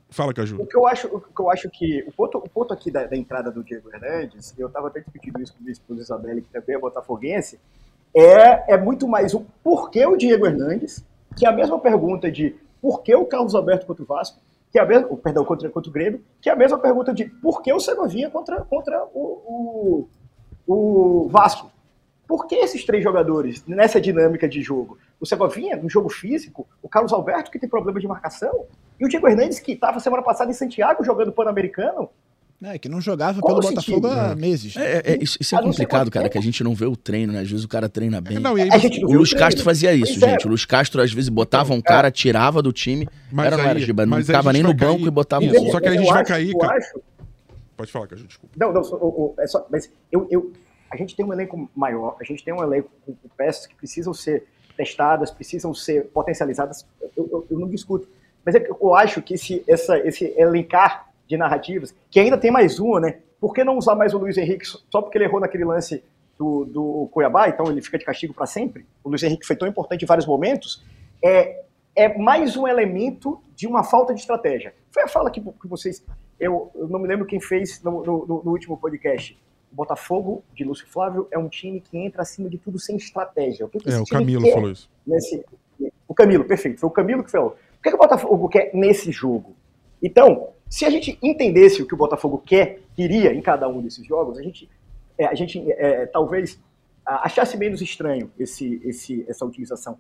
Fala, 0.09 0.33
Caju. 0.33 0.61
O 0.61 0.65
que 0.65 0.77
eu 0.77 0.87
acho, 0.87 1.07
o 1.07 1.19
que, 1.19 1.39
eu 1.39 1.51
acho 1.51 1.69
que. 1.69 2.03
O 2.07 2.11
ponto, 2.11 2.37
o 2.37 2.49
ponto 2.49 2.73
aqui 2.73 2.89
da, 2.89 3.05
da 3.05 3.17
entrada 3.17 3.51
do 3.51 3.63
Diego 3.63 3.89
Hernandes, 3.93 4.53
eu 4.57 4.67
estava 4.67 4.87
até 4.87 4.99
discutindo 4.99 5.41
isso 5.41 5.53
com 5.53 5.61
minha 5.61 5.73
esposa 5.73 6.01
Isabelle, 6.01 6.41
que 6.41 6.49
também 6.49 6.75
é 6.75 6.79
botafoguense, 6.79 7.59
é, 8.15 8.73
é 8.73 8.77
muito 8.77 9.07
mais 9.07 9.33
o 9.33 9.45
porquê 9.63 10.05
o 10.05 10.15
Diego 10.15 10.45
Hernandes, 10.45 11.03
que 11.35 11.45
é 11.45 11.49
a 11.49 11.51
mesma 11.51 11.77
pergunta 11.79 12.31
de 12.31 12.55
por 12.87 13.03
que 13.03 13.13
o 13.13 13.25
Carlos 13.25 13.53
Alberto 13.53 13.85
contra 13.85 14.01
o 14.01 14.05
Vasco, 14.05 14.39
que 14.71 14.79
é 14.79 14.81
a 14.81 14.85
mesma, 14.85 15.09
perdão, 15.17 15.43
contra, 15.43 15.69
contra 15.69 15.89
o 15.89 15.93
Grêmio, 15.93 16.23
que 16.39 16.49
é 16.49 16.53
a 16.53 16.55
mesma 16.55 16.77
pergunta 16.77 17.13
de 17.13 17.25
por 17.25 17.61
que 17.61 17.73
o 17.73 17.81
Segovinha 17.81 18.29
contra, 18.29 18.61
contra 18.61 19.03
o, 19.13 20.07
o, 20.65 21.23
o 21.25 21.27
Vasco. 21.27 21.69
Por 22.25 22.47
que 22.47 22.55
esses 22.55 22.85
três 22.85 23.03
jogadores 23.03 23.61
nessa 23.67 23.99
dinâmica 23.99 24.47
de 24.47 24.61
jogo? 24.61 24.97
O 25.19 25.25
Segovinha, 25.25 25.75
no 25.75 25.89
jogo 25.89 26.07
físico, 26.07 26.65
o 26.81 26.87
Carlos 26.87 27.11
Alberto, 27.11 27.51
que 27.51 27.59
tem 27.59 27.67
problema 27.67 27.99
de 27.99 28.07
marcação, 28.07 28.63
e 28.97 29.03
o 29.03 29.09
Diego 29.09 29.27
Hernandes, 29.27 29.59
que 29.59 29.73
estava 29.73 29.99
semana 29.99 30.23
passada 30.23 30.49
em 30.49 30.53
Santiago 30.53 31.03
jogando 31.03 31.33
Pan-Americano. 31.33 32.09
É, 32.63 32.79
que 32.79 32.89
não 32.89 32.99
jogava 32.99 33.39
Qual 33.39 33.59
pelo 33.59 33.69
Botafogo 33.69 34.07
há 34.07 34.35
meses. 34.35 34.75
É, 34.75 35.13
é, 35.13 35.17
isso, 35.21 35.37
isso 35.39 35.55
é 35.55 35.61
complicado, 35.61 36.09
cara, 36.09 36.27
que 36.27 36.39
a 36.39 36.41
gente 36.41 36.63
não 36.63 36.73
vê 36.73 36.85
o 36.85 36.95
treino, 36.95 37.31
né? 37.31 37.41
Às 37.41 37.51
vezes 37.51 37.63
o 37.63 37.67
cara 37.67 37.87
treina 37.87 38.19
bem. 38.19 38.39
Não, 38.39 38.55
aí, 38.55 38.67
o 39.03 39.13
Luiz 39.13 39.31
Castro 39.31 39.63
fazia 39.63 39.93
isso, 39.93 40.19
pois 40.19 40.31
gente. 40.31 40.43
É. 40.43 40.47
O 40.47 40.49
Luiz 40.49 40.65
Castro, 40.65 41.01
às 41.01 41.13
vezes, 41.13 41.29
botava 41.29 41.73
um 41.73 41.81
cara, 41.81 42.09
tirava 42.09 42.59
do 42.59 42.73
time. 42.73 43.07
Mas 43.31 43.45
era, 43.45 43.55
aí, 43.57 43.61
não 43.61 43.69
era, 43.69 43.79
Giba, 43.79 44.05
não 44.07 44.23
ficava 44.23 44.51
nem 44.51 44.63
no 44.63 44.73
banco 44.73 44.97
cair. 44.97 45.07
e 45.07 45.11
botava 45.11 45.45
isso, 45.45 45.63
um 45.63 45.71
Só 45.71 45.79
que 45.79 45.87
aí 45.87 45.97
a 45.97 45.99
gente 45.99 46.11
vai 46.11 46.25
cair, 46.25 46.57
cara. 46.57 46.77
Acho... 46.77 47.01
Pode 47.75 47.91
falar, 47.91 48.07
cara, 48.07 48.23
desculpa. 48.23 48.55
Não, 48.57 48.73
não, 48.73 48.81
o, 48.81 49.05
o, 49.05 49.35
é 49.37 49.45
só, 49.45 49.67
mas 49.69 49.91
eu, 50.11 50.27
eu, 50.31 50.51
a 50.89 50.97
gente 50.97 51.15
tem 51.15 51.23
um 51.23 51.31
elenco 51.31 51.69
maior, 51.75 52.17
a 52.19 52.23
gente 52.23 52.43
tem 52.43 52.51
um 52.51 52.63
elenco 52.63 52.89
com, 53.05 53.15
peças 53.37 53.67
que 53.67 53.75
precisam 53.75 54.15
ser 54.15 54.47
testadas, 54.75 55.29
precisam 55.29 55.75
ser 55.75 56.05
potencializadas. 56.05 56.87
Eu, 57.15 57.29
eu, 57.31 57.47
eu 57.51 57.59
não 57.59 57.69
discuto. 57.69 58.07
Mas 58.43 58.55
é 58.55 58.67
eu 58.67 58.95
acho 58.95 59.21
que 59.21 59.35
esse, 59.35 59.63
essa, 59.67 59.99
esse 59.99 60.33
elencar 60.35 61.06
de 61.27 61.37
narrativas, 61.37 61.93
que 62.09 62.19
ainda 62.19 62.37
tem 62.37 62.51
mais 62.51 62.79
uma, 62.79 62.99
né? 62.99 63.19
Por 63.39 63.53
que 63.53 63.63
não 63.63 63.77
usar 63.77 63.95
mais 63.95 64.13
o 64.13 64.17
Luiz 64.17 64.37
Henrique 64.37 64.65
só 64.65 65.01
porque 65.01 65.17
ele 65.17 65.25
errou 65.25 65.39
naquele 65.39 65.65
lance 65.65 66.03
do, 66.37 66.65
do 66.65 67.09
Cuiabá, 67.11 67.49
então 67.49 67.67
ele 67.67 67.81
fica 67.81 67.97
de 67.97 68.05
castigo 68.05 68.33
para 68.33 68.45
sempre? 68.45 68.85
O 69.03 69.09
Luiz 69.09 69.21
Henrique 69.23 69.45
foi 69.45 69.55
tão 69.55 69.67
importante 69.67 70.03
em 70.03 70.05
vários 70.05 70.25
momentos. 70.25 70.83
É, 71.23 71.63
é 71.95 72.17
mais 72.17 72.55
um 72.55 72.67
elemento 72.67 73.41
de 73.55 73.67
uma 73.67 73.83
falta 73.83 74.13
de 74.13 74.21
estratégia. 74.21 74.73
Foi 74.91 75.03
a 75.03 75.07
fala 75.07 75.29
que, 75.29 75.41
que 75.41 75.67
vocês. 75.67 76.03
Eu, 76.39 76.71
eu 76.75 76.87
não 76.87 76.99
me 76.99 77.07
lembro 77.07 77.25
quem 77.25 77.39
fez 77.39 77.81
no, 77.83 78.03
no, 78.03 78.25
no 78.43 78.51
último 78.51 78.77
podcast. 78.77 79.37
O 79.71 79.75
Botafogo 79.75 80.43
de 80.53 80.63
Lúcio 80.63 80.87
Flávio 80.87 81.27
é 81.29 81.37
um 81.37 81.49
time 81.49 81.81
que 81.81 81.97
entra 81.97 82.21
acima 82.21 82.49
de 82.49 82.57
tudo 82.57 82.79
sem 82.79 82.95
estratégia. 82.95 83.65
O 83.65 83.69
que, 83.69 83.79
que 83.79 83.89
é, 83.89 83.99
o 83.99 84.05
Camilo 84.05 84.49
falou 84.51 84.71
isso. 84.71 84.89
Nesse... 85.05 85.43
O 86.07 86.13
Camilo, 86.13 86.45
perfeito. 86.45 86.79
Foi 86.79 86.89
o 86.89 86.93
Camilo 86.93 87.23
que 87.23 87.31
falou. 87.31 87.57
O 87.77 87.83
que, 87.83 87.89
que 87.89 87.95
o 87.95 87.99
Botafogo 87.99 88.47
quer 88.47 88.71
nesse 88.73 89.11
jogo? 89.11 89.55
Então, 90.01 90.49
se 90.69 90.85
a 90.85 90.89
gente 90.89 91.17
entendesse 91.21 91.81
o 91.81 91.87
que 91.87 91.93
o 91.93 91.97
Botafogo 91.97 92.41
quer, 92.45 92.79
queria 92.95 93.33
em 93.33 93.41
cada 93.41 93.67
um 93.67 93.81
desses 93.81 94.05
jogos, 94.05 94.37
a 94.37 94.43
gente, 94.43 94.69
é, 95.17 95.25
a 95.25 95.33
gente 95.33 95.71
é, 95.71 96.05
talvez 96.05 96.59
achasse 97.05 97.57
menos 97.57 97.81
estranho 97.81 98.29
esse, 98.37 98.81
esse, 98.83 99.25
essa 99.29 99.45
utilização. 99.45 99.97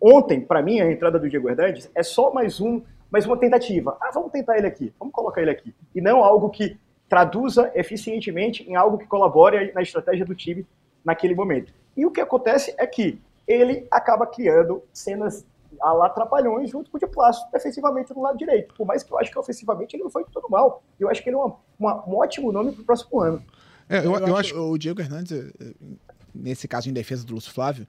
Ontem, 0.00 0.40
para 0.40 0.62
mim, 0.62 0.80
a 0.80 0.90
entrada 0.90 1.18
do 1.18 1.28
Diego 1.28 1.48
Hernandes 1.48 1.90
é 1.94 2.02
só 2.02 2.32
mais, 2.32 2.60
um, 2.60 2.82
mais 3.10 3.26
uma 3.26 3.36
tentativa. 3.36 3.96
Ah, 4.00 4.10
vamos 4.12 4.32
tentar 4.32 4.56
ele 4.56 4.66
aqui, 4.66 4.92
vamos 4.98 5.12
colocar 5.12 5.42
ele 5.42 5.50
aqui. 5.50 5.74
E 5.94 6.00
não 6.00 6.24
algo 6.24 6.48
que 6.48 6.78
traduza 7.08 7.70
eficientemente 7.74 8.68
em 8.68 8.74
algo 8.74 8.98
que 8.98 9.06
colabore 9.06 9.72
na 9.74 9.82
estratégia 9.82 10.24
do 10.24 10.34
time 10.34 10.66
naquele 11.04 11.34
momento. 11.34 11.72
E 11.96 12.04
o 12.04 12.10
que 12.10 12.20
acontece 12.20 12.74
é 12.78 12.86
que 12.86 13.18
ele 13.46 13.86
acaba 13.90 14.26
criando 14.26 14.82
cenas 14.92 15.46
a 15.80 15.92
lá 15.92 16.08
Trapalhões 16.08 16.70
junto 16.70 16.90
com 16.90 16.96
o 16.96 17.00
de 17.00 17.06
Plástico 17.06 17.50
defensivamente 17.52 18.14
no 18.14 18.22
lado 18.22 18.36
direito. 18.36 18.74
Por 18.74 18.86
mais 18.86 19.02
que 19.02 19.12
eu 19.12 19.18
acho 19.18 19.30
que 19.30 19.38
ofensivamente 19.38 19.96
ele 19.96 20.04
não 20.04 20.10
foi 20.10 20.24
todo 20.32 20.48
mal. 20.48 20.82
Eu 20.98 21.08
acho 21.08 21.22
que 21.22 21.28
ele 21.28 21.36
é 21.36 21.38
uma, 21.38 21.56
uma, 21.78 22.08
um 22.08 22.16
ótimo 22.16 22.52
nome 22.52 22.72
para 22.72 22.82
o 22.82 22.84
próximo 22.84 23.20
ano. 23.20 23.42
É, 23.88 23.98
eu, 23.98 24.04
eu, 24.04 24.18
eu 24.18 24.36
acho, 24.36 24.54
acho... 24.54 24.70
O 24.70 24.78
Diego 24.78 25.00
Hernandes, 25.00 25.32
eh, 25.32 25.52
eh, 25.60 25.74
nesse 26.34 26.66
caso 26.66 26.88
em 26.88 26.92
defesa 26.92 27.24
do 27.24 27.34
Lúcio 27.34 27.52
Flávio, 27.52 27.86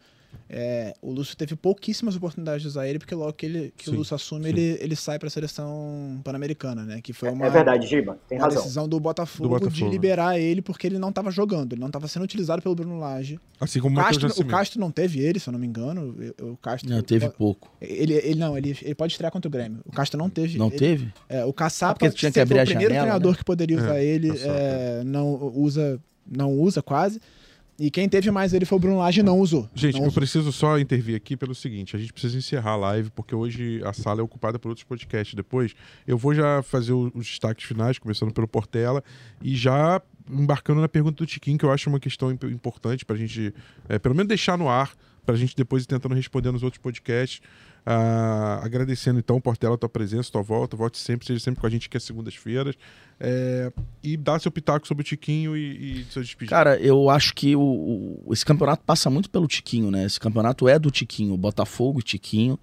é, 0.50 0.94
o 1.02 1.12
Lúcio 1.12 1.36
teve 1.36 1.56
pouquíssimas 1.56 2.16
oportunidades 2.16 2.62
de 2.62 2.68
usar 2.68 2.88
ele, 2.88 3.00
porque 3.00 3.14
logo 3.14 3.34
que, 3.34 3.46
ele, 3.46 3.74
que 3.76 3.86
sim, 3.86 3.92
o 3.92 3.96
Lúcio 3.96 4.16
assume, 4.16 4.50
ele, 4.50 4.78
ele 4.80 4.96
sai 4.96 5.20
para 5.20 5.28
a 5.28 5.30
seleção 5.30 6.20
pan-americana, 6.24 6.84
né? 6.84 7.02
Que 7.02 7.14
foi 7.14 7.30
é, 7.30 7.32
uma, 7.32 7.46
é 7.46 7.50
verdade, 7.50 7.88
Giba, 7.88 8.18
tem 8.28 8.38
uma 8.38 8.46
razão. 8.46 8.62
decisão 8.62 8.88
do 8.88 9.00
Botafogo, 9.00 9.44
do 9.44 9.50
Botafogo, 9.50 9.76
de 9.76 9.88
liberar 9.88 10.40
ele 10.40 10.62
porque 10.62 10.88
ele 10.88 10.98
não 10.98 11.10
estava 11.10 11.32
jogando, 11.32 11.74
ele 11.74 11.82
não 11.82 11.88
estava 11.88 12.08
sendo 12.08 12.24
utilizado 12.24 12.62
pelo 12.62 12.76
Bruno 12.76 13.00
Lage. 13.00 13.40
Assim 13.60 13.80
como 13.80 14.00
o 14.00 14.04
Castro, 14.04 14.30
o 14.38 14.46
Castro 14.46 14.80
não 14.80 14.92
teve 14.92 15.20
ele, 15.20 15.40
se 15.40 15.50
eu 15.50 15.52
não 15.52 15.60
me 15.60 15.66
engano. 15.66 16.16
O 16.42 16.56
Castro, 16.58 16.90
não, 16.90 17.02
teve 17.02 17.28
pouco. 17.30 17.72
Ele, 17.82 18.14
ele 18.14 18.36
não, 18.36 18.58
ele, 18.58 18.78
ele 18.82 18.96
pode 18.96 19.14
estrear 19.14 19.32
contra 19.32 19.48
o 19.48 19.52
Grêmio. 19.52 19.80
O 19.86 19.92
Castro 19.92 20.18
não 20.18 20.30
teve. 20.30 20.58
Não 20.58 20.68
ele, 20.68 20.78
teve? 20.78 21.14
É, 21.28 21.44
o 21.44 21.52
Caçapa 21.52 22.06
ah, 22.06 22.10
tinha 22.12 22.32
que 22.32 22.40
abrir 22.40 22.56
foi 22.56 22.60
a 22.60 22.64
o 22.64 22.68
primeiro 22.68 22.94
janela, 22.94 23.08
treinador 23.08 23.32
né? 23.32 23.38
que 23.38 23.44
poderia 23.44 23.78
usar 23.78 23.98
é, 23.98 24.06
ele, 24.06 24.32
é, 24.38 25.04
não 25.04 25.34
usa, 25.56 26.00
não 26.26 26.54
usa 26.54 26.82
quase. 26.82 27.20
E 27.80 27.92
quem 27.92 28.10
teve 28.10 28.32
mais 28.32 28.54
ele 28.54 28.66
foi 28.66 28.78
o 28.78 28.80
Bruno 28.80 28.98
Lage 28.98 29.20
e 29.20 29.24
não 29.24 29.40
usou. 29.40 29.70
Gente, 29.76 29.94
não 29.94 30.02
eu 30.02 30.08
usou. 30.08 30.20
preciso 30.20 30.52
só 30.52 30.80
intervir 30.80 31.16
aqui 31.16 31.38
pelo 31.38 31.54
seguinte: 31.54 31.96
a 31.96 32.00
gente 32.00 32.12
precisa 32.12 32.36
encerrar 32.38 32.72
a 32.72 32.76
live, 32.76 33.12
porque 33.12 33.36
hoje 33.36 33.82
a 33.84 33.94
sala 33.94 34.22
é 34.22 34.24
ocupada 34.24 34.58
por 34.58 34.70
outros 34.70 34.84
podcasts. 34.84 35.36
Depois, 35.36 35.76
eu 36.08 36.18
vou 36.18 36.34
já 36.34 36.64
fazer 36.64 36.94
os 36.94 37.12
destaques 37.14 37.66
finais, 37.66 38.00
começando 38.00 38.34
pelo 38.34 38.48
Portela, 38.48 39.04
e 39.42 39.56
já 39.56 40.02
embarcando 40.30 40.82
na 40.82 40.90
pergunta 40.90 41.18
do 41.18 41.26
Tiquinho, 41.26 41.58
que 41.58 41.66
eu 41.66 41.72
acho 41.72 41.90
uma 41.90 42.00
questão 42.00 42.32
importante 42.32 43.06
para 43.06 43.16
a 43.16 43.20
gente, 43.20 43.54
é, 43.88 44.00
pelo 44.00 44.16
menos, 44.16 44.28
deixar 44.28 44.58
no 44.58 44.68
ar, 44.68 44.94
para 45.26 45.36
a 45.36 45.38
gente 45.38 45.56
depois 45.56 45.84
ir 45.84 45.88
tentando 45.88 46.16
responder 46.16 46.52
nos 46.52 46.64
outros 46.64 46.82
podcasts. 46.82 47.42
Uh, 47.88 48.60
agradecendo 48.66 49.18
então, 49.18 49.40
Portela, 49.40 49.78
tua 49.78 49.88
presença, 49.88 50.30
tua 50.30 50.42
volta, 50.42 50.76
volte 50.76 50.98
sempre, 50.98 51.26
seja 51.26 51.40
sempre 51.40 51.62
com 51.62 51.68
a 51.68 51.70
gente 51.70 51.88
que 51.88 51.96
é 51.96 52.00
segundas-feiras. 52.02 52.76
É, 53.18 53.72
e 54.04 54.18
dá 54.18 54.38
seu 54.38 54.52
pitaco 54.52 54.86
sobre 54.86 55.04
o 55.04 55.06
Tiquinho 55.06 55.56
e, 55.56 56.02
e 56.02 56.06
seu 56.12 56.22
despedida. 56.22 56.54
Cara, 56.54 56.78
eu 56.82 57.10
acho 57.10 57.34
que 57.34 57.56
o, 57.56 57.62
o, 58.26 58.34
esse 58.34 58.46
campeonato 58.46 58.84
passa 58.86 59.10
muito 59.10 59.30
pelo 59.30 59.48
Tiquinho, 59.48 59.90
né? 59.90 60.04
Esse 60.04 60.20
campeonato 60.20 60.68
é 60.68 60.78
do 60.78 60.92
Tiquinho, 60.92 61.38
Botafogo 61.38 62.02
e 62.02 62.04
Tiquinho. 62.04 62.60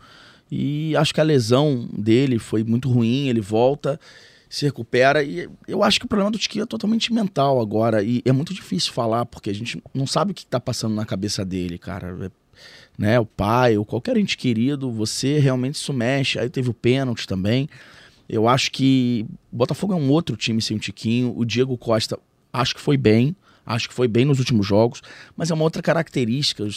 E 0.50 0.94
acho 0.94 1.14
que 1.14 1.22
a 1.22 1.24
lesão 1.24 1.88
dele 1.96 2.38
foi 2.38 2.62
muito 2.62 2.90
ruim, 2.90 3.28
ele 3.28 3.40
volta, 3.40 3.98
se 4.46 4.66
recupera. 4.66 5.22
E 5.22 5.48
eu 5.66 5.82
acho 5.82 5.98
que 5.98 6.04
o 6.04 6.08
problema 6.08 6.30
do 6.30 6.38
Tiquinho 6.38 6.64
é 6.64 6.66
totalmente 6.66 7.10
mental 7.10 7.62
agora. 7.62 8.02
E 8.02 8.20
é 8.26 8.30
muito 8.30 8.52
difícil 8.52 8.92
falar, 8.92 9.24
porque 9.24 9.48
a 9.48 9.54
gente 9.54 9.82
não 9.94 10.06
sabe 10.06 10.32
o 10.32 10.34
que 10.34 10.42
está 10.42 10.60
passando 10.60 10.94
na 10.94 11.06
cabeça 11.06 11.46
dele, 11.46 11.78
cara. 11.78 12.14
É 12.26 12.43
né, 12.96 13.18
o 13.18 13.26
pai 13.26 13.76
ou 13.76 13.84
qualquer 13.84 14.16
ente 14.16 14.36
querido, 14.36 14.90
você 14.90 15.38
realmente 15.38 15.74
isso 15.74 15.92
mexe. 15.92 16.38
Aí 16.38 16.48
teve 16.48 16.70
o 16.70 16.74
pênalti 16.74 17.26
também. 17.26 17.68
Eu 18.28 18.48
acho 18.48 18.70
que 18.70 19.26
Botafogo 19.50 19.92
é 19.92 19.96
um 19.96 20.10
outro 20.10 20.36
time 20.36 20.62
sem 20.62 20.76
o 20.76 20.80
Tiquinho. 20.80 21.34
O 21.36 21.44
Diego 21.44 21.76
Costa, 21.76 22.18
acho 22.52 22.74
que 22.74 22.80
foi 22.80 22.96
bem. 22.96 23.36
Acho 23.66 23.88
que 23.88 23.94
foi 23.94 24.06
bem 24.06 24.26
nos 24.26 24.38
últimos 24.38 24.66
jogos, 24.66 25.00
mas 25.34 25.50
é 25.50 25.54
uma 25.54 25.64
outra 25.64 25.80
característica. 25.80 26.68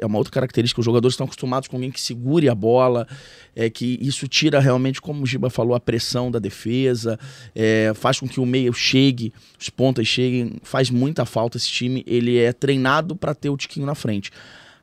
É 0.00 0.06
uma 0.06 0.18
outra 0.18 0.32
característica. 0.32 0.80
Os 0.80 0.84
jogadores 0.84 1.14
estão 1.14 1.24
acostumados 1.24 1.68
com 1.68 1.76
alguém 1.76 1.90
que 1.90 2.00
segure 2.00 2.48
a 2.48 2.54
bola, 2.54 3.08
é 3.56 3.68
que 3.68 3.98
isso 4.00 4.28
tira 4.28 4.60
realmente, 4.60 5.00
como 5.00 5.24
o 5.24 5.26
Giba 5.26 5.50
falou, 5.50 5.74
a 5.74 5.80
pressão 5.80 6.30
da 6.30 6.38
defesa, 6.38 7.18
é, 7.54 7.92
faz 7.94 8.20
com 8.20 8.28
que 8.28 8.38
o 8.38 8.46
meio 8.46 8.72
chegue, 8.72 9.32
os 9.58 9.68
pontas 9.68 10.06
cheguem. 10.06 10.60
Faz 10.62 10.90
muita 10.90 11.24
falta 11.24 11.56
esse 11.56 11.68
time. 11.68 12.04
Ele 12.06 12.38
é 12.38 12.52
treinado 12.52 13.16
para 13.16 13.34
ter 13.34 13.50
o 13.50 13.56
Tiquinho 13.56 13.86
na 13.86 13.96
frente. 13.96 14.30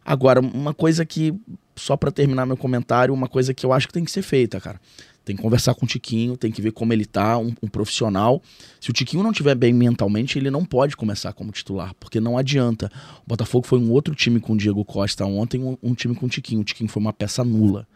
Agora, 0.10 0.39
uma 0.39 0.74
coisa 0.74 1.05
que, 1.05 1.36
só 1.76 1.95
para 1.95 2.10
terminar 2.10 2.43
meu 2.43 2.57
comentário, 2.57 3.14
uma 3.14 3.28
coisa 3.28 3.53
que 3.53 3.64
eu 3.64 3.72
acho 3.72 3.86
que 3.86 3.93
tem 3.93 4.03
que 4.03 4.10
ser 4.10 4.24
feita, 4.24 4.60
cara. 4.60 4.82
Tem 5.24 5.36
que 5.36 5.41
conversar 5.43 5.76
com 5.76 5.86
o 5.86 5.88
Tiquinho, 5.88 6.36
tem 6.36 6.51
que 6.51 6.64
ver 6.64 6.72
como 6.72 6.91
ele 6.91 7.05
tá, 7.05 7.38
um, 7.38 7.53
um 7.62 7.68
profissional. 7.68 8.41
Se 8.82 8.89
o 8.89 8.93
Tiquinho 8.93 9.22
não 9.22 9.30
estiver 9.30 9.53
bem 9.53 9.72
mentalmente, 9.72 10.39
ele 10.39 10.49
não 10.49 10.66
pode 10.66 10.97
começar 10.97 11.32
como 11.34 11.51
titular, 11.51 11.93
porque 11.99 12.20
não 12.20 12.39
adianta. 12.39 12.91
O 13.24 13.28
Botafogo 13.28 13.68
foi 13.68 13.78
um 13.78 13.91
outro 13.91 14.16
time 14.16 14.39
com 14.39 14.53
o 14.53 14.57
Diego 14.57 14.84
Costa 14.84 15.24
ontem, 15.26 15.64
um, 15.64 15.78
um 15.84 15.93
time 15.93 16.16
com 16.16 16.26
o 16.26 16.30
Tiquinho. 16.30 16.62
O 16.62 16.64
Tiquinho 16.64 16.89
foi 16.89 16.99
uma 16.99 17.14
peça 17.14 17.43
nula. 17.43 17.88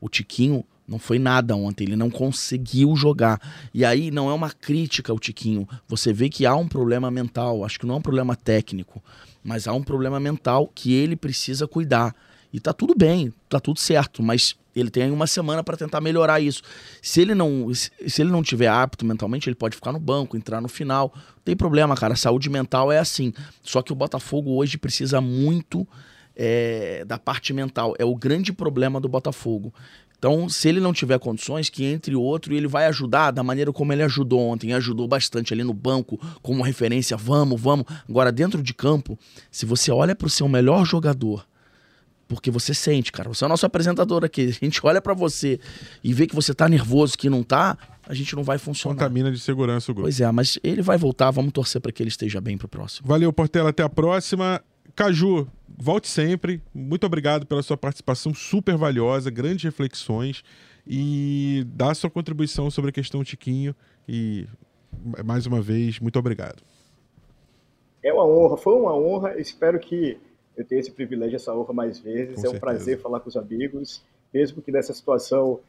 O 0.00 0.08
Tiquinho 0.08 0.64
não 0.86 1.00
foi 1.00 1.18
nada 1.18 1.56
ontem, 1.56 1.82
ele 1.82 1.96
não 1.96 2.10
conseguiu 2.10 2.94
jogar. 2.94 3.40
E 3.74 3.84
aí 3.84 4.12
não 4.12 4.30
é 4.30 4.32
uma 4.32 4.50
crítica 4.50 5.10
ao 5.10 5.18
Tiquinho. 5.18 5.68
Você 5.88 6.12
vê 6.12 6.28
que 6.28 6.46
há 6.46 6.54
um 6.54 6.68
problema 6.68 7.10
mental, 7.10 7.64
acho 7.64 7.80
que 7.80 7.86
não 7.86 7.96
é 7.96 7.98
um 7.98 8.02
problema 8.02 8.36
técnico, 8.36 9.02
mas 9.46 9.68
há 9.68 9.72
um 9.72 9.82
problema 9.82 10.18
mental 10.18 10.70
que 10.74 10.92
ele 10.92 11.14
precisa 11.14 11.68
cuidar. 11.68 12.12
E 12.52 12.58
tá 12.58 12.72
tudo 12.72 12.94
bem, 12.96 13.32
tá 13.48 13.60
tudo 13.60 13.78
certo, 13.78 14.22
mas 14.22 14.56
ele 14.74 14.90
tem 14.90 15.10
uma 15.10 15.26
semana 15.26 15.62
para 15.62 15.76
tentar 15.76 16.00
melhorar 16.00 16.40
isso. 16.40 16.62
Se 17.00 17.20
ele 17.20 17.32
não, 17.34 17.72
se 17.72 18.20
ele 18.20 18.30
não 18.30 18.42
tiver 18.42 18.66
apto 18.66 19.06
mentalmente, 19.06 19.48
ele 19.48 19.54
pode 19.54 19.76
ficar 19.76 19.92
no 19.92 20.00
banco, 20.00 20.36
entrar 20.36 20.60
no 20.60 20.68
final. 20.68 21.12
Não 21.14 21.42
tem 21.44 21.56
problema, 21.56 21.94
cara. 21.94 22.14
A 22.14 22.16
saúde 22.16 22.50
mental 22.50 22.90
é 22.90 22.98
assim. 22.98 23.32
Só 23.62 23.82
que 23.82 23.92
o 23.92 23.94
Botafogo 23.94 24.56
hoje 24.56 24.76
precisa 24.76 25.20
muito 25.20 25.86
é, 26.34 27.04
da 27.06 27.18
parte 27.18 27.52
mental. 27.52 27.94
É 27.98 28.04
o 28.04 28.16
grande 28.16 28.52
problema 28.52 29.00
do 29.00 29.08
Botafogo. 29.08 29.72
Então, 30.18 30.48
se 30.48 30.68
ele 30.68 30.80
não 30.80 30.92
tiver 30.92 31.18
condições, 31.18 31.68
que 31.68 31.84
entre 31.84 32.14
outro 32.14 32.54
e 32.54 32.56
ele 32.56 32.66
vai 32.66 32.86
ajudar 32.86 33.30
da 33.30 33.42
maneira 33.42 33.72
como 33.72 33.92
ele 33.92 34.02
ajudou 34.02 34.40
ontem, 34.40 34.72
ajudou 34.72 35.06
bastante 35.06 35.52
ali 35.52 35.62
no 35.62 35.74
banco, 35.74 36.18
como 36.42 36.62
referência, 36.62 37.16
vamos, 37.16 37.60
vamos. 37.60 37.84
Agora, 38.08 38.32
dentro 38.32 38.62
de 38.62 38.72
campo, 38.72 39.18
se 39.50 39.66
você 39.66 39.90
olha 39.90 40.14
para 40.14 40.26
o 40.26 40.30
seu 40.30 40.48
melhor 40.48 40.84
jogador, 40.86 41.46
porque 42.28 42.50
você 42.50 42.74
sente, 42.74 43.12
cara, 43.12 43.28
você 43.28 43.44
é 43.44 43.46
o 43.46 43.48
nosso 43.48 43.66
apresentador 43.66 44.24
aqui, 44.24 44.46
a 44.46 44.64
gente 44.64 44.80
olha 44.82 45.00
para 45.00 45.14
você 45.14 45.60
e 46.02 46.12
vê 46.12 46.26
que 46.26 46.34
você 46.34 46.54
tá 46.54 46.68
nervoso, 46.68 47.16
que 47.16 47.30
não 47.30 47.42
tá, 47.42 47.76
a 48.08 48.14
gente 48.14 48.34
não 48.34 48.42
vai 48.42 48.58
funcionar. 48.58 48.96
Contamina 48.96 49.30
de 49.30 49.38
segurança 49.38 49.92
o 49.92 49.94
grupo. 49.94 50.06
Pois 50.06 50.20
é, 50.20 50.30
mas 50.32 50.58
ele 50.64 50.82
vai 50.82 50.96
voltar, 50.96 51.30
vamos 51.30 51.52
torcer 51.52 51.80
para 51.80 51.92
que 51.92 52.02
ele 52.02 52.08
esteja 52.08 52.40
bem 52.40 52.56
pro 52.56 52.68
próximo. 52.68 53.06
Valeu, 53.06 53.32
Portela, 53.32 53.70
até 53.70 53.82
a 53.82 53.88
próxima. 53.88 54.62
Caju, 54.96 55.46
volte 55.68 56.08
sempre. 56.08 56.62
Muito 56.74 57.04
obrigado 57.04 57.46
pela 57.46 57.62
sua 57.62 57.76
participação 57.76 58.32
super 58.32 58.78
valiosa, 58.78 59.30
grandes 59.30 59.62
reflexões 59.62 60.42
e 60.86 61.66
dá 61.66 61.94
sua 61.94 62.08
contribuição 62.08 62.70
sobre 62.70 62.88
a 62.88 62.92
questão 62.92 63.22
Tiquinho. 63.22 63.76
E 64.08 64.46
mais 65.22 65.44
uma 65.44 65.60
vez, 65.60 66.00
muito 66.00 66.18
obrigado. 66.18 66.62
É 68.02 68.10
uma 68.10 68.24
honra, 68.24 68.56
foi 68.56 68.74
uma 68.74 68.96
honra. 68.96 69.38
Espero 69.38 69.78
que 69.78 70.18
eu 70.56 70.64
tenha 70.64 70.80
esse 70.80 70.90
privilégio, 70.90 71.36
essa 71.36 71.54
honra 71.54 71.74
mais 71.74 71.98
vezes. 71.98 72.36
Com 72.36 72.40
é 72.40 72.48
um 72.48 72.52
certeza. 72.52 72.60
prazer 72.60 73.00
falar 73.00 73.20
com 73.20 73.28
os 73.28 73.36
amigos, 73.36 74.02
mesmo 74.32 74.62
que 74.62 74.72
nessa 74.72 74.94
situação 74.94 75.60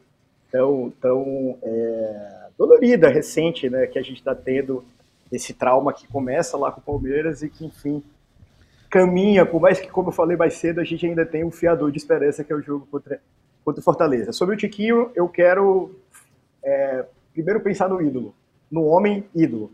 tão, 0.50 0.94
tão 1.02 1.58
é, 1.62 2.48
dolorida, 2.58 3.10
recente, 3.10 3.70
né, 3.70 3.88
que 3.88 4.00
a 4.00 4.02
gente 4.02 4.20
está 4.20 4.34
tendo 4.34 4.86
esse 5.30 5.54
trauma 5.54 5.92
que 5.92 6.08
começa 6.08 6.56
lá 6.56 6.72
com 6.72 6.80
o 6.80 6.84
Palmeiras 6.84 7.42
e 7.42 7.50
que, 7.50 7.66
enfim, 7.66 8.02
caminha, 8.90 9.46
por 9.46 9.62
mais 9.62 9.80
que, 9.80 9.88
como 9.88 10.10
eu 10.10 10.14
falei 10.14 10.38
mais 10.38 10.56
cedo, 10.56 10.80
a 10.80 10.84
gente 10.84 11.06
ainda 11.06 11.26
tem 11.26 11.44
um 11.44 11.52
fiador 11.52 11.92
de 11.92 11.98
esperança, 11.98 12.44
que 12.44 12.52
é 12.52 12.56
o 12.56 12.62
jogo 12.62 12.88
contra, 12.90 13.20
contra 13.64 13.82
o 13.82 13.84
Fortaleza. 13.84 14.32
Sobre 14.32 14.56
o 14.56 14.58
Tiquinho, 14.58 15.12
eu 15.16 15.28
quero 15.28 15.96
é, 16.64 17.06
primeiro 17.34 17.60
pensar 17.62 17.90
no 17.90 18.02
ídolo, 18.02 18.34
no 18.72 18.86
homem 18.86 19.26
ídolo. 19.36 19.72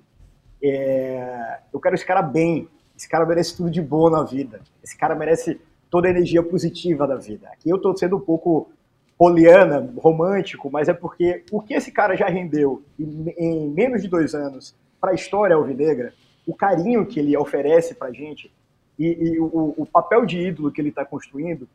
É, 0.62 1.60
eu 1.74 1.80
quero 1.80 1.96
esse 1.96 2.06
cara 2.06 2.22
bem, 2.22 2.68
esse 2.98 3.08
cara 3.08 3.26
merece 3.26 3.56
tudo 3.56 3.70
de 3.70 3.82
bom 3.82 4.10
na 4.10 4.24
vida, 4.24 4.62
esse 4.84 4.98
cara 4.98 5.16
merece 5.16 5.60
toda 5.90 6.08
a 6.08 6.12
energia 6.12 6.42
positiva 6.42 7.08
da 7.08 7.16
vida. 7.16 7.48
Aqui 7.50 7.70
eu 7.70 7.78
estou 7.78 7.96
sendo 7.96 8.18
um 8.18 8.22
pouco 8.22 8.72
poliana, 9.18 9.94
romântico, 9.98 10.70
mas 10.72 10.90
é 10.90 10.94
porque 10.94 11.44
o 11.52 11.62
que 11.62 11.74
esse 11.74 11.92
cara 11.92 12.16
já 12.16 12.28
rendeu 12.28 12.84
em, 13.00 13.30
em 13.38 13.70
menos 13.70 14.02
de 14.02 14.08
dois 14.08 14.34
anos 14.34 14.76
para 15.00 15.12
a 15.12 15.16
história 15.16 15.56
alvinegra, 15.56 16.14
o 16.48 16.56
carinho 16.56 17.06
que 17.06 17.20
ele 17.20 17.38
oferece 17.38 17.94
para 17.94 18.12
gente, 18.12 18.52
e, 18.98 19.06
e 19.06 19.40
o, 19.40 19.74
o, 19.78 19.86
papel 19.86 20.26
de 20.26 20.40
ídolo 20.40 20.72
que 20.72 20.80
ele 20.80 20.90
está 20.90 21.04
construindo, 21.04 21.68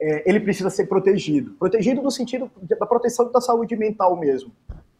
é, 0.00 0.28
ele 0.28 0.40
precisa 0.40 0.70
ser 0.70 0.86
protegido. 0.86 1.52
Protegido 1.52 2.02
no 2.02 2.10
sentido 2.10 2.50
da 2.62 2.86
proteção 2.86 3.30
da 3.30 3.40
saúde 3.40 3.76
mental 3.76 4.16
mesmo. 4.16 4.50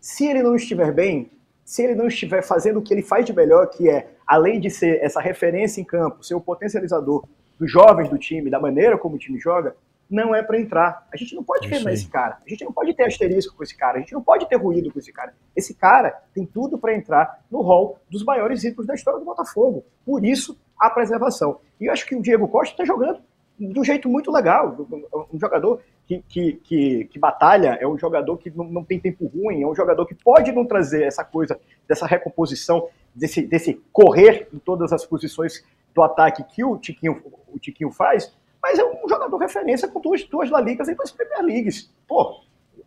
Se 0.01 0.27
ele 0.27 0.43
não 0.43 0.55
estiver 0.55 0.93
bem, 0.93 1.31
se 1.65 1.83
ele 1.83 1.95
não 1.95 2.07
estiver 2.07 2.43
fazendo 2.43 2.79
o 2.79 2.83
que 2.83 2.95
ele 2.95 3.03
faz 3.03 3.27
de 3.27 3.33
melhor, 3.33 3.67
que 3.67 3.91
é, 3.91 4.09
além 4.27 4.61
de 4.61 4.71
ser 4.71 5.03
essa 5.03 5.21
referência 5.21 5.81
em 5.81 5.85
campo, 5.85 6.25
ser 6.25 6.35
o 6.35 6.41
potencializador 6.41 7.25
dos 7.59 7.71
jovens 7.71 8.09
do 8.09 8.17
time, 8.17 8.51
da 8.51 8.61
maneira 8.61 8.97
como 8.97 9.17
o 9.17 9.19
time 9.19 9.39
joga, 9.39 9.77
não 10.11 10.35
é 10.35 10.43
para 10.43 10.59
entrar. 10.59 11.07
A 11.13 11.17
gente 11.17 11.35
não 11.35 11.45
pode 11.45 11.69
queimar 11.69 11.93
esse 11.93 12.09
cara. 12.09 12.39
A 12.45 12.49
gente 12.49 12.65
não 12.65 12.73
pode 12.73 12.95
ter 12.95 13.05
asterisco 13.05 13.57
com 13.57 13.63
esse 13.63 13.77
cara. 13.77 13.99
A 13.99 14.01
gente 14.01 14.13
não 14.13 14.23
pode 14.23 14.49
ter 14.49 14.57
ruído 14.57 14.91
com 14.91 14.99
esse 14.99 15.13
cara. 15.13 15.35
Esse 15.55 15.75
cara 15.75 16.23
tem 16.35 16.47
tudo 16.47 16.79
para 16.79 16.95
entrar 16.95 17.45
no 17.51 17.61
hall 17.61 17.99
dos 18.11 18.25
maiores 18.25 18.65
ídolos 18.65 18.87
da 18.87 18.95
história 18.95 19.19
do 19.19 19.25
Botafogo. 19.25 19.85
Por 20.05 20.25
isso, 20.25 20.59
a 20.79 20.89
preservação. 20.89 21.61
E 21.81 21.87
eu 21.87 21.93
acho 21.93 22.07
que 22.07 22.15
o 22.15 22.23
Diego 22.23 22.49
Costa 22.49 22.73
está 22.73 22.85
jogando 22.85 23.21
de 23.59 23.79
um 23.79 23.85
jeito 23.85 24.09
muito 24.09 24.31
legal. 24.31 24.77
Um 25.33 25.39
jogador 25.39 25.81
que, 26.07 26.23
que, 26.29 26.53
que, 26.55 27.05
que 27.07 27.19
batalha, 27.19 27.77
é 27.81 27.87
um 27.87 27.99
jogador 27.99 28.37
que 28.39 28.51
não, 28.51 28.65
não, 28.65 28.85
tem 28.85 29.01
tempo 29.01 29.27
ruim, 29.27 29.63
é 29.63 29.67
um 29.67 29.75
jogador 29.75 30.07
que 30.07 30.15
pode 30.15 30.53
não 30.53 30.65
trazer 30.65 31.03
essa 31.03 31.25
coisa, 31.25 31.59
dessa 31.87 32.07
recomposição, 32.07 32.89
desse, 33.15 33.43
desse 33.43 33.75
correr 33.93 34.49
em 34.55 34.59
todas 34.59 34.93
as 34.93 35.05
posições 35.05 35.65
do 35.95 36.03
ataque 36.03 36.45
que 36.45 36.65
o 36.65 36.79
Tiquinho, 36.79 37.21
o 37.49 37.59
Tiquinho 37.59 37.91
faz, 37.91 38.33
mas 38.63 38.79
é 38.79 38.85
um 38.85 38.95
jogador 39.09 39.29
treinador 39.29 39.39
referência 39.39 39.89
com 39.89 40.01
duas, 40.01 40.25
duas 40.25 40.51
La 40.51 40.61
Ligas 40.61 40.89
e 40.89 40.95
duas 40.95 41.11
Premier 41.11 41.43
Leagues. 41.43 41.93
Pô, 42.07 42.41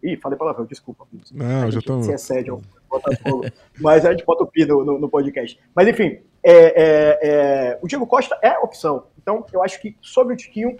ih, 0.03 0.17
falei 0.17 0.37
palavrão, 0.37 0.65
desculpa. 0.65 1.07
Não, 1.31 1.71
já 1.71 1.79
estamos... 1.79 2.05
Se 2.05 2.13
excede 2.13 2.49
ao 2.49 2.61
Botafogo, 2.89 3.45
mas 3.79 4.05
a 4.05 4.11
gente 4.11 4.25
bota 4.25 4.43
o 4.43 4.47
pi 4.47 4.65
no, 4.65 4.83
no, 4.83 4.99
no 4.99 5.09
podcast. 5.09 5.59
Mas 5.75 5.87
enfim, 5.87 6.19
é, 6.43 6.53
é, 6.53 7.19
é, 7.21 7.79
o 7.81 7.87
Diego 7.87 8.05
Costa 8.07 8.37
é 8.41 8.57
opção. 8.59 9.05
Então, 9.17 9.45
eu 9.53 9.63
acho 9.63 9.79
que 9.79 9.95
sobre 10.01 10.33
o 10.33 10.37
Tiquinho, 10.37 10.75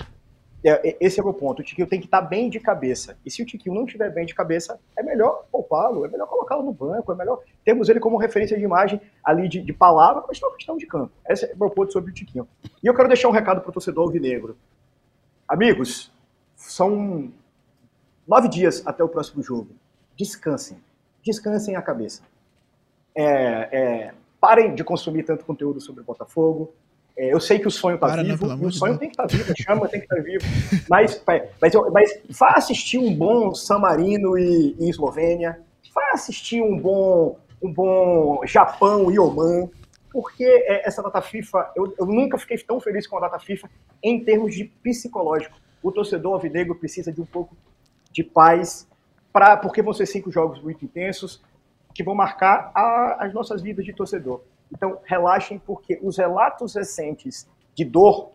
é, 0.64 0.89
é, 0.89 0.98
esse 1.00 1.20
é 1.20 1.24
o 1.24 1.26
meu 1.26 1.34
ponto. 1.34 1.62
O 1.62 1.64
Tiquinho 1.64 1.88
tem 1.88 2.00
que 2.00 2.06
estar 2.06 2.22
bem 2.22 2.50
de 2.50 2.60
cabeça. 2.60 3.18
E 3.26 3.32
se 3.32 3.42
o 3.42 3.46
Tiquinho 3.46 3.76
não 3.76 3.86
estiver 3.86 4.10
bem 4.12 4.26
de 4.26 4.34
cabeça, 4.34 4.80
é 4.98 5.04
melhor 5.04 5.46
poupá-lo, 5.52 6.06
é 6.06 6.10
melhor 6.10 6.28
colocá-lo 6.28 6.64
no 6.64 6.74
banco, 6.74 7.12
é 7.12 7.16
melhor 7.16 7.39
termos 7.64 7.88
ele 7.89 8.00
como 8.00 8.18
referência 8.18 8.58
de 8.58 8.64
imagem 8.64 9.00
ali 9.24 9.48
de, 9.48 9.62
de 9.62 9.74
palavra, 9.74 10.24
mas 10.28 10.42
não 10.42 10.54
questão 10.56 10.78
de 10.78 10.86
campo. 10.86 11.12
Esse 11.30 11.46
é 11.46 11.54
o 11.54 11.60
meu 11.60 11.70
ponto 11.70 11.94
sobre 11.94 12.12
o 12.12 12.14
Tiquinho. 12.14 12.48
E 12.84 12.88
eu 12.88 12.94
quero 12.94 13.08
deixar 13.08 13.30
um 13.30 13.32
recado 13.32 13.62
para 13.62 13.70
o 13.70 13.74
torcedor 13.74 14.06
alvinegro. 14.06 14.58
Amigos, 15.52 16.10
são 16.56 17.30
nove 18.26 18.47
dias 18.47 18.82
até 18.86 19.04
o 19.04 19.10
próximo 19.10 19.43
jogo. 19.43 19.68
Descansem. 20.16 20.78
Descansem 21.22 21.76
a 21.76 21.82
cabeça. 21.82 22.22
É, 23.14 23.26
é, 23.26 24.14
parem 24.39 24.74
de 24.74 24.82
consumir 24.82 25.24
tanto 25.24 25.43
conteúdo 25.43 25.82
sobre 25.82 26.04
o 26.04 26.06
Botafogo. 26.06 26.72
É, 27.18 27.34
eu 27.34 27.39
sei 27.41 27.60
que 27.60 27.68
o 27.68 27.72
sonho 27.72 27.95
está 27.95 28.16
vivo, 28.16 28.47
não, 28.47 28.66
o 28.66 28.72
sonho 28.72 28.93
de 28.93 28.99
tem 28.99 29.10
que 29.10 29.14
estar 29.14 29.28
tá 29.28 29.36
vivo, 29.36 29.52
a 29.52 29.62
chama 29.62 29.89
tem 29.89 29.99
que 29.99 30.06
estar 30.06 30.16
tá 30.16 30.22
vivo. 30.22 30.45
Mas, 30.89 31.22
mas, 31.28 31.74
mas 31.91 32.22
vá 32.30 32.54
assistir 32.56 32.99
um 32.99 33.14
bom 33.14 33.54
San 33.54 33.80
Marino 33.80 34.38
e, 34.38 34.74
e 34.80 34.89
Eslovênia, 34.89 35.60
vá 35.93 36.12
assistir 36.14 36.62
um 36.62 36.80
bom, 36.80 37.38
um 37.62 37.74
bom 37.74 38.39
Japão 38.45 39.12
e 39.12 39.20
Oman, 39.20 39.70
porque 40.12 40.43
é, 40.43 40.88
essa 40.88 41.01
data 41.01 41.22
FIFA, 41.22 41.72
eu, 41.76 41.93
eu 41.97 42.05
nunca 42.05 42.38
fiquei 42.38 42.57
tão 42.57 42.80
feliz 42.80 43.07
com 43.07 43.18
a 43.18 43.22
data 43.22 43.39
FIFA 43.39 43.70
em 44.03 44.24
termos 44.24 44.53
de 44.53 44.66
psicológico. 44.66 45.57
O 45.82 45.91
torcedor 45.91 46.34
alvinegro 46.34 46.76
precisa 46.76 47.12
de 47.12 47.22
um 47.22 47.26
pouco 47.26 47.55
de 48.12 48.24
paz, 48.24 48.88
pra, 49.32 49.55
porque 49.55 49.82
vão 49.82 49.93
ser 49.93 50.05
cinco 50.05 50.30
jogos 50.30 50.62
muito 50.62 50.84
intensos, 50.84 51.41
que 51.93 52.03
vão 52.03 52.14
marcar 52.14 52.72
a, 52.76 53.26
as 53.26 53.34
nossas 53.34 53.62
vidas 53.62 53.86
de 53.86 53.93
torcedor. 53.93 54.41
Então, 54.72 54.99
relaxem, 55.05 55.59
porque 55.59 55.99
os 56.01 56.18
relatos 56.18 56.76
recentes 56.76 57.47
de 57.76 57.86
dor 57.86 58.32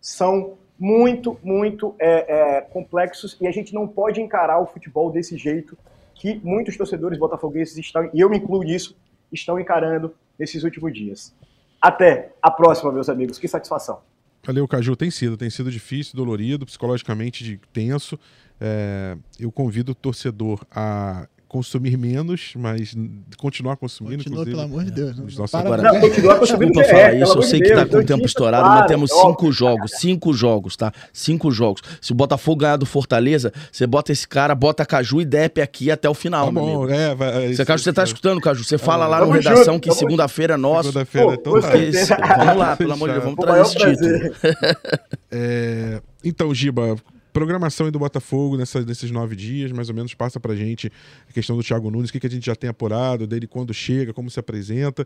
são 0.00 0.56
muito, 0.78 1.38
muito 1.42 1.94
é, 1.98 2.58
é, 2.58 2.60
complexos 2.60 3.36
e 3.40 3.46
a 3.46 3.50
gente 3.50 3.72
não 3.72 3.86
pode 3.86 4.20
encarar 4.20 4.60
o 4.60 4.66
futebol 4.66 5.10
desse 5.10 5.36
jeito 5.36 5.78
que 6.14 6.40
muitos 6.44 6.76
torcedores 6.76 7.18
botafogueses 7.18 7.76
estão, 7.76 8.10
e 8.12 8.20
eu 8.20 8.30
me 8.30 8.38
incluo 8.38 8.62
nisso, 8.62 8.96
estão 9.32 9.58
encarando 9.58 10.14
nesses 10.38 10.64
últimos 10.64 10.92
dias. 10.92 11.34
Até 11.80 12.32
a 12.40 12.50
próxima, 12.50 12.90
meus 12.90 13.08
amigos. 13.08 13.38
Que 13.38 13.46
satisfação. 13.46 14.00
Valeu, 14.44 14.68
Caju. 14.68 14.94
Tem 14.94 15.10
sido, 15.10 15.36
tem 15.36 15.48
sido 15.48 15.70
difícil, 15.70 16.16
dolorido, 16.16 16.66
psicologicamente 16.66 17.60
tenso. 17.72 18.18
É, 18.60 19.16
eu 19.38 19.50
convido 19.50 19.92
o 19.92 19.94
torcedor 19.94 20.64
a 20.70 21.26
consumir 21.54 21.96
menos, 21.96 22.52
mas 22.56 22.96
continuar 23.38 23.76
consumindo. 23.76 24.24
Continua, 24.24 24.44
pelo 24.44 24.60
amor 24.60 24.82
de 24.82 24.90
Deus. 24.90 25.16
Não, 25.16 25.26
nossa, 25.38 25.56
agora, 25.56 25.82
não, 25.82 26.00
continua 26.00 26.36
consumindo 26.36 26.72
Desculpa 26.72 26.88
falar 26.88 27.14
isso, 27.14 27.38
eu 27.38 27.42
sei 27.42 27.60
que 27.60 27.72
tá 27.72 27.86
com 27.86 27.96
o 27.98 28.04
tempo 28.04 28.26
estourado, 28.26 28.68
mas 28.70 28.86
temos 28.88 29.12
cinco 29.12 29.52
jogos, 29.52 29.92
cinco 29.92 30.32
jogos, 30.32 30.76
tá? 30.76 30.92
Cinco 31.12 31.52
jogos. 31.52 31.80
Se 32.00 32.10
o 32.10 32.14
Botafogo 32.14 32.62
ganhar 32.62 32.76
do 32.76 32.84
Fortaleza, 32.84 33.52
você 33.70 33.86
bota 33.86 34.10
esse 34.10 34.26
cara, 34.26 34.52
bota 34.52 34.84
Caju 34.84 35.20
e 35.20 35.24
Depe 35.24 35.60
aqui 35.60 35.92
até 35.92 36.10
o 36.10 36.14
final, 36.14 36.46
tá 36.46 36.52
bom, 36.52 36.88
é, 36.88 37.14
vai, 37.14 37.54
você, 37.54 37.64
Caju, 37.64 37.84
você 37.84 37.92
tá 37.92 38.02
escutando, 38.02 38.40
Caju? 38.40 38.64
Você 38.64 38.76
fala 38.76 39.06
lá 39.06 39.24
no 39.24 39.30
Redação 39.30 39.78
que 39.78 39.92
segunda-feira 39.92 40.54
é 40.54 40.56
nosso. 40.56 40.88
Segunda-feira, 40.88 41.34
então 41.34 41.60
tá. 41.60 42.36
Vamos 42.36 42.56
lá, 42.56 42.76
pelo 42.76 42.92
amor 42.94 43.08
de 43.10 43.20
Deus, 43.20 43.24
vamos 43.24 43.38
trazer 43.44 43.62
esse 43.62 43.76
título. 43.76 44.34
É, 45.36 46.00
então, 46.24 46.54
Giba, 46.54 46.96
programação 47.34 47.86
aí 47.86 47.92
do 47.92 47.98
Botafogo 47.98 48.56
nessa, 48.56 48.80
nesses 48.82 49.10
nove 49.10 49.34
dias, 49.34 49.72
mais 49.72 49.88
ou 49.88 49.94
menos, 49.94 50.14
passa 50.14 50.38
pra 50.38 50.54
gente 50.54 50.90
a 51.28 51.32
questão 51.32 51.56
do 51.56 51.64
Thiago 51.64 51.90
Nunes, 51.90 52.08
o 52.08 52.12
que, 52.12 52.20
que 52.20 52.28
a 52.28 52.30
gente 52.30 52.46
já 52.46 52.54
tem 52.54 52.70
apurado 52.70 53.26
dele 53.26 53.48
quando 53.48 53.74
chega, 53.74 54.14
como 54.14 54.30
se 54.30 54.38
apresenta 54.38 55.04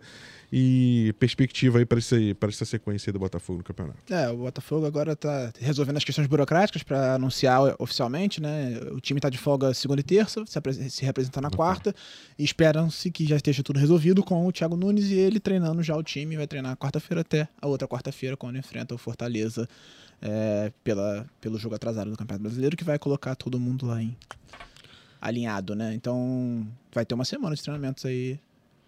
e 0.52 1.14
perspectiva 1.18 1.78
aí 1.78 1.86
para 1.86 1.98
essa 1.98 2.64
sequência 2.66 3.10
do 3.10 3.18
Botafogo 3.18 3.58
no 3.58 3.64
campeonato. 3.64 3.98
É, 4.12 4.28
o 4.28 4.36
Botafogo 4.36 4.84
agora 4.84 5.12
está 5.12 5.50
resolvendo 5.58 5.96
as 5.96 6.04
questões 6.04 6.28
burocráticas 6.28 6.82
para 6.82 7.14
anunciar 7.14 7.74
oficialmente, 7.78 8.42
né? 8.42 8.78
O 8.92 9.00
time 9.00 9.18
está 9.18 9.30
de 9.30 9.38
folga 9.38 9.72
segunda 9.72 10.00
e 10.00 10.04
terça, 10.04 10.44
se, 10.44 10.90
se 10.90 11.04
representa 11.06 11.40
na 11.40 11.50
quarta, 11.50 11.94
e 12.38 12.44
esperam-se 12.44 13.10
que 13.10 13.26
já 13.26 13.36
esteja 13.36 13.62
tudo 13.62 13.80
resolvido 13.80 14.22
com 14.22 14.46
o 14.46 14.52
Thiago 14.52 14.76
Nunes 14.76 15.06
e 15.06 15.14
ele 15.14 15.40
treinando 15.40 15.82
já 15.82 15.96
o 15.96 16.02
time, 16.02 16.36
vai 16.36 16.46
treinar 16.46 16.76
quarta-feira 16.76 17.22
até 17.22 17.48
a 17.58 17.66
outra 17.66 17.88
quarta-feira, 17.88 18.36
quando 18.36 18.58
enfrenta 18.58 18.94
o 18.94 18.98
Fortaleza 18.98 19.66
é, 20.20 20.72
pela, 20.82 21.26
pelo 21.40 21.58
jogo 21.58 21.74
atrasado 21.74 22.10
do 22.10 22.16
Campeonato 22.16 22.42
Brasileiro, 22.42 22.76
que 22.76 22.84
vai 22.84 22.98
colocar 22.98 23.34
todo 23.34 23.58
mundo 23.58 23.86
lá 23.86 24.02
em 24.02 24.16
alinhado, 25.20 25.74
né? 25.74 25.94
Então 25.94 26.66
vai 26.92 27.04
ter 27.04 27.14
uma 27.14 27.24
semana 27.24 27.54
de 27.54 27.62
treinamentos 27.62 28.04
aí 28.04 28.38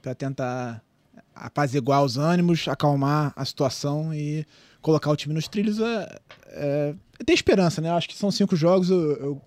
para 0.01 0.15
tentar 0.15 0.83
apaziguar 1.35 2.03
os 2.03 2.17
ânimos, 2.17 2.67
acalmar 2.69 3.33
a 3.37 3.45
situação 3.45 4.13
e 4.15 4.47
colocar 4.81 5.11
o 5.11 5.17
time 5.17 5.35
nos 5.35 5.49
trilhos. 5.49 5.79
É, 5.81 6.21
é, 6.47 6.95
tem 7.25 7.35
esperança, 7.35 7.81
né? 7.81 7.91
Acho 7.91 8.09
que 8.09 8.17
são 8.17 8.31
cinco 8.31 8.57
jogos. 8.57 8.91
Eu, 8.91 9.11
eu 9.17 9.43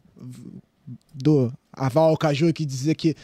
dou 1.14 1.52
aval 1.72 2.10
ao 2.10 2.18
Caju 2.18 2.48
aqui 2.48 2.66
dizer 2.66 2.96
que 2.96 3.16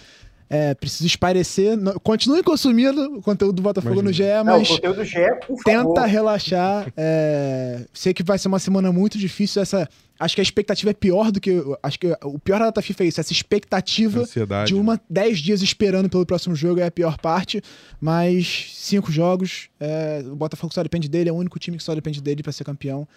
é, 0.50 0.74
preciso 0.74 1.06
esparecer. 1.06 1.78
continue 2.02 2.42
consumindo 2.42 3.18
o 3.18 3.22
conteúdo 3.22 3.54
do 3.54 3.62
Botafogo 3.62 4.02
Imagina. 4.02 4.10
no 4.10 4.42
GE, 4.42 4.46
mas. 4.46 4.46
Não, 4.46 4.62
o 4.64 4.68
conteúdo 4.68 4.98
do 4.98 5.06
GE, 5.06 5.20
por 5.46 5.64
tenta 5.64 5.84
favor. 5.84 6.06
relaxar. 6.08 6.92
É, 6.98 7.86
sei 7.94 8.14
que 8.14 8.24
vai 8.24 8.40
ser 8.40 8.48
uma 8.48 8.58
semana 8.58 8.92
muito 8.92 9.18
difícil. 9.18 9.62
Essa, 9.62 9.88
acho 10.20 10.34
que 10.34 10.42
a 10.42 10.44
expectativa 10.44 10.90
é 10.90 10.94
pior 10.94 11.32
do 11.32 11.40
que. 11.40 11.62
Acho 11.84 12.00
que 12.00 12.08
o 12.24 12.40
pior 12.40 12.58
da 12.60 12.66
data 12.66 12.82
FIFA 12.82 13.04
é 13.04 13.08
isso. 13.08 13.22
Essa 13.22 13.32
expectativa 13.32 14.22
Ansiedade, 14.22 14.70
de 14.70 14.76
uma 14.76 14.94
né? 14.94 15.00
10 15.08 15.40
dias 15.40 15.62
esperando 15.62 16.10
pelo 16.10 16.26
próximo 16.26 16.56
jogo 16.56 16.80
é 16.80 16.88
a 16.88 16.92
pior 16.92 17.20
parte. 17.20 17.62
Mas 18.02 18.72
cinco 18.74 19.12
jogos. 19.12 19.70
É, 19.80 20.24
o 20.26 20.36
Botafogo 20.36 20.74
só 20.74 20.82
depende 20.82 21.08
dele, 21.08 21.30
é 21.30 21.34
o 21.34 21.36
único 21.36 21.60
time 21.60 21.78
que 21.78 21.84
só 21.84 21.94
depende 21.94 22.22
dele 22.22 22.42
para 22.42 22.52
ser 22.52 22.64
campeão. 22.64 23.08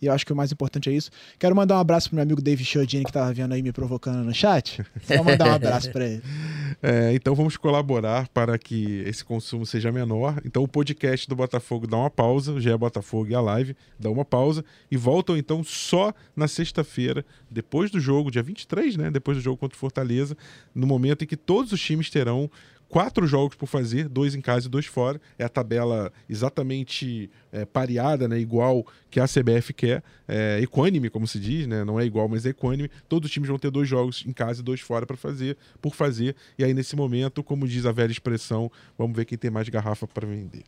E 0.00 0.06
eu 0.06 0.12
acho 0.12 0.24
que 0.24 0.32
o 0.32 0.36
mais 0.36 0.50
importante 0.52 0.88
é 0.88 0.92
isso. 0.92 1.10
Quero 1.38 1.54
mandar 1.54 1.76
um 1.76 1.80
abraço 1.80 2.08
pro 2.08 2.16
meu 2.16 2.22
amigo 2.22 2.40
David 2.40 2.66
Chodini, 2.66 3.04
que 3.04 3.12
tava 3.12 3.32
vendo 3.32 3.52
aí 3.52 3.62
me 3.62 3.72
provocando 3.72 4.24
no 4.24 4.34
chat. 4.34 4.82
Só 5.02 5.22
mandar 5.22 5.48
um 5.48 5.54
abraço 5.54 5.90
para 5.90 6.06
ele. 6.06 6.22
É, 6.82 7.12
então 7.12 7.34
vamos 7.34 7.58
colaborar 7.58 8.28
para 8.28 8.56
que 8.56 9.02
esse 9.04 9.22
consumo 9.22 9.66
seja 9.66 9.92
menor. 9.92 10.40
Então 10.46 10.62
o 10.62 10.68
podcast 10.68 11.28
do 11.28 11.36
Botafogo 11.36 11.86
dá 11.86 11.98
uma 11.98 12.08
pausa, 12.08 12.58
já 12.58 12.70
é 12.70 12.76
Botafogo 12.76 13.28
e 13.28 13.34
a 13.34 13.40
live, 13.40 13.76
dá 13.98 14.08
uma 14.08 14.24
pausa 14.24 14.64
e 14.90 14.96
voltam 14.96 15.36
então 15.36 15.62
só 15.62 16.14
na 16.34 16.48
sexta-feira, 16.48 17.24
depois 17.50 17.90
do 17.90 18.00
jogo, 18.00 18.30
dia 18.30 18.42
23, 18.42 18.96
né? 18.96 19.10
Depois 19.10 19.36
do 19.36 19.42
jogo 19.42 19.58
contra 19.58 19.76
o 19.76 19.78
Fortaleza, 19.78 20.34
no 20.74 20.86
momento 20.86 21.24
em 21.24 21.26
que 21.26 21.36
todos 21.36 21.70
os 21.72 21.80
times 21.80 22.08
terão 22.08 22.50
quatro 22.90 23.26
jogos 23.26 23.56
por 23.56 23.66
fazer, 23.66 24.08
dois 24.08 24.34
em 24.34 24.40
casa 24.40 24.66
e 24.66 24.68
dois 24.68 24.84
fora. 24.84 25.20
É 25.38 25.44
a 25.44 25.48
tabela 25.48 26.12
exatamente 26.28 27.30
é, 27.52 27.64
pareada, 27.64 28.28
né, 28.28 28.38
igual 28.38 28.84
que 29.08 29.20
a 29.20 29.26
CBF 29.26 29.72
quer, 29.72 30.02
é, 30.28 30.58
equânime, 30.60 31.08
como 31.08 31.26
se 31.26 31.38
diz, 31.38 31.66
né, 31.66 31.84
não 31.84 31.98
é 31.98 32.04
igual, 32.04 32.28
mas 32.28 32.44
é 32.44 32.50
equânime. 32.50 32.90
Todos 33.08 33.28
os 33.28 33.32
times 33.32 33.48
vão 33.48 33.58
ter 33.58 33.70
dois 33.70 33.88
jogos 33.88 34.24
em 34.26 34.32
casa 34.32 34.60
e 34.60 34.64
dois 34.64 34.80
fora 34.80 35.06
para 35.06 35.16
fazer, 35.16 35.56
por 35.80 35.94
fazer. 35.94 36.34
E 36.58 36.64
aí, 36.64 36.74
nesse 36.74 36.96
momento, 36.96 37.42
como 37.42 37.66
diz 37.66 37.86
a 37.86 37.92
velha 37.92 38.10
expressão, 38.10 38.70
vamos 38.98 39.16
ver 39.16 39.24
quem 39.24 39.38
tem 39.38 39.50
mais 39.50 39.68
garrafa 39.68 40.06
para 40.06 40.26
vender. 40.26 40.64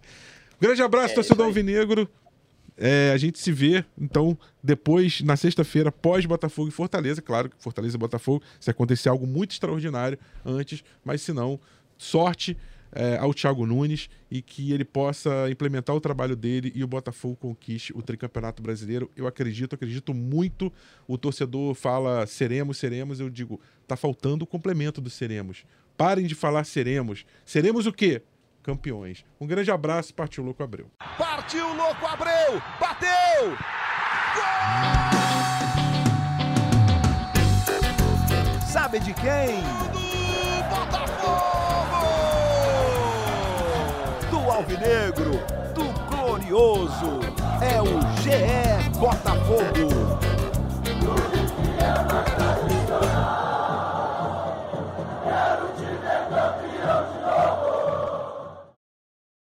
Grande 0.61 0.81
abraço, 0.81 1.13
é, 1.13 1.15
torcedor 1.17 1.47
Alvinegro. 1.47 2.09
É, 2.77 3.11
a 3.13 3.17
gente 3.17 3.39
se 3.39 3.53
vê, 3.53 3.85
então, 3.99 4.37
depois, 4.63 5.21
na 5.21 5.37
sexta-feira, 5.37 5.93
pós 5.93 6.25
Botafogo 6.25 6.69
e 6.69 6.71
Fortaleza. 6.71 7.21
Claro 7.21 7.51
que 7.51 7.57
Fortaleza 7.59 7.97
e 7.97 7.99
Botafogo, 7.99 8.43
se 8.59 8.71
acontecer 8.71 9.09
algo 9.09 9.27
muito 9.27 9.51
extraordinário 9.51 10.19
antes, 10.45 10.83
mas 11.05 11.21
se 11.21 11.33
não, 11.33 11.61
sorte 12.03 12.57
é, 12.95 13.17
ao 13.17 13.33
Thiago 13.33 13.65
Nunes 13.65 14.11
e 14.31 14.43
que 14.43 14.73
ele 14.73 14.85
possa 14.85 15.51
implementar 15.51 15.97
o 15.97 16.01
trabalho 16.01 16.37
dele 16.37 16.71
e 16.75 16.85
o 16.85 16.87
Botafogo 16.87 17.37
conquiste 17.37 17.97
o 17.97 18.03
tricampeonato 18.03 18.63
brasileiro. 18.63 19.11
Eu 19.17 19.27
acredito, 19.27 19.75
acredito 19.75 20.13
muito. 20.13 20.71
O 21.07 21.17
torcedor 21.17 21.75
fala 21.75 22.27
seremos, 22.27 22.77
seremos. 22.77 23.21
Eu 23.21 23.31
digo, 23.31 23.61
tá 23.87 23.97
faltando 23.97 24.45
o 24.45 24.47
complemento 24.47 25.01
do 25.01 25.09
seremos. 25.09 25.65
Parem 25.97 26.27
de 26.27 26.35
falar 26.35 26.65
seremos. 26.65 27.25
Seremos 27.45 27.87
o 27.87 27.93
quê? 27.93 28.23
Campeões. 28.63 29.25
Um 29.41 29.47
grande 29.47 29.71
abraço, 29.71 30.15
partiu 30.15 30.45
Louco 30.45 30.63
Abreu. 30.63 30.91
Partiu 31.19 31.75
Louco 31.75 32.07
Abreu! 32.07 32.63
Bateu! 32.79 33.57
Gol! 34.35 34.43
Sabe 38.67 39.01
de 39.01 39.13
quem? 39.15 40.02
Alvinegro, 44.63 45.41
do 45.75 45.85
glorioso, 46.09 47.21
é 47.61 47.83
o 47.83 48.01
GE 48.23 48.99
Botafogo. 48.99 50.12